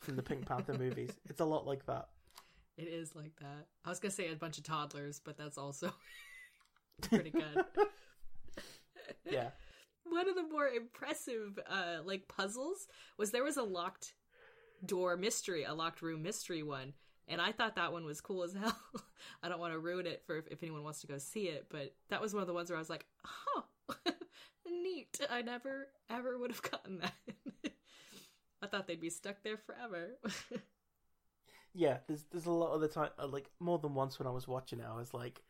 from 0.00 0.16
the 0.16 0.22
pink 0.22 0.46
panther 0.46 0.72
movies 0.78 1.10
it's 1.28 1.40
a 1.40 1.44
lot 1.44 1.66
like 1.66 1.84
that 1.86 2.08
It 2.76 2.88
is 2.88 3.14
like 3.14 3.32
that. 3.40 3.66
I 3.84 3.88
was 3.90 3.98
gonna 3.98 4.12
say 4.12 4.30
a 4.32 4.36
bunch 4.36 4.58
of 4.58 4.64
toddlers, 4.64 5.20
but 5.24 5.36
that's 5.36 5.58
also 5.58 5.92
pretty 7.02 7.30
good. 7.30 7.64
yeah 9.30 9.50
One 10.04 10.28
of 10.28 10.34
the 10.36 10.44
more 10.44 10.68
impressive, 10.68 11.58
uh, 11.68 11.98
like 12.04 12.28
puzzles 12.28 12.86
was 13.18 13.30
there 13.30 13.44
was 13.44 13.56
a 13.56 13.62
locked 13.62 14.14
door 14.84 15.16
mystery, 15.16 15.64
a 15.64 15.74
locked 15.74 16.00
room 16.02 16.22
mystery 16.22 16.62
one, 16.62 16.94
and 17.28 17.40
I 17.40 17.52
thought 17.52 17.76
that 17.76 17.92
one 17.92 18.04
was 18.04 18.20
cool 18.20 18.42
as 18.42 18.52
hell. 18.60 18.78
I 19.42 19.48
don't 19.48 19.60
want 19.60 19.72
to 19.72 19.78
ruin 19.78 20.06
it 20.06 20.22
for 20.26 20.36
if, 20.36 20.46
if 20.48 20.62
anyone 20.62 20.84
wants 20.84 21.00
to 21.02 21.06
go 21.06 21.18
see 21.18 21.44
it, 21.48 21.66
but 21.70 21.94
that 22.10 22.20
was 22.20 22.34
one 22.34 22.42
of 22.42 22.46
the 22.46 22.54
ones 22.54 22.70
where 22.70 22.76
I 22.76 22.80
was 22.80 22.90
like, 22.90 23.06
huh, 23.22 23.62
neat. 24.66 25.20
I 25.30 25.42
never 25.42 25.88
ever 26.10 26.38
would 26.38 26.50
have 26.50 26.62
gotten 26.62 26.98
that. 26.98 27.14
I 28.62 28.66
thought 28.66 28.86
they'd 28.86 29.00
be 29.00 29.10
stuck 29.10 29.42
there 29.42 29.56
forever. 29.56 30.18
yeah 31.74 31.98
there's 32.08 32.24
there's 32.30 32.46
a 32.46 32.50
lot 32.50 32.72
of 32.72 32.80
the 32.80 32.88
time 32.88 33.10
uh, 33.18 33.26
like 33.26 33.50
more 33.60 33.78
than 33.78 33.94
once 33.94 34.18
when 34.18 34.26
I 34.26 34.30
was 34.30 34.48
watching 34.48 34.80
it 34.80 34.86
I 34.90 34.96
was 34.96 35.12
like 35.14 35.42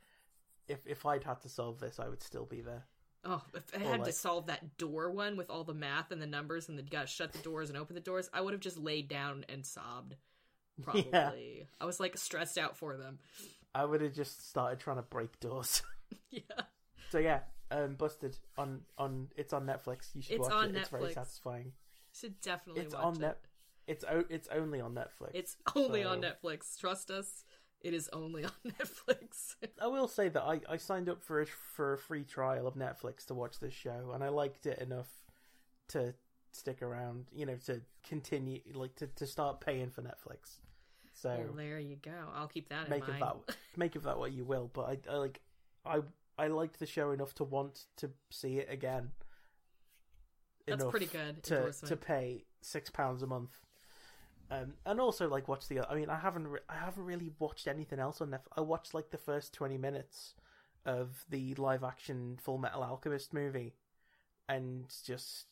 if 0.66 0.86
if 0.86 1.06
I'd 1.06 1.24
had 1.24 1.40
to 1.42 1.48
solve 1.48 1.78
this 1.80 1.98
I 1.98 2.08
would 2.08 2.22
still 2.22 2.44
be 2.44 2.60
there 2.60 2.84
Oh, 3.24 3.42
if 3.54 3.74
I 3.74 3.84
had 3.84 4.04
to 4.04 4.12
solve 4.12 4.46
that 4.46 4.78
door 4.78 5.10
one 5.10 5.36
with 5.36 5.50
all 5.50 5.64
the 5.64 5.74
math 5.74 6.12
and 6.12 6.22
the 6.22 6.26
numbers 6.26 6.68
and 6.68 6.78
the 6.78 6.82
gotta 6.82 7.06
shut 7.08 7.32
the 7.32 7.38
doors 7.40 7.68
and 7.68 7.76
open 7.76 7.94
the 7.94 8.00
doors, 8.00 8.30
I 8.32 8.40
would 8.40 8.54
have 8.54 8.60
just 8.60 8.78
laid 8.78 9.08
down 9.08 9.44
and 9.48 9.66
sobbed. 9.66 10.14
Probably. 10.82 11.08
Yeah. 11.12 11.30
I 11.80 11.84
was 11.84 12.00
like 12.00 12.16
stressed 12.16 12.58
out 12.58 12.76
for 12.76 12.96
them. 12.96 13.18
I 13.74 13.84
would 13.84 14.00
have 14.00 14.14
just 14.14 14.48
started 14.48 14.80
trying 14.80 14.96
to 14.96 15.02
break 15.02 15.38
doors 15.40 15.82
Yeah. 16.30 16.40
so 17.10 17.18
yeah 17.18 17.40
um 17.70 17.94
busted 17.96 18.36
on 18.56 18.80
on 18.96 19.28
it's 19.36 19.52
on 19.52 19.66
Netflix 19.66 20.14
you 20.14 20.22
should 20.22 20.36
It's 20.36 20.42
watch 20.48 20.52
on 20.52 20.70
it 20.70 20.76
it's 20.76 20.88
very 20.88 21.04
Netflix. 21.04 21.14
satisfying 21.14 21.72
Should 22.14 22.40
definitely 22.40 22.82
it's 22.82 22.94
watch 22.94 23.04
on 23.04 23.14
it. 23.16 23.20
net 23.20 23.38
it's 23.86 24.04
o- 24.08 24.24
it's 24.30 24.48
only 24.48 24.80
on 24.80 24.94
Netflix 24.94 25.30
It's 25.34 25.56
only 25.76 26.02
on 26.04 26.20
Netflix. 26.22 26.78
Trust 26.78 27.10
us. 27.10 27.44
It 27.80 27.94
is 27.94 28.08
only 28.12 28.44
on 28.44 28.50
Netflix. 28.66 29.54
I 29.80 29.86
will 29.86 30.08
say 30.08 30.28
that 30.30 30.42
I, 30.42 30.60
I 30.68 30.76
signed 30.78 31.08
up 31.08 31.22
for 31.22 31.40
a, 31.42 31.46
for 31.46 31.92
a 31.92 31.98
free 31.98 32.24
trial 32.24 32.66
of 32.66 32.74
Netflix 32.74 33.24
to 33.26 33.34
watch 33.34 33.60
this 33.60 33.72
show, 33.72 34.10
and 34.14 34.22
I 34.24 34.28
liked 34.30 34.66
it 34.66 34.78
enough 34.80 35.06
to 35.88 36.12
stick 36.52 36.82
around. 36.82 37.26
You 37.32 37.46
know, 37.46 37.56
to 37.66 37.80
continue, 38.06 38.60
like 38.74 38.96
to, 38.96 39.06
to 39.06 39.26
start 39.26 39.60
paying 39.60 39.90
for 39.90 40.02
Netflix. 40.02 40.58
So 41.20 41.30
well, 41.30 41.54
there 41.56 41.78
you 41.80 41.96
go. 41.96 42.12
I'll 42.34 42.48
keep 42.48 42.68
that 42.68 42.84
in 42.84 42.90
make 42.90 43.08
of 43.08 43.18
that 43.18 43.36
make 43.76 43.96
of 43.96 44.04
that 44.04 44.18
what 44.18 44.32
you 44.32 44.44
will. 44.44 44.70
But 44.72 44.82
I, 45.08 45.12
I 45.12 45.16
like 45.16 45.40
I 45.84 46.00
I 46.38 46.46
liked 46.46 46.78
the 46.78 46.86
show 46.86 47.10
enough 47.10 47.34
to 47.36 47.44
want 47.44 47.86
to 47.96 48.10
see 48.30 48.58
it 48.58 48.68
again. 48.70 49.10
That's 50.66 50.84
pretty 50.84 51.06
good 51.06 51.42
to 51.44 51.72
to 51.72 51.96
pay 51.96 52.44
six 52.60 52.90
pounds 52.90 53.22
a 53.22 53.26
month. 53.26 53.60
Um, 54.50 54.74
and 54.86 55.00
also 55.00 55.28
like 55.28 55.48
watch 55.48 55.68
the. 55.68 55.80
I 55.90 55.94
mean, 55.94 56.08
I 56.08 56.18
haven't 56.18 56.46
re- 56.46 56.60
I 56.68 56.76
haven't 56.76 57.04
really 57.04 57.32
watched 57.38 57.66
anything 57.66 57.98
else 57.98 58.20
on 58.20 58.30
Netflix. 58.30 58.46
I 58.56 58.60
watched 58.62 58.94
like 58.94 59.10
the 59.10 59.18
first 59.18 59.52
twenty 59.52 59.76
minutes 59.76 60.34
of 60.86 61.24
the 61.28 61.54
live 61.56 61.84
action 61.84 62.38
Full 62.40 62.58
Metal 62.58 62.82
Alchemist 62.82 63.34
movie, 63.34 63.74
and 64.48 64.86
just 65.04 65.46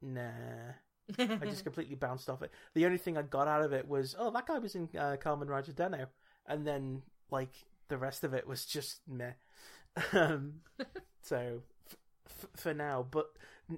nah. 0.00 0.72
I 1.18 1.46
just 1.46 1.64
completely 1.68 1.94
bounced 1.96 2.28
off 2.30 2.42
it. 2.42 2.50
The 2.74 2.86
only 2.86 2.98
thing 2.98 3.16
I 3.18 3.22
got 3.22 3.48
out 3.48 3.62
of 3.62 3.72
it 3.72 3.88
was, 3.88 4.14
oh, 4.18 4.30
that 4.30 4.46
guy 4.46 4.58
was 4.58 4.74
in 4.74 4.88
uh, 4.98 5.16
Kamen 5.22 5.48
Rider 5.48 5.72
Den-O, 5.72 6.06
and 6.46 6.66
then 6.66 7.02
like 7.30 7.52
the 7.88 7.98
rest 7.98 8.24
of 8.24 8.34
it 8.34 8.46
was 8.46 8.64
just 8.66 9.00
meh. 9.08 9.32
um, 10.12 10.54
so 11.22 11.62
f- 11.88 11.96
f- 12.28 12.48
for 12.60 12.74
now, 12.74 13.06
but 13.10 13.30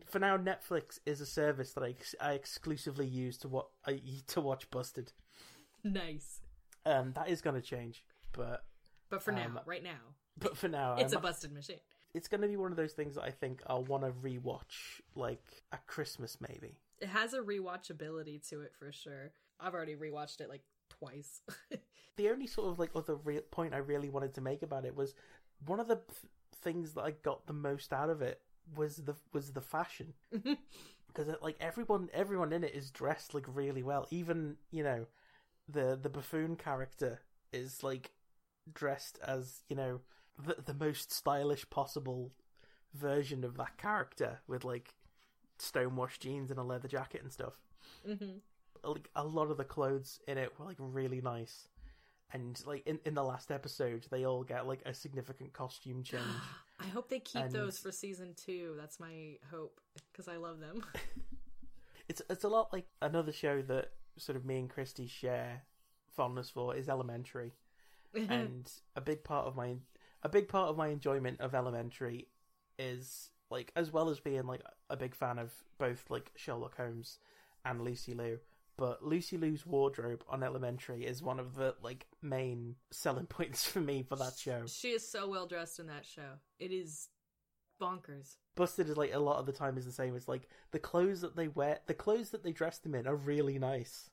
for 0.07 0.19
now, 0.19 0.37
Netflix 0.37 0.99
is 1.07 1.21
a 1.21 1.27
service 1.27 1.73
that 1.75 1.83
I, 1.85 1.89
ex- 1.91 2.15
I 2.21 2.33
exclusively 2.33 3.07
use 3.07 3.37
to 3.39 3.49
what 3.49 3.67
I 3.87 4.01
to 4.29 4.41
watch 4.41 4.71
Busted. 4.71 5.13
nice. 5.85 6.41
Um, 6.85 7.13
that 7.15 7.29
is 7.29 7.41
going 7.41 7.55
to 7.55 7.63
change, 7.63 8.03
but 8.33 8.65
But 9.09 9.23
for 9.23 9.31
now, 9.33 9.45
Um, 9.47 9.61
right 9.67 9.83
now, 9.85 10.01
but 10.39 10.57
for 10.57 10.69
now, 10.69 10.97
it's 10.97 11.13
a 11.13 11.17
I'm- 11.17 11.23
busted 11.23 11.53
machine. 11.53 11.79
it's 12.15 12.27
going 12.29 12.41
to 12.41 12.49
be 12.49 12.57
one 12.57 12.73
of 12.73 12.77
those 12.77 12.93
things 12.93 13.15
that 13.15 13.23
I 13.25 13.31
think 13.31 13.63
I'll 13.67 13.85
want 13.85 14.03
to 14.05 14.11
rewatch, 14.11 15.01
like 15.15 15.43
at 15.73 15.87
Christmas 15.87 16.39
maybe. 16.41 16.79
It 17.03 17.09
has 17.09 17.35
a 17.35 17.41
rewatchability 17.41 18.49
to 18.51 18.61
it 18.61 18.73
for 18.79 18.93
sure. 18.93 19.33
I've 19.61 19.75
already 19.75 19.97
rewatched 19.97 20.41
it 20.41 20.49
like 20.49 20.63
twice. 20.89 21.41
the 22.17 22.31
only 22.31 22.47
sort 22.47 22.69
of 22.69 22.79
like 22.79 22.91
other 22.95 23.17
re- 23.17 23.41
point 23.41 23.75
I 23.75 23.79
really 23.79 24.09
wanted 24.09 24.35
to 24.35 24.41
make 24.41 24.63
about 24.63 24.85
it 24.85 24.95
was 24.95 25.15
one 25.67 25.81
of 25.81 25.89
the 25.89 25.97
th- 25.97 26.33
things 26.63 26.93
that 26.95 27.03
I 27.03 27.11
got 27.11 27.47
the 27.47 27.53
most 27.53 27.93
out 27.93 28.09
of 28.09 28.23
it 28.23 28.41
was 28.77 28.97
the 28.97 29.17
was 29.33 29.53
the 29.53 29.61
fashion 29.61 30.15
because 30.33 31.29
uh, 31.29 31.35
like 31.43 31.57
everyone 31.61 32.09
everyone 32.15 32.53
in 32.53 32.63
it 32.63 32.75
is 32.75 32.91
dressed 32.91 33.35
like 33.35 33.47
really 33.49 33.83
well. 33.83 34.07
Even 34.11 34.57
you 34.71 34.85
know 34.85 35.07
the 35.69 35.99
the 36.01 36.09
buffoon 36.09 36.57
character 36.57 37.21
is 37.53 37.83
like 37.83 38.13
dressed 38.73 39.19
as 39.27 39.63
you 39.69 39.75
know 39.75 40.01
the 40.39 40.57
the 40.65 40.75
most 40.75 41.13
stylish 41.13 41.69
possible 41.69 42.33
version 42.95 43.43
of 43.43 43.57
that 43.57 43.77
character 43.77 44.41
with 44.47 44.65
like 44.65 44.95
stonewashed 45.59 46.21
jeans 46.23 46.51
and 46.51 46.59
a 46.59 46.63
leather 46.63 46.89
jacket 46.89 47.23
and 47.23 47.33
stuff. 47.33 47.55
hmm 48.07 48.39
Like 48.85 49.09
a 49.15 49.25
lot 49.25 49.51
of 49.51 49.57
the 49.57 49.65
clothes 49.65 50.21
in 50.27 50.39
it 50.39 50.59
were 50.59 50.65
like 50.67 50.77
really 50.79 51.21
nice. 51.21 51.69
And 52.35 52.59
like 52.67 52.87
in, 52.87 52.99
in 53.05 53.15
the 53.15 53.23
last 53.23 53.51
episode, 53.51 54.07
they 54.11 54.25
all 54.25 54.43
get 54.43 54.67
like 54.67 54.81
a 54.87 54.95
significant 54.95 55.53
costume 55.53 56.03
change. 56.13 56.23
I 56.81 56.87
hope 56.87 57.09
they 57.11 57.21
keep 57.21 57.43
And- 57.43 57.53
those 57.53 57.79
for 57.79 57.93
season 57.93 58.35
two. 58.35 58.75
That's 58.79 58.99
my 58.99 59.37
hope 59.51 59.81
because 60.11 60.29
I 60.29 60.37
love 60.37 60.59
them. 60.61 60.83
it's 62.09 62.23
it's 62.31 62.45
a 62.45 62.49
lot 62.49 62.73
like 62.73 62.87
another 63.01 63.33
show 63.33 63.63
that 63.63 63.91
sort 64.19 64.37
of 64.37 64.45
me 64.45 64.59
and 64.59 64.71
Christy 64.71 65.07
share 65.07 65.63
fondness 66.09 66.51
for 66.51 66.75
is 66.77 66.89
Elementary, 66.89 67.53
and 68.15 68.71
a 68.97 69.01
big 69.01 69.25
part 69.25 69.47
of 69.47 69.55
my 69.57 69.77
a 70.23 70.29
big 70.29 70.49
part 70.49 70.69
of 70.69 70.77
my 70.77 70.89
enjoyment 70.89 71.41
of 71.41 71.55
Elementary 71.55 72.29
is 72.79 73.31
like 73.53 73.71
as 73.77 73.93
well 73.93 74.09
as 74.09 74.19
being 74.19 74.47
like 74.47 74.63
a 74.91 74.97
big 74.97 75.15
fan 75.15 75.39
of 75.39 75.53
both 75.79 76.11
like 76.11 76.33
Sherlock 76.35 76.77
Holmes 76.77 77.19
and 77.65 77.83
Lucy 77.83 78.15
Liu. 78.15 78.41
But 78.77 79.05
Lucy 79.05 79.37
Liu's 79.37 79.67
wardrobe 79.67 80.25
on 80.29 80.43
Elementary 80.43 81.05
is 81.05 81.23
one 81.23 81.39
of 81.39 81.55
the 81.55 81.77
like 81.83 82.07
main 82.21 82.77
selling 82.91 83.27
points 83.37 83.65
for 83.65 83.81
me 83.81 84.03
for 84.03 84.17
that 84.17 84.35
show. 84.37 84.65
she 84.67 84.89
is 84.89 85.09
so 85.09 85.29
well 85.29 85.47
dressed 85.47 85.79
in 85.79 85.87
that 85.87 86.05
show. 86.05 86.39
It 86.59 86.73
is 86.73 87.09
bonkers. 87.81 88.37
Busted 88.55 88.89
is 88.89 88.97
like 88.97 89.15
a 89.15 89.19
lot 89.19 89.39
of 89.39 89.47
the 89.47 89.53
time 89.53 89.77
is 89.77 89.85
the 89.85 89.93
same. 89.93 90.17
It's 90.17 90.29
like 90.29 90.49
the 90.73 90.79
clothes 90.79 91.21
that 91.21 91.37
they 91.37 91.49
wear, 91.49 91.81
the 91.87 91.95
clothes 91.95 92.31
that 92.31 92.43
they 92.43 92.53
dress 92.53 92.79
them 92.79 92.95
in 92.95 93.07
are 93.07 93.17
really 93.17 93.59
nice. 93.59 94.11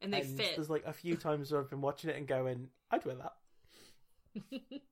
And 0.00 0.14
they 0.14 0.20
and 0.20 0.36
fit. 0.36 0.56
There's 0.56 0.70
like 0.70 0.84
a 0.86 0.92
few 0.92 1.16
times 1.16 1.52
where 1.52 1.60
I've 1.60 1.68
been 1.70 1.82
watching 1.82 2.10
it 2.10 2.16
and 2.16 2.26
going, 2.26 2.68
I'd 2.90 3.04
wear 3.04 3.16
that. 3.16 3.34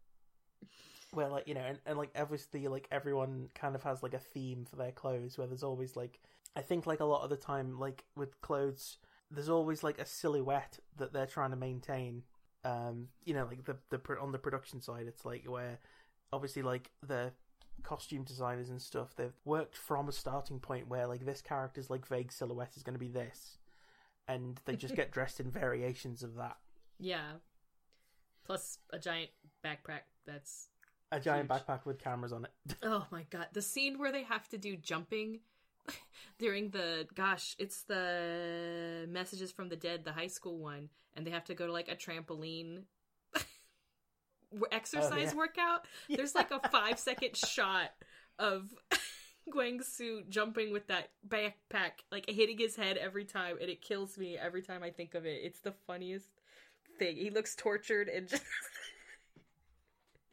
Where 1.12 1.28
like 1.28 1.48
you 1.48 1.54
know, 1.54 1.62
and, 1.62 1.78
and 1.86 1.98
like 1.98 2.10
obviously 2.16 2.68
like 2.68 2.86
everyone 2.90 3.48
kind 3.54 3.74
of 3.74 3.82
has 3.82 4.02
like 4.02 4.14
a 4.14 4.18
theme 4.18 4.66
for 4.68 4.76
their 4.76 4.92
clothes. 4.92 5.38
Where 5.38 5.46
there's 5.46 5.62
always 5.62 5.96
like 5.96 6.20
I 6.54 6.60
think 6.60 6.86
like 6.86 7.00
a 7.00 7.04
lot 7.04 7.22
of 7.22 7.30
the 7.30 7.36
time 7.36 7.78
like 7.78 8.04
with 8.16 8.40
clothes, 8.40 8.98
there's 9.30 9.48
always 9.48 9.82
like 9.82 9.98
a 9.98 10.06
silhouette 10.06 10.78
that 10.96 11.12
they're 11.12 11.26
trying 11.26 11.50
to 11.50 11.56
maintain. 11.56 12.24
Um, 12.64 13.08
you 13.24 13.34
know, 13.34 13.46
like 13.46 13.64
the 13.64 13.76
the 13.90 14.18
on 14.20 14.32
the 14.32 14.38
production 14.38 14.80
side, 14.80 15.06
it's 15.06 15.24
like 15.24 15.44
where 15.48 15.78
obviously 16.32 16.62
like 16.62 16.90
the 17.06 17.32
costume 17.84 18.24
designers 18.24 18.70
and 18.70 18.82
stuff 18.82 19.14
they've 19.14 19.38
worked 19.44 19.76
from 19.76 20.08
a 20.08 20.12
starting 20.12 20.58
point 20.58 20.88
where 20.88 21.06
like 21.06 21.24
this 21.24 21.40
character's 21.40 21.88
like 21.88 22.04
vague 22.04 22.32
silhouette 22.32 22.72
is 22.76 22.82
going 22.82 22.92
to 22.92 22.98
be 22.98 23.08
this 23.08 23.56
and 24.26 24.60
they 24.64 24.74
just 24.74 24.96
get 24.96 25.12
dressed 25.12 25.38
in 25.38 25.48
variations 25.48 26.24
of 26.24 26.34
that 26.34 26.56
yeah. 26.98 27.32
Plus 28.44 28.78
a 28.92 28.98
giant 28.98 29.30
backpack 29.64 30.02
that's 30.26 30.68
a 31.10 31.18
giant 31.20 31.50
Huge. 31.50 31.60
backpack 31.62 31.86
with 31.86 31.98
cameras 31.98 32.32
on 32.32 32.44
it 32.44 32.76
Oh 32.82 33.06
my 33.10 33.24
god, 33.30 33.46
the 33.52 33.62
scene 33.62 33.98
where 33.98 34.12
they 34.12 34.24
have 34.24 34.48
to 34.50 34.58
do 34.58 34.76
jumping 34.76 35.40
during 36.38 36.70
the 36.70 37.06
gosh, 37.14 37.56
it's 37.58 37.82
the 37.84 39.06
messages 39.08 39.50
from 39.52 39.68
the 39.70 39.76
dead, 39.76 40.04
the 40.04 40.12
high 40.12 40.26
school 40.26 40.58
one, 40.58 40.90
and 41.14 41.26
they 41.26 41.30
have 41.30 41.44
to 41.46 41.54
go 41.54 41.66
to 41.66 41.72
like 41.72 41.88
a 41.90 41.96
trampoline 41.96 42.82
exercise 44.72 45.12
Oh, 45.12 45.16
yeah. 45.16 45.34
workout. 45.34 45.86
There's 46.08 46.34
like 46.34 46.50
a 46.50 46.60
five 46.68 46.98
second 46.98 47.36
shot 47.36 47.90
of 48.38 48.74
Guang 49.52 49.82
Su 49.82 50.22
jumping 50.28 50.72
with 50.72 50.86
that 50.88 51.08
backpack, 51.26 52.02
like 52.12 52.28
hitting 52.28 52.58
his 52.58 52.76
head 52.76 52.96
every 52.98 53.24
time, 53.24 53.56
and 53.60 53.70
it 53.70 53.80
kills 53.80 54.18
me 54.18 54.36
every 54.36 54.62
time 54.62 54.82
I 54.82 54.90
think 54.90 55.14
of 55.14 55.26
it. 55.26 55.40
It's 55.42 55.60
the 55.60 55.72
funniest 55.86 56.28
thing. 56.98 57.16
He 57.16 57.30
looks 57.30 57.54
tortured 57.54 58.08
and 58.08 58.28
just 58.28 58.42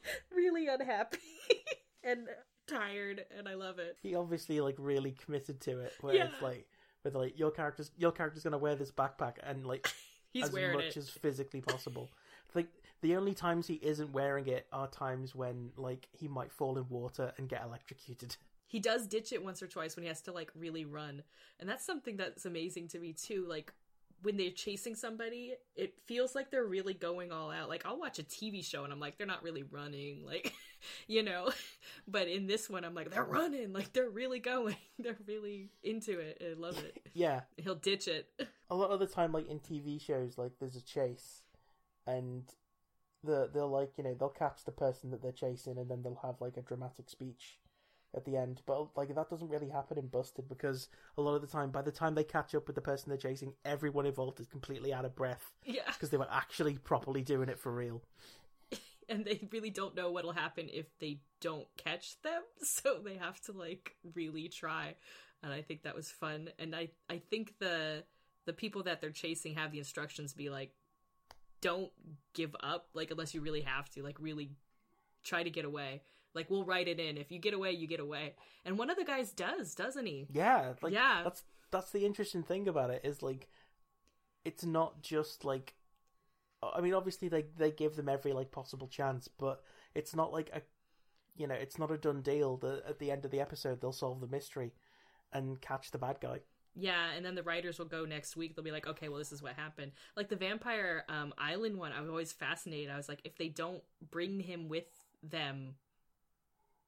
really 0.36 0.68
unhappy 0.68 1.20
and 2.04 2.28
tired, 2.68 3.26
and 3.38 3.48
I 3.48 3.54
love 3.56 3.80
it. 3.80 3.98
he 4.02 4.16
obviously 4.16 4.60
like 4.62 4.76
really 4.78 5.12
committed 5.12 5.62
to 5.62 5.80
it 5.80 5.94
where 6.02 6.16
Yeah. 6.16 6.26
it's 6.26 6.42
like 6.42 6.68
with 7.04 7.16
like 7.16 7.38
your 7.38 7.52
character's 7.52 7.92
your 7.98 8.12
character's 8.12 8.44
gonna 8.44 8.58
wear 8.58 8.76
this 8.76 8.92
backpack 8.92 9.36
and 9.44 9.66
like 9.66 9.88
He's 10.32 10.46
as 10.46 10.52
wearing 10.52 10.76
much 10.76 10.86
it. 10.88 10.98
as 10.98 11.10
physically 11.10 11.62
possible 11.62 12.10
like 12.56 12.68
the 13.02 13.16
only 13.16 13.34
times 13.34 13.68
he 13.68 13.76
isn't 13.76 14.12
wearing 14.12 14.48
it 14.48 14.66
are 14.74 14.88
times 14.88 15.36
when 15.36 15.72
like 15.78 16.08
he 16.12 16.28
might 16.28 16.52
fall 16.52 16.78
in 16.78 16.90
water 16.90 17.32
and 17.38 17.48
get 17.48 17.64
electrocuted 17.64 18.36
he 18.68 18.80
does 18.80 19.06
ditch 19.08 19.32
it 19.32 19.44
once 19.44 19.62
or 19.62 19.68
twice 19.68 19.96
when 19.96 20.04
he 20.04 20.08
has 20.10 20.22
to 20.22 20.32
like 20.34 20.52
really 20.56 20.84
run 20.86 21.22
and 21.60 21.70
that's 21.70 21.86
something 21.86 22.18
that's 22.18 22.46
amazing 22.46 22.88
to 22.90 23.00
me 23.00 23.14
too 23.14 23.46
like 23.48 23.72
when 24.22 24.38
they're 24.38 24.52
chasing 24.52 24.96
somebody 24.96 25.54
it 25.76 25.94
feels 26.06 26.36
like 26.36 26.50
they're 26.52 26.66
really 26.66 26.94
going 26.94 27.32
all 27.32 27.52
out. 27.52 27.70
Like 27.70 27.86
i'll 27.86 28.00
watch 28.00 28.20
a 28.20 28.24
tv 28.24 28.64
show 28.64 28.84
and 28.84 28.94
i'm 28.94 29.00
like 29.00 29.18
they're 29.18 29.28
not 29.28 29.44
really 29.44 29.64
running 29.64 30.26
like 30.26 30.54
you 31.08 31.24
know? 31.24 31.52
But 32.08 32.28
in 32.28 32.48
this 32.48 32.70
one 32.70 32.84
i'm 32.84 32.94
like 32.94 33.12
they're 33.12 33.24
running 33.24 33.74
like 33.74 33.94
they're 33.94 34.10
really 34.10 34.40
going. 34.40 34.76
They're 35.00 35.18
really 35.28 35.70
into 35.84 36.20
it. 36.20 36.42
I 36.42 36.60
love 36.60 36.78
it. 36.78 36.98
Yeah. 37.14 37.42
He'll 37.58 37.76
ditch 37.76 38.08
it. 38.08 38.30
A 38.70 38.76
lot 38.76 38.92
of 38.92 39.00
the 39.00 39.08
time 39.08 39.32
like 39.32 39.50
in 39.50 39.60
tv 39.60 40.02
shows 40.02 40.38
like 40.38 40.54
there's 40.60 40.76
a 40.76 40.82
chase 40.82 41.42
and 42.08 42.44
the 43.24 43.50
they'll 43.54 43.70
like 43.70 43.92
you 43.98 44.04
know 44.04 44.16
they'll 44.18 44.30
catch 44.30 44.64
the 44.66 44.72
person 44.72 45.12
that 45.12 45.22
they're 45.22 45.32
chasing 45.32 45.78
and 45.78 45.90
then 45.90 46.02
they'll 46.04 46.20
have 46.24 46.40
like 46.40 46.58
a 46.58 46.62
dramatic 46.62 47.10
speech 47.10 47.58
at 48.16 48.26
the 48.26 48.38
end. 48.38 48.62
But 48.66 48.96
like 48.96 49.14
that 49.14 49.30
doesn't 49.30 49.50
really 49.50 49.70
happen 49.70 49.98
in 49.98 50.08
busted 50.08 50.48
because 50.48 50.90
a 51.18 51.22
lot 51.22 51.36
of 51.36 51.42
the 51.42 51.48
time 51.48 51.72
by 51.72 51.82
the 51.82 51.92
time 51.92 52.16
they 52.16 52.24
catch 52.24 52.56
up 52.56 52.68
with 52.68 52.76
the 52.76 52.82
person 52.82 53.10
they're 53.10 53.18
chasing 53.18 53.54
everyone 53.64 54.06
involved 54.06 54.40
is 54.40 54.48
completely 54.48 54.94
out 54.94 55.06
of 55.06 55.16
breath 55.16 55.52
yeah. 55.66 55.82
because 55.88 56.10
they 56.10 56.18
were 56.18 56.32
actually 56.32 56.78
properly 56.78 57.22
doing 57.22 57.50
it 57.50 57.60
for 57.60 57.72
real. 57.72 58.02
And 59.08 59.24
they 59.24 59.48
really 59.52 59.70
don't 59.70 59.96
know 59.96 60.10
what'll 60.10 60.34
happen 60.34 60.68
if 60.74 60.88
they 60.98 61.20
don't 61.40 61.68
catch 61.78 62.20
them. 62.24 62.42
So 62.64 62.98
they 63.06 63.18
have 63.18 63.40
to 63.42 63.52
like 63.52 63.96
really 64.16 64.48
try. 64.48 64.96
And 65.44 65.54
i 65.54 65.62
think 65.62 65.84
that 65.84 65.96
was 65.96 66.10
fun. 66.10 66.50
And 66.58 66.76
i 66.76 66.90
i 67.08 67.20
think 67.20 67.54
the 67.60 68.04
the 68.46 68.54
people 68.54 68.84
that 68.84 69.02
they're 69.02 69.12
chasing 69.12 69.54
have 69.56 69.72
the 69.72 69.78
instructions 69.78 70.34
be 70.34 70.50
like 70.50 70.72
don't 71.62 71.92
give 72.34 72.56
up 72.62 72.88
like 72.94 73.12
unless 73.12 73.34
you 73.34 73.42
really 73.42 73.62
have 73.62 73.90
to 73.90 74.04
like 74.04 74.20
really 74.20 74.52
try 75.24 75.42
to 75.42 75.50
get 75.50 75.66
away 75.66 76.02
like 76.36 76.50
we'll 76.50 76.66
write 76.66 76.88
it 76.88 77.00
in 77.00 77.18
if 77.18 77.32
you 77.32 77.40
get 77.40 77.54
away 77.54 77.72
you 77.72 77.88
get 77.88 78.00
away 78.00 78.34
and 78.66 78.78
one 78.78 78.90
of 78.90 78.98
the 78.98 79.04
guys 79.06 79.32
does 79.32 79.74
doesn't 79.76 80.06
he 80.06 80.28
yeah 80.32 80.74
like 80.82 80.94
Yeah. 80.94 81.22
that's 81.24 81.44
that's 81.72 81.92
the 81.92 82.06
interesting 82.06 82.44
thing 82.44 82.68
about 82.68 82.90
it 82.92 83.02
is 83.04 83.22
like 83.24 83.48
it's 84.44 84.66
not 84.66 85.02
just 85.02 85.44
like 85.46 85.76
I 86.62 86.82
mean 86.82 86.94
obviously 86.94 87.28
they 87.28 87.46
they 87.58 87.72
give 87.72 87.96
them 87.96 88.10
every 88.10 88.34
like 88.34 88.52
possible 88.52 88.88
chance 88.88 89.28
but 89.28 89.64
it's 89.94 90.16
not 90.16 90.32
like 90.32 90.50
a 90.54 90.62
you 91.36 91.48
know 91.48 91.56
it's 91.56 91.78
not 91.80 91.92
a 91.92 91.98
done 91.98 92.22
deal 92.22 92.58
that 92.58 92.84
at 92.88 93.00
the 93.00 93.12
end 93.12 93.26
of 93.26 93.32
the 93.32 93.40
episode 93.42 93.82
they'll 93.82 93.92
solve 93.92 94.20
the 94.22 94.28
mystery 94.28 94.74
and 95.34 95.60
catch 95.62 95.92
the 95.92 95.98
bad 95.98 96.18
guy 96.22 96.40
Yeah, 96.76 97.12
and 97.16 97.26
then 97.26 97.36
the 97.36 97.44
writers 97.44 97.80
will 97.80 97.86
go 97.88 98.06
next 98.06 98.36
week. 98.38 98.54
They'll 98.56 98.64
be 98.64 98.72
like, 98.72 98.86
okay, 98.88 99.08
well, 99.10 99.18
this 99.20 99.32
is 99.32 99.42
what 99.42 99.54
happened. 99.54 99.92
Like 100.18 100.28
the 100.30 100.36
Vampire 100.36 101.04
um, 101.08 101.34
Island 101.38 101.78
one, 101.78 101.94
I 101.94 102.02
was 102.02 102.10
always 102.10 102.34
fascinated. 102.34 102.90
I 102.92 102.98
was 102.98 103.08
like, 103.10 103.22
if 103.24 103.38
they 103.38 103.48
don't 103.48 103.82
bring 104.12 104.40
him 104.42 104.68
with 104.68 104.90
them, 105.24 105.76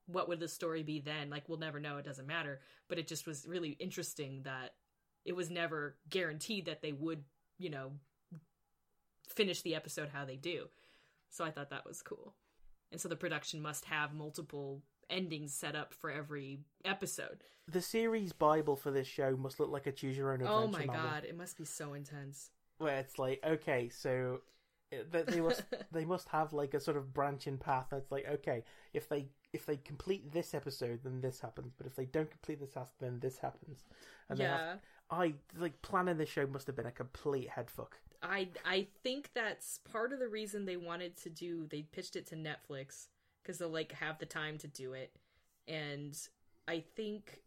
what 0.07 0.27
would 0.27 0.39
the 0.39 0.47
story 0.47 0.83
be 0.83 0.99
then? 0.99 1.29
Like, 1.29 1.47
we'll 1.47 1.59
never 1.59 1.79
know. 1.79 1.97
It 1.97 2.05
doesn't 2.05 2.25
matter. 2.27 2.59
But 2.87 2.97
it 2.97 3.07
just 3.07 3.27
was 3.27 3.45
really 3.47 3.71
interesting 3.79 4.41
that 4.43 4.73
it 5.25 5.35
was 5.35 5.49
never 5.49 5.97
guaranteed 6.09 6.65
that 6.65 6.81
they 6.81 6.93
would, 6.93 7.23
you 7.59 7.69
know, 7.69 7.91
finish 9.29 9.61
the 9.61 9.75
episode 9.75 10.09
how 10.13 10.25
they 10.25 10.35
do. 10.37 10.67
So 11.29 11.43
I 11.43 11.51
thought 11.51 11.69
that 11.69 11.85
was 11.85 12.01
cool. 12.01 12.33
And 12.91 12.99
so 12.99 13.09
the 13.09 13.15
production 13.15 13.61
must 13.61 13.85
have 13.85 14.13
multiple 14.13 14.81
endings 15.09 15.53
set 15.53 15.75
up 15.75 15.93
for 15.93 16.09
every 16.09 16.59
episode. 16.85 17.43
the 17.69 17.81
series 17.81 18.33
bible 18.33 18.75
for 18.75 18.91
this 18.91 19.07
show 19.07 19.35
must 19.37 19.57
look 19.59 19.69
like 19.69 19.87
a 19.87 19.91
choose 19.91 20.17
your 20.17 20.29
own 20.31 20.41
adventure 20.41 20.53
Oh 20.53 20.67
my 20.67 20.83
novel, 20.85 21.01
god, 21.11 21.23
it 21.25 21.37
must 21.37 21.57
be 21.57 21.63
so 21.65 21.93
intense. 21.93 22.49
where 22.77 22.97
it's 22.99 23.17
like 23.17 23.39
okay 23.45 23.87
so 23.89 24.41
it- 24.91 25.11
they, 25.11 25.41
must 25.41 25.63
they 25.91 26.05
must 26.05 26.29
have 26.29 26.53
like 26.53 26.73
a 26.73 26.79
sort 26.79 26.97
of 26.97 27.13
branching 27.13 27.57
path 27.57 27.87
that's 27.91 28.11
like 28.11 28.27
okay 28.27 28.63
if 28.93 29.09
they 29.09 29.27
if 29.53 29.65
they 29.65 29.77
complete 29.77 30.31
this 30.31 30.53
episode 30.53 30.99
then 31.03 31.21
this 31.21 31.39
happens 31.39 31.73
but 31.77 31.87
if 31.87 31.95
they 31.95 32.05
don't 32.05 32.31
complete 32.31 32.59
this 32.59 32.71
task 32.71 32.93
then 32.99 33.19
this 33.19 33.37
happens 33.37 33.85
and 34.29 34.39
they 34.39 34.43
have 34.45 34.59
yeah. 34.59 34.75
i 35.11 35.33
like 35.57 35.81
planning 35.81 36.17
the 36.17 36.25
show 36.25 36.45
must 36.47 36.67
have 36.67 36.75
been 36.75 36.85
a 36.85 36.91
complete 36.91 37.49
head 37.49 37.69
fuck 37.69 37.97
I 38.21 38.49
I 38.65 38.87
think 39.03 39.29
that's 39.33 39.79
part 39.91 40.11
of 40.11 40.19
the 40.19 40.27
reason 40.27 40.65
they 40.65 40.77
wanted 40.77 41.17
to 41.17 41.29
do 41.29 41.67
they 41.67 41.83
pitched 41.83 42.15
it 42.15 42.25
to 42.27 42.35
Netflix 42.35 43.07
because 43.41 43.57
they'll 43.59 43.69
like 43.69 43.91
have 43.93 44.19
the 44.19 44.25
time 44.25 44.57
to 44.59 44.67
do 44.67 44.93
it. 44.93 45.13
And 45.67 46.17
I 46.67 46.83
think 46.95 47.41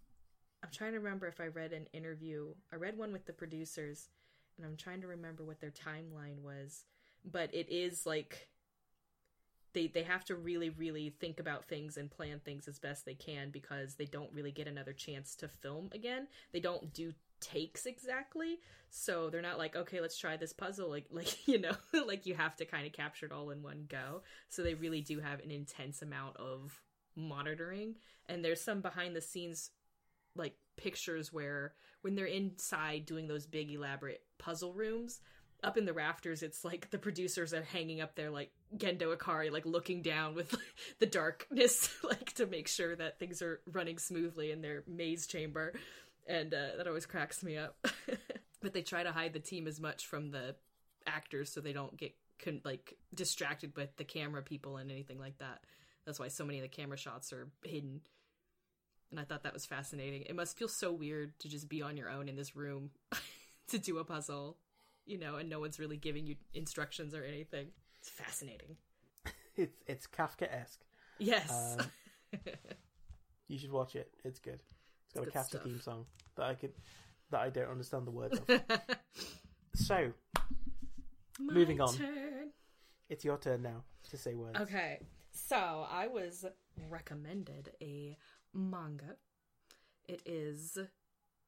I'm 0.63 0.71
trying 0.73 0.93
to 0.93 0.99
remember 0.99 1.27
if 1.27 1.41
I 1.41 1.47
read 1.47 1.73
an 1.73 1.87
interview. 1.93 2.55
I 2.73 2.77
read 2.77 2.97
one 2.97 3.13
with 3.13 3.27
the 3.27 3.33
producers 3.33 4.09
and 4.57 4.67
I'm 4.67 4.77
trying 4.77 5.01
to 5.03 5.07
remember 5.07 5.45
what 5.45 5.61
their 5.61 5.73
timeline 5.73 6.43
was. 6.43 6.85
But 7.25 7.55
it 7.55 7.69
is 7.71 8.07
like 8.07 8.49
they 9.73 9.87
they 9.87 10.03
have 10.03 10.25
to 10.25 10.35
really 10.35 10.71
really 10.71 11.11
think 11.21 11.39
about 11.39 11.67
things 11.67 11.97
and 11.97 12.11
plan 12.11 12.41
things 12.45 12.67
as 12.67 12.79
best 12.79 13.05
they 13.05 13.15
can 13.15 13.51
because 13.51 13.95
they 13.95 14.05
don't 14.05 14.33
really 14.33 14.51
get 14.51 14.67
another 14.67 14.93
chance 14.93 15.37
to 15.37 15.49
film 15.49 15.91
again. 15.93 16.27
They 16.53 16.61
don't 16.61 16.93
do 16.93 17.13
takes 17.41 17.87
exactly. 17.87 18.59
So 18.91 19.31
they're 19.31 19.41
not 19.41 19.59
like, 19.59 19.77
okay, 19.77 20.01
let's 20.01 20.19
try 20.19 20.37
this 20.37 20.53
puzzle 20.53 20.91
like 20.91 21.07
like 21.11 21.47
you 21.47 21.61
know, 21.61 21.73
like 22.07 22.27
you 22.27 22.35
have 22.35 22.57
to 22.57 22.65
kind 22.65 22.87
of 22.87 22.93
capture 22.93 23.27
it 23.27 23.33
all 23.33 23.51
in 23.51 23.63
one 23.63 23.87
go. 23.89 24.23
So 24.49 24.63
they 24.63 24.75
really 24.75 25.01
do 25.01 25.21
have 25.21 25.41
an 25.41 25.51
intense 25.51 26.03
amount 26.03 26.37
of 26.37 26.81
monitoring 27.17 27.97
and 28.29 28.45
there's 28.45 28.61
some 28.61 28.81
behind 28.81 29.15
the 29.15 29.21
scenes 29.21 29.71
like 30.37 30.55
pictures 30.77 31.33
where 31.33 31.75
when 32.03 32.15
they're 32.15 32.27
inside 32.27 33.05
doing 33.05 33.27
those 33.27 33.47
big 33.47 33.71
elaborate 33.71 34.23
puzzle 34.39 34.73
rooms 34.73 35.21
up 35.63 35.77
in 35.77 35.85
the 35.85 35.93
rafters 35.93 36.43
it's 36.43 36.65
like 36.65 36.91
the 36.91 36.99
producers 36.99 37.53
are 37.53 37.63
hanging 37.63 38.01
up 38.01 38.15
there 38.15 38.31
like 38.31 38.51
gendo 38.77 39.15
ikari 39.17 39.51
like 39.51 39.67
looking 39.67 40.03
down 40.03 40.35
with 40.35 40.55
the 40.99 41.07
darkness 41.07 41.91
like 42.05 42.33
to 42.35 42.47
make 42.47 42.69
sure 42.69 42.97
that 42.97 43.19
things 43.19 43.43
are 43.43 43.61
running 43.73 43.99
smoothly 43.99 44.51
in 44.51 44.63
their 44.63 44.83
maze 44.87 45.27
chamber. 45.27 45.73
And 46.27 46.53
uh, 46.55 46.77
that 46.77 46.87
always 46.87 47.07
cracks 47.07 47.43
me 47.43 47.57
up. 47.57 47.77
But 48.63 48.75
they 48.75 48.83
try 48.83 49.03
to 49.03 49.11
hide 49.11 49.33
the 49.33 49.41
team 49.41 49.67
as 49.67 49.81
much 49.81 50.05
from 50.05 50.33
the 50.33 50.55
actors 51.07 51.51
so 51.51 51.63
they 51.63 51.73
don't 51.73 51.97
get 51.97 52.15
con- 52.45 52.61
like 52.63 52.99
distracted 53.15 53.75
with 53.75 53.97
the 53.97 54.05
camera 54.05 54.43
people 54.43 54.77
and 54.77 54.91
anything 54.91 55.19
like 55.19 55.39
that. 55.39 55.61
That's 56.05 56.21
why 56.21 56.29
so 56.29 56.45
many 56.45 56.59
of 56.59 56.65
the 56.65 56.69
camera 56.69 56.99
shots 56.99 57.33
are 57.33 57.49
hidden. 57.65 58.03
And 59.11 59.19
I 59.19 59.25
thought 59.25 59.45
that 59.45 59.55
was 59.55 59.65
fascinating. 59.65 60.25
It 60.27 60.37
must 60.37 60.59
feel 60.59 60.69
so 60.69 60.93
weird 60.93 61.39
to 61.39 61.49
just 61.49 61.71
be 61.71 61.81
on 61.81 61.97
your 61.97 62.11
own 62.11 62.29
in 62.29 62.37
this 62.37 62.55
room 62.55 62.91
to 63.69 63.79
do 63.79 63.97
a 63.97 64.05
puzzle, 64.05 64.59
you 65.11 65.19
know, 65.19 65.37
and 65.37 65.49
no 65.51 65.59
one's 65.61 65.79
really 65.79 65.97
giving 65.97 66.27
you 66.27 66.37
instructions 66.55 67.15
or 67.15 67.25
anything. 67.25 67.69
It's 68.01 68.09
fascinating. 68.11 68.77
It's 69.57 69.77
it's 69.87 70.07
Kafka 70.07 70.47
esque. 70.51 70.81
Yes. 71.19 71.77
Um, 71.79 71.87
You 73.49 73.59
should 73.59 73.73
watch 73.73 73.97
it. 73.97 74.09
It's 74.25 74.39
good. 74.39 74.61
It's 75.07 75.15
got 75.15 75.27
It's 75.27 75.35
a 75.35 75.39
Kafka 75.39 75.45
stuff. 75.47 75.63
theme 75.65 75.81
song 75.81 76.07
that 76.37 76.47
I 76.47 76.55
could 76.55 76.73
that 77.31 77.41
I 77.41 77.51
don't 77.51 77.69
understand 77.71 78.07
the 78.07 78.13
words 78.13 78.39
of. 78.39 78.47
so 79.75 80.13
My 81.41 81.53
moving 81.53 81.81
on. 81.81 81.93
turn. 81.95 82.51
it's 83.09 83.25
your 83.25 83.39
turn 83.39 83.63
now 83.63 83.83
to 84.11 84.17
say 84.17 84.35
words. 84.35 84.59
Okay. 84.61 85.01
So 85.33 85.57
I 85.91 86.07
was 86.07 86.45
recommended 86.89 87.73
a 87.83 88.17
manga. 88.55 89.17
It 90.09 90.23
is 90.27 90.79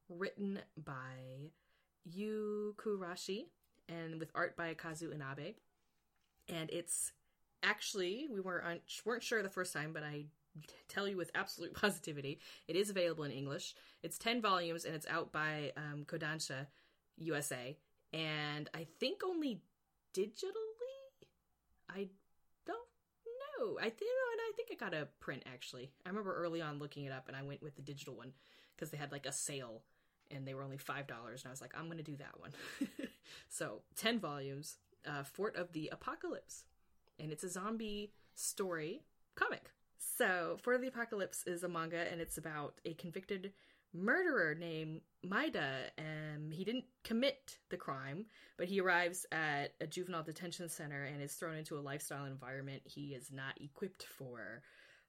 written 0.08 0.58
by 0.76 1.52
Yu 2.04 2.74
Kuraishi 2.78 3.46
and 3.88 4.18
with 4.18 4.30
art 4.34 4.56
by 4.56 4.74
Kazu 4.74 5.12
Inabe. 5.12 5.54
And 6.48 6.70
it's 6.70 7.12
actually 7.62 8.26
we 8.30 8.40
weren't 8.40 8.82
weren't 9.04 9.22
sure 9.22 9.42
the 9.42 9.48
first 9.48 9.72
time, 9.72 9.92
but 9.92 10.02
I 10.02 10.26
tell 10.88 11.08
you 11.08 11.16
with 11.16 11.30
absolute 11.34 11.74
positivity, 11.80 12.40
it 12.68 12.76
is 12.76 12.90
available 12.90 13.24
in 13.24 13.30
English. 13.30 13.74
It's 14.02 14.18
ten 14.18 14.40
volumes 14.40 14.84
and 14.84 14.94
it's 14.94 15.06
out 15.06 15.32
by 15.32 15.72
um, 15.76 16.04
Kodansha 16.04 16.66
USA, 17.18 17.76
and 18.12 18.68
I 18.74 18.86
think 18.98 19.22
only 19.24 19.62
digitally. 20.14 20.52
I 21.88 22.08
don't 22.66 22.78
know. 23.58 23.78
I 23.78 23.90
think 23.90 24.10
I 24.52 24.52
think 24.54 24.68
I 24.72 24.84
got 24.84 24.94
a 24.94 25.08
print 25.20 25.44
actually. 25.52 25.90
I 26.04 26.08
remember 26.08 26.34
early 26.34 26.60
on 26.60 26.78
looking 26.78 27.04
it 27.04 27.12
up, 27.12 27.28
and 27.28 27.36
I 27.36 27.42
went 27.42 27.62
with 27.62 27.76
the 27.76 27.82
digital 27.82 28.14
one 28.14 28.32
because 28.74 28.90
they 28.90 28.98
had 28.98 29.12
like 29.12 29.26
a 29.26 29.32
sale, 29.32 29.82
and 30.32 30.46
they 30.46 30.54
were 30.54 30.62
only 30.62 30.78
five 30.78 31.06
dollars, 31.06 31.42
and 31.42 31.50
I 31.50 31.52
was 31.52 31.60
like, 31.60 31.74
I'm 31.78 31.88
gonna 31.88 32.02
do 32.02 32.16
that 32.16 32.38
one. 32.38 32.52
so 33.48 33.82
ten 33.96 34.18
volumes, 34.18 34.76
uh, 35.06 35.24
Fort 35.24 35.56
of 35.56 35.72
the 35.72 35.90
Apocalypse, 35.92 36.64
and 37.18 37.32
it's 37.32 37.44
a 37.44 37.48
zombie 37.48 38.12
story 38.34 39.02
comic. 39.34 39.70
So, 39.98 40.58
Fort 40.62 40.76
of 40.76 40.82
the 40.82 40.88
Apocalypse 40.88 41.44
is 41.46 41.62
a 41.62 41.68
manga, 41.68 42.10
and 42.10 42.20
it's 42.20 42.38
about 42.38 42.74
a 42.84 42.94
convicted 42.94 43.52
murderer 43.94 44.54
named 44.54 45.00
Maeda. 45.24 45.90
Um, 45.98 46.50
he 46.50 46.64
didn't 46.64 46.84
commit 47.04 47.58
the 47.70 47.76
crime, 47.76 48.26
but 48.56 48.66
he 48.66 48.80
arrives 48.80 49.26
at 49.30 49.74
a 49.80 49.86
juvenile 49.86 50.22
detention 50.22 50.68
center 50.68 51.04
and 51.04 51.22
is 51.22 51.34
thrown 51.34 51.56
into 51.56 51.78
a 51.78 51.80
lifestyle 51.80 52.24
environment 52.24 52.82
he 52.84 53.14
is 53.14 53.30
not 53.30 53.60
equipped 53.60 54.04
for. 54.04 54.62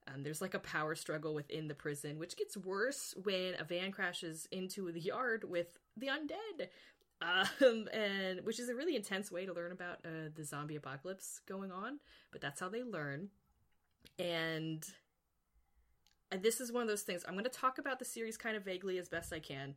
Um, 0.08 0.24
there's 0.24 0.42
like 0.42 0.54
a 0.54 0.60
power 0.60 0.96
struggle 0.96 1.34
within 1.34 1.68
the 1.68 1.76
prison, 1.76 2.20
which 2.20 2.36
gets 2.36 2.58
worse 2.58 3.14
when 3.24 3.56
a 3.60 3.64
van 3.64 3.92
crashes 3.92 4.48
into 4.52 4.92
the 4.92 5.00
yard 5.00 5.44
with 5.50 5.80
the 5.98 6.08
undead. 6.08 6.68
Um, 7.22 7.88
and 7.94 8.42
which 8.44 8.60
is 8.60 8.68
a 8.68 8.76
really 8.76 8.98
intense 8.98 9.32
way 9.32 9.46
to 9.46 9.54
learn 9.54 9.72
about 9.72 10.00
uh, 10.04 10.30
the 10.36 10.44
zombie 10.44 10.76
apocalypse 10.76 11.40
going 11.48 11.72
on, 11.72 12.00
but 12.32 12.42
that's 12.42 12.60
how 12.60 12.68
they 12.68 12.84
learn. 12.84 13.30
And 14.20 14.86
and 16.32 16.42
this 16.42 16.60
is 16.60 16.72
one 16.72 16.82
of 16.82 16.90
those 16.90 17.04
things. 17.04 17.24
I'm 17.28 17.36
going 17.36 17.44
to 17.46 17.50
talk 17.50 17.78
about 17.78 18.00
the 18.00 18.06
series 18.06 18.38
kind 18.38 18.58
of 18.58 18.66
vaguely 18.66 18.98
as 18.98 19.08
best 19.08 19.32
I 19.32 19.40
can, 19.40 19.76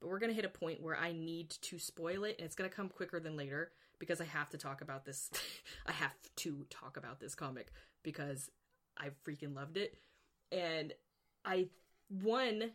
but 0.00 0.10
we're 0.10 0.18
going 0.18 0.30
to 0.30 0.36
hit 0.36 0.44
a 0.44 0.48
point 0.48 0.82
where 0.82 0.96
I 0.96 1.12
need 1.12 1.50
to 1.62 1.78
spoil 1.78 2.24
it, 2.24 2.36
and 2.38 2.44
it's 2.44 2.56
going 2.56 2.68
to 2.68 2.74
come 2.74 2.88
quicker 2.88 3.20
than 3.20 3.36
later 3.36 3.70
because 3.98 4.20
I 4.20 4.24
have 4.24 4.50
to 4.50 4.58
talk 4.58 4.82
about 4.82 5.04
this. 5.04 5.30
I 5.86 5.92
have 5.92 6.16
to 6.36 6.66
talk 6.68 6.96
about 6.96 7.20
this 7.20 7.34
comic 7.36 7.72
because 8.02 8.50
I 9.02 9.10
freaking 9.28 9.54
loved 9.54 9.76
it. 9.76 9.98
And 10.50 10.92
I, 11.44 11.68
one, 12.08 12.72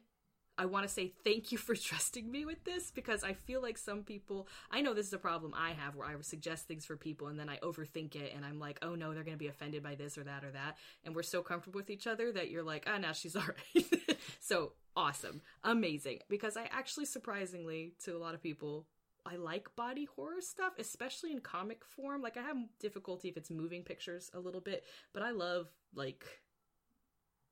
I 0.58 0.66
want 0.66 0.88
to 0.88 0.94
say 0.94 1.14
thank 1.24 1.52
you 1.52 1.58
for 1.58 1.76
trusting 1.76 2.30
me 2.30 2.46
with 2.46 2.64
this 2.64 2.92
because 2.92 3.24
I 3.24 3.34
feel 3.34 3.62
like 3.62 3.78
some 3.78 4.04
people, 4.04 4.48
I 4.72 4.82
know 4.82 4.94
this 4.94 5.08
is 5.08 5.14
a 5.14 5.20
problem 5.20 5.54
I 5.56 5.72
have 5.72 5.96
where 5.96 6.08
I 6.08 6.14
suggest 6.22 6.68
things 6.68 6.86
for 6.86 6.98
people 6.98 7.28
and 7.28 7.40
then 7.40 7.50
I 7.50 7.58
overthink 7.58 8.16
it 8.16 8.34
and 8.36 8.44
I'm 8.44 8.60
like, 8.60 8.80
oh 8.82 8.96
no, 8.96 9.14
they're 9.14 9.24
going 9.24 9.38
to 9.38 9.44
be 9.44 9.48
offended 9.48 9.84
by 9.84 9.96
this 9.96 10.18
or 10.18 10.24
that 10.24 10.44
or 10.44 10.52
that. 10.52 10.78
And 11.06 11.16
we're 11.16 11.24
so 11.24 11.42
comfortable 11.42 11.80
with 11.80 11.90
each 11.90 12.08
other 12.08 12.32
that 12.32 12.50
you're 12.50 12.64
like, 12.64 12.86
ah, 12.88 12.98
now 12.98 13.12
she's 13.12 13.36
all 13.36 13.44
right. 13.44 14.18
so 14.40 14.74
awesome. 14.96 15.42
Amazing. 15.64 16.20
Because 16.30 16.58
I 16.58 16.68
actually, 16.72 17.06
surprisingly, 17.06 17.94
to 18.04 18.16
a 18.16 18.20
lot 18.20 18.34
of 18.34 18.42
people, 18.42 18.88
I 19.28 19.36
like 19.36 19.76
body 19.76 20.08
horror 20.16 20.42
stuff, 20.42 20.74
especially 20.80 21.32
in 21.32 21.42
comic 21.42 21.84
form. 21.84 22.22
Like 22.22 22.38
I 22.38 22.42
have 22.42 22.58
difficulty 22.80 23.28
if 23.28 23.38
it's 23.38 23.52
moving 23.52 23.84
pictures 23.84 24.32
a 24.34 24.40
little 24.40 24.62
bit, 24.62 24.86
but 25.14 25.22
I 25.22 25.32
love 25.32 25.68
like 25.94 26.26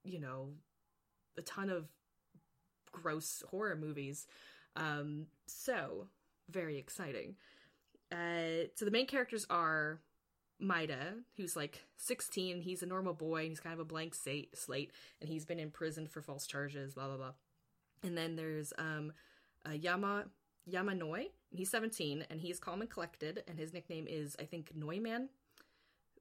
you 0.03 0.19
know 0.19 0.49
a 1.37 1.41
ton 1.41 1.69
of 1.69 1.87
gross 2.91 3.43
horror 3.49 3.75
movies. 3.75 4.25
Um 4.75 5.27
so 5.47 6.07
very 6.49 6.77
exciting. 6.77 7.35
Uh 8.11 8.69
so 8.75 8.85
the 8.85 8.91
main 8.91 9.07
characters 9.07 9.45
are 9.49 9.99
Maeda, 10.61 11.15
who's 11.35 11.57
like 11.57 11.83
16, 11.97 12.61
he's 12.61 12.81
a 12.81 12.85
normal 12.85 13.13
boy, 13.13 13.49
he's 13.49 13.59
kind 13.59 13.73
of 13.73 13.79
a 13.79 13.85
blank 13.85 14.15
slate 14.15 14.91
and 15.19 15.29
he's 15.29 15.45
been 15.45 15.59
in 15.59 15.71
prison 15.71 16.07
for 16.07 16.21
false 16.21 16.47
charges, 16.47 16.93
blah 16.93 17.07
blah 17.07 17.17
blah. 17.17 17.33
And 18.01 18.17
then 18.17 18.37
there's 18.37 18.71
um 18.77 19.11
uh, 19.67 19.73
Yama 19.73 20.25
Yamanoi, 20.71 21.19
and 21.51 21.59
he's 21.59 21.69
17, 21.69 22.25
and 22.29 22.41
he's 22.41 22.59
calm 22.59 22.81
and 22.81 22.89
collected, 22.89 23.43
and 23.47 23.59
his 23.59 23.73
nickname 23.73 24.07
is, 24.09 24.35
I 24.39 24.43
think, 24.43 24.71
Neumann. 24.75 25.29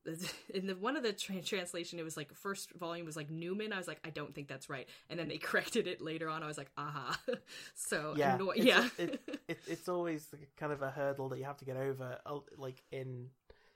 In 0.54 0.66
the 0.66 0.76
one 0.76 0.96
of 0.98 1.02
the 1.02 1.14
tra- 1.14 1.40
translation, 1.40 1.98
it 1.98 2.02
was 2.02 2.14
like 2.14 2.34
first 2.34 2.72
volume 2.74 3.06
was 3.06 3.16
like 3.16 3.30
Newman. 3.30 3.72
I 3.72 3.78
was 3.78 3.88
like, 3.88 4.00
I 4.04 4.10
don't 4.10 4.34
think 4.34 4.48
that's 4.48 4.68
right, 4.68 4.86
and 5.08 5.18
then 5.18 5.28
they 5.28 5.38
corrected 5.48 5.86
it 5.86 6.02
later 6.02 6.28
on. 6.28 6.42
I 6.42 6.46
was 6.46 6.58
like, 6.58 6.70
aha. 6.76 7.18
So 7.74 8.12
Yeah, 8.16 8.36
Noi- 8.36 8.52
it's- 8.56 8.66
yeah, 8.66 8.88
it, 9.02 9.20
it, 9.48 9.58
it's 9.66 9.88
always 9.88 10.28
kind 10.58 10.72
of 10.72 10.82
a 10.82 10.90
hurdle 10.90 11.30
that 11.30 11.38
you 11.38 11.44
have 11.44 11.56
to 11.58 11.64
get 11.64 11.78
over, 11.78 12.18
uh, 12.26 12.38
like 12.58 12.82
in 12.92 13.30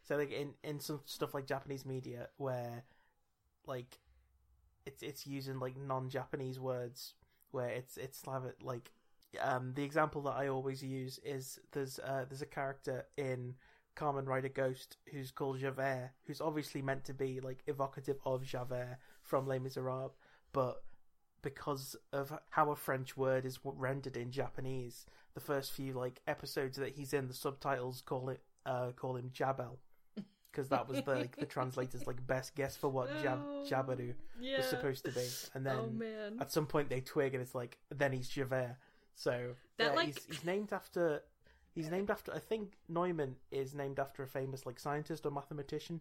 so 0.04 0.16
like 0.16 0.30
in 0.30 0.52
in 0.62 0.80
some 0.80 1.00
stuff 1.06 1.32
like 1.32 1.46
Japanese 1.46 1.86
media 1.86 2.28
where 2.36 2.84
like 3.66 3.98
it's 4.84 5.02
it's 5.02 5.26
using 5.26 5.58
like 5.58 5.76
non-Japanese 5.78 6.60
words 6.60 7.14
where 7.52 7.68
it's 7.70 7.96
it's 7.96 8.18
Slavic 8.18 8.56
like 8.62 8.90
um 9.40 9.72
the 9.74 9.82
example 9.84 10.22
that 10.22 10.36
I 10.36 10.48
always 10.48 10.82
use 10.82 11.18
is 11.24 11.58
there's 11.72 11.98
uh 11.98 12.24
there's 12.28 12.42
a 12.42 12.46
character 12.46 13.06
in 13.16 13.54
Kamen 13.96 14.26
Rider 14.26 14.48
Ghost 14.48 14.96
who's 15.10 15.30
called 15.30 15.58
Javert 15.58 16.12
who's 16.26 16.40
obviously 16.40 16.82
meant 16.82 17.04
to 17.04 17.14
be 17.14 17.40
like 17.40 17.62
evocative 17.66 18.18
of 18.24 18.44
Javert 18.44 18.98
from 19.22 19.46
Les 19.46 19.58
Miserables 19.58 20.12
but 20.52 20.82
because 21.42 21.96
of 22.12 22.32
how 22.50 22.70
a 22.70 22.76
French 22.76 23.16
word 23.16 23.44
is 23.44 23.60
rendered 23.64 24.16
in 24.16 24.30
Japanese, 24.32 25.06
the 25.34 25.40
first 25.40 25.72
few 25.72 25.92
like 25.92 26.20
episodes 26.26 26.76
that 26.78 26.94
he's 26.96 27.12
in, 27.12 27.28
the 27.28 27.34
subtitles 27.34 28.02
call 28.04 28.28
it 28.30 28.40
uh, 28.66 28.90
call 28.96 29.16
him 29.16 29.30
Jabel, 29.32 29.78
because 30.50 30.68
that 30.70 30.88
was 30.88 31.00
the 31.02 31.14
like, 31.14 31.36
the 31.36 31.46
translator's 31.46 32.06
like 32.06 32.26
best 32.26 32.54
guess 32.56 32.76
for 32.76 32.88
what 32.88 33.08
Jab 33.22 33.38
Oh, 33.46 33.64
Jabaru 33.68 34.14
yeah. 34.40 34.56
was 34.56 34.66
supposed 34.66 35.04
to 35.04 35.12
be, 35.12 35.26
and 35.54 35.64
then 35.64 35.76
oh 35.78 35.88
at 36.40 36.50
some 36.50 36.66
point 36.66 36.88
they 36.90 37.00
twig 37.00 37.34
and 37.34 37.42
it's 37.42 37.54
like 37.54 37.78
then 37.94 38.12
he's 38.12 38.28
Javert. 38.28 38.76
So 39.20 39.54
That, 39.78 39.90
yeah, 39.90 39.92
like- 39.96 40.06
he's, 40.06 40.24
he's 40.26 40.44
named 40.44 40.72
after 40.72 41.22
he's 41.74 41.90
named 41.90 42.08
after 42.10 42.32
I 42.32 42.38
think 42.38 42.74
Neumann 42.88 43.34
is 43.50 43.74
named 43.74 43.98
after 43.98 44.22
a 44.22 44.26
famous 44.28 44.64
like 44.64 44.78
scientist 44.78 45.26
or 45.26 45.30
mathematician. 45.32 46.00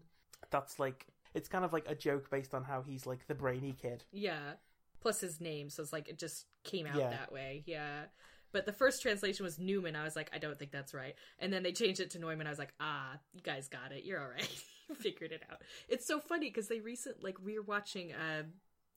That's 0.51 0.77
like 0.79 1.07
it's 1.33 1.49
kind 1.49 1.65
of 1.65 1.73
like 1.73 1.85
a 1.89 1.95
joke 1.95 2.29
based 2.29 2.53
on 2.53 2.63
how 2.63 2.81
he's 2.83 3.05
like 3.07 3.25
the 3.27 3.35
brainy 3.35 3.73
kid. 3.73 4.03
yeah. 4.11 4.53
Plus 4.99 5.19
his 5.21 5.39
name, 5.39 5.69
so 5.69 5.83
it's 5.83 5.93
like 5.93 6.09
it 6.09 6.17
just 6.17 6.47
came 6.63 6.87
out 6.87 6.95
Yeah. 6.95 7.11
that 7.11 7.31
way. 7.31 7.63
Yeah. 7.67 8.05
But 8.51 8.65
the 8.65 8.71
first 8.73 9.01
translation 9.01 9.43
was 9.45 9.59
Newman. 9.59 9.95
I 9.95 10.03
was 10.03 10.15
like, 10.15 10.29
I 10.33 10.39
don't 10.39 10.57
think 10.57 10.71
that's 10.71 10.91
right. 10.93 11.13
And 11.37 11.53
then 11.53 11.61
they 11.63 11.71
changed 11.71 11.99
it 11.99 12.09
to 12.11 12.19
Neumann. 12.19 12.47
I 12.47 12.49
was 12.49 12.57
like, 12.59 12.73
ah, 12.79 13.11
you 13.33 13.41
guys 13.41 13.67
got 13.67 13.91
it. 13.91 14.05
You're 14.05 14.19
all 14.19 14.27
right. 14.29 14.49
you 14.89 14.95
figured 14.95 15.31
it 15.31 15.43
out. 15.51 15.61
It's 15.87 16.07
so 16.07 16.19
funny 16.19 16.49
because 16.49 16.67
they 16.67 16.79
recent 16.79 17.23
like 17.23 17.37
we 17.43 17.57
were 17.59 17.63
watching 17.65 18.11
uh, 18.13 18.43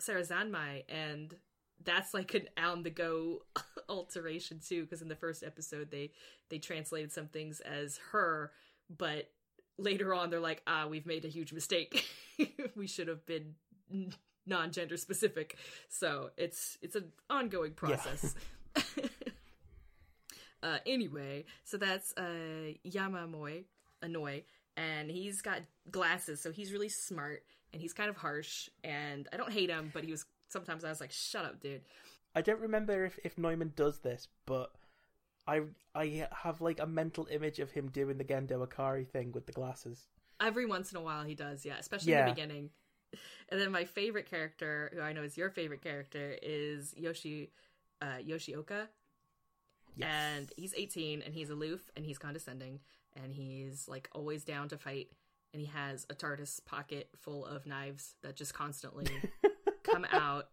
Sarazanmai 0.01 0.85
and 0.89 1.35
that's 1.85 2.15
like 2.15 2.35
an 2.35 2.49
on 2.59 2.83
the 2.83 2.91
go 2.91 3.43
alteration 3.89 4.61
too 4.67 4.83
because 4.83 5.03
in 5.03 5.09
the 5.09 5.17
first 5.17 5.43
episode 5.43 5.91
they 5.91 6.11
they 6.49 6.59
translated 6.59 7.13
some 7.13 7.27
things 7.27 7.61
as 7.61 7.99
her 8.13 8.53
but 8.97 9.31
later 9.79 10.13
on 10.15 10.31
they're 10.31 10.41
like 10.41 10.63
ah 10.67 10.87
we've 10.87 11.07
made 11.07 11.25
a 11.25 11.29
huge 11.29 11.53
mistake. 11.53 12.07
We 12.75 12.87
should 12.87 13.09
have 13.09 13.27
been 13.27 13.55
non-gender 14.47 14.97
specific. 14.97 15.59
So 15.91 16.31
it's 16.39 16.79
it's 16.81 16.97
an 16.97 17.13
ongoing 17.29 17.73
process. 17.73 18.35
Yeah. 18.75 18.83
uh 20.63 20.79
anyway 20.87 21.45
so 21.65 21.77
that's 21.77 22.15
uh 22.17 22.73
yamamoi 22.87 23.65
anoi 24.05 24.45
and 24.77 25.11
he's 25.11 25.43
got 25.43 25.61
glasses 25.91 26.41
so 26.41 26.51
he's 26.51 26.73
really 26.73 26.89
smart 26.89 27.43
and 27.73 27.81
he's 27.81 27.93
kind 27.93 28.11
of 28.11 28.17
harsh 28.17 28.69
and 28.85 29.27
i 29.33 29.37
don't 29.37 29.53
hate 29.53 29.71
him 29.71 29.91
but 29.93 30.05
he 30.05 30.11
was 30.11 30.25
sometimes 30.51 30.85
I 30.85 30.91
was 30.91 31.01
like, 31.01 31.13
"Shut 31.13 31.45
up, 31.45 31.61
dude." 31.61 31.83
I 32.35 32.43
don't 32.43 32.61
remember 32.61 33.05
if 33.05 33.19
if 33.25 33.39
Neumann 33.39 33.73
does 33.75 34.01
this, 34.01 34.29
but 34.47 34.73
I 35.47 35.63
I 35.95 36.29
have 36.33 36.61
like 36.61 36.81
a 36.81 36.87
mental 36.87 37.27
image 37.31 37.59
of 37.59 37.71
him 37.71 37.89
doing 37.89 38.19
the 38.19 38.25
Gendo 38.25 38.67
Ikari 38.67 39.09
thing 39.09 39.33
with 39.33 39.47
the 39.47 39.53
glasses. 39.53 40.07
Every 40.41 40.67
once 40.67 40.91
in 40.93 40.97
a 40.99 41.03
while, 41.03 41.25
he 41.25 41.35
does, 41.35 41.65
yeah, 41.65 41.77
especially 41.79 42.13
yeah. 42.13 42.21
in 42.21 42.27
the 42.27 42.33
beginning. 42.33 42.71
And 43.49 43.61
then 43.61 43.73
my 43.73 43.87
favorite 43.87 44.31
character, 44.31 44.93
who 44.95 45.01
I 45.01 45.13
know 45.13 45.25
is 45.25 45.37
your 45.37 45.51
favorite 45.51 45.83
character, 45.83 46.39
is 46.41 46.95
Yoshi 46.97 47.51
uh, 48.01 48.19
Yoshioka. 48.25 48.87
Yes. 49.97 50.09
And 50.09 50.53
he's 50.57 50.73
18 50.77 51.23
and 51.23 51.35
he's 51.35 51.51
aloof 51.51 51.91
and 51.97 52.07
he's 52.07 52.19
condescending 52.19 52.79
and 53.21 53.35
he's 53.35 53.89
like 53.89 54.09
always 54.13 54.45
down 54.45 54.69
to 54.69 54.79
fight 54.79 55.09
and 55.53 55.61
he 55.61 55.67
has 55.67 56.07
a 56.09 56.15
TARDIS 56.15 56.65
pocket 56.65 57.09
full 57.17 57.45
of 57.45 57.67
knives 57.67 58.15
that 58.23 58.37
just 58.37 58.55
constantly 58.55 59.07
come 59.83 60.07
out 60.11 60.49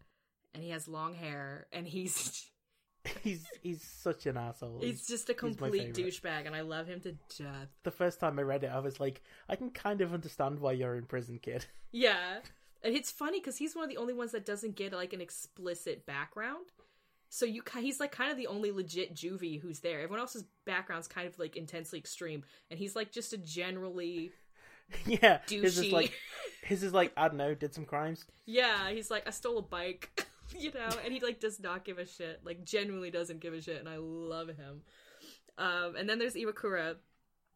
and 0.53 0.63
he 0.63 0.71
has 0.71 0.88
long 0.88 1.13
hair 1.13 1.67
and 1.71 1.88
he's 1.88 2.49
he's 3.23 3.45
he's 3.61 3.84
such 3.84 4.25
an 4.25 4.38
asshole. 4.38 4.80
He's, 4.82 5.05
just 5.05 5.30
a 5.30 5.34
complete 5.34 5.93
douchebag 5.93 6.45
and 6.45 6.55
I 6.55 6.61
love 6.61 6.88
him 6.88 6.99
to 7.01 7.11
death. 7.41 7.69
The 7.84 7.91
first 7.91 8.19
time 8.19 8.39
I 8.39 8.41
read 8.41 8.63
it 8.63 8.71
I 8.73 8.80
was 8.80 8.99
like 8.99 9.21
I 9.47 9.55
can 9.55 9.69
kind 9.69 10.01
of 10.01 10.13
understand 10.13 10.59
why 10.59 10.73
you're 10.73 10.95
in 10.95 11.05
prison, 11.05 11.39
kid. 11.41 11.65
Yeah. 11.93 12.39
And 12.84 12.95
it's 12.95 13.09
funny 13.09 13.39
cuz 13.39 13.57
he's 13.57 13.75
one 13.75 13.84
of 13.84 13.89
the 13.89 13.97
only 13.97 14.13
ones 14.13 14.34
that 14.34 14.45
doesn't 14.45 14.75
get 14.75 14.93
like 14.93 15.13
an 15.13 15.21
explicit 15.21 16.05
background. 16.05 16.65
So 17.30 17.45
you 17.45 17.63
he's 17.80 17.99
like 17.99 18.11
kind 18.11 18.30
of 18.30 18.38
the 18.38 18.47
only 18.47 18.71
legit 18.71 19.15
juvie 19.15 19.59
who's 19.59 19.80
there. 19.80 20.01
Everyone 20.01 20.19
else's 20.19 20.45
background's 20.65 21.07
kind 21.07 21.28
of 21.28 21.39
like 21.39 21.55
intensely 21.55 21.97
extreme 21.97 22.43
and 22.69 22.78
he's 22.78 22.95
like 22.95 23.11
just 23.11 23.34
a 23.34 23.38
generally 23.38 24.32
yeah, 25.06 25.40
douchey. 25.48 25.62
His 25.62 25.78
is 25.80 25.92
like 25.92 26.14
his 26.64 26.84
is 26.84 26.94
like 26.94 27.12
I 27.18 27.28
don't 27.28 27.38
know, 27.38 27.54
did 27.54 27.74
some 27.74 27.86
crimes. 27.86 28.26
Yeah, 28.46 28.90
he's 28.92 29.12
like 29.12 29.28
I 29.28 29.32
stole 29.32 29.58
a 29.58 29.62
bike, 29.62 30.28
you 30.58 30.72
know, 30.72 30.90
and 31.04 31.14
he 31.14 31.20
like 31.20 31.40
does 31.40 31.60
not 31.60 31.86
give 31.86 31.98
a 31.98 32.06
shit, 32.06 32.42
like 32.44 32.66
genuinely 32.66 33.12
doesn't 33.12 33.40
give 33.40 33.54
a 33.54 33.62
shit, 33.62 33.80
and 33.80 33.90
I 33.90 33.98
love 33.98 34.50
him. 34.50 34.82
Um, 35.58 35.96
and 35.98 36.08
then 36.08 36.20
there's 36.20 36.36
Iwakura, 36.36 36.98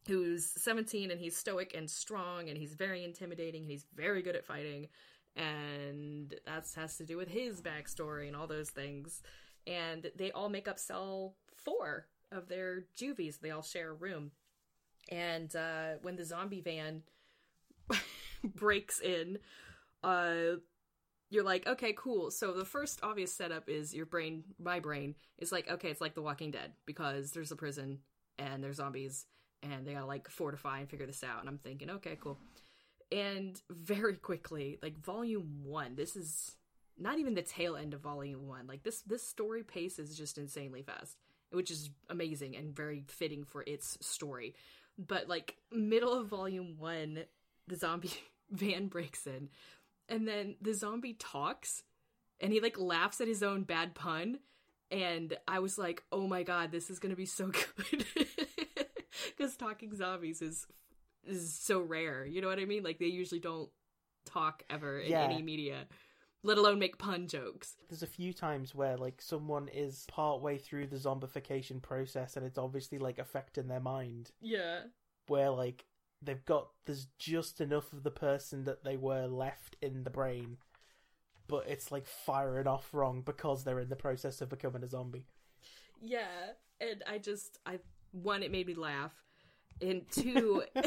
who's 0.08 0.46
17 0.58 1.12
and 1.12 1.20
he's 1.20 1.38
stoic 1.38 1.76
and 1.76 1.88
strong 1.88 2.50
and 2.50 2.58
he's 2.58 2.74
very 2.74 3.04
intimidating 3.04 3.62
and 3.62 3.72
he's 3.72 3.86
very 3.96 4.24
good 4.24 4.36
at 4.36 4.46
fighting, 4.46 4.88
and 5.36 6.34
that 6.46 6.68
has 6.76 6.98
to 6.98 7.06
do 7.06 7.18
with 7.18 7.30
his 7.30 7.62
backstory 7.62 8.28
and 8.28 8.36
all 8.36 8.48
those 8.48 8.70
things. 8.70 9.22
And 9.68 10.10
they 10.16 10.32
all 10.32 10.50
make 10.50 10.68
up 10.68 10.80
cell 10.80 11.36
four 11.56 12.08
of 12.32 12.48
their 12.48 12.86
juvies. 12.96 13.38
They 13.38 13.52
all 13.52 13.62
share 13.62 13.92
a 13.92 13.94
room. 13.94 14.32
And 15.10 15.56
uh, 15.56 15.94
when 16.02 16.16
the 16.16 16.26
zombie 16.26 16.62
van 16.62 17.04
breaks 18.56 19.00
in, 19.00 19.40
uh, 20.04 20.58
you're 21.32 21.44
like, 21.44 21.66
okay, 21.66 21.94
cool. 21.98 22.30
So 22.30 22.52
the 22.54 22.66
first 22.66 23.00
obvious 23.04 23.34
setup 23.34 23.70
is 23.70 23.94
your 23.94 24.06
brain, 24.06 24.44
my 24.60 24.80
brain, 24.80 25.16
is 25.40 25.52
like, 25.52 25.70
okay, 25.70 25.90
it's 25.90 26.02
like 26.02 26.14
The 26.14 26.22
Walking 26.22 26.52
Dead 26.52 26.74
because 26.86 27.32
there's 27.32 27.52
a 27.52 27.56
prison 27.56 28.00
and 28.38 28.62
there's 28.64 28.76
zombies 28.78 29.26
and 29.64 29.88
they 29.88 29.94
gotta 29.94 30.06
like 30.06 30.30
fortify 30.30 30.80
and 30.80 30.90
figure 30.90 31.06
this 31.06 31.24
out. 31.24 31.40
And 31.40 31.48
I'm 31.48 31.58
thinking, 31.58 31.90
okay, 31.90 32.18
cool. 32.20 32.38
And 33.12 33.60
very 33.70 34.16
quickly, 34.16 34.78
like 34.82 34.98
volume 35.00 35.62
one, 35.64 35.96
this 35.96 36.16
is 36.18 36.56
not 37.00 37.18
even 37.18 37.34
the 37.34 37.42
tail 37.42 37.78
end 37.78 37.94
of 37.94 38.02
volume 38.02 38.48
one. 38.48 38.68
Like 38.68 38.84
this, 38.84 39.02
this 39.02 39.26
story 39.26 39.64
pace 39.64 40.00
is 40.00 40.18
just 40.18 40.38
insanely 40.38 40.82
fast, 40.82 41.18
which 41.52 41.72
is 41.72 41.90
amazing 42.10 42.58
and 42.58 42.76
very 42.76 43.06
fitting 43.08 43.46
for 43.46 43.64
its 43.66 43.98
story. 44.02 44.56
But 44.98 45.30
like 45.30 45.56
middle 45.72 46.14
of 46.14 46.28
volume 46.28 46.76
one, 46.78 47.24
the 47.68 47.76
zombie 47.78 48.12
van 48.52 48.88
breaks 48.88 49.26
in 49.26 49.50
and 50.10 50.28
then 50.28 50.56
the 50.62 50.74
zombie 50.74 51.14
talks 51.14 51.84
and 52.40 52.52
he 52.52 52.60
like 52.60 52.78
laughs 52.80 53.22
at 53.22 53.28
his 53.28 53.44
own 53.44 53.64
bad 53.64 53.96
pun 53.96 54.40
and 54.90 55.38
i 55.48 55.60
was 55.60 55.78
like 55.78 56.04
oh 56.12 56.28
my 56.28 56.44
god 56.44 56.72
this 56.72 56.90
is 56.90 57.00
gonna 57.00 57.16
be 57.16 57.26
so 57.26 57.48
good. 57.92 58.06
Because 59.38 59.56
talking 59.56 59.96
zombies 59.96 60.42
is 60.42 60.68
is 61.26 61.54
so 61.54 61.80
rare 61.80 62.26
you 62.26 62.42
know 62.42 62.48
what 62.48 62.60
i 62.60 62.66
mean? 62.66 62.84
Like 62.84 63.00
they 63.00 63.06
usually 63.06 63.42
don't 63.42 63.70
talk 64.26 64.64
ever 64.70 65.00
in 65.00 65.12
yeah. 65.12 65.24
any 65.24 65.42
media 65.42 65.88
let 66.44 66.58
alone 66.58 66.80
make 66.80 66.98
pun 66.98 67.28
jokes. 67.28 67.76
There's 67.88 68.04
a 68.04 68.08
few 68.08 68.34
times 68.34 68.74
where 68.74 68.98
like 68.98 69.22
someone 69.22 69.68
is 69.68 70.06
part 70.08 70.42
way 70.42 70.58
through 70.58 70.88
the 70.88 70.96
zombification 70.96 71.82
process 71.82 72.36
and 72.36 72.46
it's 72.46 72.58
obviously 72.58 72.98
like 72.98 73.20
affecting 73.20 73.68
their 73.68 73.80
mind. 73.80 74.32
Yeah. 74.42 74.82
Where 75.28 75.52
like 75.52 75.86
they've 76.22 76.46
got 76.46 76.70
there's 76.86 77.08
just 77.18 77.62
enough 77.62 77.94
of 77.94 78.04
the 78.04 78.12
person 78.12 78.66
that 78.66 78.84
they 78.84 78.98
were 78.98 79.28
left 79.28 79.76
in 79.82 80.04
the 80.04 80.10
brain, 80.10 80.58
but 81.48 81.66
it's 81.68 81.92
like 81.92 82.06
firing 82.06 82.68
off 82.68 82.94
wrong 82.94 83.22
because 83.22 83.64
they're 83.64 83.80
in 83.80 83.90
the 83.90 83.96
process 83.96 84.42
of 84.42 84.50
becoming 84.50 84.84
a 84.84 84.88
zombie. 84.88 85.26
Yeah, 86.02 86.54
and 86.80 87.04
I 87.10 87.18
just 87.18 87.60
I 87.66 87.80
one 88.12 88.44
it 88.44 88.52
made 88.52 88.68
me 88.68 88.76
laugh, 88.76 89.14
and 89.82 90.10
two 90.12 90.64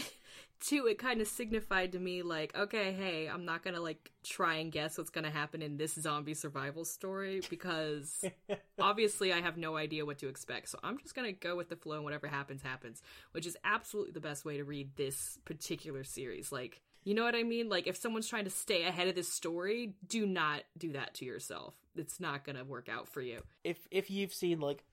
two 0.61 0.87
it 0.87 0.99
kind 0.99 1.21
of 1.21 1.27
signified 1.27 1.93
to 1.93 1.99
me 1.99 2.23
like 2.23 2.57
okay 2.57 2.93
hey 2.93 3.29
i'm 3.29 3.45
not 3.45 3.63
gonna 3.63 3.81
like 3.81 4.11
try 4.23 4.55
and 4.55 4.73
guess 4.73 4.97
what's 4.97 5.11
gonna 5.11 5.31
happen 5.31 5.61
in 5.61 5.77
this 5.77 5.95
zombie 5.95 6.33
survival 6.33 6.85
story 6.85 7.43
because 7.51 8.25
obviously 8.79 9.33
i 9.33 9.41
have 9.41 9.57
no 9.59 9.77
idea 9.77 10.07
what 10.07 10.19
to 10.19 10.29
expect. 10.29 10.69
So 10.69 10.79
i'm 10.83 10.99
just 10.99 11.15
gonna 11.15 11.33
go 11.33 11.57
with 11.57 11.69
the 11.69 11.77
flow 11.77 11.97
and 11.97 12.05
whatever 12.05 12.27
happens 12.27 12.63
happens 12.63 13.03
which 13.33 13.47
is 13.47 13.57
absolutely 13.65 14.13
the 14.13 14.21
best 14.21 14.45
way 14.45 14.57
to 14.57 14.65
read 14.65 14.97
this 14.97 15.39
particular 15.45 16.05
series. 16.05 16.51
Like 16.51 16.81
you 17.03 17.15
know 17.15 17.25
what 17.25 17.35
i 17.35 17.43
mean? 17.43 17.69
Like 17.69 17.87
if 17.87 17.97
someone's 17.97 18.29
trying 18.29 18.45
to 18.45 18.51
stay 18.51 18.85
ahead 18.85 19.09
of 19.09 19.15
this 19.15 19.31
story 19.31 19.95
do 20.07 20.27
not 20.27 20.63
do 20.79 20.93
that 20.93 21.15
to 21.15 21.25
yourself. 21.25 21.75
It's 21.97 22.21
not 22.21 22.45
gonna 22.45 22.65
work 22.65 22.89
out 22.89 23.09
for 23.09 23.21
you. 23.21 23.43
If 23.65 23.87
if 23.91 24.11
you've 24.11 24.33
seen 24.33 24.61
like 24.61 24.85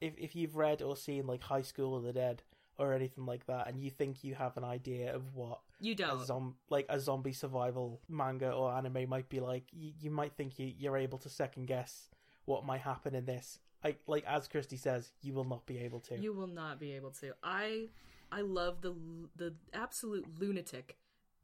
if 0.00 0.14
if 0.16 0.34
you've 0.34 0.56
read 0.56 0.80
or 0.80 0.96
seen 0.96 1.26
like 1.26 1.42
high 1.42 1.62
school 1.62 1.94
of 1.94 2.04
the 2.04 2.12
dead 2.12 2.42
or 2.80 2.94
anything 2.94 3.26
like 3.26 3.46
that, 3.46 3.68
and 3.68 3.80
you 3.80 3.90
think 3.90 4.24
you 4.24 4.34
have 4.34 4.56
an 4.56 4.64
idea 4.64 5.14
of 5.14 5.34
what 5.34 5.60
you 5.80 5.94
don't 5.94 6.22
a 6.22 6.24
zom- 6.24 6.56
like 6.70 6.86
a 6.88 6.98
zombie 6.98 7.32
survival 7.32 8.00
manga 8.08 8.50
or 8.50 8.72
anime 8.72 9.08
might 9.08 9.28
be 9.28 9.40
like, 9.40 9.64
you, 9.72 9.92
you 10.00 10.10
might 10.10 10.32
think 10.36 10.58
you, 10.58 10.72
you're 10.78 10.96
able 10.96 11.18
to 11.18 11.28
second 11.28 11.66
guess 11.66 12.08
what 12.46 12.64
might 12.64 12.80
happen 12.80 13.14
in 13.14 13.26
this. 13.26 13.58
I, 13.84 13.96
like 14.06 14.24
as 14.26 14.48
Christy 14.48 14.76
says, 14.76 15.12
you 15.22 15.34
will 15.34 15.44
not 15.44 15.66
be 15.66 15.78
able 15.78 16.00
to. 16.00 16.18
You 16.18 16.32
will 16.32 16.46
not 16.46 16.80
be 16.80 16.92
able 16.92 17.10
to. 17.20 17.34
I 17.42 17.88
I 18.32 18.40
love 18.40 18.80
the 18.80 18.94
the 19.36 19.54
absolute 19.72 20.26
lunatic 20.38 20.96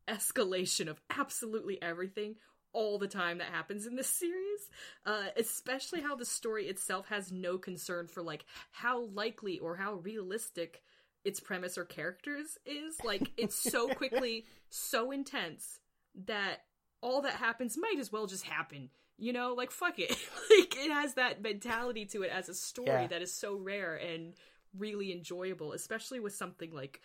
escalation 0.08 0.88
of 0.88 1.00
absolutely 1.16 1.80
everything 1.82 2.36
all 2.72 2.98
the 2.98 3.08
time 3.08 3.38
that 3.38 3.48
happens 3.48 3.86
in 3.86 3.96
this 3.96 4.06
series 4.06 4.70
uh, 5.06 5.24
especially 5.36 6.00
how 6.00 6.16
the 6.16 6.24
story 6.24 6.66
itself 6.66 7.08
has 7.08 7.32
no 7.32 7.58
concern 7.58 8.06
for 8.06 8.22
like 8.22 8.44
how 8.70 9.04
likely 9.06 9.58
or 9.58 9.76
how 9.76 9.94
realistic 9.94 10.82
its 11.26 11.40
premise 11.40 11.76
or 11.76 11.84
characters 11.84 12.56
is. 12.64 12.96
Like 13.04 13.32
it's 13.36 13.56
so 13.56 13.88
quickly 13.94 14.46
so 14.70 15.10
intense 15.10 15.80
that 16.26 16.62
all 17.02 17.22
that 17.22 17.34
happens 17.34 17.76
might 17.76 17.98
as 17.98 18.12
well 18.12 18.26
just 18.26 18.44
happen. 18.44 18.90
You 19.18 19.32
know, 19.32 19.54
like 19.54 19.70
fuck 19.70 19.98
it. 19.98 20.10
like 20.50 20.76
it 20.76 20.90
has 20.90 21.14
that 21.14 21.42
mentality 21.42 22.06
to 22.06 22.22
it 22.22 22.30
as 22.30 22.48
a 22.48 22.54
story 22.54 22.88
yeah. 22.88 23.06
that 23.08 23.22
is 23.22 23.34
so 23.34 23.56
rare 23.56 23.96
and 23.96 24.34
really 24.78 25.12
enjoyable, 25.12 25.72
especially 25.72 26.20
with 26.20 26.34
something 26.34 26.72
like 26.72 27.00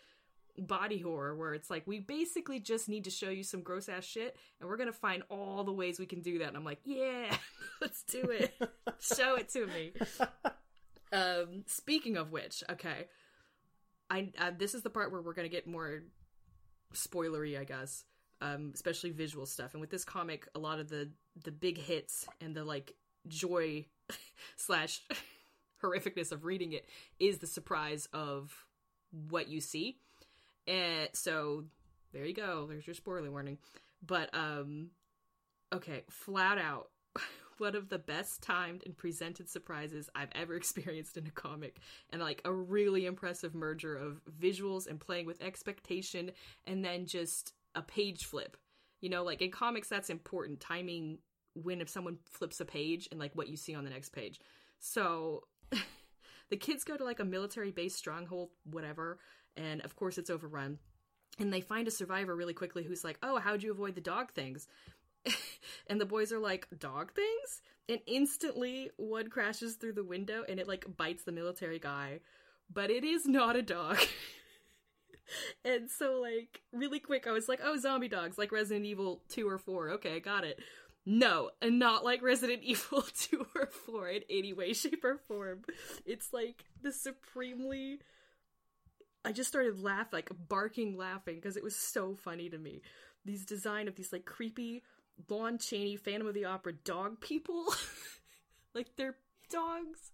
body 0.57 0.99
horror 0.99 1.33
where 1.33 1.53
it's 1.53 1.69
like 1.69 1.87
we 1.87 1.99
basically 1.99 2.59
just 2.59 2.89
need 2.89 3.05
to 3.05 3.09
show 3.09 3.29
you 3.29 3.41
some 3.41 3.61
gross 3.61 3.87
ass 3.87 4.03
shit 4.03 4.35
and 4.59 4.69
we're 4.69 4.75
gonna 4.75 4.91
find 4.91 5.23
all 5.29 5.63
the 5.63 5.71
ways 5.71 5.97
we 5.97 6.05
can 6.05 6.19
do 6.19 6.39
that 6.39 6.49
and 6.49 6.57
i'm 6.57 6.65
like 6.65 6.81
yeah 6.83 7.33
let's 7.81 8.03
do 8.03 8.21
it 8.23 8.53
show 8.99 9.35
it 9.35 9.47
to 9.47 9.65
me 9.67 9.93
um 11.13 11.63
speaking 11.67 12.17
of 12.17 12.33
which 12.33 12.65
okay 12.69 13.07
I 14.11 14.29
uh, 14.37 14.51
this 14.55 14.75
is 14.75 14.83
the 14.83 14.89
part 14.89 15.11
where 15.11 15.21
we're 15.21 15.33
gonna 15.33 15.47
get 15.47 15.65
more 15.65 16.03
spoilery, 16.93 17.57
I 17.57 17.63
guess, 17.63 18.03
um, 18.41 18.71
especially 18.75 19.11
visual 19.11 19.45
stuff. 19.45 19.73
And 19.73 19.79
with 19.79 19.89
this 19.89 20.03
comic, 20.03 20.47
a 20.53 20.59
lot 20.59 20.79
of 20.79 20.89
the 20.89 21.09
the 21.43 21.51
big 21.51 21.77
hits 21.77 22.27
and 22.41 22.53
the 22.53 22.65
like 22.65 22.93
joy 23.27 23.85
slash 24.57 25.01
horrificness 25.83 26.33
of 26.33 26.43
reading 26.43 26.73
it 26.73 26.85
is 27.19 27.39
the 27.39 27.47
surprise 27.47 28.09
of 28.11 28.53
what 29.29 29.47
you 29.47 29.61
see. 29.61 29.97
And 30.67 31.09
so 31.13 31.63
there 32.11 32.25
you 32.25 32.33
go. 32.33 32.67
There's 32.69 32.85
your 32.85 32.93
spoiler 32.93 33.31
warning. 33.31 33.59
But 34.05 34.29
um 34.33 34.89
okay, 35.73 36.03
flat 36.09 36.57
out 36.57 36.89
one 37.61 37.75
of 37.75 37.87
the 37.87 37.99
best 37.99 38.41
timed 38.41 38.83
and 38.85 38.97
presented 38.97 39.49
surprises 39.49 40.09
I've 40.13 40.31
ever 40.33 40.55
experienced 40.57 41.15
in 41.15 41.27
a 41.27 41.31
comic 41.31 41.77
and 42.09 42.21
like 42.21 42.41
a 42.43 42.51
really 42.51 43.05
impressive 43.05 43.55
merger 43.55 43.95
of 43.95 44.19
visuals 44.41 44.87
and 44.87 44.99
playing 44.99 45.27
with 45.27 45.41
expectation 45.41 46.31
and 46.67 46.83
then 46.83 47.05
just 47.05 47.53
a 47.75 47.81
page 47.81 48.25
flip. 48.25 48.57
You 48.99 49.09
know, 49.09 49.23
like 49.23 49.41
in 49.41 49.51
comics 49.51 49.87
that's 49.87 50.09
important 50.09 50.59
timing 50.59 51.19
when 51.53 51.81
if 51.81 51.89
someone 51.89 52.17
flips 52.25 52.59
a 52.59 52.65
page 52.65 53.07
and 53.11 53.19
like 53.19 53.31
what 53.35 53.47
you 53.47 53.55
see 53.55 53.75
on 53.75 53.83
the 53.83 53.89
next 53.89 54.09
page. 54.09 54.39
So 54.79 55.43
the 56.49 56.57
kids 56.57 56.83
go 56.83 56.97
to 56.97 57.03
like 57.03 57.19
a 57.19 57.25
military 57.25 57.71
base 57.71 57.95
stronghold 57.95 58.49
whatever 58.63 59.19
and 59.55 59.81
of 59.81 59.95
course 59.95 60.17
it's 60.17 60.29
overrun 60.29 60.79
and 61.39 61.51
they 61.51 61.61
find 61.61 61.87
a 61.87 61.91
survivor 61.91 62.35
really 62.35 62.53
quickly 62.53 62.83
who's 62.83 63.03
like, 63.03 63.17
"Oh, 63.23 63.39
how'd 63.39 63.63
you 63.63 63.71
avoid 63.71 63.95
the 63.95 64.01
dog 64.01 64.31
things?" 64.33 64.67
and 65.87 65.99
the 65.99 66.05
boys 66.05 66.31
are 66.31 66.39
like, 66.39 66.67
"Dog 66.77 67.13
things?" 67.13 67.61
And 67.89 67.99
instantly, 68.07 68.91
one 68.97 69.29
crashes 69.29 69.75
through 69.75 69.93
the 69.93 70.03
window 70.03 70.43
and 70.47 70.59
it 70.59 70.67
like 70.67 70.85
bites 70.97 71.23
the 71.23 71.31
military 71.31 71.79
guy, 71.79 72.19
but 72.71 72.89
it 72.89 73.03
is 73.03 73.25
not 73.25 73.55
a 73.55 73.61
dog. 73.61 73.97
and 75.65 75.89
so, 75.89 76.21
like, 76.21 76.61
really 76.71 76.99
quick, 76.99 77.27
I 77.27 77.31
was 77.31 77.49
like, 77.49 77.59
"Oh, 77.63 77.77
zombie 77.77 78.07
dogs, 78.07 78.37
like 78.37 78.51
Resident 78.51 78.85
Evil 78.85 79.21
two 79.29 79.47
or 79.47 79.57
four. 79.57 79.89
Okay, 79.91 80.19
got 80.19 80.43
it." 80.43 80.59
No, 81.05 81.49
and 81.61 81.79
not 81.79 82.03
like 82.03 82.21
Resident 82.21 82.61
Evil 82.63 83.01
2 83.01 83.47
or 83.55 83.65
4 83.65 84.09
in 84.09 84.21
any 84.29 84.53
way, 84.53 84.71
shape, 84.73 85.03
or 85.03 85.17
form. 85.27 85.63
It's 86.05 86.31
like 86.31 86.63
the 86.83 86.91
supremely 86.91 88.01
I 89.23 89.31
just 89.31 89.49
started 89.49 89.79
laughing, 89.79 90.09
like 90.13 90.31
barking 90.47 90.97
laughing, 90.97 91.35
because 91.35 91.57
it 91.57 91.63
was 91.63 91.75
so 91.75 92.15
funny 92.15 92.49
to 92.49 92.57
me. 92.57 92.81
These 93.23 93.45
design 93.45 93.87
of 93.87 93.95
these 93.95 94.11
like 94.11 94.25
creepy 94.25 94.83
Lon 95.29 95.57
Chaney 95.57 95.95
Phantom 95.95 96.27
of 96.27 96.33
the 96.33 96.45
Opera 96.45 96.73
dog 96.73 97.19
people. 97.19 97.65
like 98.75 98.87
they're 98.97 99.17
dogs, 99.49 100.11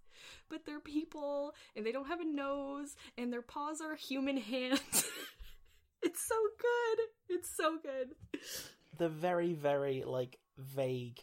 but 0.49 0.66
they're 0.66 0.80
people, 0.80 1.53
and 1.76 1.86
they 1.86 1.91
don't 1.91 2.08
have 2.08 2.22
a 2.22 2.26
nose, 2.26 2.95
and 3.18 3.32
their 3.32 3.41
paws 3.41 3.82
are 3.82 3.95
human 3.95 4.38
hands. 4.38 4.80
it's 6.01 6.28
so 6.28 6.36
good. 6.60 6.99
It's 7.30 7.55
so 7.55 7.78
good. 7.82 8.16
The 8.97 9.10
very, 9.10 9.53
very 9.53 10.03
like 10.05 10.39
vague 10.58 11.20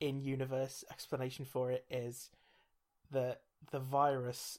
in 0.00 0.20
universe 0.20 0.84
explanation 0.90 1.44
for 1.44 1.72
it 1.72 1.84
is 1.90 2.30
that 3.10 3.40
the 3.72 3.80
virus 3.80 4.58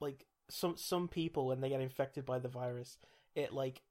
like 0.00 0.26
some 0.48 0.76
some 0.76 1.08
people 1.08 1.46
when 1.46 1.60
they 1.60 1.68
get 1.68 1.80
infected 1.80 2.24
by 2.24 2.38
the 2.38 2.48
virus, 2.48 2.96
it 3.34 3.52
like 3.52 3.82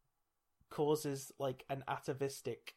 causes 0.70 1.32
like 1.40 1.64
an 1.70 1.84
atavistic 1.88 2.76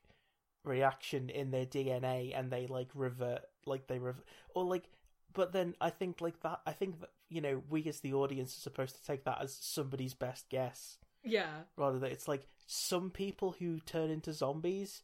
reaction 0.65 1.31
in 1.31 1.51
their 1.51 1.67
DNA, 1.67 2.39
and 2.39 2.51
they 2.51 2.67
like 2.67 2.89
revert, 2.95 3.43
like 3.67 3.87
they 3.87 3.99
revert, 3.99 4.25
or 4.55 4.65
like. 4.65 4.85
But 5.33 5.53
then 5.53 5.75
I 5.81 5.91
think 5.91 6.21
like 6.21 6.41
that. 6.41 6.61
I 6.67 6.73
think 6.73 7.01
that 7.01 7.11
you 7.29 7.41
know 7.41 7.63
we 7.69 7.85
as 7.87 8.01
the 8.01 8.15
audience 8.15 8.57
are 8.57 8.61
supposed 8.61 8.97
to 8.97 9.05
take 9.07 9.25
that 9.25 9.41
as 9.41 9.57
somebody's 9.61 10.15
best 10.15 10.49
guess, 10.49 10.99
Yeah. 11.25 11.63
rather 11.77 11.99
than 11.99 12.11
it's 12.11 12.27
like 12.29 12.49
some 12.67 13.11
people 13.11 13.53
who 13.59 13.79
turn 13.81 14.11
into 14.11 14.33
zombies, 14.33 15.03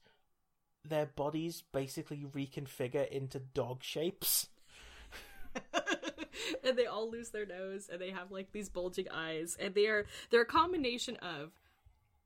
their 0.84 1.06
bodies 1.06 1.62
basically 1.72 2.24
reconfigure 2.34 3.08
into 3.08 3.38
dog 3.38 3.82
shapes. 3.82 4.48
and 6.64 6.76
they 6.76 6.86
all 6.86 7.10
lose 7.10 7.30
their 7.30 7.46
nose 7.46 7.88
and 7.90 8.00
they 8.00 8.10
have 8.10 8.30
like 8.30 8.52
these 8.52 8.68
bulging 8.68 9.06
eyes 9.10 9.56
and 9.58 9.74
they 9.74 9.86
are 9.86 10.04
they're 10.30 10.42
a 10.42 10.46
combination 10.46 11.16
of 11.16 11.50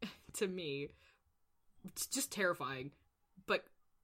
to 0.33 0.49
me 0.49 0.89
it's 1.85 2.07
just 2.07 2.33
terrifying 2.33 2.91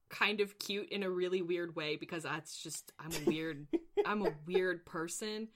kind 0.08 0.40
of 0.40 0.58
cute 0.58 0.88
in 0.90 1.02
a 1.02 1.10
really 1.10 1.42
weird 1.42 1.74
way 1.76 1.96
because 1.96 2.22
that's 2.22 2.62
just 2.62 2.92
I'm 2.98 3.10
a 3.12 3.26
weird 3.26 3.66
I'm 4.06 4.22
a 4.26 4.32
weird 4.46 4.84
person. 4.86 5.48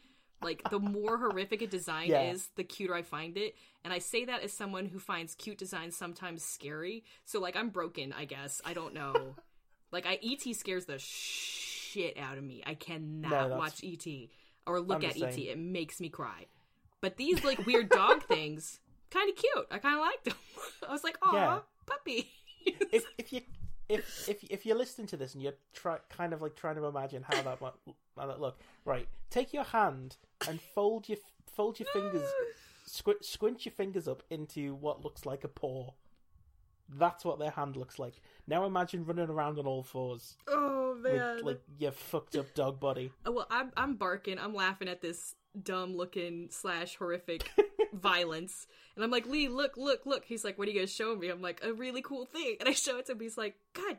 Like 0.43 0.63
the 0.71 0.79
more 0.79 1.19
horrific 1.19 1.61
a 1.63 1.67
design 1.67 2.09
Yeah. 2.09 2.31
is 2.33 2.49
the 2.57 2.65
cuter 2.65 2.95
I 2.95 3.03
find 3.03 3.37
it. 3.37 3.55
And 3.85 3.93
I 3.93 3.99
say 3.99 4.25
that 4.25 4.43
as 4.43 4.53
someone 4.53 4.87
who 4.87 4.99
finds 4.99 5.35
cute 5.35 5.59
designs 5.59 5.97
sometimes 5.97 6.43
scary. 6.43 7.05
So 7.27 7.41
like 7.41 7.57
I'm 7.57 7.69
broken 7.71 8.13
I 8.17 8.25
guess. 8.25 8.61
I 8.65 8.73
don't 8.75 8.95
know. 8.95 9.37
Like 9.93 10.07
I 10.07 10.21
ET 10.23 10.55
scares 10.55 10.85
the 10.85 11.01
shit 11.01 12.17
out 12.17 12.39
of 12.39 12.45
me. 12.45 12.63
I 12.65 12.75
cannot 12.75 13.51
No, 13.51 13.57
watch 13.57 13.83
ET 13.83 14.07
or 14.65 14.79
look 14.81 15.03
I'm 15.03 15.11
at 15.11 15.21
ET 15.21 15.37
it 15.37 15.59
makes 15.59 16.01
me 16.01 16.09
cry. 16.09 16.47
But 17.01 17.17
these 17.17 17.43
like 17.43 17.67
weird 17.67 17.89
dog 17.89 18.23
things 18.29 18.79
kind 19.11 19.29
of 19.29 19.35
cute. 19.35 19.67
I 19.71 19.79
kind 19.79 19.97
of 19.97 20.01
liked 20.03 20.25
them 20.27 20.35
I 20.89 20.93
was 20.93 21.03
like 21.03 21.19
oh 21.23 21.35
Yeah. 21.35 21.59
puppy. 21.87 22.29
If 22.93 23.05
if 23.19 23.33
you 23.33 23.41
if 23.91 24.29
if 24.29 24.45
if 24.45 24.67
you're 24.67 24.77
listening 24.77 25.07
to 25.09 25.17
this 25.17 25.35
and 25.35 25.43
you're 25.43 25.55
try 25.75 25.99
kind 26.09 26.33
of 26.33 26.41
like 26.41 26.55
trying 26.55 26.77
to 26.77 26.85
imagine 26.85 27.25
how 27.29 27.43
that 27.43 27.61
might 27.61 27.73
how 28.19 28.27
that 28.27 28.41
look, 28.41 28.59
right? 28.85 29.09
Take 29.31 29.53
your 29.53 29.65
hand 29.65 30.17
and 30.49 30.61
fold 30.61 31.09
your 31.09 31.19
fold 31.47 31.81
your 31.81 31.89
fingers, 31.93 32.29
squint, 32.87 33.25
squint 33.25 33.65
your 33.67 33.73
fingers 33.73 34.07
up 34.07 34.23
into 34.31 34.75
what 34.75 35.05
looks 35.05 35.27
like 35.27 35.45
a 35.45 35.49
paw. 35.49 35.91
That's 36.89 37.25
what 37.25 37.39
their 37.39 37.51
hand 37.51 37.77
looks 37.77 37.99
like. 37.99 38.21
Now 38.47 38.65
imagine 38.65 39.05
running 39.05 39.29
around 39.29 39.59
on 39.59 39.67
all 39.67 39.83
fours 39.83 40.37
oh 40.49 40.97
man 41.01 41.37
with 41.37 41.45
like 41.45 41.61
your 41.79 41.93
fucked 41.93 42.37
up 42.37 42.55
dog 42.55 42.81
body. 42.81 43.13
Oh, 43.25 43.33
well, 43.33 43.47
I'm 43.51 43.73
I'm 43.77 43.95
barking. 43.95 44.39
I'm 44.39 44.55
laughing 44.55 44.89
at 44.89 45.01
this 45.01 45.35
dumb 45.61 45.97
looking 45.97 46.49
slash 46.51 46.97
horrific 46.97 47.51
violence, 47.93 48.67
and 48.95 49.05
I'm 49.05 49.11
like, 49.11 49.27
Lee, 49.27 49.49
look, 49.49 49.77
look, 49.77 50.07
look. 50.07 50.25
He's 50.25 50.45
like, 50.45 50.59
what 50.59 50.69
are 50.69 50.71
you 50.71 50.79
gonna 50.79 50.87
show 50.87 51.15
me? 51.15 51.29
I'm 51.29 51.43
like, 51.43 51.61
a 51.65 51.73
really 51.73 52.03
cool 52.03 52.27
thing, 52.27 52.57
and 52.61 52.69
I 52.69 52.73
show 52.73 52.99
it 52.99 53.07
to 53.07 53.13
him. 53.13 53.21
He's 53.21 53.39
like, 53.39 53.57
God 53.73 53.99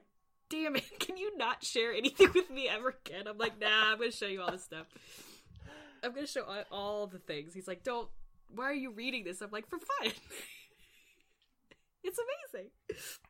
damn 0.49 0.75
it, 0.75 0.83
can 0.99 1.17
you 1.17 1.35
not 1.37 1.63
share 1.63 1.93
anything 1.93 2.31
with 2.33 2.49
me 2.49 2.67
ever 2.67 2.95
again? 3.05 3.27
I'm 3.27 3.37
like, 3.37 3.59
nah, 3.59 3.91
I'm 3.91 3.99
gonna 3.99 4.11
show 4.11 4.27
you 4.27 4.41
all 4.41 4.51
this 4.51 4.63
stuff. 4.63 4.87
I'm 6.03 6.13
gonna 6.13 6.27
show 6.27 6.43
all, 6.43 6.63
all 6.71 7.07
the 7.07 7.19
things. 7.19 7.53
He's 7.53 7.67
like, 7.67 7.83
don't. 7.83 8.09
Why 8.53 8.65
are 8.65 8.73
you 8.73 8.91
reading 8.91 9.23
this? 9.23 9.41
I'm 9.41 9.51
like, 9.51 9.67
for 9.69 9.79
fun. 9.79 10.11
it's 12.03 12.19
amazing. 12.53 12.69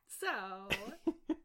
So 0.08 1.36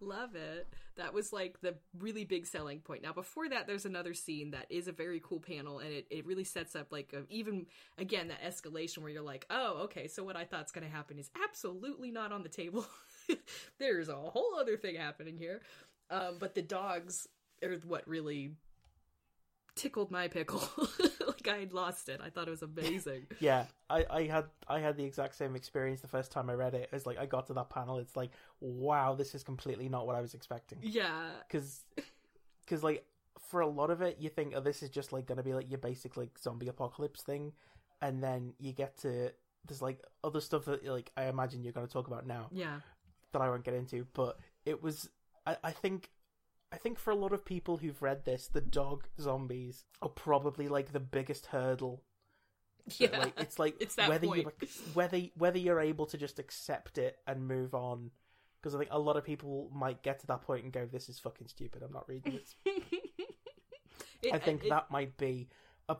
Love 0.00 0.34
it. 0.34 0.72
That 0.96 1.12
was 1.12 1.32
like 1.32 1.60
the 1.60 1.74
really 1.98 2.24
big 2.24 2.46
selling 2.46 2.80
point. 2.80 3.02
Now, 3.02 3.12
before 3.12 3.48
that, 3.48 3.66
there's 3.66 3.84
another 3.84 4.14
scene 4.14 4.50
that 4.52 4.66
is 4.70 4.88
a 4.88 4.92
very 4.92 5.20
cool 5.22 5.40
panel, 5.40 5.78
and 5.78 5.92
it, 5.92 6.06
it 6.10 6.26
really 6.26 6.44
sets 6.44 6.74
up 6.74 6.90
like 6.90 7.12
a, 7.12 7.22
even 7.28 7.66
again 7.98 8.28
that 8.28 8.42
escalation 8.42 8.98
where 8.98 9.10
you're 9.10 9.22
like, 9.22 9.46
oh, 9.50 9.82
okay, 9.84 10.08
so 10.08 10.24
what 10.24 10.36
I 10.36 10.44
thought's 10.44 10.72
going 10.72 10.86
to 10.86 10.92
happen 10.92 11.18
is 11.18 11.30
absolutely 11.42 12.10
not 12.10 12.32
on 12.32 12.42
the 12.42 12.48
table. 12.48 12.86
there's 13.78 14.08
a 14.08 14.16
whole 14.16 14.56
other 14.58 14.76
thing 14.76 14.96
happening 14.96 15.36
here. 15.36 15.60
Um, 16.10 16.36
but 16.38 16.54
the 16.54 16.62
dogs 16.62 17.28
are 17.62 17.78
what 17.86 18.08
really 18.08 18.52
tickled 19.74 20.10
my 20.10 20.28
pickle. 20.28 20.62
like 21.26 21.48
I 21.48 21.58
had 21.58 21.72
lost 21.72 22.08
it. 22.08 22.20
I 22.22 22.30
thought 22.30 22.48
it 22.48 22.50
was 22.50 22.62
amazing. 22.62 23.26
Yeah, 23.40 23.64
I, 23.88 24.04
I 24.10 24.22
had 24.24 24.44
I 24.68 24.78
had 24.80 24.96
the 24.96 25.04
exact 25.04 25.34
same 25.36 25.56
experience 25.56 26.00
the 26.00 26.08
first 26.08 26.30
time 26.32 26.50
I 26.50 26.54
read 26.54 26.74
it. 26.74 26.88
It's 26.92 27.06
like 27.06 27.18
I 27.18 27.26
got 27.26 27.46
to 27.48 27.54
that 27.54 27.70
panel. 27.70 27.98
It's 27.98 28.16
like, 28.16 28.30
wow, 28.60 29.14
this 29.14 29.34
is 29.34 29.42
completely 29.42 29.88
not 29.88 30.06
what 30.06 30.16
I 30.16 30.20
was 30.20 30.34
expecting. 30.34 30.78
yeah. 30.82 31.30
because 31.46 31.84
because 32.64 32.82
like 32.84 33.04
for 33.48 33.60
a 33.60 33.66
lot 33.66 33.90
of 33.90 34.00
it 34.02 34.16
you 34.20 34.28
think 34.28 34.52
oh 34.54 34.60
this 34.60 34.82
is 34.82 34.90
just 34.90 35.12
like 35.12 35.26
gonna 35.26 35.42
be 35.42 35.54
like 35.54 35.68
your 35.70 35.78
basic 35.78 36.16
like 36.16 36.38
zombie 36.38 36.68
apocalypse 36.68 37.22
thing 37.22 37.52
and 38.00 38.22
then 38.22 38.52
you 38.60 38.70
get 38.72 38.96
to 38.98 39.32
there's 39.66 39.82
like 39.82 39.98
other 40.22 40.40
stuff 40.40 40.66
that 40.66 40.84
like 40.86 41.10
i 41.16 41.24
imagine 41.24 41.64
you're 41.64 41.72
gonna 41.72 41.86
talk 41.88 42.06
about 42.06 42.26
now 42.26 42.46
Yeah. 42.52 42.80
that 43.32 43.42
i 43.42 43.48
won't 43.48 43.64
get 43.64 43.74
into 43.74 44.06
but 44.12 44.38
it 44.64 44.80
was 44.82 45.08
i, 45.46 45.56
I 45.64 45.72
think 45.72 46.10
i 46.72 46.76
think 46.76 46.98
for 46.98 47.10
a 47.10 47.16
lot 47.16 47.32
of 47.32 47.44
people 47.44 47.76
who've 47.78 48.00
read 48.02 48.24
this 48.24 48.46
the 48.48 48.60
dog 48.60 49.04
zombies 49.20 49.84
are 50.02 50.08
probably 50.08 50.68
like 50.68 50.92
the 50.92 51.00
biggest 51.00 51.46
hurdle 51.46 52.02
Yeah. 52.98 53.18
like 53.18 53.38
it's 53.40 53.58
like 53.58 53.76
It's 53.80 53.96
whether 53.96 54.26
point. 54.26 54.46
you 54.60 54.68
whether 54.94 55.18
whether 55.36 55.58
you're 55.58 55.80
able 55.80 56.06
to 56.06 56.16
just 56.18 56.38
accept 56.38 56.98
it 56.98 57.18
and 57.26 57.46
move 57.46 57.74
on 57.74 58.10
because 58.60 58.74
I 58.74 58.78
think 58.78 58.90
a 58.92 58.98
lot 58.98 59.16
of 59.16 59.24
people 59.24 59.70
might 59.74 60.02
get 60.02 60.18
to 60.20 60.26
that 60.26 60.42
point 60.42 60.64
and 60.64 60.72
go, 60.72 60.84
"This 60.84 61.08
is 61.08 61.18
fucking 61.18 61.48
stupid. 61.48 61.82
I'm 61.82 61.92
not 61.94 62.06
reading 62.08 62.34
this." 62.34 62.54
It- 64.22 64.34
I 64.34 64.36
uh, 64.36 64.38
think 64.38 64.64
it- 64.64 64.68
that 64.68 64.90
might 64.90 65.16
be 65.16 65.48
a 65.88 65.96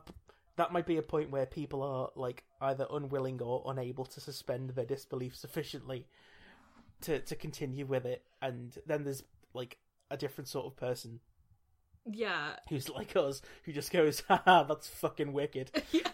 that 0.57 0.71
might 0.71 0.85
be 0.85 0.97
a 0.97 1.01
point 1.01 1.31
where 1.31 1.47
people 1.47 1.81
are 1.81 2.11
like 2.15 2.43
either 2.61 2.85
unwilling 2.91 3.41
or 3.41 3.63
unable 3.65 4.05
to 4.05 4.19
suspend 4.21 4.69
their 4.71 4.85
disbelief 4.85 5.35
sufficiently 5.35 6.07
to 7.01 7.19
to 7.19 7.35
continue 7.35 7.85
with 7.87 8.05
it, 8.05 8.23
and 8.43 8.77
then 8.85 9.03
there's 9.05 9.23
like 9.55 9.79
a 10.11 10.17
different 10.17 10.47
sort 10.47 10.65
of 10.65 10.75
person 10.75 11.19
Yeah. 12.05 12.55
who's 12.69 12.89
like 12.89 13.15
us 13.15 13.41
who 13.63 13.71
just 13.73 13.91
goes, 13.91 14.21
"Haha, 14.27 14.63
that's 14.63 14.87
fucking 14.87 15.33
wicked." 15.33 15.71
yeah. 15.91 16.07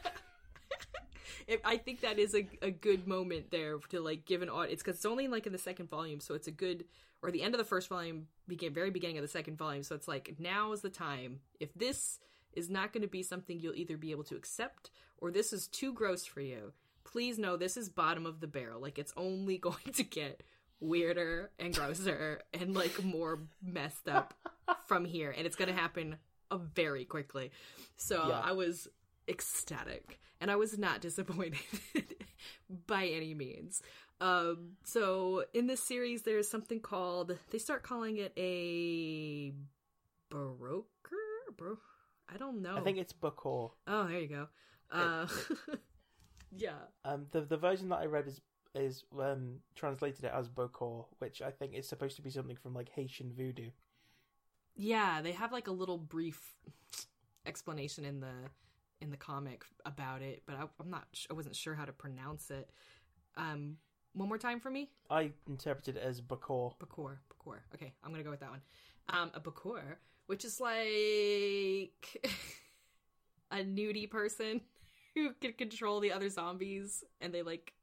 I 1.63 1.77
think 1.77 2.01
that 2.01 2.19
is 2.19 2.35
a, 2.35 2.45
a 2.61 2.71
good 2.71 3.07
moment 3.07 3.51
there 3.51 3.77
to 3.89 4.01
like 4.01 4.25
give 4.25 4.41
an 4.41 4.49
audience 4.49 4.81
because 4.83 4.97
it's 4.97 5.05
only 5.05 5.27
like 5.29 5.45
in 5.47 5.53
the 5.53 5.57
second 5.57 5.89
volume, 5.89 6.19
so 6.19 6.33
it's 6.35 6.47
a 6.47 6.51
good 6.51 6.83
or 7.23 7.31
the 7.31 7.41
end 7.41 7.53
of 7.53 7.57
the 7.57 7.65
first 7.65 7.87
volume, 7.89 8.27
begin 8.47 8.73
very 8.73 8.91
beginning 8.91 9.17
of 9.17 9.21
the 9.23 9.27
second 9.29 9.57
volume. 9.57 9.81
So 9.83 9.95
it's 9.95 10.07
like 10.07 10.35
now 10.39 10.71
is 10.73 10.81
the 10.81 10.89
time. 10.89 11.39
If 11.59 11.73
this 11.73 12.19
is 12.53 12.69
not 12.69 12.91
going 12.91 13.01
to 13.01 13.07
be 13.07 13.23
something 13.23 13.59
you'll 13.59 13.75
either 13.75 13.97
be 13.97 14.11
able 14.11 14.23
to 14.25 14.35
accept 14.35 14.91
or 15.19 15.31
this 15.31 15.53
is 15.53 15.67
too 15.67 15.93
gross 15.93 16.25
for 16.25 16.41
you, 16.41 16.73
please 17.05 17.39
know 17.39 17.55
this 17.55 17.77
is 17.77 17.87
bottom 17.89 18.25
of 18.25 18.39
the 18.41 18.47
barrel. 18.47 18.81
Like 18.81 18.99
it's 18.99 19.13
only 19.15 19.57
going 19.69 19.93
to 19.93 20.03
get 20.03 20.43
weirder 20.79 21.51
and 21.59 21.73
grosser 21.73 22.41
and 22.53 22.73
like 22.75 23.03
more 23.03 23.39
messed 23.63 24.07
up 24.07 24.33
from 24.85 25.05
here 25.05 25.33
and 25.35 25.45
it's 25.47 25.55
going 25.55 25.69
to 25.69 25.73
happen 25.73 26.17
uh, 26.51 26.57
very 26.57 27.03
quickly. 27.05 27.51
So 27.95 28.27
Yeah. 28.29 28.39
I 28.43 28.51
was 28.51 28.87
ecstatic 29.27 30.19
and 30.39 30.51
I 30.51 30.55
was 30.55 30.77
not 30.77 31.01
disappointed 31.07 31.59
by 32.85 33.07
any 33.07 33.33
means. 33.33 33.81
Um 34.19 34.71
so 34.83 35.43
in 35.53 35.67
this 35.67 35.81
series 35.83 36.23
there's 36.23 36.47
something 36.49 36.79
called 36.79 37.37
they 37.51 37.59
start 37.59 37.83
calling 37.83 38.17
it 38.17 38.33
a 38.37 39.53
broker 40.29 40.87
bro 41.55 41.77
I 42.33 42.37
don't 42.37 42.61
know. 42.61 42.75
I 42.75 42.81
think 42.81 42.97
it's 42.97 43.13
Bokor. 43.13 43.71
Oh, 43.87 44.07
there 44.07 44.19
you 44.19 44.27
go. 44.27 44.47
Uh 44.91 45.27
Yeah. 46.55 46.71
Um, 47.05 47.27
the 47.31 47.41
the 47.41 47.57
version 47.57 47.89
that 47.89 47.99
I 47.99 48.05
read 48.05 48.27
is 48.27 48.39
is 48.77 49.03
um 49.19 49.59
translated 49.75 50.23
it 50.23 50.31
as 50.33 50.47
Bokor, 50.47 51.05
which 51.19 51.41
I 51.41 51.51
think 51.51 51.73
is 51.73 51.87
supposed 51.87 52.15
to 52.17 52.21
be 52.21 52.29
something 52.29 52.57
from 52.57 52.73
like 52.73 52.89
Haitian 52.89 53.33
voodoo. 53.35 53.69
Yeah, 54.75 55.21
they 55.21 55.31
have 55.31 55.51
like 55.51 55.67
a 55.67 55.71
little 55.71 55.97
brief 55.97 56.55
explanation 57.45 58.05
in 58.05 58.19
the 58.19 58.33
in 59.01 59.11
the 59.11 59.17
comic 59.17 59.63
about 59.85 60.21
it, 60.21 60.43
but 60.45 60.55
I, 60.55 60.63
I'm 60.79 60.89
not. 60.89 61.07
I 61.29 61.33
wasn't 61.33 61.55
sure 61.55 61.75
how 61.75 61.85
to 61.85 61.91
pronounce 61.91 62.51
it. 62.51 62.69
Um, 63.35 63.77
one 64.13 64.27
more 64.27 64.37
time 64.37 64.59
for 64.59 64.69
me. 64.69 64.89
I 65.09 65.31
interpreted 65.47 65.97
it 65.97 66.03
as 66.03 66.21
Bokor. 66.21 66.73
Bakor, 66.79 67.17
Bakor. 67.29 67.59
Okay, 67.75 67.93
I'm 68.03 68.11
gonna 68.11 68.23
go 68.23 68.31
with 68.31 68.39
that 68.39 68.49
one. 68.49 68.61
Um, 69.09 69.31
a 69.33 69.39
Bakor, 69.39 69.97
which 70.25 70.43
is 70.43 70.59
like 70.59 72.25
a 73.51 73.57
nudie 73.57 74.09
person 74.09 74.61
who 75.15 75.33
can 75.39 75.53
control 75.53 75.99
the 75.99 76.11
other 76.11 76.29
zombies, 76.29 77.03
and 77.21 77.33
they 77.33 77.41
like 77.41 77.73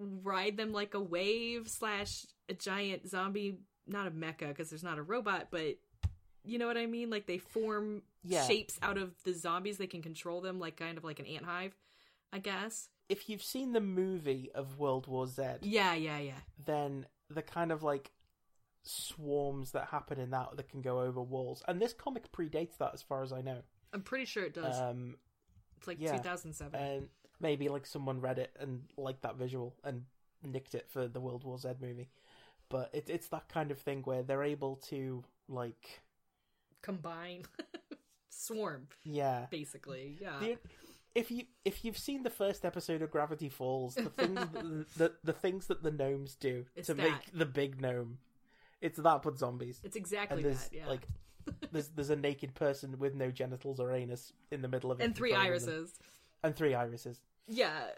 ride 0.00 0.56
them 0.56 0.72
like 0.72 0.94
a 0.94 1.00
wave 1.00 1.68
slash 1.68 2.24
a 2.48 2.54
giant 2.54 3.08
zombie. 3.08 3.58
Not 3.86 4.06
a 4.06 4.10
mecha 4.10 4.48
because 4.48 4.70
there's 4.70 4.82
not 4.82 4.98
a 4.98 5.02
robot, 5.02 5.48
but 5.50 5.76
you 6.44 6.58
know 6.58 6.66
what 6.66 6.76
I 6.78 6.86
mean. 6.86 7.10
Like 7.10 7.26
they 7.26 7.38
form 7.38 8.02
Yeah. 8.22 8.46
shapes 8.46 8.78
out 8.82 8.98
of 8.98 9.12
the 9.24 9.32
zombies. 9.34 9.78
They 9.78 9.86
can 9.86 10.02
control 10.02 10.40
them, 10.40 10.58
like 10.58 10.76
kind 10.76 10.96
of 10.96 11.04
like 11.04 11.18
an 11.18 11.26
ant 11.26 11.44
hive, 11.44 11.76
I 12.32 12.38
guess. 12.38 12.88
If 13.08 13.28
you've 13.28 13.42
seen 13.42 13.72
the 13.72 13.80
movie 13.80 14.50
of 14.54 14.78
World 14.78 15.06
War 15.06 15.26
Z, 15.26 15.42
Yeah, 15.62 15.94
yeah, 15.94 16.18
yeah. 16.18 16.40
then 16.64 17.06
the 17.28 17.42
kind 17.42 17.72
of 17.72 17.82
like 17.82 18.12
swarms 18.82 19.72
that 19.72 19.86
happen 19.88 20.18
in 20.18 20.30
that 20.30 20.56
that 20.56 20.68
can 20.68 20.80
go 20.80 21.00
over 21.00 21.20
walls, 21.20 21.62
and 21.68 21.80
this 21.80 21.92
comic 21.92 22.30
predates 22.32 22.78
that 22.78 22.92
as 22.94 23.02
far 23.02 23.22
as 23.22 23.32
I 23.32 23.40
know. 23.40 23.62
I'm 23.92 24.02
pretty 24.02 24.24
sure 24.24 24.44
it 24.44 24.54
does. 24.54 24.78
Um, 24.80 25.16
it's 25.76 25.86
like 25.88 25.98
yeah. 26.00 26.12
2007. 26.16 26.80
and 26.80 27.08
maybe 27.40 27.68
like 27.68 27.86
someone 27.86 28.20
read 28.20 28.38
it 28.38 28.54
and 28.60 28.82
liked 28.96 29.22
that 29.22 29.36
visual 29.36 29.74
and 29.84 30.04
nicked 30.42 30.74
it 30.74 30.86
for 30.90 31.08
the 31.08 31.20
World 31.20 31.44
War 31.44 31.58
Z 31.58 31.68
movie. 31.80 32.08
But 32.68 32.90
it, 32.92 33.08
it's 33.10 33.28
that 33.28 33.48
kind 33.48 33.70
of 33.70 33.78
thing 33.78 34.02
where 34.02 34.22
they're 34.22 34.44
able 34.44 34.76
to 34.90 35.24
like, 35.48 36.00
combine 36.82 37.42
swarm 38.28 38.86
yeah. 39.04 39.46
basically 39.50 40.16
yeah 40.20 40.38
The, 40.40 40.58
if 41.14 41.30
you 41.30 41.44
if 41.64 41.84
you've 41.84 41.98
seen 41.98 42.22
the 42.22 42.30
first 42.30 42.64
episode 42.64 43.02
of 43.02 43.10
Gravity 43.10 43.48
Falls, 43.48 43.96
the 43.96 44.08
things 44.10 44.40
the, 44.52 44.86
the 44.96 45.12
the 45.24 45.32
things 45.32 45.66
that 45.66 45.82
the 45.82 45.90
gnomes 45.90 46.36
do 46.36 46.64
It's 46.76 46.86
to 46.86 46.94
that. 46.94 47.02
make 47.02 47.32
the 47.34 47.44
big 47.46 47.80
gnome, 47.80 48.18
it's 48.80 48.98
that 48.98 49.22
but 49.22 49.36
zombies. 49.38 49.80
it's 49.82 49.96
exactly 49.96 50.42
that 50.44 50.68
yeah 50.72 50.86
like 50.88 51.02
there's 51.72 51.88
there's 51.88 52.10
a 52.10 52.16
naked 52.16 52.54
person 52.54 52.98
with 52.98 53.14
no 53.14 53.30
genitals 53.30 53.80
or 53.80 53.92
anus 53.92 54.32
in 54.52 54.62
the 54.62 54.68
middle 54.68 54.92
of 54.92 55.00
it 55.00 55.04
and 55.04 55.16
three 55.16 55.32
them. 55.32 55.40
irises 55.40 55.98
and 56.44 56.54
three 56.54 56.74
irises. 56.74 57.20
Yeah 57.50 57.88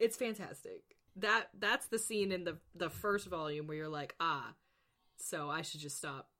it's 0.00 0.16
fantastic. 0.16 0.82
That 1.16 1.48
that's 1.58 1.86
the 1.86 1.98
scene 1.98 2.32
in 2.32 2.44
the 2.44 2.56
the 2.74 2.88
first 2.90 3.26
volume 3.28 3.66
where 3.66 3.76
you're 3.76 3.88
like 3.88 4.14
ah 4.20 4.54
so 5.16 5.50
i 5.50 5.60
should 5.60 5.80
just 5.80 5.98
stop 5.98 6.30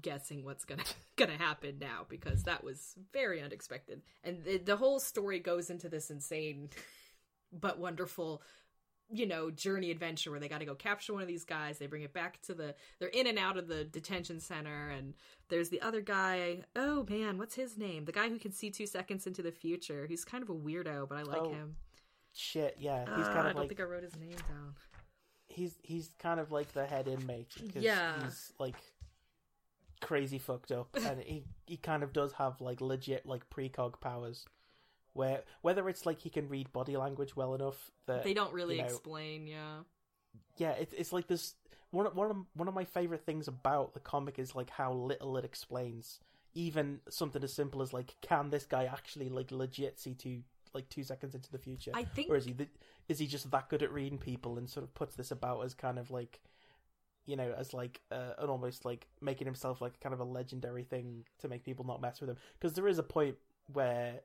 guessing 0.00 0.44
what's 0.44 0.64
gonna 0.64 0.84
gonna 1.16 1.36
happen 1.36 1.78
now 1.80 2.06
because 2.08 2.44
that 2.44 2.62
was 2.62 2.94
very 3.12 3.42
unexpected. 3.42 4.02
And 4.22 4.44
the, 4.44 4.58
the 4.58 4.76
whole 4.76 5.00
story 5.00 5.40
goes 5.40 5.68
into 5.70 5.88
this 5.88 6.10
insane 6.10 6.70
but 7.52 7.78
wonderful 7.78 8.42
you 9.12 9.26
know 9.26 9.50
journey 9.50 9.90
adventure 9.90 10.30
where 10.30 10.38
they 10.38 10.48
got 10.48 10.60
to 10.60 10.64
go 10.64 10.76
capture 10.76 11.12
one 11.12 11.22
of 11.22 11.28
these 11.28 11.44
guys. 11.44 11.78
They 11.78 11.88
bring 11.88 12.02
it 12.02 12.12
back 12.12 12.40
to 12.42 12.54
the 12.54 12.76
they're 13.00 13.08
in 13.08 13.26
and 13.26 13.38
out 13.38 13.56
of 13.56 13.66
the 13.66 13.82
detention 13.82 14.38
center 14.38 14.90
and 14.90 15.14
there's 15.48 15.70
the 15.70 15.80
other 15.80 16.02
guy. 16.02 16.62
Oh 16.76 17.04
man 17.08 17.38
what's 17.38 17.56
his 17.56 17.76
name? 17.76 18.04
The 18.04 18.12
guy 18.12 18.28
who 18.28 18.38
can 18.38 18.52
see 18.52 18.70
two 18.70 18.86
seconds 18.86 19.26
into 19.26 19.42
the 19.42 19.50
future. 19.50 20.06
He's 20.06 20.24
kind 20.24 20.44
of 20.44 20.50
a 20.50 20.54
weirdo 20.54 21.08
but 21.08 21.18
i 21.18 21.22
like 21.22 21.40
Oh, 21.40 21.50
him 21.50 21.76
Shit, 22.32 22.76
yeah, 22.78 23.00
he's 23.16 23.26
Ah, 23.26 23.32
kind 23.32 23.38
i 23.38 23.40
of 23.50 23.54
don't 23.54 23.56
like 23.62 23.68
think 23.68 23.80
i 23.80 23.84
wrote 23.84 24.02
his 24.04 24.16
name 24.16 24.30
down. 24.48 24.74
He's 25.48 25.74
he's 25.82 26.10
kind 26.18 26.38
of 26.40 26.52
like 26.52 26.72
the 26.72 26.86
head 26.86 27.08
inmate 27.08 27.52
because 27.60 27.82
Yeah. 27.82 28.22
he's 28.22 28.52
like 28.58 28.76
crazy 30.00 30.38
fucked 30.38 30.72
up. 30.72 30.88
And 31.04 31.20
he 31.22 31.44
he 31.66 31.76
kind 31.76 32.02
of 32.02 32.12
does 32.12 32.32
have 32.34 32.60
like 32.60 32.80
legit 32.80 33.26
like 33.26 33.48
precog 33.50 34.00
powers 34.00 34.46
where 35.12 35.42
whether 35.62 35.88
it's 35.88 36.06
like 36.06 36.20
he 36.20 36.30
can 36.30 36.48
read 36.48 36.72
body 36.72 36.96
language 36.96 37.34
well 37.34 37.54
enough 37.54 37.90
that 38.06 38.22
they 38.22 38.32
don't 38.34 38.52
really 38.54 38.76
you 38.76 38.82
know, 38.82 38.86
explain 38.88 39.46
yeah. 39.46 39.80
Yeah 40.56 40.70
it's 40.72 40.92
it's 40.94 41.12
like 41.12 41.26
this 41.26 41.54
one 41.90 42.06
of- 42.06 42.14
one 42.14 42.30
of 42.30 42.36
one 42.54 42.68
of 42.68 42.74
my 42.74 42.84
favorite 42.84 43.26
things 43.26 43.48
about 43.48 43.92
the 43.94 44.00
comic 44.00 44.38
is 44.38 44.54
like 44.54 44.70
how 44.70 44.92
little 44.92 45.36
it 45.36 45.44
explains. 45.44 46.20
Even 46.54 47.00
something 47.08 47.42
as 47.44 47.52
simple 47.52 47.82
as 47.82 47.92
like 47.92 48.14
can 48.22 48.50
this 48.50 48.64
guy 48.66 48.84
actually 48.84 49.28
like 49.28 49.50
legit 49.50 49.98
see 49.98 50.14
two 50.14 50.42
like 50.74 50.88
two 50.88 51.02
seconds 51.02 51.34
into 51.34 51.50
the 51.50 51.58
future 51.58 51.90
i 51.94 52.04
think 52.04 52.30
or 52.30 52.36
is 52.36 52.44
he 52.44 52.52
th- 52.52 52.68
is 53.08 53.18
he 53.18 53.26
just 53.26 53.50
that 53.50 53.68
good 53.68 53.82
at 53.82 53.92
reading 53.92 54.18
people 54.18 54.58
and 54.58 54.68
sort 54.68 54.84
of 54.84 54.94
puts 54.94 55.14
this 55.14 55.30
about 55.30 55.64
as 55.64 55.74
kind 55.74 55.98
of 55.98 56.10
like 56.10 56.40
you 57.26 57.36
know 57.36 57.54
as 57.56 57.74
like 57.74 58.00
uh, 58.10 58.32
an 58.38 58.48
almost 58.48 58.84
like 58.84 59.06
making 59.20 59.46
himself 59.46 59.80
like 59.80 59.98
kind 60.00 60.12
of 60.12 60.20
a 60.20 60.24
legendary 60.24 60.84
thing 60.84 61.24
to 61.38 61.48
make 61.48 61.64
people 61.64 61.84
not 61.84 62.00
mess 62.00 62.20
with 62.20 62.30
him 62.30 62.36
because 62.58 62.74
there 62.74 62.88
is 62.88 62.98
a 62.98 63.02
point 63.02 63.36
where 63.72 64.20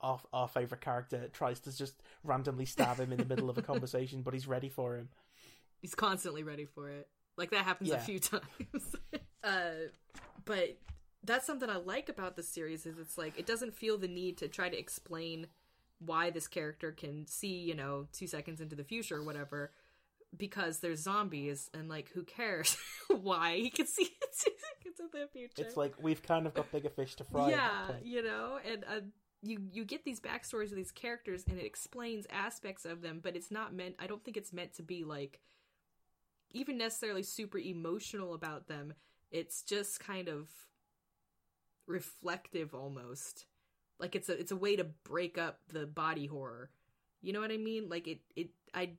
our 0.00 0.20
our 0.32 0.48
favorite 0.48 0.80
character 0.80 1.28
tries 1.32 1.60
to 1.60 1.76
just 1.76 2.02
randomly 2.24 2.64
stab 2.64 2.98
him 2.98 3.12
in 3.12 3.18
the 3.18 3.24
middle 3.24 3.48
of 3.48 3.56
a 3.56 3.62
conversation 3.72 4.22
but 4.22 4.34
he's 4.34 4.48
ready 4.48 4.68
for 4.68 4.96
him 4.96 5.08
he's 5.82 5.94
constantly 5.94 6.42
ready 6.42 6.64
for 6.64 6.88
it. 6.88 7.08
Like 7.36 7.50
that 7.50 7.64
happens 7.64 7.90
a 7.90 7.98
few 7.98 8.18
times. 8.20 8.96
uh, 9.44 9.90
but 10.44 10.78
that's 11.24 11.46
something 11.46 11.68
I 11.68 11.76
like 11.76 12.08
about 12.08 12.36
the 12.36 12.42
series 12.42 12.86
is 12.86 12.98
it's 12.98 13.18
like 13.18 13.38
it 13.38 13.46
doesn't 13.46 13.74
feel 13.74 13.98
the 13.98 14.08
need 14.08 14.38
to 14.38 14.48
try 14.48 14.70
to 14.70 14.78
explain 14.78 15.48
why 16.04 16.30
this 16.30 16.48
character 16.48 16.92
can 16.92 17.26
see, 17.26 17.58
you 17.58 17.74
know, 17.74 18.06
two 18.12 18.26
seconds 18.26 18.60
into 18.60 18.76
the 18.76 18.84
future 18.84 19.16
or 19.16 19.22
whatever, 19.22 19.72
because 20.36 20.78
there's 20.78 21.00
zombies 21.00 21.70
and 21.74 21.88
like 21.88 22.10
who 22.10 22.24
cares 22.24 22.76
why 23.08 23.56
he 23.56 23.70
can 23.70 23.86
see 23.86 24.04
two 24.38 24.50
seconds 24.56 25.00
into 25.00 25.18
the 25.18 25.28
future. 25.32 25.62
it's 25.62 25.76
like 25.76 25.94
we've 26.00 26.22
kind 26.22 26.46
of 26.46 26.54
got 26.54 26.70
bigger 26.72 26.90
fish 26.90 27.14
to 27.16 27.24
fry 27.24 27.50
yeah, 27.50 27.92
you 28.02 28.22
know, 28.22 28.58
and 28.70 28.84
uh, 28.84 29.00
you 29.42 29.58
you 29.72 29.84
get 29.84 30.04
these 30.04 30.20
backstories 30.20 30.70
of 30.70 30.76
these 30.76 30.92
characters, 30.92 31.44
and 31.48 31.58
it 31.58 31.66
explains 31.66 32.26
aspects 32.30 32.84
of 32.84 33.02
them, 33.02 33.20
but 33.22 33.36
it's 33.36 33.50
not 33.50 33.74
meant. 33.74 33.96
I 33.98 34.06
don't 34.06 34.24
think 34.24 34.36
it's 34.36 34.52
meant 34.52 34.74
to 34.74 34.82
be 34.82 35.04
like 35.04 35.40
even 36.52 36.78
necessarily 36.78 37.22
super 37.22 37.58
emotional 37.58 38.34
about 38.34 38.68
them. 38.68 38.94
It's 39.30 39.62
just 39.62 40.00
kind 40.00 40.28
of 40.28 40.48
reflective, 41.86 42.74
almost 42.74 43.46
like 44.02 44.14
it's 44.14 44.28
a 44.28 44.38
it's 44.38 44.52
a 44.52 44.56
way 44.56 44.76
to 44.76 44.84
break 44.84 45.38
up 45.38 45.60
the 45.72 45.86
body 45.86 46.26
horror. 46.26 46.68
You 47.22 47.32
know 47.32 47.40
what 47.40 47.50
I 47.50 47.56
mean? 47.56 47.88
Like 47.88 48.06
it 48.06 48.20
it 48.36 48.50
I 48.74 48.90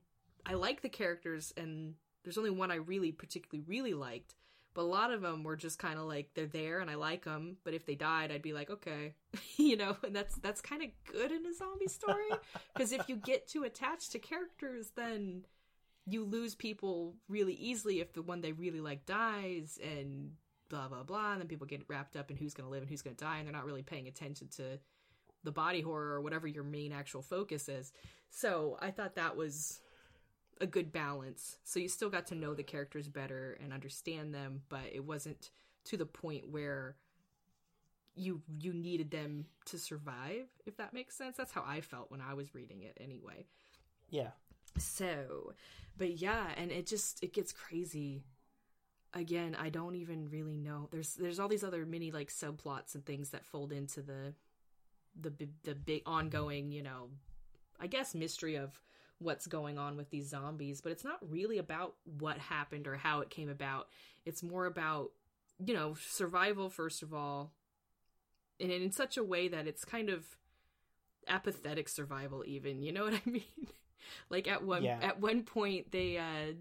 I 0.44 0.54
like 0.54 0.82
the 0.82 0.88
characters, 0.88 1.54
and 1.56 1.94
there's 2.24 2.38
only 2.38 2.50
one 2.50 2.72
I 2.72 2.76
really 2.76 3.12
particularly 3.12 3.64
really 3.68 3.94
liked 3.94 4.34
but 4.74 4.82
a 4.82 4.84
lot 4.84 5.12
of 5.12 5.22
them 5.22 5.44
were 5.44 5.56
just 5.56 5.78
kind 5.78 5.98
of 5.98 6.06
like 6.06 6.30
they're 6.34 6.46
there 6.46 6.80
and 6.80 6.90
I 6.90 6.96
like 6.96 7.24
them, 7.24 7.56
but 7.64 7.74
if 7.74 7.86
they 7.86 7.94
died, 7.94 8.32
I'd 8.32 8.42
be 8.42 8.52
like, 8.52 8.70
okay, 8.70 9.14
you 9.56 9.76
know, 9.76 9.96
and 10.02 10.14
that's 10.14 10.34
that's 10.36 10.60
kind 10.60 10.82
of 10.82 10.88
good 11.10 11.30
in 11.30 11.46
a 11.46 11.54
zombie 11.54 11.88
story 11.88 12.28
because 12.74 12.92
if 12.92 13.08
you 13.08 13.16
get 13.16 13.46
too 13.46 13.62
attached 13.62 14.12
to 14.12 14.18
characters, 14.18 14.90
then 14.96 15.46
you 16.06 16.24
lose 16.24 16.54
people 16.54 17.14
really 17.28 17.54
easily 17.54 18.00
if 18.00 18.12
the 18.12 18.20
one 18.20 18.40
they 18.40 18.52
really 18.52 18.80
like 18.80 19.06
dies 19.06 19.78
and 19.82 20.32
blah 20.68 20.88
blah 20.88 21.04
blah, 21.04 21.32
and 21.32 21.40
then 21.40 21.48
people 21.48 21.68
get 21.68 21.84
wrapped 21.88 22.16
up 22.16 22.30
in 22.30 22.36
who's 22.36 22.54
gonna 22.54 22.68
live 22.68 22.82
and 22.82 22.90
who's 22.90 23.02
gonna 23.02 23.14
die, 23.14 23.38
and 23.38 23.46
they're 23.46 23.54
not 23.54 23.64
really 23.64 23.82
paying 23.82 24.08
attention 24.08 24.48
to 24.48 24.80
the 25.44 25.52
body 25.52 25.82
horror 25.82 26.14
or 26.14 26.20
whatever 26.20 26.46
your 26.48 26.64
main 26.64 26.92
actual 26.92 27.22
focus 27.22 27.68
is. 27.68 27.92
So 28.30 28.78
I 28.80 28.90
thought 28.90 29.16
that 29.16 29.36
was 29.36 29.80
a 30.60 30.66
good 30.66 30.92
balance. 30.92 31.58
So 31.64 31.80
you 31.80 31.88
still 31.88 32.10
got 32.10 32.26
to 32.28 32.34
know 32.34 32.54
the 32.54 32.62
characters 32.62 33.08
better 33.08 33.58
and 33.62 33.72
understand 33.72 34.34
them, 34.34 34.62
but 34.68 34.86
it 34.92 35.04
wasn't 35.04 35.50
to 35.86 35.96
the 35.96 36.06
point 36.06 36.48
where 36.48 36.96
you 38.16 38.42
you 38.60 38.72
needed 38.72 39.10
them 39.10 39.46
to 39.66 39.78
survive, 39.78 40.46
if 40.66 40.76
that 40.76 40.94
makes 40.94 41.16
sense. 41.16 41.36
That's 41.36 41.52
how 41.52 41.64
I 41.66 41.80
felt 41.80 42.10
when 42.10 42.20
I 42.20 42.34
was 42.34 42.54
reading 42.54 42.82
it 42.82 42.96
anyway. 43.00 43.46
yeah 44.10 44.30
So, 44.78 45.54
but 45.96 46.18
yeah, 46.20 46.48
and 46.56 46.70
it 46.72 46.86
just 46.86 47.22
it 47.22 47.32
gets 47.32 47.52
crazy. 47.52 48.24
Again, 49.12 49.56
I 49.58 49.68
don't 49.68 49.94
even 49.94 50.28
really 50.28 50.56
know. 50.56 50.88
There's 50.90 51.14
there's 51.14 51.38
all 51.38 51.48
these 51.48 51.64
other 51.64 51.86
mini 51.86 52.10
like 52.10 52.28
subplots 52.30 52.94
and 52.94 53.04
things 53.06 53.30
that 53.30 53.44
fold 53.44 53.72
into 53.72 54.02
the 54.02 54.34
the 55.20 55.32
the 55.62 55.74
big 55.74 56.02
ongoing, 56.06 56.70
you 56.72 56.82
know, 56.82 57.08
I 57.80 57.86
guess 57.86 58.14
mystery 58.14 58.56
of 58.56 58.80
what's 59.18 59.46
going 59.46 59.78
on 59.78 59.96
with 59.96 60.10
these 60.10 60.28
zombies, 60.28 60.80
but 60.80 60.92
it's 60.92 61.04
not 61.04 61.18
really 61.30 61.58
about 61.58 61.94
what 62.18 62.38
happened 62.38 62.86
or 62.86 62.96
how 62.96 63.20
it 63.20 63.30
came 63.30 63.48
about. 63.48 63.88
It's 64.26 64.42
more 64.42 64.66
about, 64.66 65.10
you 65.64 65.72
know, 65.74 65.94
survival, 66.08 66.68
first 66.68 67.02
of 67.02 67.14
all, 67.14 67.52
and 68.60 68.70
in 68.72 68.90
such 68.90 69.16
a 69.16 69.24
way 69.24 69.48
that 69.48 69.66
it's 69.66 69.84
kind 69.84 70.08
of 70.10 70.24
apathetic 71.28 71.88
survival, 71.88 72.44
even. 72.46 72.82
You 72.82 72.92
know 72.92 73.04
what 73.04 73.14
I 73.26 73.30
mean? 73.30 73.42
like 74.28 74.46
at 74.46 74.62
one 74.62 74.84
Yeah. 74.84 74.98
at 75.00 75.18
one 75.20 75.44
point 75.44 75.90
they 75.90 76.18
uh 76.18 76.52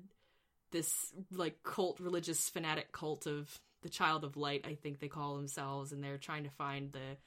this 0.71 1.13
like 1.31 1.61
cult 1.63 1.99
religious 1.99 2.49
fanatic 2.49 2.91
cult 2.93 3.27
of 3.27 3.59
the 3.81 3.89
child 3.89 4.23
of 4.23 4.37
light 4.37 4.65
i 4.65 4.75
think 4.75 4.99
they 4.99 5.09
call 5.09 5.35
themselves 5.35 5.91
and 5.91 6.01
they're 6.01 6.17
trying 6.17 6.45
to 6.45 6.49
find 6.49 6.93
the 6.93 7.17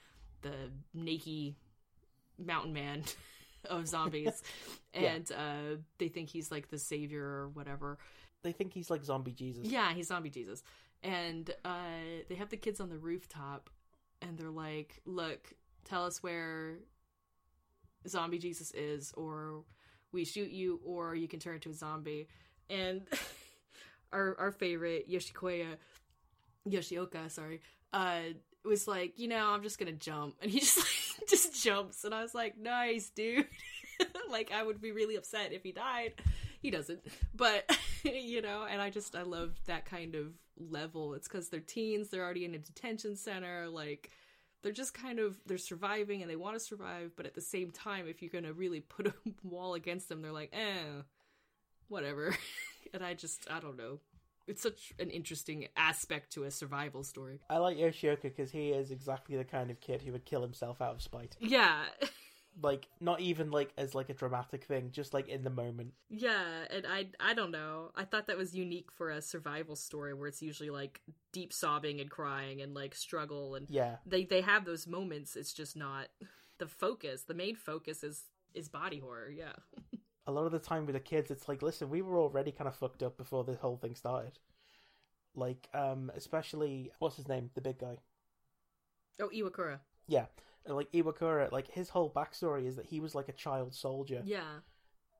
the 0.42 0.70
naked 0.94 1.54
mountain 2.38 2.72
man 2.72 3.02
of 3.70 3.86
zombies 3.88 4.42
Yeah. 4.94 5.12
and 5.14 5.32
uh 5.32 5.76
they 5.98 6.08
think 6.08 6.28
he's 6.28 6.50
like 6.50 6.68
the 6.70 6.78
savior 6.78 7.24
or 7.24 7.48
whatever 7.48 7.98
They 8.42 8.52
think 8.52 8.72
he's 8.72 8.90
like 8.90 9.04
zombie 9.04 9.32
Jesus. 9.32 9.66
yeah 9.66 9.92
he's 9.92 10.08
zombie 10.08 10.30
jesus 10.30 10.62
and 11.02 11.50
uh 11.64 12.22
they 12.28 12.34
have 12.36 12.48
the 12.50 12.56
kids 12.56 12.80
on 12.80 12.88
the 12.88 12.96
rooftop 12.98 13.68
and 14.22 14.38
they're 14.38 14.50
like 14.50 15.00
look 15.04 15.52
tell 15.84 16.04
us 16.06 16.22
where 16.22 16.78
zombie 18.08 18.38
jesus 18.38 18.70
is 18.72 19.12
or 19.16 19.64
we 20.12 20.24
shoot 20.24 20.50
you 20.50 20.80
or 20.84 21.14
you 21.14 21.28
can 21.28 21.40
turn 21.40 21.54
into 21.54 21.70
a 21.70 21.74
zombie 21.74 22.28
and 22.70 23.02
our 24.12 24.36
our 24.38 24.52
favorite 24.52 25.10
yoshikoya 25.10 25.76
yoshioka 26.68 27.30
sorry 27.30 27.60
uh 27.92 28.20
was 28.66 28.88
like 28.88 29.18
you 29.18 29.28
know 29.28 29.48
i'm 29.48 29.62
just 29.62 29.78
gonna 29.78 29.92
jump. 29.92 30.34
And 30.40 30.50
he 30.50 30.60
just 30.60 30.78
like 30.78 31.28
just 31.28 31.62
jumps. 31.62 32.04
And 32.04 32.14
i 32.14 32.22
was 32.22 32.34
like 32.34 32.58
nice 32.58 33.10
dude. 33.10 33.46
Like 34.28 34.52
i 34.52 34.62
would 34.62 34.80
be 34.80 34.92
really 34.92 35.16
upset 35.16 35.52
if 35.52 35.62
he 35.62 35.72
died. 35.72 36.14
He 36.60 36.70
doesn't. 36.70 37.00
But 37.34 37.70
you 38.04 38.42
know 38.42 38.66
and 38.68 38.82
i 38.82 38.90
just 38.90 39.16
i 39.16 39.22
love 39.22 39.54
that 39.66 39.86
kind 39.86 40.14
of 40.14 40.32
level. 40.58 41.14
It's 41.14 41.28
because 41.28 41.48
they're 41.48 41.60
teens. 41.60 42.08
They're 42.08 42.24
already 42.24 42.44
in 42.44 42.54
a 42.54 42.58
detention 42.58 43.16
center. 43.16 43.68
Like 43.68 44.10
they're 44.62 44.72
just 44.72 44.92
kind 44.94 45.18
of 45.18 45.38
they're 45.46 45.58
surviving 45.58 46.20
and 46.22 46.30
they 46.30 46.36
want 46.36 46.56
to 46.56 46.60
survive. 46.60 47.12
But 47.16 47.26
at 47.26 47.34
the 47.34 47.40
same 47.40 47.70
time 47.70 48.06
if 48.06 48.20
you're 48.20 48.30
gonna 48.30 48.52
really 48.52 48.80
put 48.80 49.06
a 49.06 49.14
wall 49.42 49.74
against 49.74 50.08
them 50.08 50.20
they're 50.20 50.32
like 50.32 50.50
eh 50.52 51.02
whatever. 51.88 52.36
And 52.94 53.04
i 53.04 53.14
just 53.14 53.46
i 53.50 53.58
don't 53.58 53.76
know 53.76 53.98
it's 54.46 54.62
such 54.62 54.92
an 54.98 55.10
interesting 55.10 55.68
aspect 55.76 56.32
to 56.34 56.44
a 56.44 56.50
survival 56.50 57.02
story. 57.02 57.40
I 57.50 57.58
like 57.58 57.76
Yoshioka 57.76 58.22
because 58.22 58.50
he 58.50 58.70
is 58.70 58.90
exactly 58.90 59.36
the 59.36 59.44
kind 59.44 59.70
of 59.70 59.80
kid 59.80 60.02
who 60.02 60.12
would 60.12 60.24
kill 60.24 60.42
himself 60.42 60.80
out 60.80 60.94
of 60.94 61.02
spite. 61.02 61.36
yeah. 61.40 61.84
Like, 62.62 62.88
not 63.00 63.20
even 63.20 63.50
like 63.50 63.70
as 63.76 63.94
like 63.94 64.08
a 64.08 64.14
dramatic 64.14 64.64
thing, 64.64 64.88
just 64.90 65.12
like 65.12 65.28
in 65.28 65.44
the 65.44 65.50
moment. 65.50 65.92
yeah 66.08 66.64
and 66.70 66.86
i 66.88 67.06
i 67.20 67.34
don't 67.34 67.50
know. 67.50 67.90
I 67.94 68.04
thought 68.06 68.28
that 68.28 68.38
was 68.38 68.54
unique 68.54 68.90
for 68.90 69.10
a 69.10 69.20
survival 69.20 69.76
story 69.76 70.14
where 70.14 70.26
it's 70.28 70.40
usually 70.40 70.70
like 70.70 71.02
deep 71.32 71.52
sobbing 71.52 72.00
and 72.00 72.08
crying 72.08 72.62
and 72.62 72.72
like 72.72 72.94
struggle 72.94 73.56
and 73.56 73.68
Yeah, 73.68 73.96
they 74.06 74.24
they 74.24 74.40
have 74.40 74.64
those 74.64 74.86
moments 74.86 75.36
it's 75.36 75.52
just 75.52 75.76
not 75.76 76.08
the 76.56 76.66
focus. 76.66 77.24
The 77.24 77.34
main 77.34 77.56
focus 77.56 78.02
is 78.02 78.24
is 78.54 78.70
body 78.70 79.00
horror 79.00 79.28
yeah 79.28 79.52
a 80.26 80.32
lot 80.32 80.46
of 80.46 80.52
the 80.52 80.58
time 80.58 80.86
with 80.86 80.94
the 80.94 81.00
kids, 81.00 81.30
it's 81.30 81.48
like, 81.48 81.62
listen, 81.62 81.88
we 81.88 82.02
were 82.02 82.18
already 82.18 82.50
kind 82.52 82.68
of 82.68 82.74
fucked 82.76 83.02
up 83.02 83.16
before 83.16 83.44
this 83.44 83.58
whole 83.58 83.76
thing 83.76 83.94
started. 83.94 84.38
Like, 85.34 85.68
um, 85.74 86.10
especially 86.16 86.90
what's 86.98 87.16
his 87.16 87.28
name, 87.28 87.50
the 87.54 87.60
big 87.60 87.78
guy. 87.78 87.98
oh 89.20 89.28
iwakura 89.28 89.80
Yeah, 90.08 90.26
and, 90.64 90.74
like 90.76 90.90
Iwakura, 90.92 91.52
like 91.52 91.68
his 91.70 91.90
whole 91.90 92.10
backstory 92.10 92.66
is 92.66 92.76
that 92.76 92.86
he 92.86 93.00
was 93.00 93.14
like 93.14 93.28
a 93.28 93.32
child 93.32 93.74
soldier. 93.74 94.22
yeah 94.24 94.60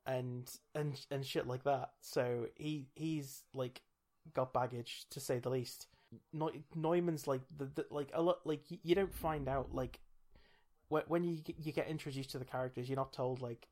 and 0.07 0.49
and 0.75 1.05
and 1.11 1.27
shit 1.27 1.47
like 1.49 1.65
that. 1.65 1.91
So 2.01 2.47
he 2.57 2.87
he's 2.95 3.43
like 3.55 3.83
got 4.35 4.53
baggage 4.53 5.05
to 5.11 5.21
say 5.21 5.39
the 5.41 5.51
least. 5.51 5.89
Neu- 6.33 6.63
Neumann's 6.77 7.27
like 7.27 7.43
the, 7.57 7.65
the 7.67 7.87
like 7.91 8.11
a 8.15 8.23
lot 8.23 8.39
like 8.45 8.63
you 8.69 8.95
don't 8.95 9.13
find 9.15 9.49
out 9.49 9.75
like 9.75 9.99
when 10.89 11.03
when 11.09 11.25
you 11.25 11.41
you 11.59 11.73
get 11.73 11.89
introduced 11.89 12.31
to 12.31 12.39
the 12.39 12.45
characters, 12.45 12.89
you're 12.89 12.97
not 12.97 13.13
told 13.13 13.43
like 13.43 13.67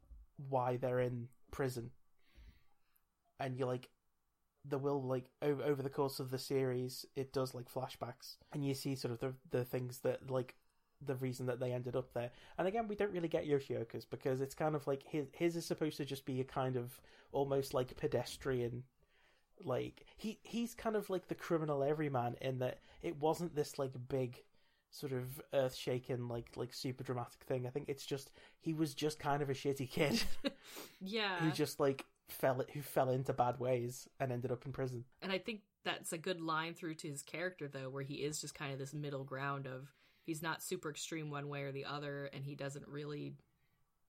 why 0.48 0.77
they're 0.77 1.01
in 1.01 1.28
prison, 1.51 1.90
and 3.40 3.56
you're 3.56 3.69
like 3.69 3.89
there 4.66 4.78
will 4.78 5.02
like 5.02 5.31
over 5.43 5.62
over 5.62 5.82
the 5.82 5.90
course 5.90 6.20
of 6.20 6.31
the 6.31 6.39
series 6.39 7.05
it 7.16 7.35
does 7.35 7.55
like 7.55 7.70
flashbacks 7.70 8.36
and 8.51 8.65
you 8.65 8.73
see 8.73 8.94
sort 8.94 9.12
of 9.12 9.20
the 9.20 9.35
the 9.51 9.62
things 9.62 9.98
that 9.98 10.31
like 10.31 10.55
the 11.06 11.15
reason 11.16 11.47
that 11.47 11.61
they 11.61 11.73
ended 11.73 11.97
up 11.97 12.12
there. 12.15 12.31
And 12.59 12.66
again, 12.66 12.89
we 12.89 12.94
don't 12.94 13.12
really 13.12 13.28
get 13.28 13.47
Yoshioka's 13.47 14.05
because 14.05 14.40
it's 14.40 14.55
kind 14.55 14.74
of 14.74 14.86
like 14.86 15.02
his 15.06 15.27
his 15.32 15.56
is 15.56 15.66
supposed 15.66 15.97
to 15.98 16.05
just 16.05 16.24
be 16.24 16.40
a 16.40 16.44
kind 16.44 16.77
of 16.77 17.01
almost 17.32 17.74
like 17.74 17.97
pedestrian 17.97 18.85
like 19.62 20.05
he 20.16 20.39
he's 20.43 20.74
kind 20.74 20.97
of 20.97 21.11
like 21.11 21.28
the 21.28 21.35
criminal 21.35 21.82
everyman 21.82 22.35
in 22.40 22.59
that 22.59 22.81
it 23.02 23.20
wasn't 23.20 23.55
this 23.55 23.78
like 23.78 23.93
big 24.09 24.43
sort 24.95 25.12
of 25.12 25.41
earth 25.53 25.75
shaking 25.75 26.29
like 26.29 26.51
like 26.57 26.73
super 26.73 27.03
dramatic 27.03 27.43
thing. 27.47 27.66
I 27.66 27.71
think 27.71 27.89
it's 27.89 28.07
just 28.07 28.31
he 28.61 28.73
was 28.73 28.95
just 28.95 29.19
kind 29.19 29.43
of 29.43 29.51
a 29.51 29.55
shitty 29.55 29.91
kid 29.91 30.23
yeah 31.01 31.41
who 31.41 31.51
just 31.51 31.81
like 31.81 32.05
fell 32.29 32.61
it 32.61 32.71
who 32.71 32.81
fell 32.81 33.11
into 33.11 33.33
bad 33.33 33.59
ways 33.59 34.09
and 34.21 34.31
ended 34.33 34.53
up 34.53 34.65
in 34.66 34.73
prison. 34.73 35.05
And 35.21 35.33
I 35.33 35.39
think 35.39 35.62
that's 35.85 36.12
a 36.12 36.19
good 36.19 36.41
line 36.41 36.75
through 36.75 36.95
to 36.97 37.09
his 37.09 37.23
character, 37.23 37.69
though, 37.69 37.91
where 37.91 38.03
he 38.03 38.15
is 38.15 38.41
just 38.41 38.55
kind 38.55 38.73
of 38.73 38.79
this 38.79 38.95
middle 38.95 39.25
ground 39.25 39.66
of 39.66 39.93
he's 40.25 40.43
not 40.43 40.62
super 40.62 40.91
extreme 40.91 41.31
one 41.31 41.49
way 41.49 41.62
or 41.62 41.73
the 41.73 41.85
other, 41.85 42.31
and 42.33 42.45
he 42.45 42.55
doesn't 42.55 42.89
really 42.89 43.35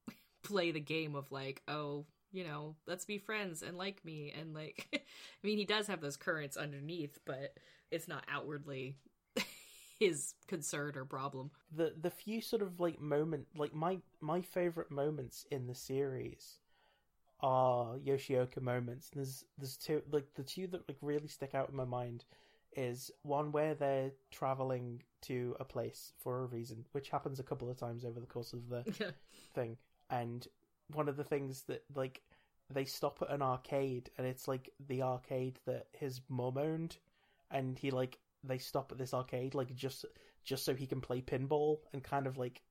play 0.44 0.72
the 0.72 0.80
game 0.80 1.16
of 1.16 1.32
like, 1.32 1.62
oh, 1.68 2.06
you 2.32 2.44
know, 2.44 2.76
let's 2.88 3.06
be 3.06 3.18
friends 3.18 3.62
and 3.62 3.78
like 3.78 4.04
me. 4.06 4.34
And 4.40 4.54
like, 4.54 4.88
I 4.94 5.00
mean, 5.48 5.58
he 5.58 5.66
does 5.66 5.88
have 5.88 6.02
those 6.02 6.18
currents 6.18 6.58
underneath, 6.58 7.20
but 7.26 7.58
it's 7.92 8.08
not 8.08 8.26
outwardly 8.32 8.98
his 10.00 10.34
concern 10.48 10.94
or 10.96 11.06
problem. 11.06 11.52
the 11.72 11.94
the 12.00 12.10
few 12.10 12.42
sort 12.42 12.62
of 12.62 12.80
like 12.80 13.00
moment 13.00 13.48
like 13.56 13.74
my 13.74 14.00
my 14.22 14.42
favorite 14.42 14.92
moments 14.92 15.46
in 15.52 15.68
the 15.68 15.76
series 15.76 16.60
are 17.42 17.98
Yoshioka 17.98 18.62
moments. 18.62 19.10
There's 19.14 19.46
there's 19.58 19.78
two 19.78 20.02
like 20.12 20.34
the 20.36 20.44
two 20.44 20.68
that 20.68 20.88
like 20.88 20.98
really 21.02 21.28
stick 21.28 21.54
out 21.56 21.70
in 21.70 21.76
my 21.76 21.86
mind 21.86 22.26
is 22.76 23.10
one 23.24 23.52
where 23.52 23.74
they're 23.74 24.12
traveling 24.32 25.02
to 25.22 25.56
a 25.60 25.66
place 25.66 26.14
for 26.22 26.44
a 26.44 26.46
reason, 26.46 26.86
which 26.92 27.10
happens 27.10 27.40
a 27.40 27.44
couple 27.44 27.70
of 27.70 27.78
times 27.78 28.04
over 28.04 28.20
the 28.20 28.26
course 28.26 28.54
of 28.54 28.68
the 28.70 28.84
thing. 29.54 29.78
And 30.10 30.48
one 30.94 31.08
of 31.08 31.18
the 31.18 31.24
things 31.24 31.64
that 31.64 31.84
like 31.96 32.22
they 32.70 32.86
stop 32.86 33.20
at 33.22 33.32
an 33.32 33.42
arcade 33.42 34.10
and 34.18 34.26
it's 34.28 34.48
like 34.48 34.70
the 34.88 35.04
arcade 35.04 35.60
that 35.66 35.88
his 35.94 36.22
mum 36.30 36.58
owned 36.58 36.98
and 37.52 37.78
he 37.78 37.92
like 37.92 38.18
they 38.48 38.58
stop 38.58 38.92
at 38.92 38.98
this 38.98 39.14
arcade 39.14 39.56
like 39.56 39.74
just 39.76 40.06
just 40.44 40.66
so 40.66 40.74
he 40.74 40.88
can 40.88 41.02
play 41.02 41.22
pinball 41.22 41.80
and 41.94 42.04
kind 42.04 42.28
of 42.28 42.38
like 42.38 42.62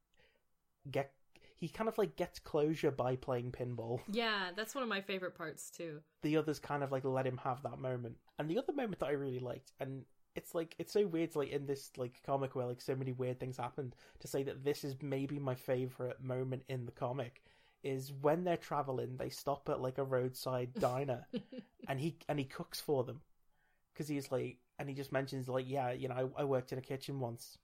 get 0.91 1.13
he 1.57 1.69
kind 1.69 1.89
of 1.89 1.97
like 1.97 2.17
gets 2.17 2.39
closure 2.41 2.91
by 2.91 3.17
playing 3.17 3.53
pinball. 3.53 4.01
yeah, 4.11 4.51
that's 4.57 4.75
one 4.75 4.83
of 4.83 4.89
my 4.89 5.01
favorite 5.01 5.37
parts, 5.37 5.71
too. 5.71 6.01
The 6.23 6.37
others 6.37 6.59
kind 6.59 6.83
of 6.83 6.91
like 6.91 7.05
let 7.05 7.27
him 7.27 7.39
have 7.39 7.63
that 7.63 7.79
moment. 7.79 8.17
And 8.39 8.51
the 8.51 8.59
other 8.59 8.73
moment 8.73 8.99
that 8.99 9.07
I 9.07 9.13
really 9.13 9.39
liked 9.39 9.73
and 9.81 10.05
it's 10.35 10.55
like 10.55 10.75
it's 10.79 10.93
so 10.93 11.07
weird 11.07 11.35
like 11.37 11.51
in 11.51 11.67
this 11.67 11.91
like 11.97 12.21
comic 12.27 12.55
where 12.55 12.67
like 12.67 12.81
so 12.81 12.97
many 12.97 13.13
weird 13.13 13.39
things 13.39 13.57
happened 13.57 13.95
to 14.21 14.29
say 14.29 14.43
that 14.43 14.65
this 14.65 14.85
is 14.85 14.97
maybe 15.01 15.39
my 15.39 15.55
favorite 15.55 16.21
moment 16.23 16.65
in 16.69 16.87
the 16.87 16.93
comic 16.93 17.43
is 17.83 18.13
when 18.21 18.45
they're 18.45 18.57
traveling 18.57 19.17
they 19.17 19.29
stop 19.29 19.69
at 19.69 19.81
like 19.81 19.99
a 19.99 20.05
roadside 20.05 20.75
diner 20.75 21.27
and 21.89 22.01
he 22.01 22.17
and 22.29 22.39
he 22.39 22.45
cooks 22.45 22.81
for 22.81 23.05
them 23.05 23.21
because 23.93 24.09
he's 24.09 24.33
like 24.33 24.59
and 24.79 24.89
he 24.89 24.95
just 24.95 25.13
mentions 25.13 25.49
like 25.49 25.69
yeah 25.69 25.93
you 25.93 26.09
know 26.09 26.33
I, 26.37 26.43
I 26.43 26.45
worked 26.45 26.73
in 26.73 26.79
a 26.79 26.83
kitchen 26.83 27.21
once. 27.21 27.59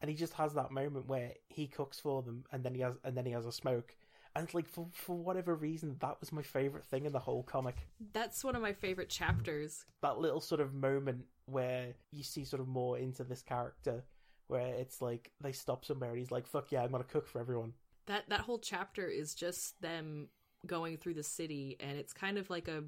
And 0.00 0.10
he 0.10 0.16
just 0.16 0.32
has 0.32 0.54
that 0.54 0.72
moment 0.72 1.06
where 1.06 1.30
he 1.48 1.68
cooks 1.68 2.00
for 2.00 2.22
them 2.22 2.42
and 2.50 2.64
then 2.64 2.74
he 2.74 2.80
has 2.80 2.94
and 3.04 3.16
then 3.16 3.24
he 3.24 3.30
has 3.32 3.46
a 3.46 3.52
smoke. 3.52 3.94
And 4.34 4.44
it's 4.44 4.52
like 4.54 4.68
for 4.68 4.88
for 4.92 5.16
whatever 5.16 5.54
reason 5.54 5.96
that 6.00 6.18
was 6.18 6.32
my 6.32 6.42
favorite 6.42 6.84
thing 6.84 7.04
in 7.06 7.12
the 7.12 7.20
whole 7.20 7.44
comic. 7.44 7.76
That's 8.12 8.42
one 8.42 8.56
of 8.56 8.62
my 8.62 8.72
favorite 8.72 9.10
chapters. 9.10 9.84
that 10.00 10.18
little 10.18 10.40
sort 10.40 10.60
of 10.60 10.74
moment 10.74 11.26
where 11.46 11.94
you 12.10 12.24
see 12.24 12.44
sort 12.44 12.60
of 12.60 12.66
more 12.66 12.98
into 12.98 13.22
this 13.22 13.42
character 13.42 14.02
where 14.48 14.74
it's 14.74 15.00
like 15.00 15.30
they 15.40 15.52
stop 15.52 15.84
somewhere 15.84 16.10
and 16.10 16.18
he's 16.18 16.30
like 16.32 16.46
fuck 16.46 16.70
yeah 16.72 16.82
i'm 16.82 16.90
gonna 16.90 17.04
cook 17.04 17.28
for 17.28 17.40
everyone. 17.40 17.72
That 18.06 18.28
that 18.28 18.40
whole 18.40 18.58
chapter 18.58 19.06
is 19.06 19.36
just 19.36 19.80
them 19.80 20.30
going 20.66 20.96
through 20.96 21.14
the 21.14 21.22
city 21.22 21.76
and 21.78 21.96
it's 21.96 22.12
kind 22.12 22.38
of 22.38 22.50
like 22.50 22.66
a 22.66 22.82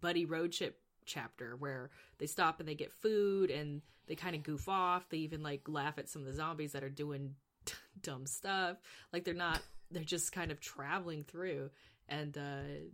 buddy 0.00 0.24
road 0.26 0.52
trip 0.52 0.78
chapter 1.04 1.56
where 1.56 1.90
they 2.18 2.26
stop 2.26 2.60
and 2.60 2.68
they 2.68 2.74
get 2.74 2.92
food 2.92 3.50
and 3.50 3.82
they 4.06 4.14
kind 4.14 4.34
of 4.34 4.42
goof 4.42 4.68
off. 4.68 5.08
They 5.08 5.18
even 5.18 5.42
like 5.42 5.62
laugh 5.68 5.98
at 5.98 6.08
some 6.08 6.22
of 6.22 6.26
the 6.26 6.34
zombies 6.34 6.72
that 6.72 6.84
are 6.84 6.90
doing 6.90 7.34
dumb 8.02 8.26
stuff. 8.26 8.76
Like 9.12 9.24
they're 9.24 9.34
not 9.34 9.60
they're 9.90 10.04
just 10.04 10.32
kind 10.32 10.50
of 10.50 10.60
traveling 10.60 11.24
through. 11.24 11.70
And 12.08 12.36
uh 12.36 12.84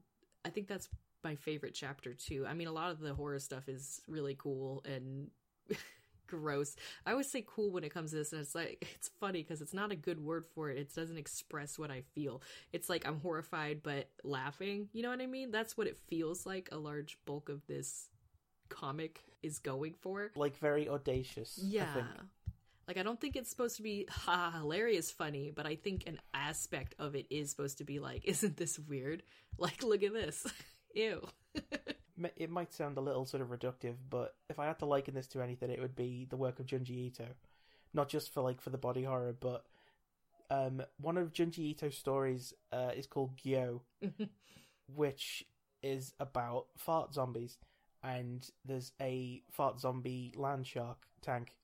i 0.44 0.48
think 0.48 0.68
that's 0.68 0.88
my 1.22 1.34
favorite 1.34 1.74
chapter 1.74 2.14
too. 2.14 2.46
I 2.48 2.54
mean 2.54 2.68
a 2.68 2.72
lot 2.72 2.90
of 2.90 3.00
the 3.00 3.14
horror 3.14 3.38
stuff 3.38 3.68
is 3.68 4.00
really 4.08 4.36
cool 4.38 4.82
and 4.84 5.30
gross. 6.30 6.76
I 7.04 7.12
always 7.12 7.30
say 7.30 7.44
cool 7.46 7.70
when 7.70 7.84
it 7.84 7.92
comes 7.92 8.10
to 8.10 8.16
this, 8.16 8.32
and 8.32 8.40
it's 8.40 8.54
like 8.54 8.86
it's 8.94 9.10
funny 9.20 9.42
because 9.42 9.60
it's 9.60 9.74
not 9.74 9.92
a 9.92 9.96
good 9.96 10.20
word 10.20 10.44
for 10.54 10.70
it. 10.70 10.78
It 10.78 10.94
doesn't 10.94 11.18
express 11.18 11.78
what 11.78 11.90
I 11.90 12.02
feel. 12.14 12.42
It's 12.72 12.88
like 12.88 13.06
I'm 13.06 13.20
horrified 13.20 13.82
but 13.82 14.08
laughing. 14.24 14.88
You 14.92 15.02
know 15.02 15.10
what 15.10 15.20
I 15.20 15.26
mean? 15.26 15.50
That's 15.50 15.76
what 15.76 15.86
it 15.86 15.98
feels 16.08 16.46
like. 16.46 16.68
A 16.72 16.78
large 16.78 17.18
bulk 17.26 17.48
of 17.48 17.66
this 17.66 18.08
comic 18.68 19.20
is 19.42 19.58
going 19.58 19.94
for. 20.00 20.30
Like 20.36 20.56
very 20.58 20.88
audacious. 20.88 21.58
Yeah. 21.62 21.86
I 21.90 21.94
think. 21.94 22.06
Like 22.88 22.98
I 22.98 23.02
don't 23.02 23.20
think 23.20 23.36
it's 23.36 23.50
supposed 23.50 23.76
to 23.76 23.82
be 23.82 24.06
ha 24.10 24.50
hilarious 24.50 25.10
funny, 25.10 25.52
but 25.54 25.66
I 25.66 25.76
think 25.76 26.04
an 26.06 26.18
aspect 26.34 26.94
of 26.98 27.14
it 27.14 27.26
is 27.30 27.50
supposed 27.50 27.78
to 27.78 27.84
be 27.84 27.98
like, 28.00 28.24
isn't 28.26 28.56
this 28.56 28.78
weird? 28.78 29.22
Like, 29.58 29.82
look 29.82 30.02
at 30.02 30.12
this. 30.12 30.46
Ew. 30.94 31.26
It 32.36 32.50
might 32.50 32.72
sound 32.72 32.98
a 32.98 33.00
little 33.00 33.24
sort 33.24 33.42
of 33.42 33.48
reductive, 33.48 33.94
but 34.08 34.34
if 34.48 34.58
I 34.58 34.66
had 34.66 34.78
to 34.80 34.86
liken 34.86 35.14
this 35.14 35.26
to 35.28 35.42
anything, 35.42 35.70
it 35.70 35.80
would 35.80 35.96
be 35.96 36.26
the 36.28 36.36
work 36.36 36.60
of 36.60 36.66
Junji 36.66 36.90
Ito. 36.90 37.26
Not 37.92 38.08
just 38.08 38.32
for 38.32 38.42
like 38.42 38.60
for 38.60 38.70
the 38.70 38.78
body 38.78 39.04
horror, 39.04 39.34
but 39.38 39.64
um, 40.50 40.82
one 41.00 41.16
of 41.16 41.32
Junji 41.32 41.70
Ito's 41.70 41.96
stories 41.96 42.52
uh, 42.72 42.90
is 42.94 43.06
called 43.06 43.36
Gyo, 43.36 43.80
which 44.94 45.44
is 45.82 46.12
about 46.20 46.66
fart 46.76 47.14
zombies, 47.14 47.58
and 48.02 48.48
there's 48.64 48.92
a 49.00 49.42
fart 49.50 49.80
zombie 49.80 50.32
land 50.36 50.66
shark 50.66 51.06
tank 51.22 51.54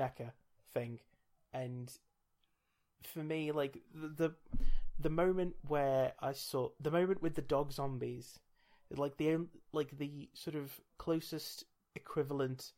mecha 0.00 0.32
thing, 0.72 1.00
and 1.52 1.92
for 3.02 3.20
me, 3.20 3.52
like 3.52 3.78
the, 3.94 4.34
the 4.98 5.10
moment 5.10 5.56
where 5.66 6.12
I 6.20 6.32
saw 6.32 6.70
the 6.80 6.90
moment 6.90 7.22
with 7.22 7.34
the 7.34 7.42
dog 7.42 7.72
zombies, 7.72 8.38
like 8.96 9.16
the 9.16 9.46
like 9.72 9.96
the 9.98 10.28
sort 10.34 10.56
of 10.56 10.80
closest 10.98 11.64
equivalent 11.94 12.72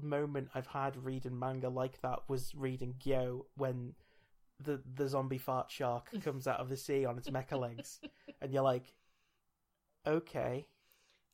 moment 0.00 0.48
I've 0.54 0.68
had 0.68 0.96
reading 1.04 1.38
manga 1.38 1.68
like 1.68 2.00
that 2.02 2.20
was 2.28 2.54
reading 2.54 2.94
Gyo 3.04 3.46
when 3.56 3.94
the 4.62 4.80
the 4.94 5.08
zombie 5.08 5.38
fart 5.38 5.70
shark 5.70 6.08
comes 6.24 6.46
out 6.46 6.60
of 6.60 6.68
the 6.68 6.76
sea 6.76 7.04
on 7.04 7.18
its 7.18 7.28
mecha 7.30 7.58
legs, 7.58 8.00
and 8.40 8.52
you're 8.52 8.62
like, 8.62 8.94
okay, 10.06 10.66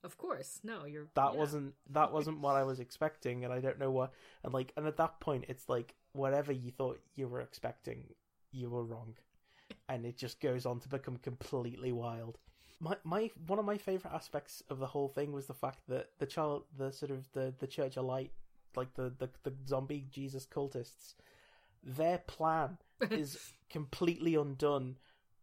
of 0.05 0.16
course. 0.18 0.60
No, 0.62 0.84
you're 0.86 1.09
that 1.14 1.32
yeah. 1.32 1.38
wasn't 1.38 1.74
that 1.90 2.12
wasn't 2.12 2.40
what 2.40 2.56
I 2.56 2.62
was 2.62 2.80
expecting, 2.80 3.44
and 3.44 3.52
I 3.52 3.60
don't 3.60 3.78
know 3.78 3.90
what. 3.90 4.12
And 4.44 4.55
like, 4.55 4.72
and 4.76 4.86
at 4.86 4.97
that 4.98 5.20
point, 5.20 5.47
it's 5.48 5.68
like 5.68 5.94
whatever 6.12 6.52
you 6.52 6.70
thought 6.70 7.01
you 7.14 7.28
were 7.28 7.40
expecting, 7.40 8.05
you 8.52 8.70
were 8.70 8.84
wrong, 8.84 9.14
and 9.88 10.06
it 10.06 10.16
just 10.16 10.40
goes 10.40 10.64
on 10.64 10.80
to 10.80 10.88
become 10.88 11.16
completely 11.16 11.93
wild. 11.93 12.38
My 12.78 12.97
my 13.05 13.31
one 13.47 13.59
of 13.59 13.65
my 13.65 13.78
favorite 13.78 14.12
aspects 14.12 14.62
of 14.69 14.78
the 14.78 14.86
whole 14.86 15.09
thing 15.09 15.32
was 15.32 15.47
the 15.47 15.55
fact 15.55 15.81
that 15.89 16.11
the 16.19 16.27
child, 16.27 16.65
the 16.77 16.93
sort 16.93 17.11
of 17.11 17.31
the 17.32 17.55
the 17.59 17.66
Church 17.66 17.97
of 17.97 18.05
Light, 18.05 18.32
like 18.77 18.94
the 18.94 19.12
the, 19.19 19.31
the 19.44 19.55
zombie 19.66 20.07
Jesus 20.11 20.47
cultists, 20.47 21.15
their 21.82 22.19
plan 22.19 22.78
is 23.11 23.39
completely 23.70 24.35
undone 24.35 24.97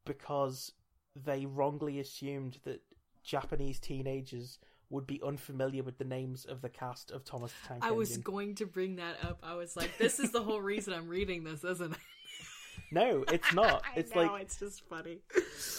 because 0.05 0.73
they 1.15 1.45
wrongly 1.45 1.99
assumed 1.99 2.59
that 2.65 2.81
Japanese 3.23 3.79
teenagers 3.79 4.59
would 4.89 5.07
be 5.07 5.21
unfamiliar 5.25 5.81
with 5.81 5.97
the 5.97 6.03
names 6.03 6.45
of 6.45 6.61
the 6.61 6.69
cast 6.69 7.09
of 7.09 7.23
Thomas 7.25 7.51
the 7.63 7.67
Tank 7.69 7.83
I 7.83 7.91
was 7.91 8.09
Engine. 8.09 8.21
going 8.21 8.55
to 8.55 8.65
bring 8.67 8.97
that 8.97 9.15
up. 9.23 9.39
I 9.41 9.55
was 9.55 9.75
like, 9.75 9.97
this 9.97 10.19
is 10.19 10.31
the 10.31 10.43
whole 10.43 10.61
reason 10.61 10.93
I'm 10.93 11.07
reading 11.07 11.43
this, 11.43 11.63
isn't 11.63 11.93
it? 11.93 11.97
No, 12.93 13.25
it's 13.31 13.53
not. 13.55 13.83
It's 13.95 14.13
know, 14.13 14.21
like 14.21 14.41
it's 14.41 14.57
just 14.57 14.87
funny. 14.87 15.19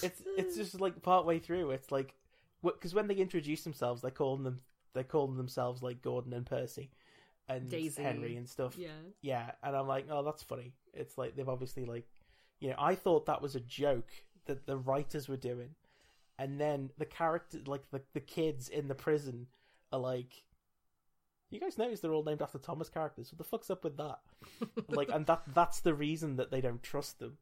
it's 0.03 0.23
it's 0.37 0.57
just 0.57 0.81
like 0.81 1.01
part 1.03 1.25
way 1.27 1.39
through. 1.39 1.71
It's 1.71 1.91
like 1.93 2.15
because 2.63 2.95
when 2.95 3.07
they 3.07 3.15
introduce 3.15 3.63
themselves, 3.63 4.03
they 4.03 4.11
call 4.11 4.37
them 4.37 4.61
they 4.95 5.05
call 5.05 5.27
themselves 5.29 5.83
like 5.83 6.03
Gordon 6.03 6.33
and 6.33 6.47
Percy 6.47 6.91
and 7.49 7.71
Daisy. 7.71 8.03
Henry 8.03 8.37
and 8.37 8.49
stuff. 8.49 8.77
Yeah. 8.77 8.89
Yeah, 9.21 9.51
and 9.63 9.77
I'm 9.77 9.87
like, 9.87 10.07
oh, 10.11 10.23
that's 10.23 10.43
funny. 10.43 10.73
It's 10.93 11.19
like 11.19 11.37
they've 11.37 11.49
obviously 11.49 11.85
like, 11.85 12.07
you 12.61 12.71
know, 12.71 12.77
I 12.79 12.95
thought 12.95 13.27
that 13.27 13.43
was 13.43 13.55
a 13.55 13.61
joke 13.61 14.11
that 14.47 14.67
the 14.67 14.77
writers 14.77 15.29
were 15.29 15.37
doing, 15.37 15.71
and 16.39 16.61
then 16.61 16.91
the 16.99 17.05
character, 17.05 17.59
like 17.67 17.91
the 17.91 18.03
the 18.13 18.21
kids 18.21 18.69
in 18.69 18.89
the 18.89 18.95
prison, 18.95 19.47
are 19.93 20.01
like, 20.01 20.43
you 21.55 21.61
guys 21.61 21.79
notice 21.79 22.01
they're 22.01 22.13
all 22.13 22.25
named 22.25 22.43
after 22.43 22.59
Thomas 22.59 22.89
characters. 22.89 23.31
What 23.33 23.39
the 23.39 23.45
fuck's 23.45 23.71
up 23.71 23.85
with 23.85 23.97
that? 23.97 24.19
like, 24.89 25.09
and 25.11 25.27
that 25.27 25.43
that's 25.55 25.81
the 25.81 25.95
reason 25.95 26.37
that 26.37 26.51
they 26.51 26.61
don't 26.61 26.83
trust 26.83 27.19
them. 27.19 27.39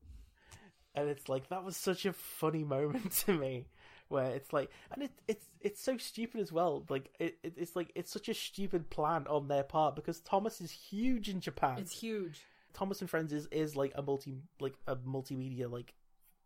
And 0.95 1.09
it's 1.09 1.29
like 1.29 1.49
that 1.49 1.65
was 1.65 1.77
such 1.77 2.05
a 2.05 2.13
funny 2.13 2.65
moment 2.77 3.13
to 3.27 3.33
me, 3.33 3.67
where 4.09 4.31
it's 4.31 4.53
like, 4.53 4.71
and 4.93 5.05
it 5.05 5.13
it's 5.27 5.47
it's 5.61 5.83
so 5.83 5.97
stupid 5.97 6.41
as 6.41 6.53
well. 6.53 6.85
Like 6.89 7.11
it, 7.19 7.39
it 7.43 7.55
it's 7.57 7.75
like 7.75 7.91
it's 7.95 8.13
such 8.13 8.29
a 8.29 8.35
stupid 8.35 8.91
plan 8.91 9.27
on 9.27 9.49
their 9.49 9.63
part 9.65 9.97
because 9.97 10.21
Thomas 10.21 10.61
is 10.61 10.71
huge 10.71 11.29
in 11.29 11.41
Japan. 11.41 11.79
It's 11.79 11.99
huge. 11.99 12.43
Thomas 12.75 13.01
and 13.01 13.11
Friends 13.11 13.33
is, 13.33 13.47
is 13.51 13.77
like 13.77 13.93
a 13.95 14.03
multi 14.03 14.37
like 14.61 14.75
a 14.87 14.97
multimedia 14.97 15.71
like 15.71 15.95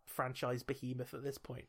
franchise 0.05 0.63
behemoth 0.63 1.13
at 1.13 1.23
this 1.23 1.37
point. 1.37 1.67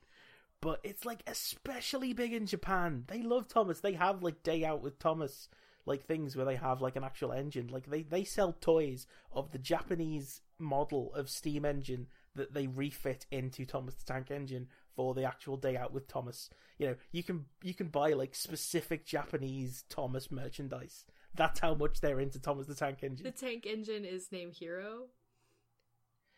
But 0.61 0.81
it's 0.83 1.05
like 1.05 1.23
especially 1.27 2.13
big 2.13 2.33
in 2.33 2.47
Japan. 2.47 3.05
They 3.07 3.23
love 3.23 3.49
Thomas. 3.49 3.81
They 3.81 3.93
have 3.93 4.23
like 4.23 4.43
day 4.43 4.65
out 4.65 4.83
with 4.83 4.99
Thomas 4.99 5.49
like 5.89 6.05
things 6.05 6.37
where 6.37 6.47
they 6.47 6.57
have 6.57 6.81
like 6.81 6.97
an 6.97 7.05
actual 7.05 7.33
engine. 7.33 7.69
Like 7.69 7.91
they, 7.91 8.03
they 8.03 8.23
sell 8.23 8.53
toys 8.53 9.07
of 9.33 9.51
the 9.51 9.59
Japanese 9.59 10.43
model 10.59 11.13
of 11.15 11.31
steam 11.31 11.65
engine 11.65 12.07
that 12.35 12.55
they 12.55 12.67
refit 12.67 13.27
into 13.31 13.65
Thomas 13.65 13.95
the 13.95 14.13
Tank 14.13 14.31
Engine 14.31 14.69
for 14.95 15.15
the 15.15 15.25
actual 15.25 15.57
day 15.57 15.77
out 15.77 15.93
with 15.93 16.07
Thomas. 16.07 16.51
You 16.79 16.89
know, 16.89 16.97
you 17.11 17.23
can 17.23 17.47
you 17.63 17.75
can 17.75 17.89
buy 17.89 18.13
like 18.13 18.35
specific 18.35 19.07
Japanese 19.07 19.85
Thomas 19.89 20.31
merchandise. 20.31 21.05
That's 21.35 21.61
how 21.61 21.75
much 21.75 22.01
they're 22.01 22.21
into 22.21 22.39
Thomas 22.39 22.67
the 22.67 22.75
Tank 22.75 22.99
Engine. 23.03 23.25
The 23.25 23.33
tank 23.33 23.67
engine 23.67 24.05
is 24.05 24.31
named 24.31 24.55
Hiro. 24.55 25.07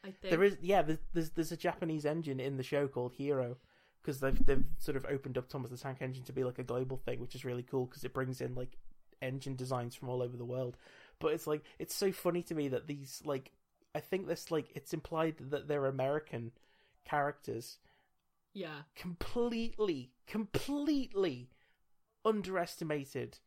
I 0.02 0.10
think 0.10 0.31
There 0.31 0.43
is, 0.43 0.56
yeah. 0.62 0.82
There's, 0.82 0.98
there's 1.12 1.31
there's 1.31 1.52
a 1.52 1.56
Japanese 1.56 2.06
engine 2.06 2.40
in 2.40 2.56
the 2.56 2.62
show 2.62 2.89
called 2.89 3.12
Hiro 3.14 3.56
because 4.02 4.20
they've 4.20 4.47
they've 4.47 4.64
sort 4.78 4.97
of 4.97 5.05
opened 5.06 5.36
up 5.36 5.48
Thomas 5.48 5.70
the 5.70 5.77
Tank 5.77 5.98
Engine 6.01 6.24
to 6.24 6.32
be 6.32 6.44
like 6.44 6.59
a 6.59 6.64
global 6.64 6.97
thing, 6.97 7.20
which 7.20 7.35
is 7.35 7.44
really 7.44 7.62
cool 7.62 7.86
because 7.86 8.05
it 8.05 8.14
brings 8.14 8.40
in 8.40 8.55
like 8.55 8.78
engine 9.22 9.56
designs 9.56 9.94
from 9.94 10.09
all 10.09 10.22
over 10.22 10.36
the 10.36 10.44
world. 10.44 10.76
But 11.18 11.32
it's 11.34 11.47
like 11.47 11.62
it's 11.78 11.94
so 11.94 12.12
funny 12.12 12.42
to 12.44 12.55
me 12.55 12.68
that 12.68 12.86
these 12.86 13.22
like 13.24 13.52
I 13.94 14.01
think 14.01 14.26
this 14.26 14.51
like 14.51 14.70
it's 14.74 14.92
implied 14.92 15.36
that 15.38 15.68
they're 15.68 15.86
American 15.86 16.52
characters 17.05 17.78
Yeah. 18.52 18.82
completely 18.94 20.12
completely 20.26 21.51
underestimated 22.24 23.38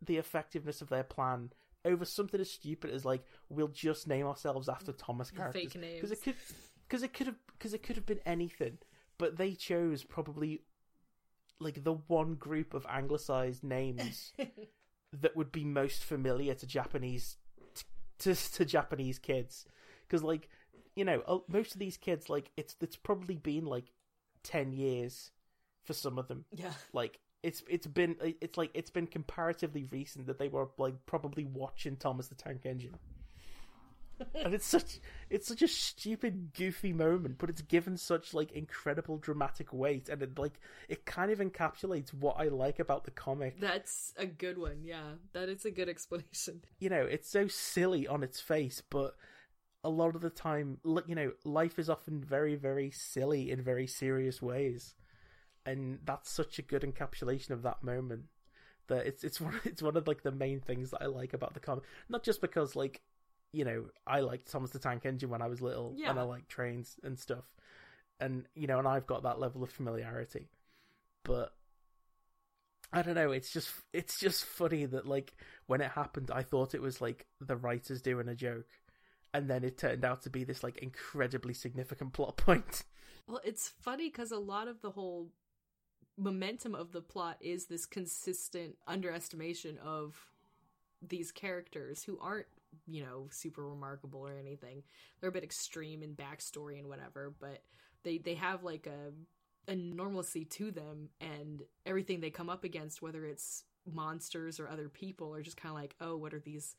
the 0.00 0.16
effectiveness 0.16 0.80
of 0.80 0.88
their 0.88 1.02
plan 1.02 1.50
over 1.84 2.04
something 2.04 2.40
as 2.40 2.50
stupid 2.50 2.90
as 2.90 3.04
like 3.04 3.24
we'll 3.48 3.68
just 3.68 4.06
name 4.06 4.26
ourselves 4.26 4.68
after 4.68 4.92
Thomas 4.92 5.30
The 5.30 5.36
characters 5.36 5.72
because 5.96 6.12
it 6.12 6.22
could 6.22 6.34
because 6.88 7.02
it 7.02 7.12
could 7.12 7.26
have 7.26 7.36
because 7.52 7.74
it 7.74 7.82
could 7.82 7.96
have 7.96 8.06
been 8.06 8.20
anything 8.26 8.78
but 9.18 9.36
they 9.36 9.52
chose 9.52 10.04
probably 10.04 10.62
like 11.58 11.82
the 11.84 11.94
one 11.94 12.34
group 12.34 12.74
of 12.74 12.86
anglicized 12.88 13.64
names 13.64 14.32
that 15.12 15.36
would 15.36 15.52
be 15.52 15.64
most 15.64 16.04
familiar 16.04 16.54
to 16.54 16.66
Japanese 16.66 17.36
to 18.18 18.34
to 18.34 18.64
Japanese 18.64 19.18
kids. 19.18 19.66
Because 20.02 20.22
like 20.22 20.48
you 20.94 21.04
know 21.04 21.44
most 21.48 21.74
of 21.74 21.78
these 21.78 21.96
kids 21.96 22.28
like 22.28 22.50
it's 22.56 22.76
it's 22.80 22.96
probably 22.96 23.36
been 23.36 23.66
like 23.66 23.92
10 24.44 24.72
years 24.72 25.30
for 25.84 25.92
some 25.92 26.18
of 26.18 26.28
them. 26.28 26.44
Yeah. 26.54 26.72
like 26.92 27.18
it's 27.42 27.62
it's 27.68 27.86
been 27.86 28.16
it's 28.40 28.56
like 28.56 28.70
it's 28.74 28.90
been 28.90 29.06
comparatively 29.06 29.86
recent 29.92 30.26
that 30.26 30.38
they 30.38 30.48
were 30.48 30.68
like 30.78 30.94
probably 31.06 31.44
watching 31.44 31.96
Thomas 31.96 32.28
the 32.28 32.34
Tank 32.34 32.62
Engine 32.64 32.96
and 34.34 34.54
it's 34.54 34.66
such 34.66 35.00
it's 35.30 35.48
such 35.48 35.62
a 35.62 35.68
stupid 35.68 36.52
goofy 36.54 36.92
moment 36.92 37.36
but 37.38 37.50
it's 37.50 37.62
given 37.62 37.96
such 37.96 38.32
like 38.34 38.52
incredible 38.52 39.18
dramatic 39.18 39.72
weight 39.72 40.08
and 40.08 40.22
it 40.22 40.38
like 40.38 40.60
it 40.88 41.04
kind 41.04 41.30
of 41.30 41.38
encapsulates 41.38 42.12
what 42.14 42.36
I 42.38 42.48
like 42.48 42.78
about 42.78 43.04
the 43.04 43.10
comic 43.10 43.60
That's 43.60 44.12
a 44.16 44.26
good 44.26 44.58
one. 44.58 44.82
Yeah. 44.82 45.14
That 45.32 45.48
is 45.48 45.64
a 45.64 45.70
good 45.70 45.88
explanation. 45.88 46.62
you 46.78 46.88
know 46.88 47.02
it's 47.02 47.28
so 47.28 47.48
silly 47.48 48.06
on 48.06 48.22
its 48.22 48.40
face 48.40 48.82
but 48.88 49.14
a 49.84 49.90
lot 49.90 50.14
of 50.14 50.20
the 50.20 50.30
time 50.30 50.78
you 51.06 51.14
know 51.14 51.32
life 51.44 51.78
is 51.78 51.90
often 51.90 52.20
very 52.20 52.56
very 52.56 52.90
silly 52.90 53.50
in 53.50 53.62
very 53.62 53.86
serious 53.86 54.42
ways 54.42 54.94
and 55.64 55.98
that's 56.04 56.30
such 56.30 56.58
a 56.58 56.62
good 56.62 56.82
encapsulation 56.82 57.50
of 57.50 57.62
that 57.62 57.82
moment 57.82 58.24
that 58.88 59.06
it's 59.06 59.24
it's 59.24 59.40
one 59.40 59.60
it's 59.64 59.82
one 59.82 59.96
of 59.96 60.08
like 60.08 60.22
the 60.22 60.32
main 60.32 60.60
things 60.60 60.90
that 60.90 61.02
I 61.02 61.06
like 61.06 61.34
about 61.34 61.54
the 61.54 61.60
comic 61.60 61.84
not 62.08 62.22
just 62.22 62.40
because 62.40 62.74
like 62.76 63.02
you 63.56 63.64
know 63.64 63.86
I 64.06 64.20
liked 64.20 64.50
Thomas 64.50 64.70
the 64.70 64.78
Tank 64.78 65.06
Engine 65.06 65.30
when 65.30 65.42
I 65.42 65.48
was 65.48 65.62
little 65.62 65.94
and 66.10 66.18
I 66.18 66.22
like 66.22 66.46
trains 66.48 66.96
and 67.02 67.18
stuff 67.18 67.44
and 68.20 68.44
you 68.54 68.66
know 68.66 68.78
and 68.78 68.86
I've 68.86 69.06
got 69.06 69.22
that 69.22 69.40
level 69.40 69.62
of 69.62 69.70
familiarity 69.70 70.48
but 71.24 71.52
I 72.92 73.02
don't 73.02 73.16
know. 73.16 73.32
It's 73.32 73.52
just 73.52 73.70
it's 73.92 74.18
just 74.18 74.44
funny 74.44 74.86
that 74.86 75.06
like 75.06 75.34
when 75.66 75.80
it 75.80 75.90
happened, 75.90 76.30
I 76.32 76.42
thought 76.42 76.74
it 76.74 76.80
was 76.80 77.00
like 77.00 77.26
the 77.40 77.56
writers 77.56 78.00
doing 78.00 78.28
a 78.28 78.34
joke, 78.34 78.68
and 79.34 79.50
then 79.50 79.64
it 79.64 79.76
turned 79.76 80.04
out 80.04 80.22
to 80.22 80.30
be 80.30 80.44
this 80.44 80.62
like 80.62 80.78
incredibly 80.78 81.52
significant 81.52 82.12
plot 82.12 82.36
point. 82.36 82.84
Well, 83.26 83.40
it's 83.44 83.72
funny 83.80 84.08
because 84.08 84.30
a 84.30 84.38
lot 84.38 84.68
of 84.68 84.82
the 84.82 84.92
whole 84.92 85.30
momentum 86.16 86.74
of 86.74 86.92
the 86.92 87.00
plot 87.00 87.38
is 87.40 87.66
this 87.66 87.86
consistent 87.86 88.76
underestimation 88.86 89.78
of 89.78 90.14
these 91.02 91.32
characters 91.32 92.04
who 92.04 92.18
aren't 92.20 92.46
you 92.86 93.02
know 93.02 93.28
super 93.30 93.68
remarkable 93.68 94.20
or 94.20 94.36
anything. 94.38 94.82
They're 95.20 95.30
a 95.30 95.32
bit 95.32 95.44
extreme 95.44 96.02
in 96.02 96.14
backstory 96.14 96.78
and 96.78 96.88
whatever 96.88 97.34
but 97.40 97.62
they 98.02 98.18
they 98.18 98.34
have 98.34 98.62
like 98.62 98.86
a 98.86 99.12
a 99.70 99.74
normalcy 99.74 100.44
to 100.44 100.70
them 100.70 101.08
and 101.20 101.62
everything 101.84 102.20
they 102.20 102.30
come 102.30 102.48
up 102.48 102.62
against 102.64 103.02
whether 103.02 103.24
it's 103.24 103.64
monsters 103.92 104.60
or 104.60 104.68
other 104.68 104.88
people 104.88 105.34
are 105.34 105.42
just 105.42 105.56
kind 105.56 105.70
of 105.70 105.80
like 105.80 105.96
oh 106.00 106.16
what 106.16 106.34
are 106.34 106.40
these 106.40 106.76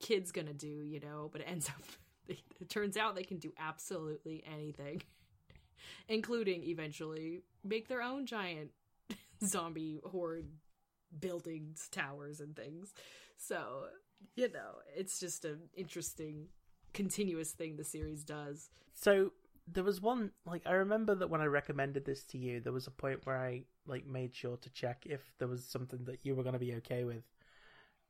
kids 0.00 0.32
gonna 0.32 0.52
do 0.52 0.82
you 0.82 1.00
know? 1.00 1.28
But 1.32 1.42
it 1.42 1.48
ends 1.48 1.68
up 1.68 1.82
it 2.28 2.68
turns 2.68 2.96
out 2.96 3.14
they 3.14 3.22
can 3.22 3.38
do 3.38 3.52
absolutely 3.58 4.42
anything 4.50 5.02
including 6.08 6.64
eventually 6.64 7.42
make 7.64 7.88
their 7.88 8.02
own 8.02 8.26
giant 8.26 8.70
zombie 9.44 10.00
horde 10.04 10.48
buildings 11.18 11.88
towers 11.90 12.40
and 12.40 12.54
things. 12.54 12.92
So 13.36 13.84
you 14.34 14.50
know 14.52 14.76
it's 14.96 15.18
just 15.20 15.44
an 15.44 15.58
interesting 15.74 16.46
continuous 16.92 17.52
thing 17.52 17.76
the 17.76 17.84
series 17.84 18.24
does. 18.24 18.70
So 18.92 19.32
there 19.72 19.84
was 19.84 20.00
one 20.00 20.32
like 20.44 20.62
I 20.66 20.72
remember 20.72 21.14
that 21.14 21.30
when 21.30 21.40
I 21.40 21.46
recommended 21.46 22.04
this 22.04 22.24
to 22.26 22.38
you, 22.38 22.60
there 22.60 22.72
was 22.72 22.86
a 22.86 22.92
point 22.92 23.20
where 23.24 23.38
I 23.38 23.64
like 23.86 24.06
made 24.06 24.34
sure 24.34 24.56
to 24.56 24.70
check 24.70 25.04
if 25.06 25.32
there 25.38 25.48
was 25.48 25.64
something 25.64 26.04
that 26.04 26.24
you 26.24 26.34
were 26.34 26.42
going 26.42 26.54
to 26.54 26.58
be 26.58 26.74
okay 26.76 27.04
with, 27.04 27.24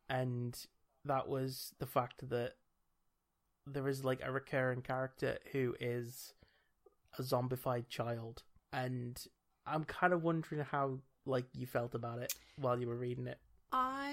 and 0.08 0.56
that 1.04 1.28
was 1.28 1.72
the 1.78 1.86
fact 1.86 2.28
that 2.28 2.54
there 3.66 3.88
is 3.88 4.04
like 4.04 4.20
a 4.24 4.32
recurring 4.32 4.82
character 4.82 5.38
who 5.52 5.74
is 5.80 6.34
a 7.18 7.22
zombified 7.22 7.88
child, 7.88 8.42
and 8.72 9.22
I'm 9.66 9.84
kind 9.84 10.12
of 10.12 10.22
wondering 10.22 10.62
how 10.62 10.98
like 11.26 11.46
you 11.54 11.66
felt 11.66 11.94
about 11.94 12.18
it 12.20 12.34
while 12.56 12.80
you 12.80 12.88
were 12.88 12.96
reading 12.96 13.26
it. 13.26 13.38
I 13.72 14.09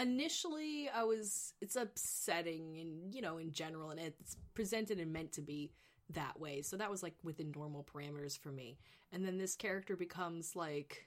initially 0.00 0.88
I 0.94 1.04
was 1.04 1.54
it's 1.60 1.76
upsetting 1.76 2.78
and 2.78 3.14
you 3.14 3.20
know 3.20 3.38
in 3.38 3.52
general 3.52 3.90
and 3.90 4.00
it's 4.00 4.36
presented 4.54 4.98
and 4.98 5.12
meant 5.12 5.32
to 5.32 5.42
be 5.42 5.72
that 6.10 6.38
way. 6.38 6.62
So 6.62 6.76
that 6.76 6.90
was 6.90 7.02
like 7.02 7.14
within 7.22 7.52
normal 7.54 7.84
parameters 7.84 8.38
for 8.38 8.50
me. 8.50 8.78
And 9.12 9.24
then 9.24 9.38
this 9.38 9.56
character 9.56 9.96
becomes 9.96 10.56
like 10.56 11.06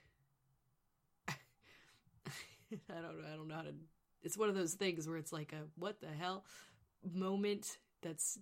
I 1.28 1.34
don't 2.88 3.02
know, 3.02 3.28
I 3.32 3.36
don't 3.36 3.48
know 3.48 3.54
how 3.54 3.62
to 3.62 3.74
it's 4.22 4.36
one 4.36 4.48
of 4.48 4.54
those 4.54 4.74
things 4.74 5.08
where 5.08 5.16
it's 5.16 5.32
like 5.32 5.52
a 5.52 5.64
what 5.78 6.00
the 6.00 6.08
hell 6.08 6.44
moment 7.12 7.78
that's 8.02 8.38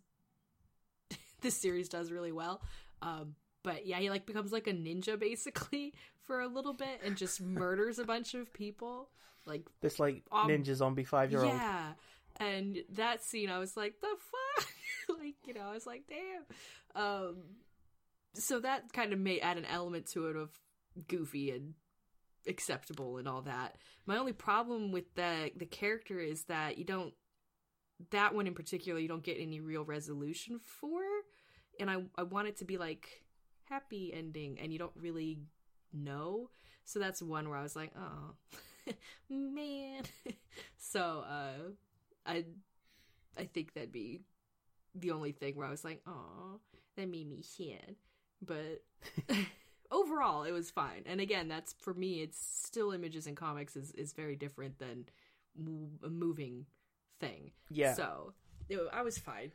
this 1.41 1.57
series 1.57 1.89
does 1.89 2.11
really 2.11 2.33
well. 2.33 2.63
Um 3.03 3.35
but 3.63 3.87
yeah, 3.87 3.99
he 3.99 4.11
like 4.11 4.27
becomes 4.27 4.53
like 4.53 4.67
a 4.67 4.73
ninja 4.73 5.19
basically 5.19 5.95
for 6.27 6.41
a 6.41 6.49
little 6.49 6.73
bit 6.75 7.01
and 7.05 7.17
just 7.17 7.41
murders 7.43 7.99
a 7.99 8.05
bunch 8.05 8.35
of 8.35 8.53
people. 8.53 9.09
Like 9.47 9.65
This 9.81 9.99
like 9.99 10.23
Um, 10.33 10.49
ninja 10.49 10.75
zombie 10.75 11.05
five 11.05 11.31
year 11.31 11.43
old. 11.45 11.53
yeah. 11.55 11.93
And 12.41 12.79
that 12.95 13.23
scene 13.23 13.51
I 13.51 13.59
was 13.59 13.77
like, 13.77 14.01
the 14.01 14.09
fuck? 14.09 14.69
like, 15.21 15.35
you 15.47 15.55
know, 15.55 15.61
I 15.63 15.73
was 15.73 15.87
like, 15.87 16.05
damn. 16.09 17.03
Um 17.03 17.37
so 18.35 18.59
that 18.61 18.93
kind 18.93 19.13
of 19.13 19.19
may 19.21 19.39
add 19.39 19.59
an 19.59 19.65
element 19.65 20.07
to 20.07 20.27
it 20.27 20.37
of 20.37 20.51
goofy 21.07 21.51
and 21.53 21.75
acceptable 22.49 23.17
and 23.19 23.29
all 23.29 23.43
that. 23.43 23.77
My 24.07 24.17
only 24.17 24.33
problem 24.33 24.93
with 24.93 25.15
the 25.15 25.51
the 25.57 25.67
character 25.67 26.19
is 26.19 26.45
that 26.45 26.79
you 26.79 26.85
don't 26.85 27.15
that 28.11 28.35
one 28.35 28.47
in 28.47 28.55
particular 28.55 28.99
you 28.99 29.09
don't 29.09 29.23
get 29.23 29.37
any 29.39 29.61
real 29.61 29.85
resolution 29.85 30.59
for. 30.59 31.01
And 31.79 31.91
I 31.91 32.05
I 32.17 32.23
want 32.25 32.49
it 32.49 32.57
to 32.59 32.65
be 32.65 32.79
like 32.79 33.09
happy 33.69 34.13
ending 34.13 34.59
and 34.61 34.73
you 34.73 34.79
don't 34.79 34.93
really 34.97 35.39
know. 35.95 36.51
So 36.85 36.99
that's 36.99 37.23
one 37.23 37.49
where 37.49 37.59
I 37.59 37.63
was 37.63 37.77
like, 37.77 37.93
oh 37.99 38.35
man. 39.31 40.03
so 40.79 41.25
uh 41.27 41.71
I 42.27 42.45
I 43.39 43.45
think 43.45 43.75
that'd 43.75 43.93
be 43.93 44.21
the 44.95 45.11
only 45.11 45.33
thing 45.33 45.57
where 45.57 45.67
I 45.67 45.71
was 45.71 45.85
like, 45.85 46.01
oh, 46.07 46.61
that 46.97 47.09
made 47.09 47.29
me 47.29 47.43
sad. 47.43 47.97
But 48.45 48.83
overall 49.91 50.45
it 50.45 50.53
was 50.53 50.71
fine. 50.71 51.03
And 51.07 51.21
again, 51.21 51.49
that's 51.49 51.75
for 51.81 51.95
me 51.95 52.23
it's 52.23 52.39
still 52.39 52.93
images 52.93 53.27
and 53.27 53.37
comics 53.37 53.77
is 53.77 53.93
is 53.93 54.13
very 54.13 54.37
different 54.37 54.79
than 54.79 55.07
a 56.05 56.09
moving 56.09 56.67
thing. 57.21 57.53
Yeah. 57.71 57.95
So 57.95 58.35
it, 58.69 58.81
I 58.93 59.03
was 59.03 59.19
fine. 59.19 59.53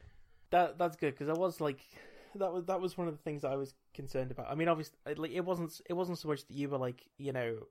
That 0.52 0.78
that's 0.78 0.96
good 0.96 1.14
because 1.14 1.30
I 1.30 1.40
was 1.40 1.62
like, 1.62 1.82
that 2.36 2.54
was 2.54 2.66
that 2.66 2.82
was 2.82 2.98
one 2.98 3.08
of 3.08 3.16
the 3.16 3.24
things 3.24 3.44
I 3.44 3.56
was 3.56 3.74
concerned 3.94 4.32
about. 4.32 4.48
I 4.50 4.56
mean, 4.56 4.68
obviously, 4.68 4.98
like 5.16 5.32
it 5.32 5.46
wasn't 5.46 5.80
it 5.90 5.94
wasn't 5.94 6.18
so 6.18 6.28
much 6.28 6.46
that 6.48 6.54
you 6.54 6.70
were 6.70 6.78
like 6.78 7.08
you 7.18 7.32
know, 7.32 7.68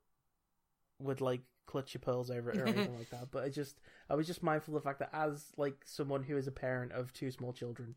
would 1.01 1.21
like 1.21 1.43
clutch 1.67 1.95
your 1.95 2.01
pearls 2.01 2.31
over 2.31 2.51
it 2.51 2.57
or 2.59 2.67
anything 2.67 2.97
like 2.97 3.11
that. 3.11 3.29
But 3.31 3.45
I 3.45 3.49
just 3.49 3.81
I 4.09 4.15
was 4.15 4.27
just 4.27 4.43
mindful 4.43 4.77
of 4.77 4.83
the 4.83 4.89
fact 4.89 4.99
that 5.01 5.11
as 5.13 5.53
like 5.57 5.77
someone 5.85 6.23
who 6.23 6.37
is 6.37 6.47
a 6.47 6.53
parent 6.53 6.93
of 6.93 7.13
two 7.13 7.31
small 7.31 7.53
children, 7.53 7.95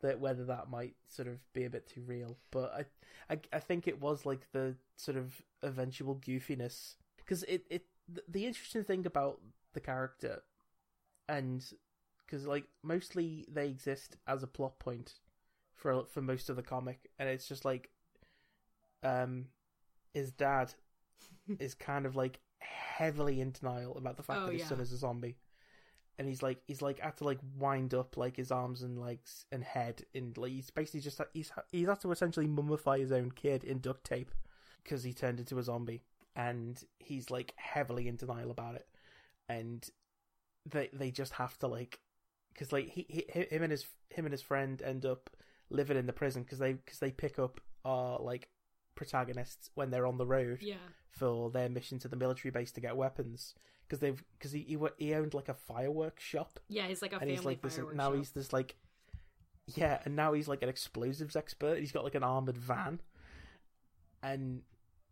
that 0.00 0.20
whether 0.20 0.44
that 0.44 0.70
might 0.70 0.94
sort 1.08 1.28
of 1.28 1.38
be 1.52 1.64
a 1.64 1.70
bit 1.70 1.88
too 1.88 2.02
real. 2.06 2.38
But 2.50 2.72
I 2.72 3.34
I, 3.34 3.40
I 3.52 3.58
think 3.58 3.86
it 3.86 4.00
was 4.00 4.24
like 4.24 4.50
the 4.52 4.76
sort 4.96 5.16
of 5.16 5.42
eventual 5.62 6.16
goofiness 6.16 6.94
because 7.16 7.42
it 7.44 7.64
it 7.68 7.86
the, 8.08 8.22
the 8.28 8.46
interesting 8.46 8.84
thing 8.84 9.04
about 9.06 9.40
the 9.74 9.80
character 9.80 10.42
and 11.28 11.64
because 12.24 12.46
like 12.46 12.64
mostly 12.82 13.46
they 13.50 13.68
exist 13.68 14.16
as 14.26 14.42
a 14.42 14.46
plot 14.46 14.78
point 14.78 15.14
for 15.78 16.04
for 16.06 16.22
most 16.22 16.50
of 16.50 16.56
the 16.56 16.62
comic, 16.62 17.10
and 17.18 17.28
it's 17.30 17.48
just 17.48 17.64
like, 17.64 17.90
um, 19.02 19.46
his 20.14 20.32
dad 20.32 20.74
is 21.58 21.74
kind 21.74 22.06
of 22.06 22.16
like 22.16 22.40
heavily 22.60 23.40
in 23.40 23.52
denial 23.52 23.96
about 23.96 24.16
the 24.16 24.22
fact 24.22 24.40
Oh, 24.40 24.46
that 24.46 24.52
his 24.52 24.62
yeah. 24.62 24.68
son 24.68 24.80
is 24.80 24.92
a 24.92 24.96
zombie, 24.98 25.36
and 26.18 26.28
he's 26.28 26.42
like 26.42 26.60
he's 26.66 26.82
like 26.82 27.00
had 27.00 27.16
to 27.18 27.24
like 27.24 27.40
wind 27.58 27.94
up 27.94 28.16
like 28.16 28.36
his 28.36 28.50
arms 28.52 28.82
and 28.82 28.98
legs 29.00 29.46
and 29.52 29.64
head, 29.64 30.02
and 30.14 30.36
like 30.38 30.52
he's 30.52 30.70
basically 30.70 31.00
just 31.00 31.20
he's 31.32 31.52
he's 31.72 31.88
had 31.88 32.00
to 32.00 32.12
essentially 32.12 32.48
mummify 32.48 33.00
his 33.00 33.12
own 33.12 33.30
kid 33.32 33.64
in 33.64 33.80
duct 33.80 34.04
tape 34.04 34.32
because 34.84 35.04
he 35.04 35.12
turned 35.12 35.40
into 35.40 35.58
a 35.58 35.62
zombie, 35.62 36.02
and 36.36 36.82
he's 36.98 37.30
like 37.30 37.54
heavily 37.56 38.08
in 38.08 38.16
denial 38.16 38.50
about 38.50 38.74
it, 38.76 38.88
and 39.48 39.88
they 40.66 40.90
they 40.92 41.10
just 41.10 41.34
have 41.34 41.58
to 41.58 41.66
like 41.68 42.00
because 42.52 42.72
like 42.72 42.88
he, 42.90 43.06
he 43.08 43.24
him 43.50 43.62
and 43.62 43.72
his 43.72 43.86
him 44.10 44.26
and 44.26 44.32
his 44.32 44.42
friend 44.42 44.82
end 44.82 45.06
up 45.06 45.30
living 45.70 45.96
in 45.96 46.06
the 46.06 46.12
prison 46.12 46.42
because 46.42 46.58
they 46.58 46.72
because 46.74 46.98
they 46.98 47.10
pick 47.10 47.38
up 47.38 47.60
our 47.84 48.18
like 48.20 48.48
protagonists 48.94 49.70
when 49.74 49.90
they're 49.90 50.06
on 50.06 50.18
the 50.18 50.26
road 50.26 50.58
Yeah. 50.60 50.76
for 51.10 51.50
their 51.50 51.68
mission 51.68 51.98
to 52.00 52.08
the 52.08 52.16
military 52.16 52.50
base 52.50 52.72
to 52.72 52.80
get 52.80 52.96
weapons. 52.96 53.54
Because 53.86 54.00
they've 54.00 54.22
because 54.38 54.52
he, 54.52 54.60
he 54.60 54.78
he 54.98 55.14
owned 55.14 55.34
like 55.34 55.48
a 55.48 55.54
fireworks 55.54 56.22
shop. 56.22 56.60
Yeah, 56.68 56.86
he's 56.88 57.00
like 57.02 57.12
a 57.12 57.16
and 57.16 57.20
family 57.22 57.36
he's 57.36 57.44
like 57.44 57.62
this 57.62 57.76
fireworks 57.76 57.96
now 57.96 58.12
he's 58.12 58.30
this 58.30 58.52
like 58.52 58.76
yeah 59.74 60.00
and 60.04 60.16
now 60.16 60.32
he's 60.32 60.48
like 60.48 60.62
an 60.62 60.68
explosives 60.68 61.36
expert. 61.36 61.78
He's 61.78 61.92
got 61.92 62.04
like 62.04 62.14
an 62.14 62.22
armored 62.24 62.58
van. 62.58 63.00
And 64.22 64.62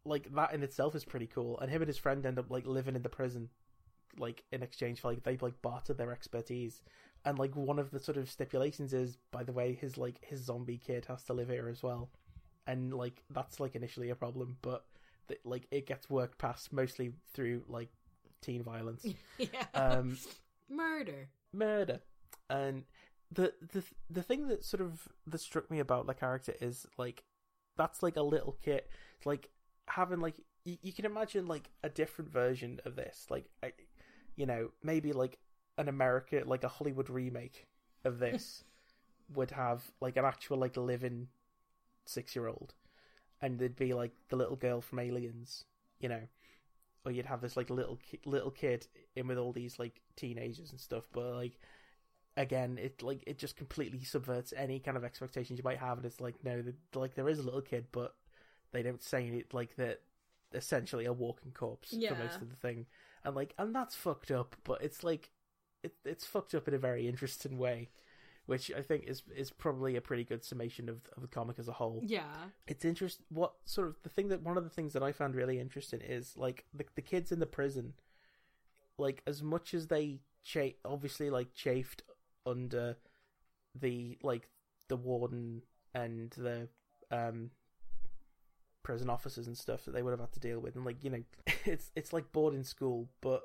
like 0.04 0.32
that 0.34 0.52
in 0.52 0.62
itself 0.62 0.94
is 0.94 1.04
pretty 1.04 1.26
cool. 1.26 1.58
And 1.60 1.70
him 1.70 1.82
and 1.82 1.88
his 1.88 1.98
friend 1.98 2.24
end 2.26 2.38
up 2.38 2.50
like 2.50 2.66
living 2.66 2.96
in 2.96 3.02
the 3.02 3.08
prison 3.08 3.48
like 4.18 4.42
in 4.50 4.62
exchange 4.62 5.00
for 5.00 5.08
like 5.08 5.22
they 5.24 5.36
like 5.36 5.60
barter 5.60 5.92
their 5.92 6.10
expertise 6.10 6.80
and 7.26 7.38
like 7.38 7.54
one 7.54 7.78
of 7.78 7.90
the 7.90 7.98
sort 7.98 8.16
of 8.16 8.30
stipulations 8.30 8.94
is 8.94 9.18
by 9.32 9.42
the 9.42 9.52
way 9.52 9.74
his 9.74 9.98
like 9.98 10.24
his 10.24 10.44
zombie 10.44 10.78
kid 10.78 11.04
has 11.06 11.24
to 11.24 11.34
live 11.34 11.48
here 11.50 11.68
as 11.68 11.82
well. 11.82 12.08
And 12.66 12.94
like 12.94 13.22
that's 13.30 13.60
like 13.60 13.74
initially 13.74 14.10
a 14.10 14.14
problem 14.16 14.56
but 14.62 14.84
th- 15.28 15.40
like 15.44 15.66
it 15.70 15.86
gets 15.86 16.08
worked 16.08 16.38
past 16.38 16.72
mostly 16.72 17.12
through 17.34 17.64
like 17.68 17.90
teen 18.40 18.62
violence. 18.62 19.04
Yeah. 19.38 19.66
um 19.74 20.16
Murder. 20.70 21.28
murder. 21.52 22.00
And 22.48 22.84
the 23.32 23.52
the 23.72 23.82
the 24.08 24.22
thing 24.22 24.46
that 24.48 24.64
sort 24.64 24.80
of 24.80 25.08
that 25.26 25.40
struck 25.40 25.70
me 25.70 25.80
about 25.80 26.06
the 26.06 26.14
character 26.14 26.54
is 26.60 26.86
like 26.96 27.24
that's 27.76 28.02
like 28.02 28.16
a 28.16 28.22
little 28.22 28.56
kid 28.64 28.82
it's 29.16 29.26
like 29.26 29.50
having 29.88 30.20
like 30.20 30.36
you, 30.64 30.76
you 30.82 30.92
can 30.92 31.04
imagine 31.04 31.46
like 31.46 31.70
a 31.82 31.88
different 31.88 32.32
version 32.32 32.80
of 32.84 32.94
this. 32.96 33.26
Like 33.30 33.46
I, 33.62 33.72
you 34.36 34.46
know 34.46 34.70
maybe 34.82 35.12
like 35.12 35.38
an 35.78 35.88
america 35.88 36.42
like 36.46 36.64
a 36.64 36.68
hollywood 36.68 37.10
remake 37.10 37.66
of 38.04 38.18
this 38.18 38.64
would 39.34 39.50
have 39.50 39.82
like 40.00 40.16
an 40.16 40.24
actual 40.24 40.56
like 40.56 40.76
living 40.76 41.28
six 42.04 42.34
year 42.36 42.46
old 42.48 42.74
and 43.42 43.58
there'd 43.58 43.76
be 43.76 43.92
like 43.92 44.12
the 44.28 44.36
little 44.36 44.56
girl 44.56 44.80
from 44.80 44.98
aliens 45.00 45.64
you 45.98 46.08
know? 46.10 46.20
Or 47.04 47.12
you'd 47.12 47.26
have 47.26 47.40
this 47.40 47.56
like 47.56 47.70
little 47.70 47.96
ki- 47.96 48.20
little 48.26 48.50
kid 48.50 48.86
in 49.14 49.26
with 49.28 49.38
all 49.38 49.52
these 49.52 49.78
like 49.78 50.00
teenagers 50.16 50.70
and 50.72 50.80
stuff 50.80 51.04
but 51.12 51.34
like 51.34 51.58
again 52.36 52.78
it 52.80 53.02
like 53.02 53.22
it 53.26 53.38
just 53.38 53.56
completely 53.56 54.02
subverts 54.04 54.52
any 54.56 54.78
kind 54.78 54.96
of 54.96 55.04
expectations 55.04 55.58
you 55.58 55.64
might 55.64 55.78
have 55.78 55.96
and 55.98 56.06
it's 56.06 56.20
like 56.20 56.34
no 56.44 56.60
the, 56.62 56.74
like 56.98 57.14
there 57.14 57.28
is 57.28 57.38
a 57.38 57.42
little 57.42 57.62
kid 57.62 57.86
but 57.92 58.14
they 58.72 58.82
don't 58.82 59.02
say 59.02 59.26
it 59.28 59.54
like 59.54 59.74
that 59.76 60.00
essentially 60.52 61.04
a 61.06 61.12
walking 61.12 61.52
corpse 61.52 61.92
Yeah. 61.92 62.10
for 62.14 62.22
most 62.22 62.42
of 62.42 62.50
the 62.50 62.56
thing. 62.56 62.86
And 63.24 63.34
like 63.34 63.54
and 63.58 63.74
that's 63.74 63.94
fucked 63.94 64.30
up 64.30 64.54
but 64.64 64.82
it's 64.82 65.02
like 65.02 65.30
it, 65.86 65.94
it's 66.04 66.26
fucked 66.26 66.54
up 66.54 66.68
in 66.68 66.74
a 66.74 66.78
very 66.78 67.08
interesting 67.08 67.58
way 67.58 67.88
which 68.46 68.70
i 68.76 68.82
think 68.82 69.04
is 69.06 69.22
is 69.34 69.50
probably 69.50 69.96
a 69.96 70.00
pretty 70.00 70.24
good 70.24 70.44
summation 70.44 70.88
of, 70.88 70.98
of 71.16 71.22
the 71.22 71.28
comic 71.28 71.58
as 71.58 71.68
a 71.68 71.72
whole 71.72 72.00
Yeah. 72.04 72.34
it's 72.68 72.84
interest 72.84 73.20
what 73.28 73.52
sort 73.64 73.88
of 73.88 73.96
the 74.02 74.08
thing 74.08 74.28
that 74.28 74.42
one 74.42 74.56
of 74.56 74.64
the 74.64 74.70
things 74.70 74.92
that 74.92 75.02
I 75.02 75.12
found 75.12 75.34
really 75.34 75.58
interesting 75.58 76.00
is 76.00 76.36
like 76.36 76.64
the 76.72 76.84
the 76.94 77.02
kids 77.02 77.32
in 77.32 77.40
the 77.40 77.46
prison 77.58 77.94
like 78.98 79.22
as 79.26 79.42
much 79.42 79.74
as 79.74 79.88
they 79.88 80.20
cha- 80.44 80.78
obviously 80.84 81.28
like 81.30 81.52
chafed 81.54 82.02
under 82.46 82.96
the 83.74 84.16
like 84.22 84.48
the 84.88 84.96
warden 84.96 85.62
and 85.94 86.30
the 86.36 86.68
um 87.10 87.50
prison 88.82 89.10
officers 89.10 89.48
and 89.48 89.58
stuff 89.58 89.84
that 89.84 89.92
they 89.92 90.02
would 90.02 90.12
have 90.12 90.20
had 90.20 90.32
to 90.32 90.40
deal 90.40 90.60
with 90.60 90.76
and 90.76 90.84
like 90.84 91.02
you 91.02 91.10
know 91.10 91.22
it's 91.64 91.90
it's 91.96 92.12
like 92.12 92.30
boarding 92.32 92.62
school 92.62 93.08
but 93.20 93.42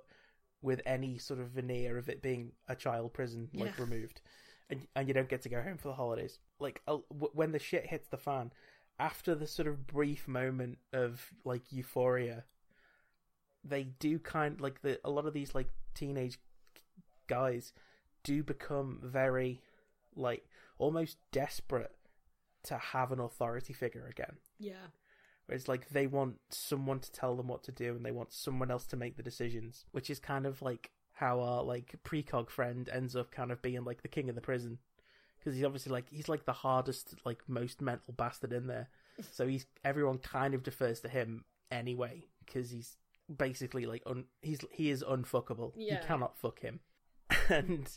with 0.62 0.82
any 0.86 1.18
sort 1.18 1.40
of 1.40 1.50
veneer 1.50 1.98
of 1.98 2.08
it 2.10 2.22
being 2.22 2.52
a 2.68 2.76
child 2.76 3.14
prison 3.14 3.50
like 3.54 3.76
Yeah. 3.78 3.84
removed 3.84 4.22
and 4.70 4.88
and 4.96 5.08
you 5.08 5.14
don't 5.14 5.30
get 5.30 5.42
to 5.44 5.50
go 5.50 5.62
home 5.62 5.78
for 5.78 5.88
the 5.90 5.96
holidays 5.96 6.40
like 6.60 6.82
uh, 6.88 6.98
w- 7.10 7.32
when 7.34 7.52
the 7.52 7.60
shit 7.60 7.88
hits 7.88 8.08
the 8.10 8.18
fan 8.18 8.52
after 9.00 9.34
the 9.36 9.48
sort 9.48 9.68
of 9.68 9.88
brief 9.88 10.28
moment 10.28 10.78
of 10.94 11.32
like 11.44 11.64
euphoria 11.72 12.46
they 13.64 13.84
do 13.84 14.20
kind 14.20 14.60
like 14.62 14.82
the 14.82 15.00
a 15.04 15.10
lot 15.10 15.26
of 15.26 15.34
these 15.34 15.54
like 15.56 15.70
teenage 15.94 16.40
guys 17.28 17.74
do 18.24 18.44
become 18.44 19.00
very 19.04 19.62
like 20.16 20.48
almost 20.78 21.18
desperate 21.32 21.96
to 22.64 22.78
have 22.78 23.12
an 23.12 23.20
authority 23.20 23.74
figure 23.74 24.08
again 24.08 24.36
Yeah. 24.60 24.88
It's 25.52 25.68
like 25.68 25.90
they 25.90 26.08
want 26.08 26.36
someone 26.50 27.00
to 27.00 27.12
tell 27.12 27.36
them 27.36 27.48
what 27.48 27.64
to 27.64 27.72
do 27.72 27.96
and 27.96 28.06
they 28.06 28.12
want 28.12 28.32
someone 28.34 28.72
else 28.72 28.86
to 28.86 28.96
make 28.96 29.18
the 29.18 29.24
decisions 29.24 29.86
which 29.92 30.10
is 30.10 30.20
kind 30.20 30.46
of 30.46 30.62
like 30.62 30.92
how 31.14 31.40
our 31.40 31.64
like 31.64 31.96
precog 32.04 32.50
friend 32.50 32.90
ends 32.92 33.16
up 33.16 33.32
kind 33.32 33.52
of 33.52 33.62
being 33.62 33.84
like 33.84 34.02
the 34.02 34.08
king 34.08 34.30
of 34.30 34.36
the 34.36 34.42
prison 34.42 34.78
because 35.40 35.56
he's 35.56 35.66
obviously 35.66 35.92
like 35.92 36.06
he's 36.10 36.30
like 36.30 36.46
the 36.46 36.54
hardest 36.54 37.16
like 37.26 37.40
most 37.48 37.82
mental 37.82 38.14
bastard 38.14 38.54
in 38.54 38.68
there 38.68 38.90
so 39.32 39.48
he's 39.48 39.66
everyone 39.84 40.18
kind 40.18 40.54
of 40.54 40.64
defers 40.64 41.00
to 41.02 41.10
him 41.10 41.44
anyway 41.70 42.24
because 42.46 42.70
he's 42.72 42.98
basically 43.38 43.86
like 43.86 44.04
un, 44.06 44.26
he's 44.42 44.60
he 44.72 44.90
is 44.90 45.04
unfuckable 45.04 45.72
Yeah. 45.76 45.94
you 45.96 46.00
cannot 46.08 46.38
fuck 46.38 46.60
him 46.60 46.80
and 47.50 47.90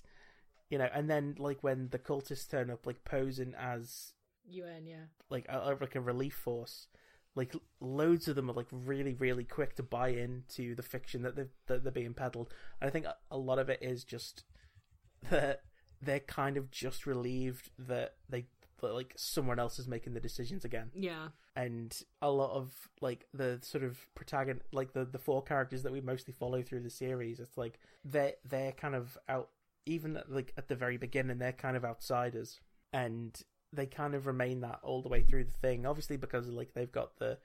you 0.70 0.78
know 0.78 0.88
and 0.92 1.08
then 1.10 1.34
like 1.38 1.62
when 1.62 1.88
the 1.90 1.98
cultists 1.98 2.48
turn 2.48 2.70
up 2.70 2.86
like 2.86 3.04
posing 3.04 3.54
as 3.58 4.12
UN, 4.46 4.86
yeah. 4.86 5.06
like 5.30 5.46
a, 5.48 5.74
like 5.80 5.94
a 5.94 6.00
relief 6.00 6.34
force 6.34 6.88
like 7.34 7.54
loads 7.80 8.28
of 8.28 8.36
them 8.36 8.50
are 8.50 8.54
like 8.54 8.68
really 8.70 9.14
really 9.14 9.44
quick 9.44 9.74
to 9.76 9.82
buy 9.82 10.08
into 10.08 10.74
the 10.74 10.82
fiction 10.82 11.22
that 11.22 11.36
they're, 11.36 11.48
that 11.66 11.82
they're 11.82 11.92
being 11.92 12.14
peddled. 12.14 12.52
And 12.80 12.88
i 12.88 12.90
think 12.90 13.06
a, 13.06 13.16
a 13.30 13.38
lot 13.38 13.58
of 13.58 13.68
it 13.68 13.80
is 13.82 14.04
just 14.04 14.44
that 15.30 15.62
they're 16.00 16.20
kind 16.20 16.56
of 16.56 16.70
just 16.70 17.06
relieved 17.06 17.70
that 17.78 18.16
they 18.28 18.46
that 18.80 18.92
like 18.92 19.14
someone 19.16 19.58
else 19.58 19.78
is 19.78 19.88
making 19.88 20.14
the 20.14 20.20
decisions 20.20 20.64
again. 20.64 20.90
Yeah. 20.94 21.28
and 21.56 22.02
a 22.20 22.30
lot 22.30 22.50
of 22.50 22.72
like 23.00 23.26
the 23.32 23.58
sort 23.62 23.84
of 23.84 23.98
protagonist 24.14 24.66
like 24.72 24.92
the 24.92 25.04
the 25.04 25.18
four 25.18 25.42
characters 25.42 25.82
that 25.84 25.92
we 25.92 26.00
mostly 26.00 26.34
follow 26.38 26.62
through 26.62 26.80
the 26.80 26.90
series 26.90 27.38
it's 27.38 27.56
like 27.56 27.78
they're 28.04 28.34
they're 28.44 28.72
kind 28.72 28.94
of 28.94 29.16
out 29.28 29.50
even 29.86 30.20
like 30.28 30.52
at 30.56 30.68
the 30.68 30.74
very 30.74 30.96
beginning 30.96 31.38
they're 31.38 31.52
kind 31.52 31.76
of 31.76 31.84
outsiders. 31.84 32.60
And 32.92 33.40
they 33.74 33.86
kind 33.86 34.14
of 34.14 34.26
remain 34.26 34.60
that 34.60 34.80
all 34.82 35.02
the 35.02 35.08
way 35.08 35.22
through 35.22 35.44
the 35.44 35.50
thing. 35.50 35.86
Obviously 35.86 36.16
because 36.16 36.46
like 36.48 36.74
they've 36.74 36.92
got 36.92 37.18
the 37.18 37.38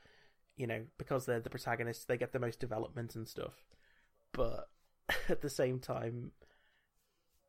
you 0.57 0.67
know 0.67 0.81
because 0.97 1.25
they're 1.25 1.39
the 1.39 1.49
protagonists 1.49 2.05
they 2.05 2.17
get 2.17 2.33
the 2.33 2.39
most 2.39 2.59
development 2.59 3.15
and 3.15 3.27
stuff. 3.27 3.63
But 4.33 4.69
at 5.29 5.41
the 5.41 5.49
same 5.49 5.79
time 5.79 6.31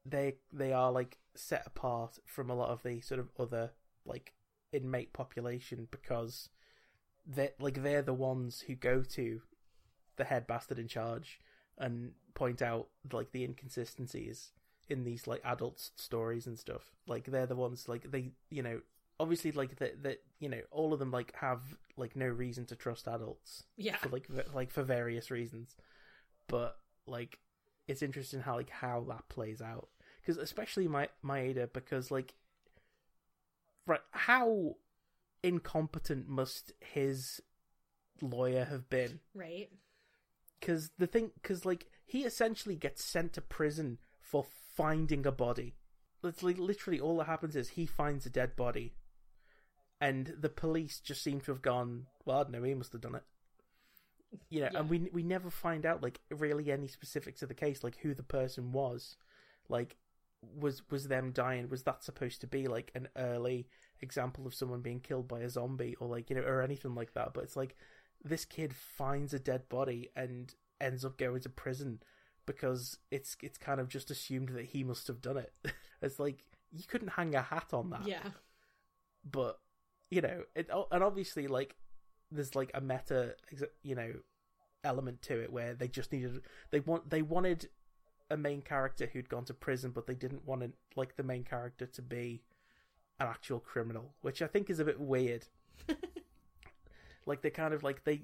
they 0.04 0.36
they 0.52 0.72
are 0.72 0.90
like 0.90 1.18
set 1.34 1.62
apart 1.66 2.18
from 2.24 2.50
a 2.50 2.54
lot 2.54 2.70
of 2.70 2.82
the 2.82 3.00
sort 3.00 3.20
of 3.20 3.28
other 3.38 3.70
like 4.04 4.32
inmate 4.72 5.12
population 5.12 5.88
because 5.90 6.48
they 7.26 7.50
like 7.58 7.82
they're 7.82 8.02
the 8.02 8.14
ones 8.14 8.64
who 8.66 8.74
go 8.74 9.02
to 9.02 9.42
the 10.16 10.24
head 10.24 10.46
bastard 10.46 10.78
in 10.78 10.88
charge 10.88 11.40
and 11.78 12.12
point 12.34 12.62
out 12.62 12.88
like 13.12 13.32
the 13.32 13.44
inconsistencies 13.44 14.52
in 14.90 15.04
these 15.04 15.26
like 15.26 15.40
adult 15.44 15.78
stories 15.96 16.46
and 16.46 16.58
stuff 16.58 16.90
like 17.06 17.24
they're 17.26 17.46
the 17.46 17.54
ones 17.56 17.88
like 17.88 18.10
they 18.10 18.32
you 18.50 18.62
know 18.62 18.80
obviously 19.18 19.52
like 19.52 19.76
that 19.76 20.02
that 20.02 20.20
you 20.40 20.48
know 20.48 20.60
all 20.70 20.92
of 20.92 20.98
them 20.98 21.10
like 21.10 21.32
have 21.36 21.60
like 21.96 22.16
no 22.16 22.26
reason 22.26 22.64
to 22.66 22.74
trust 22.76 23.06
adults 23.06 23.64
Yeah. 23.76 23.96
for 23.96 24.08
like 24.08 24.26
v- 24.26 24.42
like 24.52 24.70
for 24.70 24.82
various 24.82 25.30
reasons 25.30 25.76
but 26.48 26.76
like 27.06 27.38
it's 27.86 28.02
interesting 28.02 28.40
how 28.40 28.56
like 28.56 28.70
how 28.70 29.04
that 29.08 29.28
plays 29.28 29.62
out 29.62 29.88
because 30.20 30.36
especially 30.36 30.88
my 30.88 31.08
my 31.22 31.40
Maeda 31.40 31.72
because 31.72 32.10
like 32.10 32.34
right 33.86 34.00
how 34.10 34.76
incompetent 35.42 36.28
must 36.28 36.72
his 36.80 37.40
lawyer 38.20 38.64
have 38.64 38.88
been 38.90 39.20
Right. 39.34 39.70
because 40.58 40.90
the 40.98 41.06
thing 41.06 41.30
because 41.40 41.64
like 41.64 41.86
he 42.06 42.24
essentially 42.24 42.74
gets 42.76 43.02
sent 43.04 43.32
to 43.34 43.40
prison 43.40 43.98
for 44.20 44.44
finding 44.76 45.26
a 45.26 45.32
body. 45.32 45.74
Like 46.22 46.58
literally 46.58 47.00
all 47.00 47.16
that 47.18 47.26
happens 47.26 47.56
is 47.56 47.70
he 47.70 47.86
finds 47.86 48.26
a 48.26 48.30
dead 48.30 48.56
body. 48.56 48.94
And 50.00 50.34
the 50.38 50.48
police 50.48 50.98
just 51.00 51.22
seem 51.22 51.40
to 51.42 51.52
have 51.52 51.62
gone 51.62 52.06
well 52.24 52.38
i 52.40 52.42
don't 52.42 52.52
know 52.52 52.62
he 52.62 52.74
must 52.74 52.92
have 52.92 53.00
done 53.02 53.14
it. 53.16 53.22
You 54.48 54.60
know 54.60 54.68
Yeah. 54.72 54.78
and 54.80 54.88
we 54.88 55.10
we 55.12 55.22
never 55.22 55.50
find 55.50 55.84
out 55.84 56.02
like 56.02 56.20
really 56.30 56.70
any 56.70 56.86
specifics 56.88 57.42
of 57.42 57.48
the 57.48 57.54
case 57.54 57.82
like 57.82 57.96
who 57.98 58.14
the 58.14 58.22
person 58.22 58.72
was. 58.72 59.16
Like 59.68 59.96
was 60.56 60.82
was 60.90 61.08
them 61.08 61.32
dying? 61.32 61.68
Was 61.68 61.82
that 61.84 62.02
supposed 62.04 62.40
to 62.42 62.46
be 62.46 62.66
like 62.68 62.90
an 62.94 63.08
early 63.16 63.66
example 64.00 64.46
of 64.46 64.54
someone 64.54 64.80
being 64.80 65.00
killed 65.00 65.28
by 65.28 65.40
a 65.40 65.50
zombie 65.50 65.96
or 66.00 66.08
like 66.08 66.30
you 66.30 66.36
know 66.36 66.42
or 66.42 66.62
anything 66.62 66.94
like 66.94 67.12
that? 67.14 67.34
But 67.34 67.44
it's 67.44 67.56
like 67.56 67.76
this 68.24 68.44
kid 68.44 68.74
finds 68.74 69.34
a 69.34 69.38
dead 69.38 69.68
body 69.68 70.10
and 70.16 70.54
ends 70.80 71.04
up 71.04 71.18
going 71.18 71.40
to 71.40 71.48
prison 71.50 72.00
because 72.52 72.98
it's 73.10 73.36
it's 73.42 73.58
kind 73.58 73.80
of 73.80 73.88
just 73.88 74.10
assumed 74.10 74.48
that 74.50 74.66
he 74.66 74.82
must 74.82 75.06
have 75.06 75.20
done 75.20 75.36
it. 75.36 75.52
it's 76.02 76.18
like 76.18 76.44
you 76.72 76.84
couldn't 76.86 77.08
hang 77.08 77.34
a 77.34 77.42
hat 77.42 77.68
on 77.72 77.90
that. 77.90 78.06
Yeah. 78.06 78.30
But 79.30 79.58
you 80.10 80.20
know, 80.20 80.42
it 80.54 80.68
and 80.90 81.04
obviously 81.04 81.46
like 81.46 81.76
there's 82.30 82.54
like 82.54 82.70
a 82.74 82.80
meta 82.80 83.36
you 83.82 83.94
know 83.94 84.12
element 84.82 85.22
to 85.22 85.40
it 85.40 85.52
where 85.52 85.74
they 85.74 85.88
just 85.88 86.10
needed 86.12 86.40
they 86.70 86.80
want 86.80 87.10
they 87.10 87.22
wanted 87.22 87.68
a 88.30 88.36
main 88.36 88.62
character 88.62 89.10
who'd 89.12 89.28
gone 89.28 89.44
to 89.44 89.52
prison 89.52 89.90
but 89.90 90.06
they 90.06 90.14
didn't 90.14 90.46
want 90.46 90.62
it, 90.62 90.72
like 90.96 91.16
the 91.16 91.22
main 91.22 91.44
character 91.44 91.86
to 91.86 92.02
be 92.02 92.42
an 93.18 93.26
actual 93.26 93.60
criminal, 93.60 94.14
which 94.22 94.42
I 94.42 94.46
think 94.46 94.70
is 94.70 94.80
a 94.80 94.84
bit 94.84 94.98
weird. 94.98 95.46
like 97.26 97.42
they 97.42 97.50
kind 97.50 97.74
of 97.74 97.82
like 97.82 98.04
they 98.04 98.22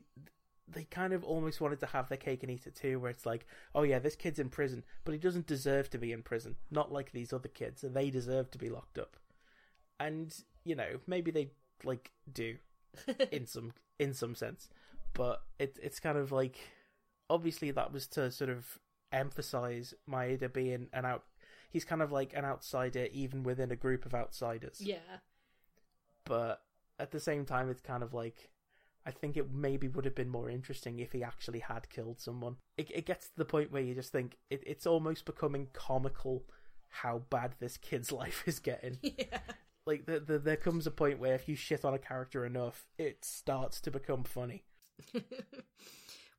they 0.68 0.84
kind 0.84 1.12
of 1.12 1.22
almost 1.22 1.60
wanted 1.60 1.80
to 1.80 1.86
have 1.86 2.08
their 2.08 2.18
cake 2.18 2.42
and 2.42 2.50
eat 2.50 2.66
it 2.66 2.74
too, 2.74 2.98
where 2.98 3.10
it's 3.10 3.26
like, 3.26 3.46
oh 3.74 3.82
yeah, 3.82 3.98
this 3.98 4.16
kid's 4.16 4.38
in 4.38 4.48
prison, 4.48 4.84
but 5.04 5.12
he 5.12 5.18
doesn't 5.18 5.46
deserve 5.46 5.90
to 5.90 5.98
be 5.98 6.12
in 6.12 6.22
prison, 6.22 6.56
not 6.70 6.92
like 6.92 7.12
these 7.12 7.32
other 7.32 7.48
kids, 7.48 7.84
and 7.84 7.94
they 7.94 8.10
deserve 8.10 8.50
to 8.50 8.58
be 8.58 8.68
locked 8.68 8.98
up. 8.98 9.16
And 10.00 10.34
you 10.64 10.74
know, 10.74 11.00
maybe 11.06 11.30
they 11.30 11.50
like 11.84 12.10
do 12.32 12.56
in 13.30 13.46
some 13.46 13.72
in 13.98 14.12
some 14.12 14.34
sense, 14.34 14.68
but 15.14 15.42
it 15.58 15.78
it's 15.82 16.00
kind 16.00 16.18
of 16.18 16.32
like 16.32 16.58
obviously 17.30 17.70
that 17.70 17.92
was 17.92 18.06
to 18.08 18.30
sort 18.30 18.50
of 18.50 18.78
emphasize 19.12 19.94
Maeda 20.10 20.52
being 20.52 20.88
an 20.92 21.04
out. 21.04 21.24
He's 21.70 21.84
kind 21.84 22.02
of 22.02 22.10
like 22.10 22.34
an 22.34 22.44
outsider, 22.44 23.06
even 23.12 23.42
within 23.42 23.70
a 23.70 23.76
group 23.76 24.06
of 24.06 24.14
outsiders 24.14 24.80
yeah. 24.80 24.96
but 26.24 26.62
at 26.98 27.10
the 27.10 27.20
same 27.20 27.44
time 27.44 27.68
it's 27.68 27.82
kind 27.82 28.02
of 28.02 28.14
like 28.14 28.50
I 29.06 29.12
think 29.12 29.36
it 29.36 29.52
maybe 29.52 29.86
would 29.86 30.04
have 30.04 30.16
been 30.16 30.28
more 30.28 30.50
interesting 30.50 30.98
if 30.98 31.12
he 31.12 31.22
actually 31.22 31.60
had 31.60 31.88
killed 31.88 32.20
someone. 32.20 32.56
It, 32.76 32.90
it 32.92 33.06
gets 33.06 33.28
to 33.28 33.36
the 33.36 33.44
point 33.44 33.70
where 33.70 33.82
you 33.82 33.94
just 33.94 34.10
think 34.10 34.36
it, 34.50 34.62
it's 34.66 34.86
almost 34.86 35.24
becoming 35.24 35.68
comical 35.72 36.44
how 36.88 37.22
bad 37.30 37.54
this 37.60 37.76
kid's 37.76 38.10
life 38.22 38.42
is 38.46 38.58
getting. 38.58 38.98
Yeah. 39.18 39.38
Like 39.86 40.04
the, 40.06 40.18
the, 40.18 40.40
there 40.40 40.56
comes 40.56 40.88
a 40.88 40.90
point 40.90 41.20
where 41.20 41.36
if 41.36 41.48
you 41.48 41.54
shit 41.54 41.84
on 41.84 41.94
a 41.94 41.98
character 41.98 42.44
enough, 42.44 42.86
it 42.98 43.24
starts 43.24 43.80
to 43.82 43.92
become 43.92 44.24
funny. 44.24 44.64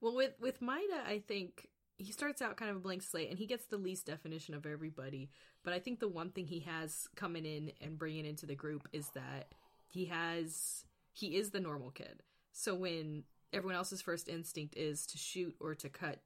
well, 0.02 0.14
with 0.14 0.34
with 0.42 0.60
Maeda, 0.60 1.06
I 1.08 1.24
think 1.26 1.70
he 1.98 2.12
starts 2.12 2.42
out 2.42 2.58
kind 2.58 2.70
of 2.70 2.76
a 2.76 2.82
blank 2.82 3.04
slate, 3.04 3.30
and 3.30 3.40
he 3.40 3.46
gets 3.46 3.66
the 3.68 3.78
least 3.78 4.06
definition 4.06 4.54
of 4.54 4.66
everybody. 4.66 5.30
But 5.64 5.72
I 5.72 5.80
think 5.80 6.02
the 6.02 6.10
one 6.10 6.32
thing 6.32 6.48
he 6.48 6.60
has 6.62 7.08
coming 7.16 7.46
in 7.46 7.72
and 7.80 7.98
bringing 7.98 8.26
into 8.26 8.46
the 8.46 8.54
group 8.54 8.86
is 8.92 9.12
that 9.12 9.54
he 9.88 10.06
has 10.06 10.84
he 11.14 11.38
is 11.38 11.52
the 11.52 11.62
normal 11.62 11.92
kid. 11.92 12.24
So 12.60 12.74
when 12.74 13.24
everyone 13.54 13.76
else's 13.76 14.02
first 14.02 14.28
instinct 14.28 14.76
is 14.76 15.06
to 15.08 15.18
shoot 15.20 15.56
or 15.60 15.76
to 15.76 15.90
cut 15.90 16.22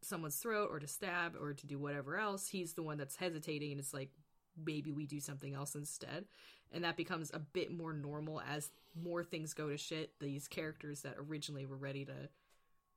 someone's 0.00 0.36
throat 0.36 0.68
or 0.70 0.78
to 0.78 0.86
stab 0.86 1.34
or 1.40 1.54
to 1.54 1.66
do 1.66 1.76
whatever 1.76 2.16
else, 2.16 2.46
he's 2.46 2.74
the 2.74 2.84
one 2.84 2.98
that's 2.98 3.16
hesitating, 3.16 3.72
and 3.72 3.80
it's 3.80 3.92
like 3.92 4.10
maybe 4.64 4.92
we 4.92 5.06
do 5.06 5.18
something 5.18 5.54
else 5.54 5.74
instead. 5.74 6.26
And 6.70 6.84
that 6.84 6.96
becomes 6.96 7.32
a 7.34 7.40
bit 7.40 7.76
more 7.76 7.92
normal 7.92 8.40
as 8.48 8.70
more 8.94 9.24
things 9.24 9.54
go 9.54 9.70
to 9.70 9.76
shit. 9.76 10.12
These 10.20 10.46
characters 10.46 11.00
that 11.00 11.16
originally 11.18 11.66
were 11.66 11.76
ready 11.76 12.04
to 12.04 12.28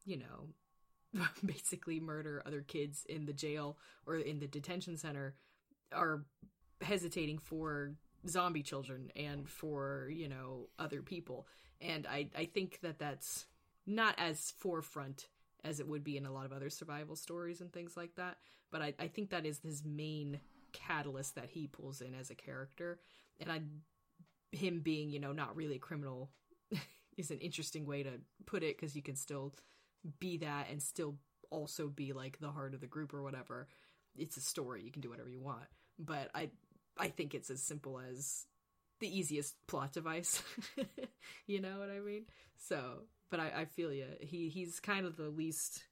you 0.06 0.18
know, 0.18 1.24
basically 1.46 2.00
murder 2.00 2.44
other 2.46 2.62
kids 2.62 3.04
in 3.10 3.26
the 3.26 3.34
jail 3.34 3.78
or 4.06 4.18
in 4.18 4.38
the 4.38 4.48
detention 4.48 4.96
center 4.96 5.34
are 5.92 6.24
hesitating 6.82 7.40
for 7.40 7.96
zombie 8.28 8.62
children 8.62 9.12
and 9.16 9.50
for, 9.50 10.08
you 10.14 10.30
know, 10.30 10.68
other 10.78 11.02
people. 11.02 11.48
And 11.82 12.08
I, 12.08 12.30
I 12.38 12.46
think 12.46 12.80
that 12.82 13.00
that's 13.00 13.46
not 13.86 14.16
as 14.18 14.54
forefront 14.58 15.28
as 15.64 15.80
it 15.80 15.88
would 15.88 16.04
be 16.04 16.18
in 16.18 16.26
a 16.26 16.32
lot 16.32 16.46
of 16.46 16.54
other 16.54 16.70
survival 16.70 17.16
stories 17.16 17.62
and 17.62 17.74
things 17.74 17.98
like 17.98 18.16
that. 18.16 18.38
But 18.72 18.82
I, 18.82 18.94
I 19.00 19.08
think 19.08 19.30
that 19.30 19.46
is 19.46 19.60
his 19.60 19.84
main 19.84 20.40
catalyst 20.74 21.36
that 21.36 21.50
he 21.50 21.68
pulls 21.68 22.02
in 22.02 22.14
as 22.14 22.30
a 22.30 22.36
character, 22.36 23.00
and 23.40 23.52
I 23.52 23.62
him 24.52 24.80
being 24.80 25.10
you 25.10 25.20
know 25.20 25.32
not 25.32 25.56
really 25.56 25.76
a 25.76 25.80
criminal 25.80 26.30
is 27.18 27.32
an 27.32 27.40
interesting 27.40 27.86
way 27.86 28.04
to 28.04 28.12
put 28.46 28.64
it 28.64 28.78
because 28.78 28.96
you 28.96 29.02
can 29.02 29.16
still 29.16 29.54
be 30.20 30.38
that 30.38 30.68
and 30.70 30.82
still 30.82 31.16
also 31.50 31.88
be 31.88 32.14
like 32.14 32.40
the 32.40 32.52
heart 32.52 32.74
of 32.74 32.82
the 32.82 32.88
group 32.88 33.14
or 33.14 33.24
whatever. 33.24 33.68
It's 34.18 34.38
a 34.38 34.42
story; 34.42 34.84
you 34.84 34.92
can 34.92 35.02
do 35.02 35.10
whatever 35.10 35.30
you 35.30 35.42
want. 35.42 35.66
But 35.98 36.30
I 36.36 36.50
I 36.98 37.08
think 37.08 37.34
it's 37.34 37.50
as 37.50 37.62
simple 37.62 38.00
as 38.00 38.46
the 39.00 39.18
easiest 39.18 39.56
plot 39.68 39.94
device. 39.94 40.42
you 41.48 41.62
know 41.62 41.80
what 41.80 41.90
I 41.90 42.00
mean? 42.00 42.26
So, 42.58 43.04
but 43.30 43.40
I, 43.40 43.52
I 43.56 43.66
feel 43.66 43.92
you. 43.92 44.08
He 44.20 44.50
he's 44.50 44.80
kind 44.80 45.06
of 45.06 45.18
the 45.18 45.30
least. 45.30 45.84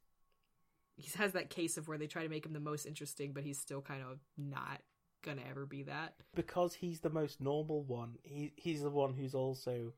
He 0.96 1.10
has 1.18 1.34
that 1.34 1.50
case 1.50 1.78
of 1.78 1.88
where 1.88 1.98
they 1.98 2.08
try 2.08 2.24
to 2.24 2.30
make 2.30 2.46
him 2.46 2.54
the 2.54 2.60
most 2.60 2.86
interesting, 2.86 3.34
but 3.34 3.44
he's 3.44 3.60
still 3.60 3.82
kind 3.82 4.04
of 4.04 4.20
not 4.38 4.82
gonna 5.24 5.42
ever 5.50 5.66
be 5.66 5.84
that. 5.84 6.16
because 6.36 6.74
he's 6.76 7.00
the 7.00 7.10
most 7.10 7.42
normal 7.42 7.84
one. 7.84 8.16
He 8.24 8.52
he's 8.56 8.82
the 8.84 8.90
one 8.90 9.14
who's 9.14 9.34
also 9.36 9.94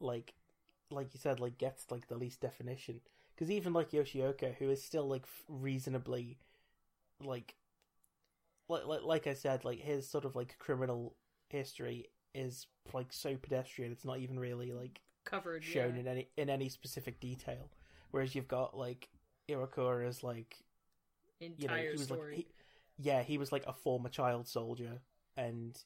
like 0.00 0.34
like 0.90 1.14
you 1.14 1.20
said 1.20 1.40
like 1.40 1.58
gets 1.58 1.90
like 1.90 2.08
the 2.08 2.16
least 2.16 2.40
definition. 2.40 3.00
Because 3.34 3.50
even 3.50 3.72
like 3.72 3.90
Yoshioka, 3.90 4.54
who 4.56 4.70
is 4.70 4.82
still 4.82 5.08
like 5.08 5.24
reasonably 5.48 6.38
like 7.20 7.54
like 8.68 8.86
like 8.86 9.02
like 9.02 9.26
I 9.26 9.34
said, 9.34 9.64
like 9.64 9.80
his 9.80 10.08
sort 10.08 10.24
of 10.24 10.34
like 10.36 10.58
criminal 10.58 11.14
history 11.48 12.06
is 12.34 12.66
like 12.92 13.12
so 13.12 13.36
pedestrian. 13.36 13.92
It's 13.92 14.04
not 14.04 14.18
even 14.18 14.38
really 14.38 14.72
like 14.72 15.00
Covered, 15.24 15.62
shown 15.62 15.94
yeah. 15.94 16.00
in 16.00 16.08
any 16.08 16.28
in 16.36 16.50
any 16.50 16.68
specific 16.68 17.20
detail. 17.20 17.70
Whereas 18.10 18.34
you've 18.34 18.48
got 18.48 18.76
like 18.76 19.08
Iroquois 19.48 20.12
like 20.22 20.56
you 21.40 21.48
know 21.48 21.74
entire 21.74 21.86
he 21.86 21.92
was 21.92 22.02
story. 22.02 22.20
like 22.20 22.36
he, 22.36 22.46
yeah 22.98 23.22
he 23.22 23.38
was 23.38 23.52
like 23.52 23.64
a 23.66 23.72
former 23.72 24.08
child 24.08 24.46
soldier 24.46 25.00
and 25.36 25.76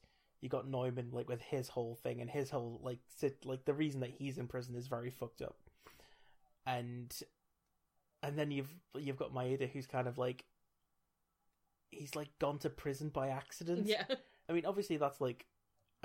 you 0.40 0.48
got 0.48 0.68
Neumann 0.68 1.10
like 1.12 1.28
with 1.28 1.40
his 1.40 1.68
whole 1.68 1.94
thing 1.94 2.20
and 2.20 2.28
his 2.28 2.50
whole 2.50 2.80
like 2.82 2.98
sit 3.08 3.44
like 3.46 3.64
the 3.64 3.72
reason 3.74 4.00
that 4.00 4.10
he's 4.10 4.38
in 4.38 4.46
prison 4.46 4.74
is 4.74 4.86
very 4.86 5.10
fucked 5.10 5.40
up 5.40 5.56
and 6.66 7.14
and 8.22 8.38
then 8.38 8.50
you've 8.50 8.70
you've 8.98 9.16
got 9.16 9.32
Maeda 9.34 9.70
who's 9.70 9.86
kind 9.86 10.08
of 10.08 10.18
like 10.18 10.44
he's 11.90 12.14
like 12.14 12.28
gone 12.38 12.58
to 12.58 12.70
prison 12.70 13.08
by 13.08 13.28
accident 13.28 13.86
yeah, 13.86 14.04
I 14.48 14.52
mean, 14.52 14.66
obviously 14.66 14.96
that's 14.96 15.20
like 15.20 15.46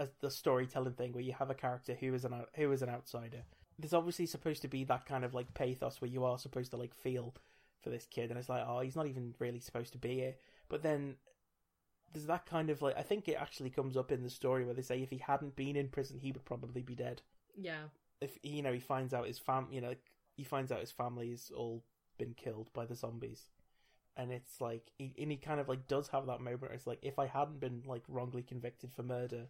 a, 0.01 0.09
the 0.19 0.31
storytelling 0.31 0.93
thing 0.93 1.13
where 1.13 1.23
you 1.23 1.33
have 1.33 1.49
a 1.49 1.55
character 1.55 1.93
who 1.99 2.13
is 2.13 2.25
an 2.25 2.33
out- 2.33 2.49
who 2.55 2.71
is 2.71 2.81
an 2.81 2.89
outsider. 2.89 3.43
There's 3.79 3.93
obviously 3.93 4.25
supposed 4.25 4.61
to 4.63 4.67
be 4.67 4.83
that 4.85 5.05
kind 5.05 5.23
of 5.25 5.33
like 5.33 5.53
pathos 5.53 6.01
where 6.01 6.09
you 6.09 6.23
are 6.25 6.37
supposed 6.37 6.71
to 6.71 6.77
like 6.77 6.93
feel 6.93 7.33
for 7.81 7.89
this 7.89 8.05
kid, 8.05 8.29
and 8.29 8.39
it's 8.39 8.49
like, 8.49 8.63
oh, 8.67 8.79
he's 8.81 8.95
not 8.95 9.07
even 9.07 9.33
really 9.39 9.59
supposed 9.59 9.91
to 9.93 9.97
be 9.97 10.15
here. 10.15 10.35
But 10.69 10.83
then 10.83 11.15
there's 12.13 12.25
that 12.27 12.45
kind 12.45 12.69
of 12.69 12.81
like 12.81 12.97
I 12.97 13.01
think 13.03 13.27
it 13.27 13.37
actually 13.39 13.69
comes 13.69 13.95
up 13.97 14.11
in 14.11 14.23
the 14.23 14.29
story 14.29 14.65
where 14.65 14.73
they 14.73 14.81
say 14.81 15.01
if 15.01 15.09
he 15.09 15.17
hadn't 15.19 15.55
been 15.55 15.75
in 15.75 15.89
prison, 15.89 16.19
he 16.19 16.31
would 16.31 16.45
probably 16.45 16.81
be 16.81 16.95
dead. 16.95 17.21
yeah, 17.55 17.87
If 18.21 18.37
you 18.43 18.61
know, 18.61 18.73
he 18.73 18.79
finds 18.79 19.13
out 19.13 19.27
his 19.27 19.39
fam, 19.39 19.67
you 19.71 19.81
know, 19.81 19.95
he 20.35 20.43
finds 20.43 20.71
out 20.71 20.79
his 20.79 20.91
family's 20.91 21.51
all 21.55 21.83
been 22.17 22.33
killed 22.33 22.71
by 22.73 22.85
the 22.85 22.95
zombies. 22.95 23.47
And 24.15 24.31
it's 24.31 24.59
like, 24.61 24.91
he, 24.97 25.13
and 25.19 25.31
he 25.31 25.37
kind 25.37 25.59
of 25.59 25.69
like 25.69 25.87
does 25.87 26.09
have 26.09 26.25
that 26.27 26.41
moment. 26.41 26.61
Where 26.61 26.71
it's 26.71 26.87
like, 26.87 26.99
if 27.01 27.17
I 27.17 27.27
hadn't 27.27 27.59
been 27.59 27.83
like 27.85 28.03
wrongly 28.07 28.43
convicted 28.43 28.91
for 28.93 29.03
murder, 29.03 29.47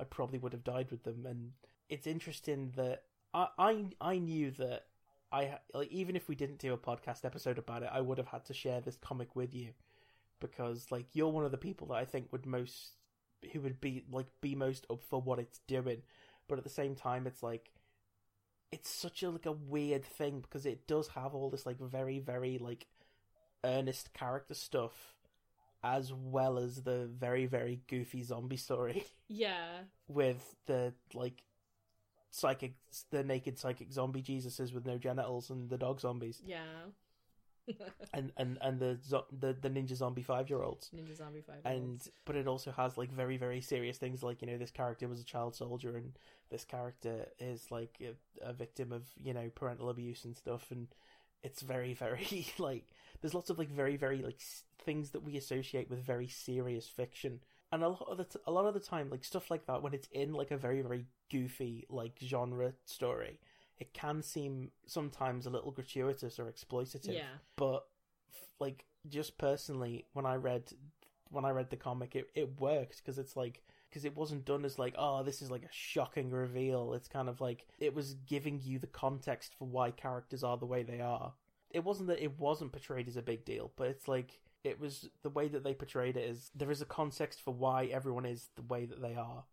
I 0.00 0.04
probably 0.04 0.38
would 0.38 0.52
have 0.52 0.64
died 0.64 0.90
with 0.90 1.04
them. 1.04 1.26
And 1.26 1.52
it's 1.88 2.06
interesting 2.06 2.72
that 2.76 3.04
I 3.34 3.48
I, 3.58 3.84
I 4.00 4.18
knew 4.18 4.50
that 4.52 4.86
I 5.32 5.58
like 5.74 5.90
even 5.92 6.16
if 6.16 6.28
we 6.28 6.34
didn't 6.34 6.58
do 6.58 6.72
a 6.72 6.78
podcast 6.78 7.24
episode 7.24 7.58
about 7.58 7.82
it, 7.82 7.90
I 7.92 8.00
would 8.00 8.18
have 8.18 8.28
had 8.28 8.44
to 8.46 8.54
share 8.54 8.80
this 8.80 8.96
comic 8.96 9.36
with 9.36 9.54
you. 9.54 9.70
Because 10.40 10.86
like 10.90 11.06
you're 11.12 11.28
one 11.28 11.44
of 11.44 11.50
the 11.50 11.58
people 11.58 11.88
that 11.88 11.96
I 11.96 12.04
think 12.04 12.32
would 12.32 12.46
most 12.46 12.92
who 13.52 13.60
would 13.60 13.80
be 13.80 14.04
like 14.10 14.26
be 14.40 14.54
most 14.54 14.86
up 14.90 15.02
for 15.02 15.20
what 15.20 15.38
it's 15.38 15.60
doing, 15.66 16.02
but 16.48 16.58
at 16.58 16.64
the 16.64 16.70
same 16.70 16.94
time, 16.94 17.26
it's 17.26 17.42
like 17.42 17.70
it's 18.72 18.90
such 18.90 19.22
a 19.22 19.30
like 19.30 19.46
a 19.46 19.52
weird 19.52 20.04
thing 20.04 20.40
because 20.40 20.66
it 20.66 20.86
does 20.86 21.08
have 21.08 21.34
all 21.34 21.50
this 21.50 21.66
like 21.66 21.78
very 21.78 22.18
very 22.18 22.58
like 22.58 22.86
earnest 23.64 24.14
character 24.14 24.54
stuff 24.54 25.14
as 25.82 26.12
well 26.12 26.58
as 26.58 26.82
the 26.82 27.08
very 27.18 27.46
very 27.46 27.80
goofy 27.88 28.22
zombie 28.22 28.56
story 28.56 29.04
yeah, 29.28 29.80
with 30.08 30.56
the 30.66 30.92
like 31.14 31.42
psychic 32.30 32.74
the 33.10 33.24
naked 33.24 33.58
psychic 33.58 33.92
zombie 33.92 34.22
jesuses 34.22 34.72
with 34.72 34.86
no 34.86 34.98
genitals 34.98 35.50
and 35.50 35.68
the 35.68 35.78
dog 35.78 36.00
zombies 36.00 36.40
yeah. 36.44 36.58
and 38.14 38.32
and 38.36 38.58
and 38.62 38.80
the 38.80 38.98
zo- 39.06 39.26
the, 39.38 39.52
the 39.52 39.68
ninja 39.70 39.94
zombie 39.94 40.22
5 40.22 40.48
year 40.48 40.62
olds 40.62 40.90
Ninja 40.94 41.16
Zombie 41.16 41.40
Five. 41.42 41.60
and 41.64 42.00
but 42.24 42.34
it 42.36 42.48
also 42.48 42.72
has 42.72 42.96
like 42.98 43.12
very 43.12 43.36
very 43.36 43.60
serious 43.60 43.98
things 43.98 44.22
like 44.22 44.42
you 44.42 44.48
know 44.48 44.58
this 44.58 44.70
character 44.70 45.06
was 45.08 45.20
a 45.20 45.24
child 45.24 45.54
soldier 45.54 45.96
and 45.96 46.12
this 46.50 46.64
character 46.64 47.26
is 47.38 47.70
like 47.70 48.00
a, 48.00 48.48
a 48.48 48.52
victim 48.52 48.92
of 48.92 49.04
you 49.16 49.32
know 49.34 49.50
parental 49.54 49.88
abuse 49.90 50.24
and 50.24 50.36
stuff 50.36 50.70
and 50.70 50.88
it's 51.42 51.62
very 51.62 51.94
very 51.94 52.46
like 52.58 52.84
there's 53.20 53.34
lots 53.34 53.50
of 53.50 53.58
like 53.58 53.70
very 53.70 53.96
very 53.96 54.22
like 54.22 54.36
s- 54.40 54.64
things 54.84 55.10
that 55.10 55.22
we 55.22 55.36
associate 55.36 55.90
with 55.90 56.04
very 56.04 56.28
serious 56.28 56.86
fiction. 56.86 57.40
And 57.72 57.82
a 57.84 57.88
lot 57.88 58.06
of 58.08 58.18
the 58.18 58.24
t- 58.24 58.38
a 58.46 58.50
lot 58.50 58.66
of 58.66 58.74
the 58.74 58.80
time 58.80 59.10
like 59.10 59.24
stuff 59.24 59.50
like 59.50 59.66
that 59.66 59.82
when 59.82 59.94
it's 59.94 60.08
in 60.12 60.32
like 60.32 60.50
a 60.50 60.56
very 60.56 60.82
very 60.82 61.06
goofy 61.30 61.86
like 61.88 62.18
genre 62.20 62.72
story 62.84 63.38
it 63.78 63.94
can 63.94 64.22
seem 64.22 64.70
sometimes 64.86 65.46
a 65.46 65.50
little 65.50 65.70
gratuitous 65.70 66.38
or 66.38 66.44
exploitative. 66.52 67.14
Yeah, 67.14 67.22
but 67.56 67.86
f- 68.30 68.48
like 68.58 68.84
just 69.08 69.38
personally 69.38 70.04
when 70.12 70.26
i 70.26 70.34
read 70.34 70.64
when 71.30 71.44
i 71.46 71.50
read 71.50 71.70
the 71.70 71.76
comic 71.76 72.14
it, 72.14 72.26
it 72.34 72.60
worked 72.60 72.98
because 72.98 73.18
it's 73.18 73.36
like 73.36 73.62
because 73.90 74.04
it 74.04 74.16
wasn't 74.16 74.44
done 74.44 74.64
as 74.64 74.78
like 74.78 74.94
oh 74.96 75.22
this 75.22 75.42
is 75.42 75.50
like 75.50 75.64
a 75.64 75.72
shocking 75.72 76.30
reveal. 76.30 76.94
It's 76.94 77.08
kind 77.08 77.28
of 77.28 77.40
like 77.40 77.66
it 77.78 77.94
was 77.94 78.14
giving 78.26 78.60
you 78.62 78.78
the 78.78 78.86
context 78.86 79.54
for 79.58 79.66
why 79.66 79.90
characters 79.90 80.44
are 80.44 80.56
the 80.56 80.66
way 80.66 80.82
they 80.82 81.00
are. 81.00 81.34
It 81.70 81.84
wasn't 81.84 82.08
that 82.08 82.22
it 82.22 82.38
wasn't 82.38 82.72
portrayed 82.72 83.08
as 83.08 83.16
a 83.16 83.22
big 83.22 83.44
deal 83.44 83.72
but 83.76 83.88
it's 83.88 84.08
like 84.08 84.40
it 84.64 84.78
was 84.78 85.08
the 85.22 85.30
way 85.30 85.48
that 85.48 85.64
they 85.64 85.74
portrayed 85.74 86.16
it 86.16 86.28
is 86.28 86.50
there 86.54 86.70
is 86.70 86.82
a 86.82 86.86
context 86.86 87.40
for 87.40 87.54
why 87.54 87.86
everyone 87.86 88.26
is 88.26 88.48
the 88.56 88.62
way 88.62 88.84
that 88.84 89.00
they 89.00 89.14
are. 89.14 89.44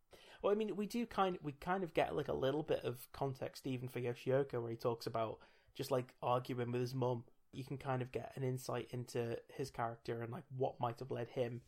Well, 0.41 0.51
I 0.51 0.55
mean, 0.55 0.75
we 0.75 0.85
do 0.85 1.05
kind 1.05 1.37
we 1.41 1.53
kind 1.53 1.83
of 1.83 1.93
get 1.93 2.15
like 2.15 2.27
a 2.27 2.33
little 2.33 2.63
bit 2.63 2.83
of 2.83 3.07
context 3.11 3.65
even 3.65 3.87
for 3.87 3.99
Yoshioka, 3.99 4.61
where 4.61 4.71
he 4.71 4.77
talks 4.77 5.07
about 5.07 5.39
just 5.75 5.91
like 5.91 6.13
arguing 6.21 6.71
with 6.71 6.81
his 6.81 6.93
mum. 6.93 7.23
You 7.53 7.63
can 7.63 7.77
kind 7.77 8.01
of 8.01 8.11
get 8.11 8.33
an 8.35 8.43
insight 8.43 8.89
into 8.91 9.37
his 9.55 9.71
character 9.71 10.21
and 10.21 10.31
like 10.31 10.43
what 10.55 10.79
might 10.79 10.99
have 10.99 11.11
led 11.11 11.29
him 11.29 11.61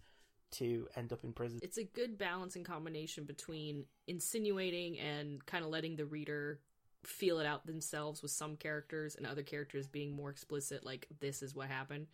to 0.52 0.88
end 0.96 1.14
up 1.14 1.24
in 1.24 1.34
prison. 1.34 1.60
it's 1.62 1.78
a 1.78 1.84
good 1.84 2.18
balance 2.18 2.56
and 2.56 2.66
combination 2.66 3.24
between 3.24 3.86
insinuating 4.08 5.00
and 5.00 5.46
kind 5.46 5.64
of 5.64 5.70
letting 5.70 5.96
the 5.96 6.06
reader 6.06 6.60
feel 7.04 7.40
it 7.40 7.46
out 7.46 7.66
themselves 7.66 8.22
with 8.22 8.32
some 8.32 8.56
characters 8.56 9.16
and 9.16 9.26
other 9.26 9.44
characters 9.44 9.88
being 9.88 10.16
more 10.16 10.30
explicit 10.30 10.86
like 10.86 11.08
this 11.20 11.42
is 11.42 11.56
what 11.56 11.68
happened. 11.68 12.08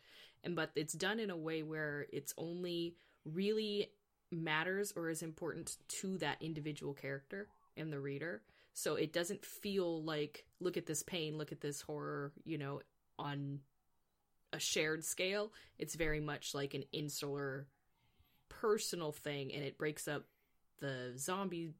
And 0.44 0.56
but 0.56 0.72
it's 0.76 0.94
done 0.94 1.20
in 1.20 1.30
a 1.30 1.38
way 1.38 1.64
where 1.64 2.06
it's 2.14 2.34
only 2.38 2.96
really 3.26 3.90
matters 4.32 4.94
or 4.96 5.10
is 5.10 5.24
important 5.24 5.78
to 6.02 6.18
that 6.20 6.38
individual 6.42 6.94
character 6.94 7.48
and 7.78 7.92
the 7.92 8.00
reader. 8.00 8.42
So 8.74 8.96
it 8.96 9.14
doesn't 9.14 9.44
feel 9.44 10.04
like 10.04 10.46
look 10.60 10.78
at 10.78 10.86
this 10.86 11.02
pain 11.04 11.38
look 11.38 11.52
at 11.52 11.62
this 11.62 11.82
horror 11.82 12.32
you 12.44 12.58
know 12.58 12.82
on 13.18 13.60
a 14.54 14.60
shared 14.60 15.04
scale. 15.04 15.52
It's 15.80 15.96
very 15.96 16.20
much 16.20 16.54
like 16.54 16.74
an 16.74 16.84
insular 16.92 17.68
personal 18.62 19.12
thing 19.12 19.54
and 19.54 19.64
it 19.64 19.78
breaks 19.78 20.08
up 20.08 20.24
the 20.80 21.14
zombie 21.18 21.72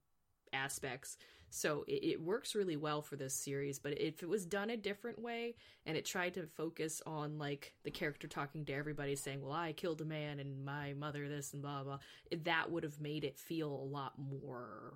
aspects. 0.54 1.18
So 1.50 1.86
it, 1.88 2.04
it 2.04 2.22
works 2.22 2.56
really 2.56 2.76
well 2.76 3.02
for 3.02 3.16
this 3.16 3.34
series 3.34 3.80
but 3.80 4.00
if 4.00 4.24
it 4.24 4.30
was 4.30 4.46
done 4.46 4.70
a 4.72 4.78
different 4.78 5.20
way 5.22 5.56
and 5.86 5.96
it 5.96 6.06
tried 6.06 6.34
to 6.34 6.48
focus 6.48 7.02
on 7.06 7.38
like 7.38 7.74
the 7.84 7.92
character 7.92 8.28
talking 8.28 8.66
to 8.66 8.74
everybody 8.74 9.16
saying 9.16 9.42
well 9.42 9.54
i 9.54 9.72
killed 9.72 10.02
a 10.02 10.06
man 10.06 10.40
and 10.40 10.66
my 10.66 10.94
mother 10.94 11.30
this 11.30 11.54
and 11.54 11.62
blah 11.62 11.84
blah 11.84 12.00
that 12.44 12.70
would 12.70 12.84
have 12.84 13.00
made 13.00 13.24
it 13.24 13.38
feel 13.38 13.70
a 13.70 13.90
lot 13.90 14.14
more 14.18 14.94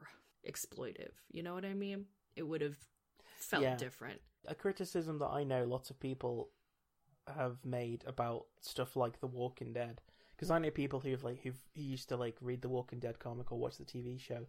exploitive. 0.50 1.12
You 1.32 1.44
know 1.44 1.54
what 1.54 1.66
i 1.66 1.74
mean? 1.74 2.06
It 2.36 2.44
would 2.44 2.62
have 2.62 2.78
felt 3.38 3.64
Yeah. 3.64 3.76
different. 3.78 4.20
A 4.48 4.56
criticism 4.56 5.20
that 5.20 5.28
I 5.28 5.44
know 5.44 5.66
lots 5.66 5.90
of 5.90 6.00
people 6.00 6.50
have 7.28 7.64
made 7.66 8.04
about 8.08 8.46
stuff 8.62 8.96
like 8.96 9.20
The 9.20 9.28
Walking 9.28 9.74
Dead, 9.74 10.02
because 10.40 10.52
I 10.52 10.60
know 10.60 10.70
people 10.70 11.02
who've 11.02 11.22
like 11.22 11.42
who've 11.44 11.60
who 11.76 11.82
used 11.82 12.08
to 12.10 12.16
like 12.16 12.38
read 12.40 12.62
the 12.62 12.70
Walking 12.70 13.00
Dead 13.00 13.20
comic 13.20 13.52
or 13.52 13.60
watch 13.60 13.78
the 13.78 13.84
TV 13.84 14.18
show, 14.18 14.46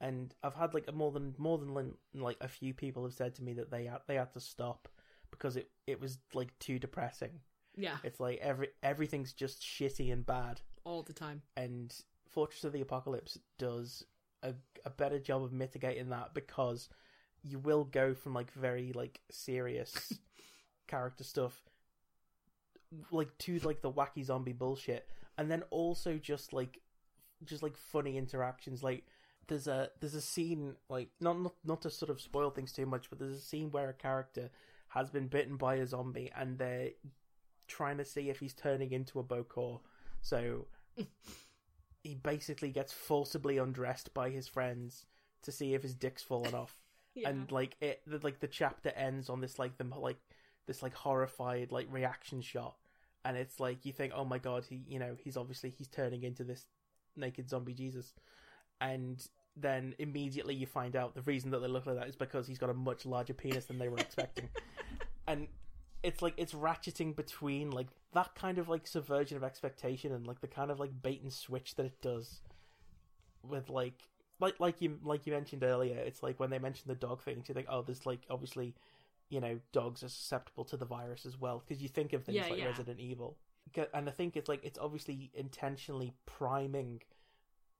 and 0.00 0.34
I've 0.42 0.54
had 0.54 0.72
like 0.72 0.86
a 0.88 0.92
more 0.92 1.12
than 1.12 1.34
more 1.36 1.58
than 1.58 1.74
like 2.14 2.38
a 2.40 2.48
few 2.48 2.72
people 2.72 3.04
have 3.04 3.12
said 3.12 3.34
to 3.34 3.42
me 3.42 3.52
that 3.54 3.70
they 3.70 3.84
had 3.84 3.98
they 4.06 4.14
had 4.14 4.32
to 4.32 4.40
stop 4.40 4.88
because 5.30 5.56
it 5.56 5.70
it 5.86 6.00
was 6.00 6.16
like 6.32 6.58
too 6.60 6.78
depressing. 6.78 7.40
yeah. 7.76 7.98
It's 8.02 8.20
like 8.20 8.38
every 8.40 8.68
everything's 8.82 9.34
just 9.34 9.60
shitty 9.60 10.10
and 10.10 10.24
bad, 10.24 10.62
all 10.84 11.02
the 11.02 11.12
time. 11.12 11.42
And 11.58 11.94
Fortress 12.30 12.64
of 12.64 12.72
the 12.72 12.80
Apocalypse 12.80 13.38
does 13.58 14.02
a 14.42 14.54
a 14.86 14.90
better 14.90 15.18
job 15.18 15.42
of 15.42 15.52
mitigating 15.52 16.08
that 16.08 16.32
because 16.32 16.88
you 17.42 17.58
will 17.58 17.84
go 17.84 18.14
from 18.14 18.32
like 18.32 18.50
very 18.52 18.92
like 18.94 19.20
serious 19.30 20.14
character 20.86 21.22
stuff 21.22 21.68
like 23.10 23.36
to 23.38 23.58
like 23.58 23.82
the 23.82 23.92
wacky 23.92 24.24
zombie 24.24 24.52
bullshit, 24.52 25.08
and 25.38 25.50
then 25.50 25.62
also 25.70 26.16
just 26.16 26.52
like 26.52 26.80
just 27.44 27.62
like 27.62 27.76
funny 27.76 28.16
interactions. 28.16 28.82
Like 28.82 29.04
there's 29.48 29.66
a 29.66 29.90
there's 30.00 30.14
a 30.14 30.20
scene 30.20 30.74
like 30.88 31.08
not 31.20 31.40
not 31.40 31.54
not 31.64 31.82
to 31.82 31.90
sort 31.90 32.10
of 32.10 32.20
spoil 32.20 32.50
things 32.50 32.72
too 32.72 32.86
much, 32.86 33.10
but 33.10 33.18
there's 33.18 33.36
a 33.36 33.40
scene 33.40 33.70
where 33.70 33.88
a 33.88 33.94
character 33.94 34.50
has 34.88 35.10
been 35.10 35.26
bitten 35.26 35.56
by 35.56 35.76
a 35.76 35.86
zombie 35.86 36.30
and 36.36 36.58
they're 36.58 36.90
trying 37.66 37.98
to 37.98 38.04
see 38.04 38.30
if 38.30 38.38
he's 38.38 38.54
turning 38.54 38.92
into 38.92 39.18
a 39.18 39.24
Bokor. 39.24 39.80
So 40.20 40.66
he 42.02 42.14
basically 42.14 42.70
gets 42.70 42.92
forcibly 42.92 43.58
undressed 43.58 44.14
by 44.14 44.30
his 44.30 44.46
friends 44.46 45.06
to 45.42 45.52
see 45.52 45.74
if 45.74 45.82
his 45.82 45.94
dick's 45.94 46.22
fallen 46.22 46.54
off. 46.54 46.78
Yeah. 47.16 47.28
And 47.28 47.52
like 47.52 47.76
it 47.80 48.02
the, 48.08 48.18
like 48.24 48.40
the 48.40 48.48
chapter 48.48 48.88
ends 48.88 49.30
on 49.30 49.40
this 49.40 49.56
like 49.56 49.78
the 49.78 49.84
like 49.84 50.16
this 50.66 50.82
like 50.82 50.94
horrified 50.94 51.70
like 51.70 51.86
reaction 51.88 52.40
shot 52.40 52.74
and 53.24 53.36
it's 53.36 53.58
like 53.58 53.84
you 53.84 53.92
think 53.92 54.12
oh 54.14 54.24
my 54.24 54.38
god 54.38 54.64
he 54.68 54.82
you 54.86 54.98
know 54.98 55.16
he's 55.22 55.36
obviously 55.36 55.70
he's 55.70 55.88
turning 55.88 56.22
into 56.22 56.44
this 56.44 56.66
naked 57.16 57.48
zombie 57.48 57.74
Jesus. 57.74 58.12
And 58.80 59.24
then 59.56 59.94
immediately 59.98 60.54
you 60.54 60.66
find 60.66 60.96
out 60.96 61.14
the 61.14 61.22
reason 61.22 61.50
that 61.52 61.60
they 61.60 61.68
look 61.68 61.86
like 61.86 61.96
that 61.96 62.08
is 62.08 62.16
because 62.16 62.46
he's 62.46 62.58
got 62.58 62.70
a 62.70 62.74
much 62.74 63.06
larger 63.06 63.34
penis 63.34 63.66
than 63.66 63.78
they 63.78 63.88
were 63.88 63.98
expecting. 63.98 64.48
And 65.26 65.48
it's 66.02 66.20
like 66.20 66.34
it's 66.36 66.52
ratcheting 66.52 67.16
between 67.16 67.70
like 67.70 67.86
that 68.12 68.34
kind 68.34 68.58
of 68.58 68.68
like 68.68 68.86
subversion 68.86 69.38
of 69.38 69.42
expectation 69.42 70.12
and 70.12 70.26
like 70.26 70.42
the 70.42 70.46
kind 70.46 70.70
of 70.70 70.78
like 70.78 70.90
bait 71.02 71.22
and 71.22 71.32
switch 71.32 71.76
that 71.76 71.86
it 71.86 71.98
does 72.02 72.42
with 73.42 73.70
like 73.70 73.94
like 74.38 74.60
like 74.60 74.82
you 74.82 74.98
like 75.02 75.26
you 75.26 75.32
mentioned 75.32 75.64
earlier 75.64 75.96
it's 75.96 76.22
like 76.22 76.38
when 76.38 76.50
they 76.50 76.58
mention 76.58 76.84
the 76.88 76.94
dog 76.94 77.22
thing 77.22 77.42
you 77.48 77.54
think 77.54 77.66
oh 77.70 77.80
there's 77.80 78.04
like 78.04 78.20
obviously 78.28 78.74
you 79.34 79.40
know 79.40 79.58
dogs 79.72 80.04
are 80.04 80.08
susceptible 80.08 80.64
to 80.64 80.76
the 80.76 80.84
virus 80.84 81.26
as 81.26 81.36
well 81.40 81.60
because 81.66 81.82
you 81.82 81.88
think 81.88 82.12
of 82.12 82.22
things 82.22 82.36
Yeah, 82.36 82.48
like 82.48 82.58
yeah. 82.60 82.66
resident 82.66 83.00
evil 83.00 83.36
and 83.92 84.08
i 84.08 84.12
think 84.12 84.36
it's 84.36 84.48
like 84.48 84.64
it's 84.64 84.78
obviously 84.78 85.32
intentionally 85.34 86.12
priming 86.24 87.02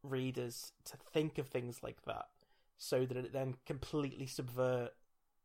readers 0.03 0.73
to 0.85 0.97
think 1.13 1.39
of 1.39 1.47
things 1.47 1.81
like 1.83 2.03
that 2.07 2.27
so 2.77 3.07
that 3.07 3.17
it 3.17 3.33
then 3.33 3.55
completely 3.67 4.27
subvert 4.27 4.91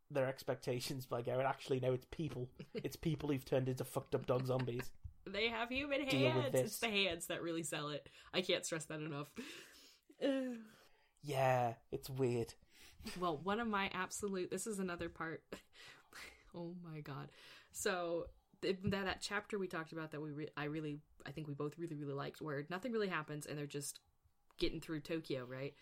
their 0.10 0.27
expectations 0.27 1.06
by 1.06 1.22
going 1.22 1.45
actually 1.45 1.80
no 1.80 1.94
it's 1.94 2.07
people 2.10 2.49
it's 2.73 2.95
people 2.95 3.30
who've 3.30 3.45
turned 3.45 3.69
into 3.69 3.84
fucked 3.84 4.15
up 4.15 4.26
dog 4.26 4.48
zombies 4.48 4.90
They 5.27 5.48
have 5.49 5.69
human 5.69 6.02
hands. 6.02 6.56
It's 6.56 6.80
the 6.80 6.90
hands 6.90 7.27
that 7.27 7.44
really 7.44 7.61
sell 7.61 7.90
it. 7.90 8.10
I 8.34 8.41
can't 8.41 8.65
stress 8.65 8.86
that 8.86 8.99
enough. 8.99 9.27
Yeah 11.22 11.73
it's 11.91 12.10
weird 12.10 12.53
well, 13.19 13.40
one 13.41 13.60
of 13.61 13.68
my 13.68 13.90
absolute 13.94 14.52
this 14.52 14.68
is 14.68 14.80
another 14.80 15.10
part. 15.10 15.41
Oh 16.55 16.73
my 16.84 16.99
god. 17.01 17.30
So 17.71 18.27
that 18.61 18.77
that 18.91 19.21
chapter 19.21 19.57
we 19.57 19.67
talked 19.67 19.91
about 19.91 20.11
that 20.11 20.21
we 20.21 20.31
re- 20.31 20.49
I 20.57 20.65
really 20.65 20.99
I 21.26 21.31
think 21.31 21.47
we 21.47 21.53
both 21.53 21.77
really 21.77 21.95
really 21.95 22.13
liked 22.13 22.41
where 22.41 22.65
nothing 22.69 22.91
really 22.91 23.07
happens 23.07 23.45
and 23.45 23.57
they're 23.57 23.65
just 23.65 23.99
getting 24.57 24.81
through 24.81 25.01
Tokyo, 25.01 25.45
right? 25.45 25.73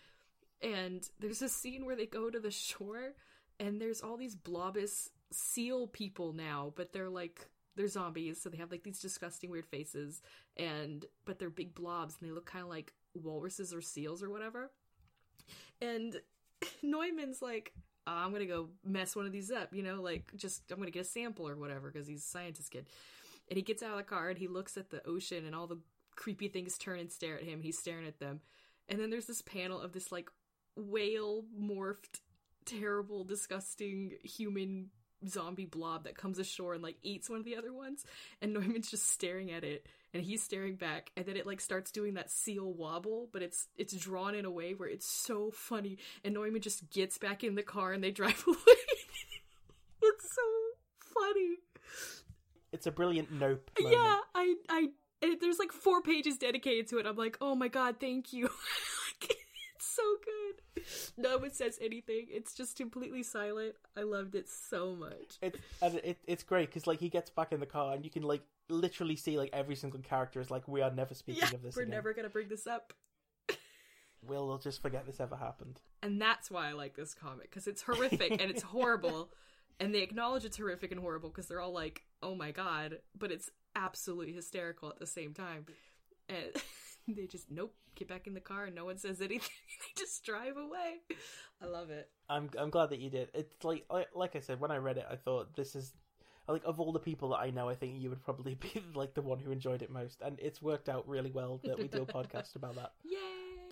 And 0.62 1.08
there's 1.20 1.42
a 1.42 1.48
scene 1.48 1.84
where 1.84 1.96
they 1.96 2.06
go 2.06 2.30
to 2.30 2.40
the 2.40 2.50
shore 2.50 3.14
and 3.60 3.80
there's 3.80 4.00
all 4.00 4.16
these 4.16 4.36
blobus 4.36 5.08
seal 5.32 5.86
people 5.86 6.32
now, 6.32 6.72
but 6.76 6.92
they're 6.92 7.10
like 7.10 7.48
they're 7.76 7.88
zombies, 7.88 8.40
so 8.42 8.48
they 8.48 8.56
have 8.56 8.72
like 8.72 8.82
these 8.82 8.98
disgusting 8.98 9.50
weird 9.50 9.66
faces 9.66 10.20
and 10.56 11.06
but 11.24 11.38
they're 11.38 11.50
big 11.50 11.74
blobs 11.74 12.16
and 12.20 12.28
they 12.28 12.34
look 12.34 12.46
kind 12.46 12.64
of 12.64 12.68
like 12.68 12.92
walruses 13.14 13.72
or 13.72 13.80
seals 13.80 14.22
or 14.22 14.30
whatever. 14.30 14.70
And 15.80 16.16
Neumann's 16.82 17.42
like, 17.42 17.72
"Oh, 18.08 18.24
I'm 18.24 18.32
gonna 18.32 18.46
go 18.46 18.70
mess 18.84 19.14
one 19.14 19.26
of 19.26 19.32
these 19.32 19.50
up, 19.50 19.74
you 19.74 19.82
know, 19.82 20.00
like 20.00 20.32
just 20.34 20.62
I'm 20.72 20.78
gonna 20.78 20.90
get 20.90 21.02
a 21.02 21.04
sample 21.04 21.46
or 21.46 21.56
whatever 21.56 21.90
because 21.90 22.08
he's 22.08 22.24
a 22.24 22.28
scientist 22.28 22.70
kid. 22.70 22.86
And 23.50 23.56
he 23.56 23.62
gets 23.62 23.82
out 23.82 23.92
of 23.92 23.96
the 23.98 24.02
car 24.02 24.30
and 24.30 24.38
he 24.38 24.48
looks 24.48 24.76
at 24.76 24.90
the 24.90 25.06
ocean 25.06 25.44
and 25.44 25.54
all 25.54 25.66
the 25.66 25.80
creepy 26.16 26.48
things 26.48 26.78
turn 26.78 26.98
and 26.98 27.12
stare 27.12 27.36
at 27.36 27.44
him. 27.44 27.60
He's 27.60 27.78
staring 27.78 28.06
at 28.06 28.18
them. 28.18 28.40
And 28.88 28.98
then 28.98 29.10
there's 29.10 29.26
this 29.26 29.42
panel 29.42 29.80
of 29.80 29.92
this 29.92 30.10
like 30.10 30.30
whale 30.76 31.44
morphed, 31.58 32.20
terrible, 32.64 33.24
disgusting 33.24 34.14
human 34.22 34.90
zombie 35.26 35.66
blob 35.66 36.04
that 36.04 36.16
comes 36.16 36.38
ashore 36.38 36.74
and 36.74 36.82
like 36.82 36.96
eats 37.02 37.28
one 37.28 37.38
of 37.38 37.44
the 37.44 37.56
other 37.56 37.72
ones. 37.72 38.04
And 38.42 38.52
Neumann's 38.52 38.90
just 38.90 39.10
staring 39.10 39.50
at 39.50 39.64
it 39.64 39.86
and 40.14 40.22
he's 40.22 40.42
staring 40.42 40.76
back 40.76 41.10
and 41.16 41.26
then 41.26 41.36
it 41.36 41.46
like 41.46 41.60
starts 41.60 41.90
doing 41.90 42.14
that 42.14 42.30
seal 42.30 42.72
wobble 42.72 43.28
but 43.32 43.42
it's 43.42 43.66
it's 43.76 43.94
drawn 43.94 44.34
in 44.34 44.44
a 44.44 44.50
way 44.50 44.72
where 44.72 44.88
it's 44.88 45.06
so 45.06 45.50
funny 45.50 45.98
and 46.24 46.34
Neumann 46.34 46.60
just 46.60 46.90
gets 46.90 47.18
back 47.18 47.44
in 47.44 47.54
the 47.54 47.62
car 47.62 47.92
and 47.92 48.02
they 48.02 48.10
drive 48.18 48.42
away 48.46 48.56
it's 50.02 50.34
so 50.34 50.42
funny 51.14 51.56
it's 52.72 52.86
a 52.86 52.92
brilliant 52.92 53.30
nope 53.32 53.70
moment. 53.80 53.96
yeah 53.96 54.18
i 54.34 54.54
i 54.68 54.88
there's 55.40 55.58
like 55.58 55.72
four 55.72 56.00
pages 56.00 56.38
dedicated 56.38 56.88
to 56.88 56.98
it 56.98 57.06
i'm 57.06 57.16
like 57.16 57.36
oh 57.40 57.54
my 57.54 57.68
god 57.68 57.96
thank 58.00 58.32
you 58.32 58.48
so 59.86 60.02
good. 60.24 60.84
No 61.16 61.38
one 61.38 61.50
says 61.52 61.78
anything. 61.82 62.26
It's 62.30 62.54
just 62.54 62.76
completely 62.76 63.22
silent. 63.22 63.74
I 63.96 64.02
loved 64.02 64.34
it 64.34 64.48
so 64.48 64.94
much. 64.94 65.38
It's 65.42 65.58
and 65.82 65.94
it, 65.96 66.18
it's 66.26 66.42
great 66.42 66.68
because 66.68 66.86
like 66.86 67.00
he 67.00 67.08
gets 67.08 67.30
back 67.30 67.52
in 67.52 67.60
the 67.60 67.66
car 67.66 67.94
and 67.94 68.04
you 68.04 68.10
can 68.10 68.22
like 68.22 68.42
literally 68.68 69.16
see 69.16 69.38
like 69.38 69.50
every 69.52 69.74
single 69.76 70.00
character 70.00 70.40
is 70.40 70.50
like 70.50 70.68
we 70.68 70.82
are 70.82 70.90
never 70.90 71.14
speaking 71.14 71.42
yeah 71.48 71.54
of 71.54 71.62
this 71.62 71.74
we're 71.74 71.82
again. 71.82 71.90
never 71.94 72.12
gonna 72.14 72.28
bring 72.28 72.48
this 72.48 72.66
up. 72.66 72.92
We'll, 74.26 74.48
we'll 74.48 74.58
just 74.58 74.82
forget 74.82 75.06
this 75.06 75.20
ever 75.20 75.36
happened. 75.36 75.78
and 76.02 76.20
that's 76.20 76.50
why 76.50 76.68
I 76.68 76.72
like 76.72 76.96
this 76.96 77.14
comic 77.14 77.42
because 77.50 77.68
it's 77.68 77.82
horrific 77.82 78.32
and 78.42 78.50
it's 78.50 78.62
horrible, 78.62 79.30
and 79.78 79.94
they 79.94 80.02
acknowledge 80.02 80.44
it's 80.44 80.56
horrific 80.56 80.90
and 80.90 81.00
horrible 81.00 81.28
because 81.28 81.46
they're 81.46 81.60
all 81.60 81.72
like, 81.72 82.02
"Oh 82.20 82.34
my 82.34 82.50
god," 82.50 82.98
but 83.16 83.30
it's 83.30 83.48
absolutely 83.76 84.32
hysterical 84.32 84.88
at 84.88 84.98
the 84.98 85.06
same 85.06 85.34
time, 85.34 85.66
and 86.28 86.50
they 87.16 87.26
just 87.26 87.50
nope, 87.50 87.74
get 87.94 88.08
back 88.08 88.26
in 88.26 88.34
the 88.34 88.40
car 88.40 88.66
and 88.66 88.74
no 88.74 88.84
one 88.84 88.98
says 88.98 89.20
anything. 89.20 89.40
they 89.96 90.00
just 90.02 90.24
drive 90.24 90.56
away. 90.56 91.00
I 91.62 91.66
love 91.66 91.90
it. 91.90 92.08
I'm 92.28 92.50
I'm 92.58 92.70
glad 92.70 92.90
that 92.90 93.00
you 93.00 93.10
did. 93.10 93.30
It's 93.34 93.64
like 93.64 93.84
like, 93.90 94.08
like 94.14 94.36
I 94.36 94.40
said 94.40 94.60
when 94.60 94.70
I 94.70 94.76
read 94.76 94.98
it, 94.98 95.06
I 95.10 95.16
thought 95.16 95.56
this 95.56 95.74
is 95.74 95.92
like 96.46 96.62
of 96.64 96.80
all 96.80 96.92
the 96.92 96.98
people 96.98 97.30
that 97.30 97.38
I 97.40 97.50
know, 97.50 97.68
I 97.68 97.74
think 97.74 98.00
you 98.00 98.10
would 98.10 98.22
probably 98.24 98.54
be 98.60 98.82
like 98.94 99.14
the 99.14 99.22
one 99.22 99.38
who 99.38 99.50
enjoyed 99.50 99.82
it 99.82 99.90
most, 99.90 100.20
and 100.20 100.38
it's 100.40 100.62
worked 100.62 100.88
out 100.88 101.08
really 101.08 101.30
well 101.30 101.60
that 101.64 101.78
we 101.78 101.88
do 101.88 102.02
a 102.02 102.06
podcast 102.06 102.56
about 102.56 102.76
that. 102.76 102.92
Yay! 103.04 103.18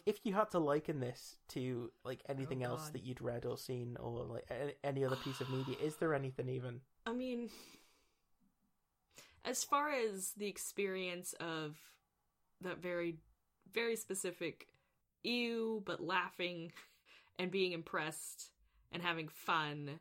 If 0.05 0.21
you 0.23 0.35
had 0.35 0.51
to 0.53 0.61
liken 0.61 1.01
this 1.01 1.37
to 1.49 1.91
like 2.05 2.21
anything 2.29 2.65
Oh, 2.65 2.71
else 2.71 2.91
that 2.91 3.03
you'd 3.03 3.21
read 3.21 3.45
or 3.45 3.59
seen, 3.59 3.97
or 3.99 4.25
like 4.25 4.45
any 4.85 5.05
other 5.05 5.17
piece 5.17 5.41
of 5.41 5.51
media, 5.51 5.75
is 5.83 5.97
there 5.97 6.15
anything 6.15 6.49
even? 6.49 6.81
I 7.05 7.13
mean, 7.13 7.51
as 9.45 9.65
far 9.65 9.91
as 9.91 10.33
the 10.37 10.47
experience 10.47 11.35
of 11.41 11.77
that 12.67 12.83
very, 12.83 13.17
very 13.73 13.97
specific 13.97 14.69
ew, 15.23 15.83
but 15.85 16.03
laughing 16.03 16.73
and 17.39 17.51
being 17.51 17.73
impressed 17.73 18.51
and 18.93 19.03
having 19.03 19.29
fun 19.29 19.99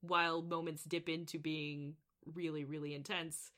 while 0.00 0.42
moments 0.42 0.84
dip 0.84 1.08
into 1.08 1.38
being 1.38 1.94
really, 2.34 2.64
really 2.64 2.94
intense, 2.94 3.50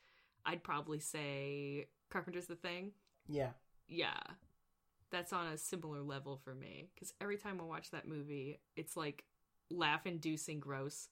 I'd 0.44 0.62
probably 0.62 0.98
say 0.98 1.88
Carpenter's 2.08 2.46
the 2.46 2.56
Thing. 2.56 2.92
Yeah, 3.28 3.50
Yeah. 3.88 4.20
That's 5.10 5.32
on 5.32 5.48
a 5.48 5.58
similar 5.58 6.02
level 6.02 6.40
for 6.44 6.54
me. 6.54 6.88
Because 6.94 7.12
every 7.20 7.36
time 7.36 7.60
I 7.60 7.64
watch 7.64 7.90
that 7.90 8.06
movie, 8.06 8.60
it's 8.76 8.96
like 8.96 9.24
laugh 9.68 10.06
inducing 10.06 10.60
gross. 10.60 11.08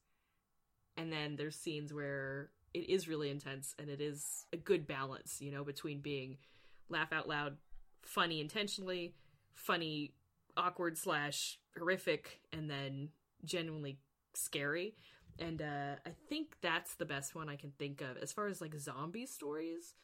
And 0.97 1.13
then 1.13 1.35
there's 1.37 1.57
scenes 1.57 1.93
where 1.93 2.51
it 2.75 2.89
is 2.89 3.09
really 3.09 3.29
intense 3.31 3.75
and 3.79 3.89
it 3.91 4.01
is 4.01 4.47
a 4.53 4.57
good 4.57 4.87
balance, 4.87 5.41
you 5.41 5.51
know, 5.51 5.65
between 5.65 6.01
being 6.01 6.39
laugh 6.89 7.13
out 7.13 7.29
loud, 7.29 7.57
funny 8.03 8.41
intentionally, 8.41 9.15
funny, 9.55 10.13
awkward 10.57 10.97
slash 10.99 11.59
horrific, 11.77 12.41
and 12.53 12.69
then 12.71 13.11
genuinely 13.45 13.99
scary. 14.35 14.95
And 15.39 15.63
uh, 15.63 15.95
I 16.05 16.11
think 16.29 16.57
that's 16.63 16.95
the 16.95 17.05
best 17.05 17.35
one 17.35 17.49
I 17.49 17.57
can 17.57 17.71
think 17.79 18.01
of. 18.01 18.17
As 18.17 18.33
far 18.33 18.49
as 18.49 18.61
like 18.61 18.75
zombie 18.75 19.27
stories, 19.27 19.95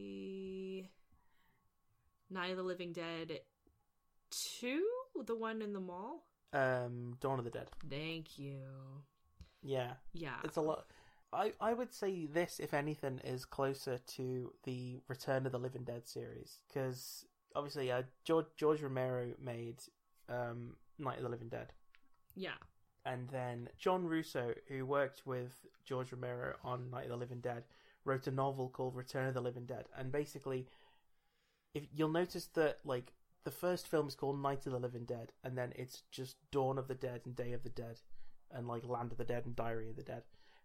maybe 0.00 0.90
Night 2.30 2.50
of 2.50 2.56
the 2.56 2.62
Living 2.62 2.92
Dead 2.92 3.40
2? 4.60 4.86
The 5.26 5.34
one 5.34 5.62
in 5.62 5.72
the 5.72 5.80
mall? 5.80 6.24
um, 6.52 7.16
Dawn 7.20 7.38
of 7.38 7.44
the 7.44 7.50
Dead. 7.50 7.68
Thank 7.88 8.38
you. 8.38 8.58
Yeah, 9.62 9.92
Yeah. 10.12 10.36
it's 10.44 10.56
a 10.56 10.60
lot. 10.60 10.86
I 11.32 11.52
I 11.60 11.72
would 11.72 11.92
say 11.92 12.26
this, 12.26 12.58
if 12.58 12.74
anything, 12.74 13.20
is 13.24 13.44
closer 13.44 13.98
to 13.98 14.52
the 14.64 15.00
Return 15.08 15.46
of 15.46 15.52
the 15.52 15.58
Living 15.58 15.84
Dead 15.84 16.08
series 16.08 16.58
because 16.68 17.24
obviously, 17.54 17.90
uh, 17.90 18.02
George 18.24 18.46
George 18.56 18.82
Romero 18.82 19.32
made 19.42 19.82
um, 20.28 20.76
Night 20.98 21.18
of 21.18 21.24
the 21.24 21.28
Living 21.28 21.48
Dead. 21.48 21.72
Yeah. 22.34 22.58
And 23.04 23.28
then 23.30 23.68
John 23.78 24.04
Russo, 24.04 24.54
who 24.68 24.84
worked 24.84 25.22
with 25.24 25.52
George 25.84 26.12
Romero 26.12 26.54
on 26.62 26.90
Night 26.90 27.04
of 27.04 27.10
the 27.10 27.16
Living 27.16 27.40
Dead, 27.40 27.64
wrote 28.04 28.26
a 28.26 28.30
novel 28.30 28.68
called 28.68 28.94
Return 28.94 29.28
of 29.28 29.34
the 29.34 29.40
Living 29.40 29.64
Dead. 29.64 29.86
And 29.96 30.12
basically, 30.12 30.66
if 31.74 31.84
you'll 31.94 32.10
notice 32.10 32.46
that 32.54 32.78
like 32.84 33.12
the 33.44 33.50
first 33.50 33.88
film 33.88 34.08
is 34.08 34.14
called 34.14 34.40
Night 34.40 34.66
of 34.66 34.72
the 34.72 34.78
Living 34.78 35.04
Dead, 35.04 35.32
and 35.42 35.56
then 35.56 35.72
it's 35.76 36.02
just 36.10 36.36
Dawn 36.50 36.78
of 36.78 36.88
the 36.88 36.94
Dead 36.94 37.22
and 37.24 37.34
Day 37.34 37.52
of 37.52 37.62
the 37.62 37.70
Dead, 37.70 38.00
and 38.50 38.68
like 38.68 38.86
Land 38.86 39.12
of 39.12 39.18
the 39.18 39.24
Dead 39.24 39.46
and 39.46 39.56
Diary 39.56 39.88
of 39.88 39.96
the 39.96 40.02
Dead. 40.02 40.22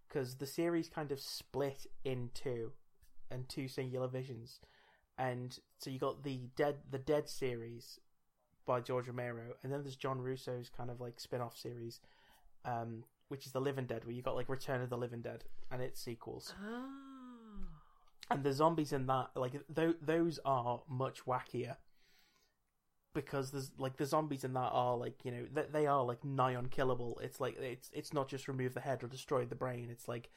Because 0.07 0.35
the 0.35 0.45
series 0.45 0.89
kind 0.89 1.11
of 1.11 1.19
split 1.19 1.85
in 2.03 2.29
two, 2.33 2.71
and 3.31 3.47
two 3.49 3.67
singular 3.67 4.07
visions, 4.07 4.59
and 5.17 5.57
so 5.79 5.89
you 5.89 5.99
got 5.99 6.23
the 6.23 6.41
dead 6.55 6.75
the 6.89 6.99
Dead 6.99 7.27
series 7.29 7.99
by 8.65 8.81
George 8.81 9.07
Romero, 9.07 9.53
and 9.63 9.71
then 9.71 9.83
there's 9.83 9.95
John 9.95 10.21
Russo's 10.21 10.69
kind 10.75 10.89
of 10.89 10.99
like 11.01 11.19
spin 11.19 11.41
off 11.41 11.57
series, 11.57 11.99
um, 12.65 13.03
which 13.29 13.45
is 13.45 13.51
the 13.51 13.61
Living 13.61 13.85
Dead, 13.85 14.05
where 14.05 14.13
you 14.13 14.21
got 14.21 14.35
like 14.35 14.49
Return 14.49 14.81
of 14.81 14.89
the 14.89 14.97
Living 14.97 15.21
Dead 15.21 15.43
and 15.71 15.81
its 15.81 15.99
sequels, 16.01 16.53
Oh. 16.63 17.67
and 18.31 18.43
the 18.43 18.53
zombies 18.53 18.91
in 18.93 19.05
that 19.07 19.29
like 19.35 19.53
th- 19.75 19.97
those 20.01 20.39
are 20.45 20.81
much 20.89 21.25
wackier 21.25 21.77
because 23.15 23.49
there's 23.49 23.71
like 23.79 23.97
the 23.97 24.05
zombies 24.05 24.43
in 24.43 24.53
that 24.53 24.69
are 24.71 24.95
like 24.95 25.25
you 25.25 25.31
know 25.31 25.45
they, 25.51 25.63
they 25.71 25.87
are 25.87 26.03
like 26.03 26.23
nigh 26.23 26.51
unkillable. 26.51 27.19
It's 27.23 27.39
like 27.39 27.57
it's 27.57 27.89
it's 27.93 28.13
not 28.13 28.27
just 28.27 28.47
remove 28.47 28.75
the 28.75 28.81
head 28.81 29.03
or 29.03 29.07
destroy 29.07 29.45
the 29.45 29.55
brain. 29.55 29.87
It's 29.89 30.07
like 30.07 30.29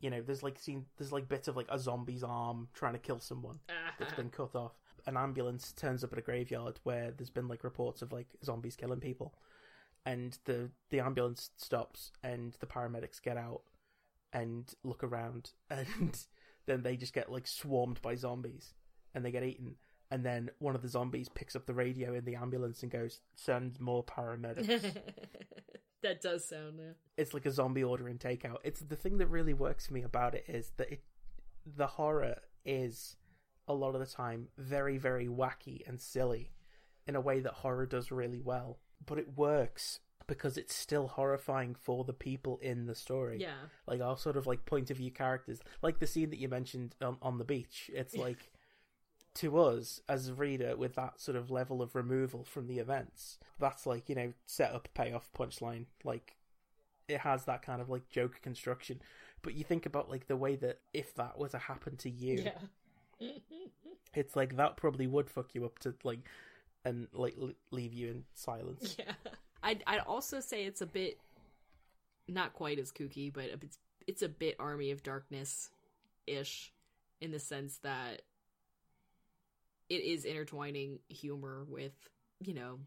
you 0.00 0.10
know 0.10 0.20
there's 0.20 0.44
like 0.44 0.58
seen 0.60 0.84
there's 0.96 1.10
like 1.10 1.28
bits 1.28 1.48
of 1.48 1.56
like 1.56 1.66
a 1.70 1.78
zombie's 1.78 2.22
arm 2.22 2.68
trying 2.74 2.92
to 2.92 3.00
kill 3.00 3.18
someone 3.18 3.58
ah. 3.68 3.94
that's 3.98 4.12
been 4.12 4.30
cut 4.30 4.54
off. 4.54 4.74
An 5.06 5.16
ambulance 5.16 5.72
turns 5.72 6.04
up 6.04 6.12
at 6.12 6.18
a 6.18 6.22
graveyard 6.22 6.78
where 6.84 7.10
there's 7.10 7.30
been 7.30 7.48
like 7.48 7.64
reports 7.64 8.02
of 8.02 8.12
like 8.12 8.28
zombies 8.44 8.76
killing 8.76 9.00
people, 9.00 9.34
and 10.06 10.38
the 10.44 10.70
the 10.90 11.00
ambulance 11.00 11.50
stops 11.56 12.12
and 12.22 12.56
the 12.60 12.66
paramedics 12.66 13.20
get 13.20 13.36
out 13.36 13.62
and 14.32 14.72
look 14.84 15.02
around, 15.02 15.50
and 15.70 16.26
then 16.66 16.82
they 16.82 16.96
just 16.96 17.14
get 17.14 17.32
like 17.32 17.48
swarmed 17.48 18.00
by 18.02 18.14
zombies 18.14 18.74
and 19.14 19.24
they 19.24 19.30
get 19.30 19.44
eaten. 19.44 19.76
And 20.12 20.26
then 20.26 20.50
one 20.58 20.74
of 20.74 20.82
the 20.82 20.88
zombies 20.88 21.30
picks 21.30 21.56
up 21.56 21.64
the 21.64 21.72
radio 21.72 22.12
in 22.12 22.26
the 22.26 22.34
ambulance 22.34 22.82
and 22.82 22.92
goes, 22.92 23.20
"Send 23.34 23.80
more 23.80 24.04
paramedics." 24.04 24.66
that 26.02 26.20
does 26.20 26.46
sound. 26.46 26.78
Uh, 26.78 26.92
it's 27.16 27.32
like 27.32 27.46
a 27.46 27.50
zombie 27.50 27.82
ordering 27.82 28.18
takeout. 28.18 28.58
It's 28.62 28.80
the 28.80 28.94
thing 28.94 29.16
that 29.18 29.28
really 29.28 29.54
works 29.54 29.86
for 29.86 29.94
me 29.94 30.02
about 30.02 30.34
it 30.34 30.44
is 30.46 30.72
that 30.76 30.92
it 30.92 31.02
the 31.64 31.86
horror 31.86 32.36
is 32.66 33.16
a 33.66 33.72
lot 33.72 33.94
of 33.94 34.00
the 34.00 34.06
time 34.06 34.48
very 34.58 34.98
very 34.98 35.28
wacky 35.28 35.80
and 35.88 35.98
silly 35.98 36.52
in 37.06 37.16
a 37.16 37.20
way 37.20 37.40
that 37.40 37.54
horror 37.54 37.86
does 37.86 38.12
really 38.12 38.40
well. 38.40 38.80
But 39.06 39.18
it 39.18 39.34
works 39.34 40.00
because 40.26 40.58
it's 40.58 40.74
still 40.74 41.08
horrifying 41.08 41.74
for 41.74 42.04
the 42.04 42.12
people 42.12 42.58
in 42.62 42.84
the 42.84 42.94
story. 42.94 43.38
yeah. 43.40 43.54
Like 43.86 44.02
our 44.02 44.18
sort 44.18 44.36
of 44.36 44.46
like 44.46 44.66
point 44.66 44.90
of 44.90 44.98
view 44.98 45.10
characters. 45.10 45.60
Like 45.80 46.00
the 46.00 46.06
scene 46.06 46.28
that 46.30 46.38
you 46.38 46.48
mentioned 46.48 46.96
on, 47.00 47.16
on 47.22 47.38
the 47.38 47.44
beach. 47.44 47.90
It's 47.94 48.14
like 48.26 48.52
to 49.34 49.58
us 49.58 50.00
as 50.08 50.28
a 50.28 50.34
reader 50.34 50.76
with 50.76 50.94
that 50.96 51.20
sort 51.20 51.36
of 51.36 51.50
level 51.50 51.80
of 51.82 51.94
removal 51.94 52.44
from 52.44 52.66
the 52.66 52.78
events. 52.78 53.38
That's 53.58 53.86
like, 53.86 54.08
you 54.08 54.14
know, 54.14 54.32
set 54.46 54.72
up, 54.72 54.88
payoff, 54.94 55.30
punchline. 55.32 55.86
Like 56.04 56.36
it 57.08 57.20
has 57.20 57.44
that 57.44 57.62
kind 57.62 57.80
of 57.80 57.88
like 57.88 58.08
joke 58.08 58.40
construction. 58.42 59.00
But 59.42 59.54
you 59.54 59.64
think 59.64 59.86
about 59.86 60.10
like 60.10 60.26
the 60.28 60.36
way 60.36 60.56
that 60.56 60.80
if 60.92 61.14
that 61.16 61.38
were 61.38 61.48
to 61.48 61.58
happen 61.58 61.96
to 61.96 62.10
you, 62.10 62.44
Yeah. 63.18 63.30
it's 64.14 64.36
like 64.36 64.56
that 64.56 64.76
probably 64.76 65.06
would 65.06 65.30
fuck 65.30 65.54
you 65.54 65.64
up 65.64 65.78
to 65.80 65.94
like 66.04 66.20
and 66.84 67.06
like 67.12 67.34
l- 67.40 67.52
leave 67.70 67.92
you 67.92 68.08
in 68.08 68.24
silence. 68.34 68.96
yeah. 68.98 69.12
I'd 69.62 69.82
I'd 69.86 70.00
also 70.00 70.40
say 70.40 70.64
it's 70.64 70.80
a 70.82 70.86
bit 70.86 71.18
not 72.28 72.52
quite 72.52 72.78
as 72.78 72.92
kooky, 72.92 73.32
but 73.32 73.44
it's 73.62 73.78
it's 74.06 74.22
a 74.22 74.28
bit 74.28 74.56
Army 74.58 74.90
of 74.90 75.02
Darkness 75.02 75.70
ish 76.26 76.72
in 77.20 77.30
the 77.30 77.38
sense 77.38 77.78
that 77.78 78.22
it 79.88 80.02
is 80.02 80.24
intertwining 80.24 80.98
humor 81.08 81.64
with, 81.68 81.92
you 82.40 82.54
know, 82.54 82.78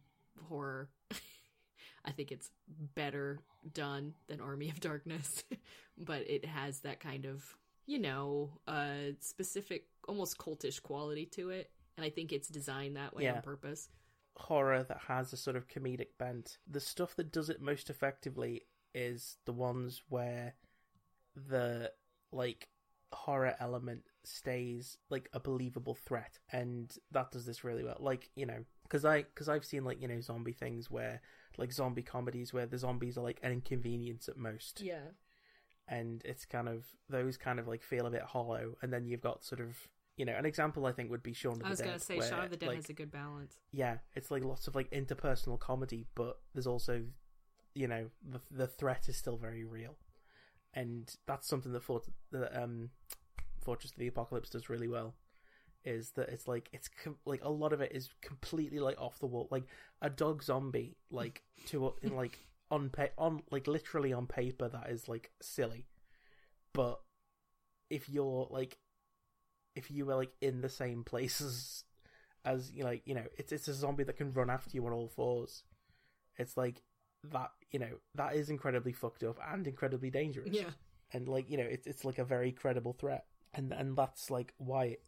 horror. 0.50 0.90
I 2.06 2.12
think 2.12 2.32
it's 2.32 2.52
better 2.96 3.40
done 3.74 4.14
than 4.28 4.40
Army 4.42 4.70
of 4.70 4.80
Darkness, 4.80 5.44
but 5.98 6.22
it 6.30 6.46
has 6.46 6.82
that 6.82 7.00
kind 7.00 7.26
of, 7.26 7.44
you 7.88 8.00
know, 8.00 8.52
uh 8.68 9.14
specific 9.20 9.88
almost 10.08 10.38
cultish 10.38 10.82
quality 10.82 11.26
to 11.28 11.50
it. 11.50 11.72
And 11.98 12.06
I 12.06 12.10
think 12.10 12.32
it's 12.34 12.48
designed 12.48 12.96
that 12.98 13.16
way 13.16 13.24
Yeah. 13.24 13.36
on 13.38 13.42
purpose. 13.42 13.90
horror 14.38 14.84
that 14.84 15.00
has 15.08 15.32
a 15.34 15.38
sort 15.38 15.56
of 15.56 15.68
comedic 15.68 16.10
bent. 16.20 16.58
The 16.70 16.80
stuff 16.82 17.16
that 17.16 17.32
does 17.32 17.50
it 17.50 17.62
most 17.62 17.90
effectively 17.90 18.64
is 18.94 19.38
the 19.46 19.54
ones 19.54 20.02
where 20.10 20.56
the 21.36 21.92
like 22.32 22.68
horror 23.14 23.56
element 23.60 24.04
stays 24.28 24.98
like 25.10 25.30
a 25.34 25.40
believable 25.40 25.96
threat 25.96 26.38
and 26.52 26.98
that 27.12 27.32
does 27.32 27.46
this 27.46 27.64
really 27.64 27.84
well 27.84 27.98
like 28.00 28.30
you 28.36 28.46
know 28.46 28.64
because 28.84 29.06
i 29.06 29.24
because 29.24 29.48
i've 29.50 29.66
seen 29.66 29.84
like 29.84 30.02
you 30.02 30.08
know 30.08 30.20
zombie 30.22 30.54
things 30.54 30.90
where 30.92 31.22
like 31.58 31.72
zombie 31.72 32.02
comedies 32.04 32.54
where 32.54 32.66
the 32.66 32.78
zombies 32.78 33.18
are 33.18 33.24
like 33.24 33.40
an 33.44 33.52
inconvenience 33.52 34.28
at 34.28 34.38
most 34.38 34.82
Yeah. 34.82 35.10
and 35.88 36.22
it's 36.26 36.46
kind 36.46 36.68
of 36.68 36.86
those 37.10 37.38
kind 37.38 37.60
of 37.60 37.68
like 37.68 37.84
feel 37.84 38.06
a 38.08 38.12
bit 38.12 38.24
hollow 38.24 38.76
and 38.82 38.92
then 38.92 39.06
you've 39.06 39.22
got 39.22 39.44
sort 39.44 39.62
of 39.62 39.76
you 40.18 40.26
know 40.26 40.34
an 40.34 40.46
example 40.46 40.86
i 40.86 40.92
think 40.92 41.10
would 41.12 41.24
be 41.24 41.34
Shaun 41.34 41.54
of 41.54 41.60
the 41.60 41.64
Dead. 41.64 41.68
I 41.68 41.72
was 41.72 41.82
gonna 41.82 42.00
say 42.00 42.18
where, 42.18 42.30
Shaun 42.30 42.44
of 42.46 42.50
the 42.52 42.58
Dead 42.58 42.68
like, 42.68 42.76
has 42.78 42.90
a 42.90 42.94
good 42.94 43.12
balance. 43.12 43.56
yeah, 43.72 43.98
it's 44.16 44.32
like 44.32 44.44
lots 44.44 44.68
of 44.68 44.76
like 44.76 44.90
interpersonal 44.92 45.60
comedy, 45.60 46.08
but 46.16 46.40
there's 46.54 46.68
also, 46.68 47.04
you 47.74 47.88
know, 47.90 48.10
the 48.26 48.40
the 48.50 48.68
threat 48.68 49.10
is 49.10 49.18
still 49.18 49.36
very 49.36 49.66
real, 49.66 49.98
and 50.74 51.14
that's 51.26 51.48
something 51.48 51.74
that 51.74 51.84
for, 51.84 52.02
that 52.32 52.56
um, 52.64 52.92
Fortress 53.66 53.92
of 53.92 53.98
the 53.98 54.08
Apocalypse 54.08 54.50
does 54.50 54.70
really 54.70 54.88
well. 54.88 55.16
Is 55.84 56.12
that 56.12 56.30
it's 56.30 56.48
like 56.48 56.70
it's 56.72 56.88
com- 56.88 57.18
like 57.26 57.44
a 57.44 57.50
lot 57.50 57.74
of 57.74 57.82
it 57.82 57.92
is 57.94 58.10
completely 58.22 58.80
like 58.80 59.00
off 59.00 59.20
the 59.20 59.28
wall, 59.28 59.48
like 59.52 59.66
a 60.02 60.10
dog 60.10 60.42
zombie, 60.44 60.98
like 61.12 61.44
to 61.68 61.94
in 62.02 62.16
like 62.16 62.40
on 62.72 62.90
pa- 62.90 63.14
on 63.18 63.42
like 63.52 63.68
literally 63.68 64.12
on 64.14 64.26
paper 64.26 64.68
that 64.70 64.90
is 64.90 65.08
like 65.08 65.32
silly, 65.42 65.86
but 66.74 67.02
if 67.92 68.10
you're 68.10 68.48
like 68.50 68.78
if 69.76 69.92
you 69.92 70.06
were 70.06 70.16
like 70.16 70.32
in 70.42 70.62
the 70.62 70.70
same 70.70 71.04
places 71.04 71.84
as 72.46 72.72
you 72.72 72.82
know, 72.84 72.90
like 72.90 73.04
you 73.06 73.14
know 73.14 73.26
it's 73.38 73.52
it's 73.52 73.68
a 73.68 73.74
zombie 73.74 74.04
that 74.06 74.18
can 74.18 74.32
run 74.32 74.50
after 74.50 74.72
you 74.74 74.86
on 74.88 74.94
all 74.94 75.08
fours 75.10 75.64
it's 76.38 76.56
like 76.58 76.82
that 77.32 77.52
you 77.72 77.78
know 77.80 77.90
that 78.16 78.36
is 78.36 78.50
incredibly 78.50 78.92
fucked 78.94 79.24
up 79.24 79.38
and 79.52 79.68
incredibly 79.68 80.10
dangerous 80.10 80.50
Yeah. 80.52 80.70
and 81.14 81.28
like 81.28 81.50
you 81.50 81.58
know 81.58 81.64
it's 81.64 81.86
it's 81.88 82.06
like 82.06 82.18
a 82.20 82.24
very 82.26 82.52
credible 82.52 82.94
threat 82.94 83.26
and 83.56 83.72
and 83.72 83.96
that's 83.98 84.30
like 84.30 84.54
why 84.58 84.86
it, 84.86 85.04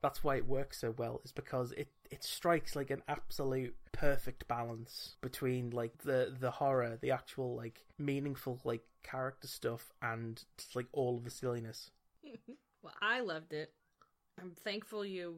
that's 0.00 0.22
why 0.22 0.36
it 0.36 0.46
works 0.46 0.78
so 0.80 0.94
well 0.96 1.20
is 1.24 1.32
because 1.32 1.72
it 1.72 1.88
it 2.10 2.22
strikes 2.22 2.76
like 2.76 2.90
an 2.90 3.02
absolute 3.08 3.74
perfect 3.92 4.46
balance 4.46 5.16
between 5.20 5.70
like 5.70 5.98
the 5.98 6.34
the 6.38 6.52
horror 6.52 6.96
the 7.00 7.10
actual 7.10 7.56
like 7.56 7.84
meaningful 7.98 8.60
like 8.64 8.82
character 9.02 9.48
stuff 9.48 9.92
and 10.02 10.44
just, 10.56 10.76
like 10.76 10.86
all 10.92 11.16
of 11.16 11.24
the 11.24 11.30
silliness 11.30 11.90
Well, 12.82 12.94
I 13.00 13.20
loved 13.20 13.52
it. 13.52 13.72
I'm 14.40 14.52
thankful 14.52 15.04
you 15.04 15.36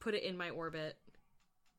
put 0.00 0.14
it 0.14 0.22
in 0.22 0.36
my 0.36 0.50
orbit, 0.50 0.96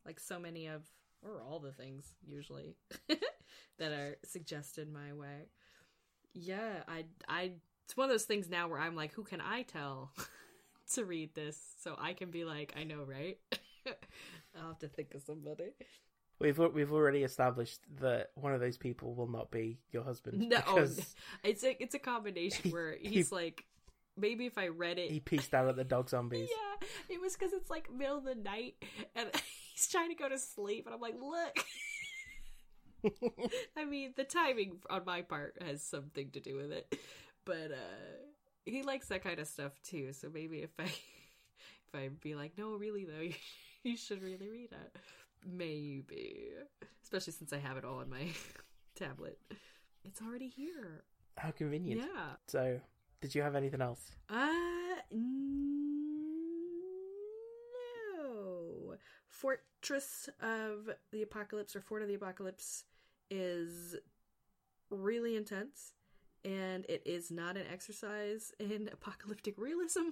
like 0.06 0.19
so 0.19 0.40
many 0.40 0.68
of, 0.68 0.84
or 1.22 1.41
all 1.41 1.60
the 1.60 1.72
things 1.72 2.14
usually 2.27 2.76
that 3.80 3.91
are 3.91 4.18
suggested 4.26 4.91
my 4.91 5.14
way. 5.14 5.48
Yeah, 6.34 6.84
I, 6.88 7.06
I, 7.27 7.52
it's 7.90 7.98
one 7.98 8.06
of 8.06 8.11
those 8.11 8.26
things 8.26 8.48
now 8.48 8.68
where 8.68 8.80
I'm 8.80 8.95
like, 8.95 9.14
who 9.14 9.24
can 9.24 9.41
I 9.41 9.64
tell 9.64 10.11
to 10.94 11.06
read 11.06 11.34
this 11.34 11.60
so 11.82 11.95
I 11.99 12.14
can 12.14 12.30
be 12.30 12.45
like, 12.45 12.76
I 12.78 12.84
know, 12.84 13.02
right? 13.03 13.40
I'll 14.56 14.68
have 14.68 14.80
to 14.80 14.88
think 14.88 15.16
of 15.16 15.24
somebody. 15.24 15.72
We've 16.40 16.60
we've 16.60 16.94
already 16.94 17.24
established 17.24 17.80
that 17.99 18.30
one 18.36 18.53
of 18.53 18.60
those 18.60 18.78
people 18.78 19.16
will 19.16 19.28
not 19.28 19.49
be 19.49 19.80
your 19.91 20.03
husband. 20.03 20.49
No, 20.49 20.57
because 20.57 21.16
it's 21.44 21.64
a, 21.64 21.82
it's 21.82 21.95
a 21.95 21.99
combination 21.99 22.70
where 22.70 22.95
he's 23.02 23.32
like, 23.32 23.66
maybe 24.16 24.45
if 24.45 24.60
I 24.60 24.68
read 24.68 24.99
it, 24.99 25.10
he 25.10 25.20
pieced 25.20 25.56
out 25.56 25.68
at 25.68 25.76
the 25.76 25.84
dog 25.84 26.10
zombies. 26.10 26.48
Yeah, 26.48 26.88
it 27.16 27.20
was 27.20 27.36
because 27.36 27.53
it's 27.53 27.72
like 27.72 27.91
middle 27.91 28.20
of 28.20 28.24
the 28.24 28.36
night 28.36 28.76
and 29.16 29.30
he's 29.74 29.88
trying 29.88 30.10
to 30.10 30.16
go 30.16 30.30
to 30.30 30.38
sleep, 30.38 30.86
and 30.86 30.94
I'm 30.94 31.02
like, 31.02 31.16
look. 31.20 31.66
I 33.78 33.86
mean, 33.86 34.14
the 34.16 34.26
timing 34.26 34.78
on 34.90 35.06
my 35.06 35.22
part 35.22 35.57
has 35.66 35.82
something 35.82 36.30
to 36.32 36.40
do 36.40 36.56
with 36.57 36.72
it, 36.72 36.99
but 37.50 37.72
uh 37.72 38.30
he 38.66 38.84
likes 38.84 39.08
that 39.08 39.24
kind 39.24 39.40
of 39.40 39.48
stuff 39.48 39.82
too. 39.82 40.14
So 40.14 40.30
maybe 40.32 40.60
if 40.60 40.70
I 40.78 40.84
if 40.84 41.96
I 41.96 42.10
be 42.22 42.36
like, 42.36 42.52
no, 42.58 42.76
really 42.76 43.06
though, 43.06 43.20
you, 43.22 43.34
you 43.84 43.98
should 43.98 44.22
really 44.22 44.50
read 44.50 44.70
it. 44.72 44.96
Maybe, 45.46 46.50
especially 47.04 47.34
since 47.34 47.54
I 47.54 47.58
have 47.58 47.78
it 47.78 47.86
all 47.86 48.00
on 48.00 48.10
my 48.10 48.28
tablet. 48.96 49.40
It's 50.04 50.22
already 50.22 50.50
here. 50.50 51.04
How 51.38 51.52
convenient. 51.52 52.02
Yeah. 52.02 52.36
So, 52.48 52.82
did 53.22 53.34
you 53.34 53.42
have 53.42 53.56
anything 53.56 53.82
else? 53.82 54.12
Uh, 54.30 54.50
no. 55.12 55.26
Fortress 59.30 60.28
of 60.42 60.90
the 61.12 61.22
Apocalypse 61.22 61.76
or 61.76 61.82
Fort 61.82 62.02
of 62.02 62.10
the 62.10 62.16
Apocalypse 62.16 62.84
is 63.32 63.96
really 64.90 65.38
intense, 65.38 65.94
and 66.45 66.86
it 66.88 67.02
is 67.06 67.32
not 67.32 67.57
an 67.57 67.66
exercise 67.72 68.52
in 68.60 68.90
apocalyptic 68.91 69.57
realism. 69.57 70.10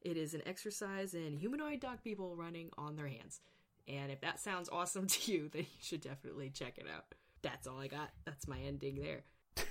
It 0.00 0.16
is 0.16 0.34
an 0.34 0.42
exercise 0.46 1.14
in 1.14 1.36
humanoid 1.36 1.80
dog 1.80 2.02
people 2.02 2.36
running 2.36 2.70
on 2.76 2.96
their 2.96 3.08
hands. 3.08 3.40
And 3.88 4.12
if 4.12 4.20
that 4.20 4.40
sounds 4.40 4.68
awesome 4.70 5.06
to 5.08 5.32
you, 5.32 5.48
then 5.48 5.62
you 5.62 5.80
should 5.80 6.00
definitely 6.00 6.50
check 6.50 6.78
it 6.78 6.86
out. 6.94 7.04
That's 7.42 7.66
all 7.66 7.80
I 7.80 7.88
got. 7.88 8.10
That's 8.24 8.48
my 8.48 8.58
ending 8.58 9.00
there. 9.00 9.24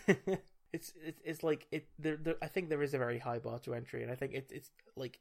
it's 0.73 0.93
it's, 1.03 1.21
it's 1.23 1.43
like 1.43 1.67
it. 1.71 1.88
There, 1.97 2.17
there, 2.17 2.35
I 2.41 2.47
think 2.47 2.69
there 2.69 2.84
is 2.84 2.93
a 2.93 2.99
very 2.99 3.17
high 3.17 3.39
bar 3.39 3.59
to 3.59 3.73
entry, 3.73 4.03
and 4.03 4.11
I 4.11 4.15
think 4.15 4.34
it, 4.34 4.51
it's 4.53 4.69
like, 4.95 5.19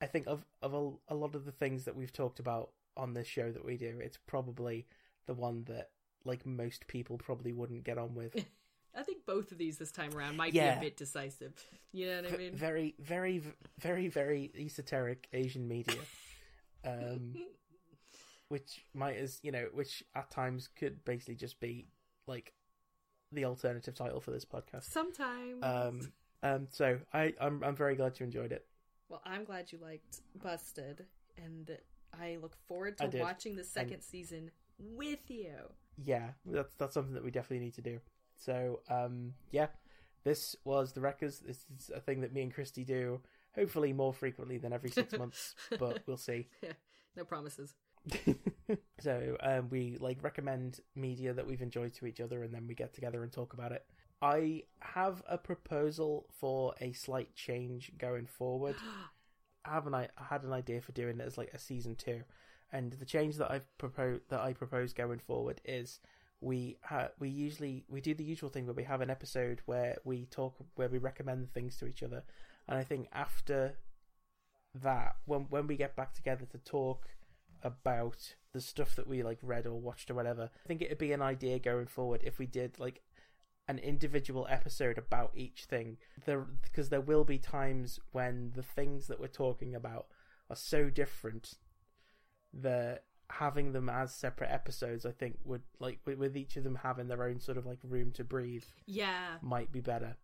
I 0.00 0.06
think 0.06 0.26
of 0.26 0.44
of 0.60 0.74
a, 0.74 1.14
a 1.14 1.14
lot 1.14 1.34
of 1.34 1.46
the 1.46 1.52
things 1.52 1.84
that 1.84 1.96
we've 1.96 2.12
talked 2.12 2.38
about 2.38 2.70
on 2.96 3.14
this 3.14 3.26
show 3.26 3.50
that 3.50 3.64
we 3.64 3.76
do, 3.76 3.98
it's 4.00 4.18
probably 4.26 4.86
the 5.26 5.34
one 5.34 5.64
that 5.68 5.90
like 6.24 6.44
most 6.46 6.86
people 6.86 7.18
probably 7.18 7.52
wouldn't 7.52 7.84
get 7.84 7.98
on 7.98 8.14
with. 8.14 8.34
I 8.96 9.02
think 9.02 9.26
both 9.26 9.50
of 9.52 9.58
these 9.58 9.76
this 9.78 9.90
time 9.92 10.14
around 10.14 10.36
might 10.36 10.52
Yeah. 10.54 10.74
be 10.74 10.78
a 10.78 10.80
bit 10.90 10.96
decisive. 10.96 11.52
You 11.92 12.06
know 12.06 12.22
what 12.22 12.32
I 12.34 12.36
mean? 12.36 12.54
very, 12.54 12.94
very, 12.98 13.42
very, 13.78 14.08
very 14.08 14.50
esoteric 14.56 15.28
Asian 15.32 15.66
media, 15.68 16.00
um, 16.84 17.34
which 18.48 18.84
might 18.94 19.16
as 19.16 19.38
you 19.42 19.52
know, 19.52 19.68
which 19.72 20.02
at 20.14 20.30
times 20.30 20.68
could 20.68 21.04
basically 21.04 21.34
just 21.36 21.60
be 21.60 21.86
like 22.26 22.52
the 23.32 23.44
alternative 23.44 23.94
title 23.94 24.20
for 24.20 24.30
this 24.30 24.44
podcast. 24.44 24.84
Sometimes. 24.84 25.62
Um, 25.62 26.12
um, 26.42 26.66
so 26.70 26.98
I, 27.12 27.32
I'm, 27.40 27.62
I'm 27.64 27.74
very 27.74 27.96
glad 27.96 28.18
you 28.20 28.24
enjoyed 28.24 28.52
it. 28.52 28.66
well, 29.08 29.22
I'm 29.24 29.44
glad 29.44 29.72
you 29.72 29.78
liked 29.78 30.20
Busted, 30.40 31.06
and 31.42 31.76
I 32.12 32.36
look 32.40 32.56
forward 32.68 32.98
to 32.98 33.10
watching 33.18 33.56
the 33.56 33.64
second 33.64 34.02
season 34.02 34.50
with 34.78 35.30
you. 35.30 35.54
Yeah, 35.96 36.30
that's 36.44 36.74
that's 36.74 36.94
something 36.94 37.14
that 37.14 37.24
we 37.24 37.30
definitely 37.30 37.64
need 37.64 37.74
to 37.74 37.82
do. 37.82 38.00
So, 38.36 38.80
um, 38.90 39.34
yeah, 39.50 39.68
this 40.24 40.56
was 40.64 40.92
the 40.92 41.00
Reccers. 41.00 41.40
This 41.40 41.64
is 41.78 41.90
a 41.94 42.00
thing 42.00 42.22
that 42.22 42.32
me 42.32 42.42
and 42.42 42.54
Christy 42.54 42.84
do, 42.84 43.20
hopefully 43.54 43.92
more 43.92 44.12
frequently 44.12 44.58
than 44.58 44.72
every 44.72 44.90
six 44.90 45.16
months, 45.16 45.54
but 45.78 46.02
we'll 46.06 46.16
see. 46.16 46.48
no 47.16 47.24
promises. 47.24 47.74
so 49.00 49.36
um, 49.40 49.68
we 49.70 49.96
like 49.98 50.22
recommend 50.22 50.80
media 50.94 51.32
that 51.32 51.46
we've 51.46 51.62
enjoyed 51.62 51.94
to 51.94 52.06
each 52.06 52.20
other, 52.20 52.42
and 52.42 52.54
then 52.54 52.66
we 52.66 52.74
get 52.74 52.94
together 52.94 53.22
and 53.22 53.32
talk 53.32 53.52
about 53.52 53.72
it. 53.72 53.84
I 54.20 54.62
have 54.80 55.22
a 55.28 55.36
proposal 55.36 56.26
for 56.40 56.74
a 56.80 56.92
slight 56.92 57.34
change 57.34 57.92
going 57.98 58.26
forward. 58.26 58.76
I 59.64 59.72
have 59.72 59.86
an 59.86 59.94
I 59.94 60.08
had 60.18 60.42
an 60.42 60.52
idea 60.52 60.80
for 60.80 60.92
doing 60.92 61.20
it 61.20 61.26
as 61.26 61.38
like 61.38 61.52
a 61.54 61.58
season 61.58 61.96
two, 61.96 62.22
and 62.72 62.92
the 62.92 63.06
change 63.06 63.36
that 63.36 63.50
I've 63.50 63.78
proposed 63.78 64.22
that 64.28 64.40
I 64.40 64.52
propose 64.52 64.92
going 64.92 65.18
forward 65.18 65.60
is 65.64 66.00
we 66.40 66.78
ha- 66.82 67.10
we 67.18 67.28
usually 67.28 67.84
we 67.88 68.00
do 68.00 68.14
the 68.14 68.24
usual 68.24 68.50
thing 68.50 68.66
where 68.66 68.74
we 68.74 68.84
have 68.84 69.00
an 69.00 69.10
episode 69.10 69.60
where 69.66 69.96
we 70.04 70.26
talk 70.26 70.54
where 70.74 70.88
we 70.88 70.98
recommend 70.98 71.52
things 71.52 71.76
to 71.78 71.86
each 71.86 72.02
other, 72.02 72.22
and 72.68 72.78
I 72.78 72.84
think 72.84 73.08
after 73.12 73.74
that 74.82 75.16
when 75.24 75.42
when 75.50 75.66
we 75.66 75.76
get 75.76 75.96
back 75.96 76.14
together 76.14 76.44
to 76.46 76.58
talk 76.58 77.06
about 77.62 78.34
the 78.52 78.60
stuff 78.60 78.94
that 78.94 79.08
we 79.08 79.22
like 79.22 79.38
read 79.42 79.66
or 79.66 79.80
watched 79.80 80.10
or 80.10 80.14
whatever, 80.14 80.50
I 80.64 80.68
think 80.68 80.82
it'd 80.82 80.98
be 80.98 81.12
an 81.12 81.22
idea 81.22 81.58
going 81.58 81.86
forward 81.86 82.20
if 82.24 82.38
we 82.38 82.46
did 82.46 82.78
like 82.78 83.00
an 83.66 83.78
individual 83.78 84.46
episode 84.50 84.98
about 84.98 85.32
each 85.34 85.64
thing. 85.64 85.96
There 86.26 86.40
because 86.62 86.90
there 86.90 87.00
will 87.00 87.24
be 87.24 87.38
times 87.38 87.98
when 88.12 88.52
the 88.54 88.62
things 88.62 89.06
that 89.06 89.20
we're 89.20 89.28
talking 89.28 89.74
about 89.74 90.06
are 90.50 90.56
so 90.56 90.90
different 90.90 91.54
that 92.52 93.04
having 93.38 93.72
them 93.72 93.88
as 93.88 94.14
separate 94.14 94.50
episodes 94.50 95.04
i 95.06 95.10
think 95.10 95.38
would 95.44 95.62
like 95.80 95.98
with, 96.04 96.18
with 96.18 96.36
each 96.36 96.56
of 96.56 96.64
them 96.64 96.76
having 96.82 97.08
their 97.08 97.22
own 97.24 97.40
sort 97.40 97.58
of 97.58 97.66
like 97.66 97.78
room 97.82 98.10
to 98.12 98.24
breathe 98.24 98.64
Yeah, 98.86 99.36
might 99.42 99.70
be 99.72 99.80
better 99.80 100.16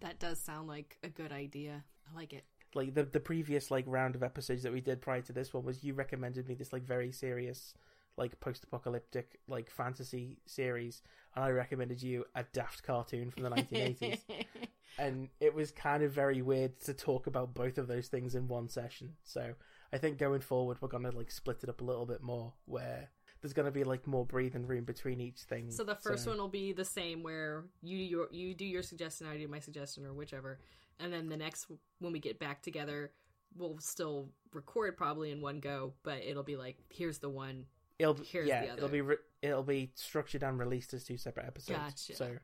that 0.00 0.18
does 0.18 0.38
sound 0.38 0.68
like 0.68 0.96
a 1.02 1.08
good 1.08 1.32
idea. 1.32 1.82
I 2.10 2.16
like 2.16 2.32
it. 2.32 2.44
like 2.74 2.94
the 2.94 3.02
the 3.04 3.20
previous 3.20 3.70
like 3.70 3.84
round 3.88 4.14
of 4.14 4.22
episodes 4.22 4.62
that 4.62 4.72
we 4.72 4.80
did 4.80 5.00
prior 5.00 5.22
to 5.22 5.32
this 5.32 5.52
one 5.52 5.64
was 5.64 5.82
you 5.84 5.94
recommended 5.94 6.46
me 6.48 6.54
this 6.54 6.72
like 6.72 6.84
very 6.84 7.10
serious 7.12 7.74
like 8.16 8.38
post-apocalyptic 8.40 9.38
like 9.48 9.70
fantasy 9.70 10.38
series 10.46 11.02
and 11.34 11.44
i 11.44 11.50
recommended 11.50 12.02
you 12.02 12.24
a 12.34 12.44
daft 12.52 12.82
cartoon 12.82 13.30
from 13.30 13.42
the 13.44 13.50
1980s 13.50 14.20
and 14.98 15.28
it 15.40 15.54
was 15.54 15.70
kind 15.70 16.02
of 16.02 16.12
very 16.12 16.42
weird 16.42 16.78
to 16.80 16.92
talk 16.94 17.26
about 17.26 17.54
both 17.54 17.78
of 17.78 17.86
those 17.86 18.08
things 18.08 18.34
in 18.34 18.48
one 18.48 18.68
session. 18.68 19.12
So 19.22 19.54
I 19.92 19.98
think 19.98 20.18
going 20.18 20.40
forward, 20.40 20.78
we're 20.80 20.88
gonna 20.88 21.10
like 21.10 21.30
split 21.30 21.62
it 21.62 21.68
up 21.68 21.80
a 21.80 21.84
little 21.84 22.06
bit 22.06 22.22
more, 22.22 22.52
where 22.66 23.10
there's 23.40 23.52
gonna 23.52 23.70
be 23.70 23.84
like 23.84 24.06
more 24.06 24.26
breathing 24.26 24.66
room 24.66 24.84
between 24.84 25.20
each 25.20 25.40
thing. 25.40 25.70
So 25.70 25.84
the 25.84 25.94
first 25.94 26.26
one 26.26 26.38
will 26.38 26.48
be 26.48 26.72
the 26.72 26.84
same, 26.84 27.22
where 27.22 27.64
you 27.82 27.96
your 27.96 28.28
you 28.30 28.54
do 28.54 28.64
your 28.64 28.82
suggestion, 28.82 29.26
I 29.26 29.36
do 29.36 29.48
my 29.48 29.60
suggestion, 29.60 30.04
or 30.04 30.12
whichever, 30.12 30.58
and 31.00 31.12
then 31.12 31.28
the 31.28 31.36
next 31.36 31.66
when 32.00 32.12
we 32.12 32.18
get 32.18 32.38
back 32.38 32.62
together, 32.62 33.12
we'll 33.56 33.78
still 33.78 34.28
record 34.52 34.96
probably 34.96 35.30
in 35.30 35.40
one 35.40 35.60
go, 35.60 35.94
but 36.02 36.18
it'll 36.24 36.42
be 36.42 36.56
like 36.56 36.76
here's 36.90 37.18
the 37.18 37.30
one. 37.30 37.64
it'll 37.98 38.14
be, 38.14 38.24
here's 38.24 38.48
yeah, 38.48 38.62
the 38.62 38.70
other. 38.72 38.76
it'll 38.78 38.88
be 38.90 39.00
re- 39.00 39.16
it'll 39.42 39.62
be 39.62 39.90
structured 39.94 40.42
and 40.42 40.58
released 40.58 40.92
as 40.92 41.04
two 41.04 41.16
separate 41.16 41.46
episodes. 41.46 41.78
Gotcha. 41.78 42.16
So 42.16 42.36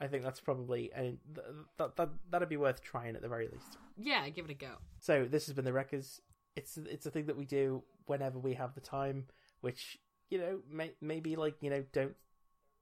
I 0.00 0.06
think 0.06 0.24
that's 0.24 0.40
probably 0.40 0.90
and 0.94 1.18
th- 1.34 1.46
that 1.76 1.96
that 1.96 2.08
that'd 2.30 2.48
be 2.48 2.56
worth 2.56 2.82
trying 2.82 3.14
at 3.14 3.22
the 3.22 3.28
very 3.28 3.48
least. 3.48 3.76
Yeah, 3.96 4.28
give 4.30 4.46
it 4.46 4.50
a 4.50 4.54
go. 4.54 4.72
So 4.98 5.26
this 5.30 5.46
has 5.46 5.54
been 5.54 5.64
the 5.64 5.72
Reccers. 5.72 6.20
It's 6.56 6.76
it's 6.76 7.06
a 7.06 7.10
thing 7.10 7.26
that 7.26 7.36
we 7.36 7.44
do 7.44 7.82
whenever 8.06 8.38
we 8.38 8.54
have 8.54 8.74
the 8.74 8.80
time, 8.80 9.26
which 9.60 9.98
you 10.30 10.38
know 10.38 10.60
may, 10.70 10.92
maybe 11.00 11.36
like 11.36 11.56
you 11.60 11.70
know 11.70 11.84
don't 11.92 12.14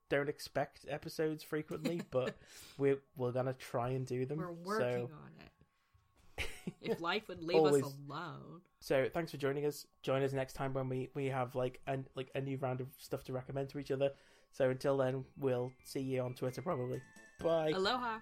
don't 0.08 0.28
expect 0.28 0.86
episodes 0.88 1.42
frequently, 1.42 2.00
but 2.10 2.36
we're 2.78 2.98
we're 3.16 3.32
gonna 3.32 3.52
try 3.54 3.90
and 3.90 4.06
do 4.06 4.24
them. 4.26 4.38
We're 4.38 4.52
working 4.52 5.08
So, 5.08 5.14
on 5.14 5.30
it. 5.38 6.48
If 6.82 7.00
life 7.00 7.28
would 7.28 7.42
leave 7.42 7.56
Always. 7.56 7.82
us 7.84 7.94
alone. 8.08 8.60
so 8.80 9.08
thanks 9.12 9.30
for 9.32 9.36
joining 9.38 9.64
us. 9.66 9.86
Join 10.02 10.22
us 10.22 10.32
next 10.32 10.52
time 10.52 10.72
when 10.74 10.88
we 10.88 11.08
we 11.14 11.26
have 11.26 11.54
like 11.54 11.80
an 11.86 12.06
like 12.14 12.30
a 12.34 12.40
new 12.40 12.56
round 12.58 12.80
of 12.80 12.88
stuff 12.98 13.24
to 13.24 13.32
recommend 13.32 13.68
to 13.70 13.78
each 13.78 13.90
other. 13.90 14.10
So 14.52 14.70
until 14.70 14.96
then, 14.96 15.24
we'll 15.38 15.72
see 15.84 16.00
you 16.00 16.22
on 16.22 16.34
Twitter 16.34 16.62
probably. 16.62 17.00
Bye. 17.42 17.72
Aloha. 17.74 18.18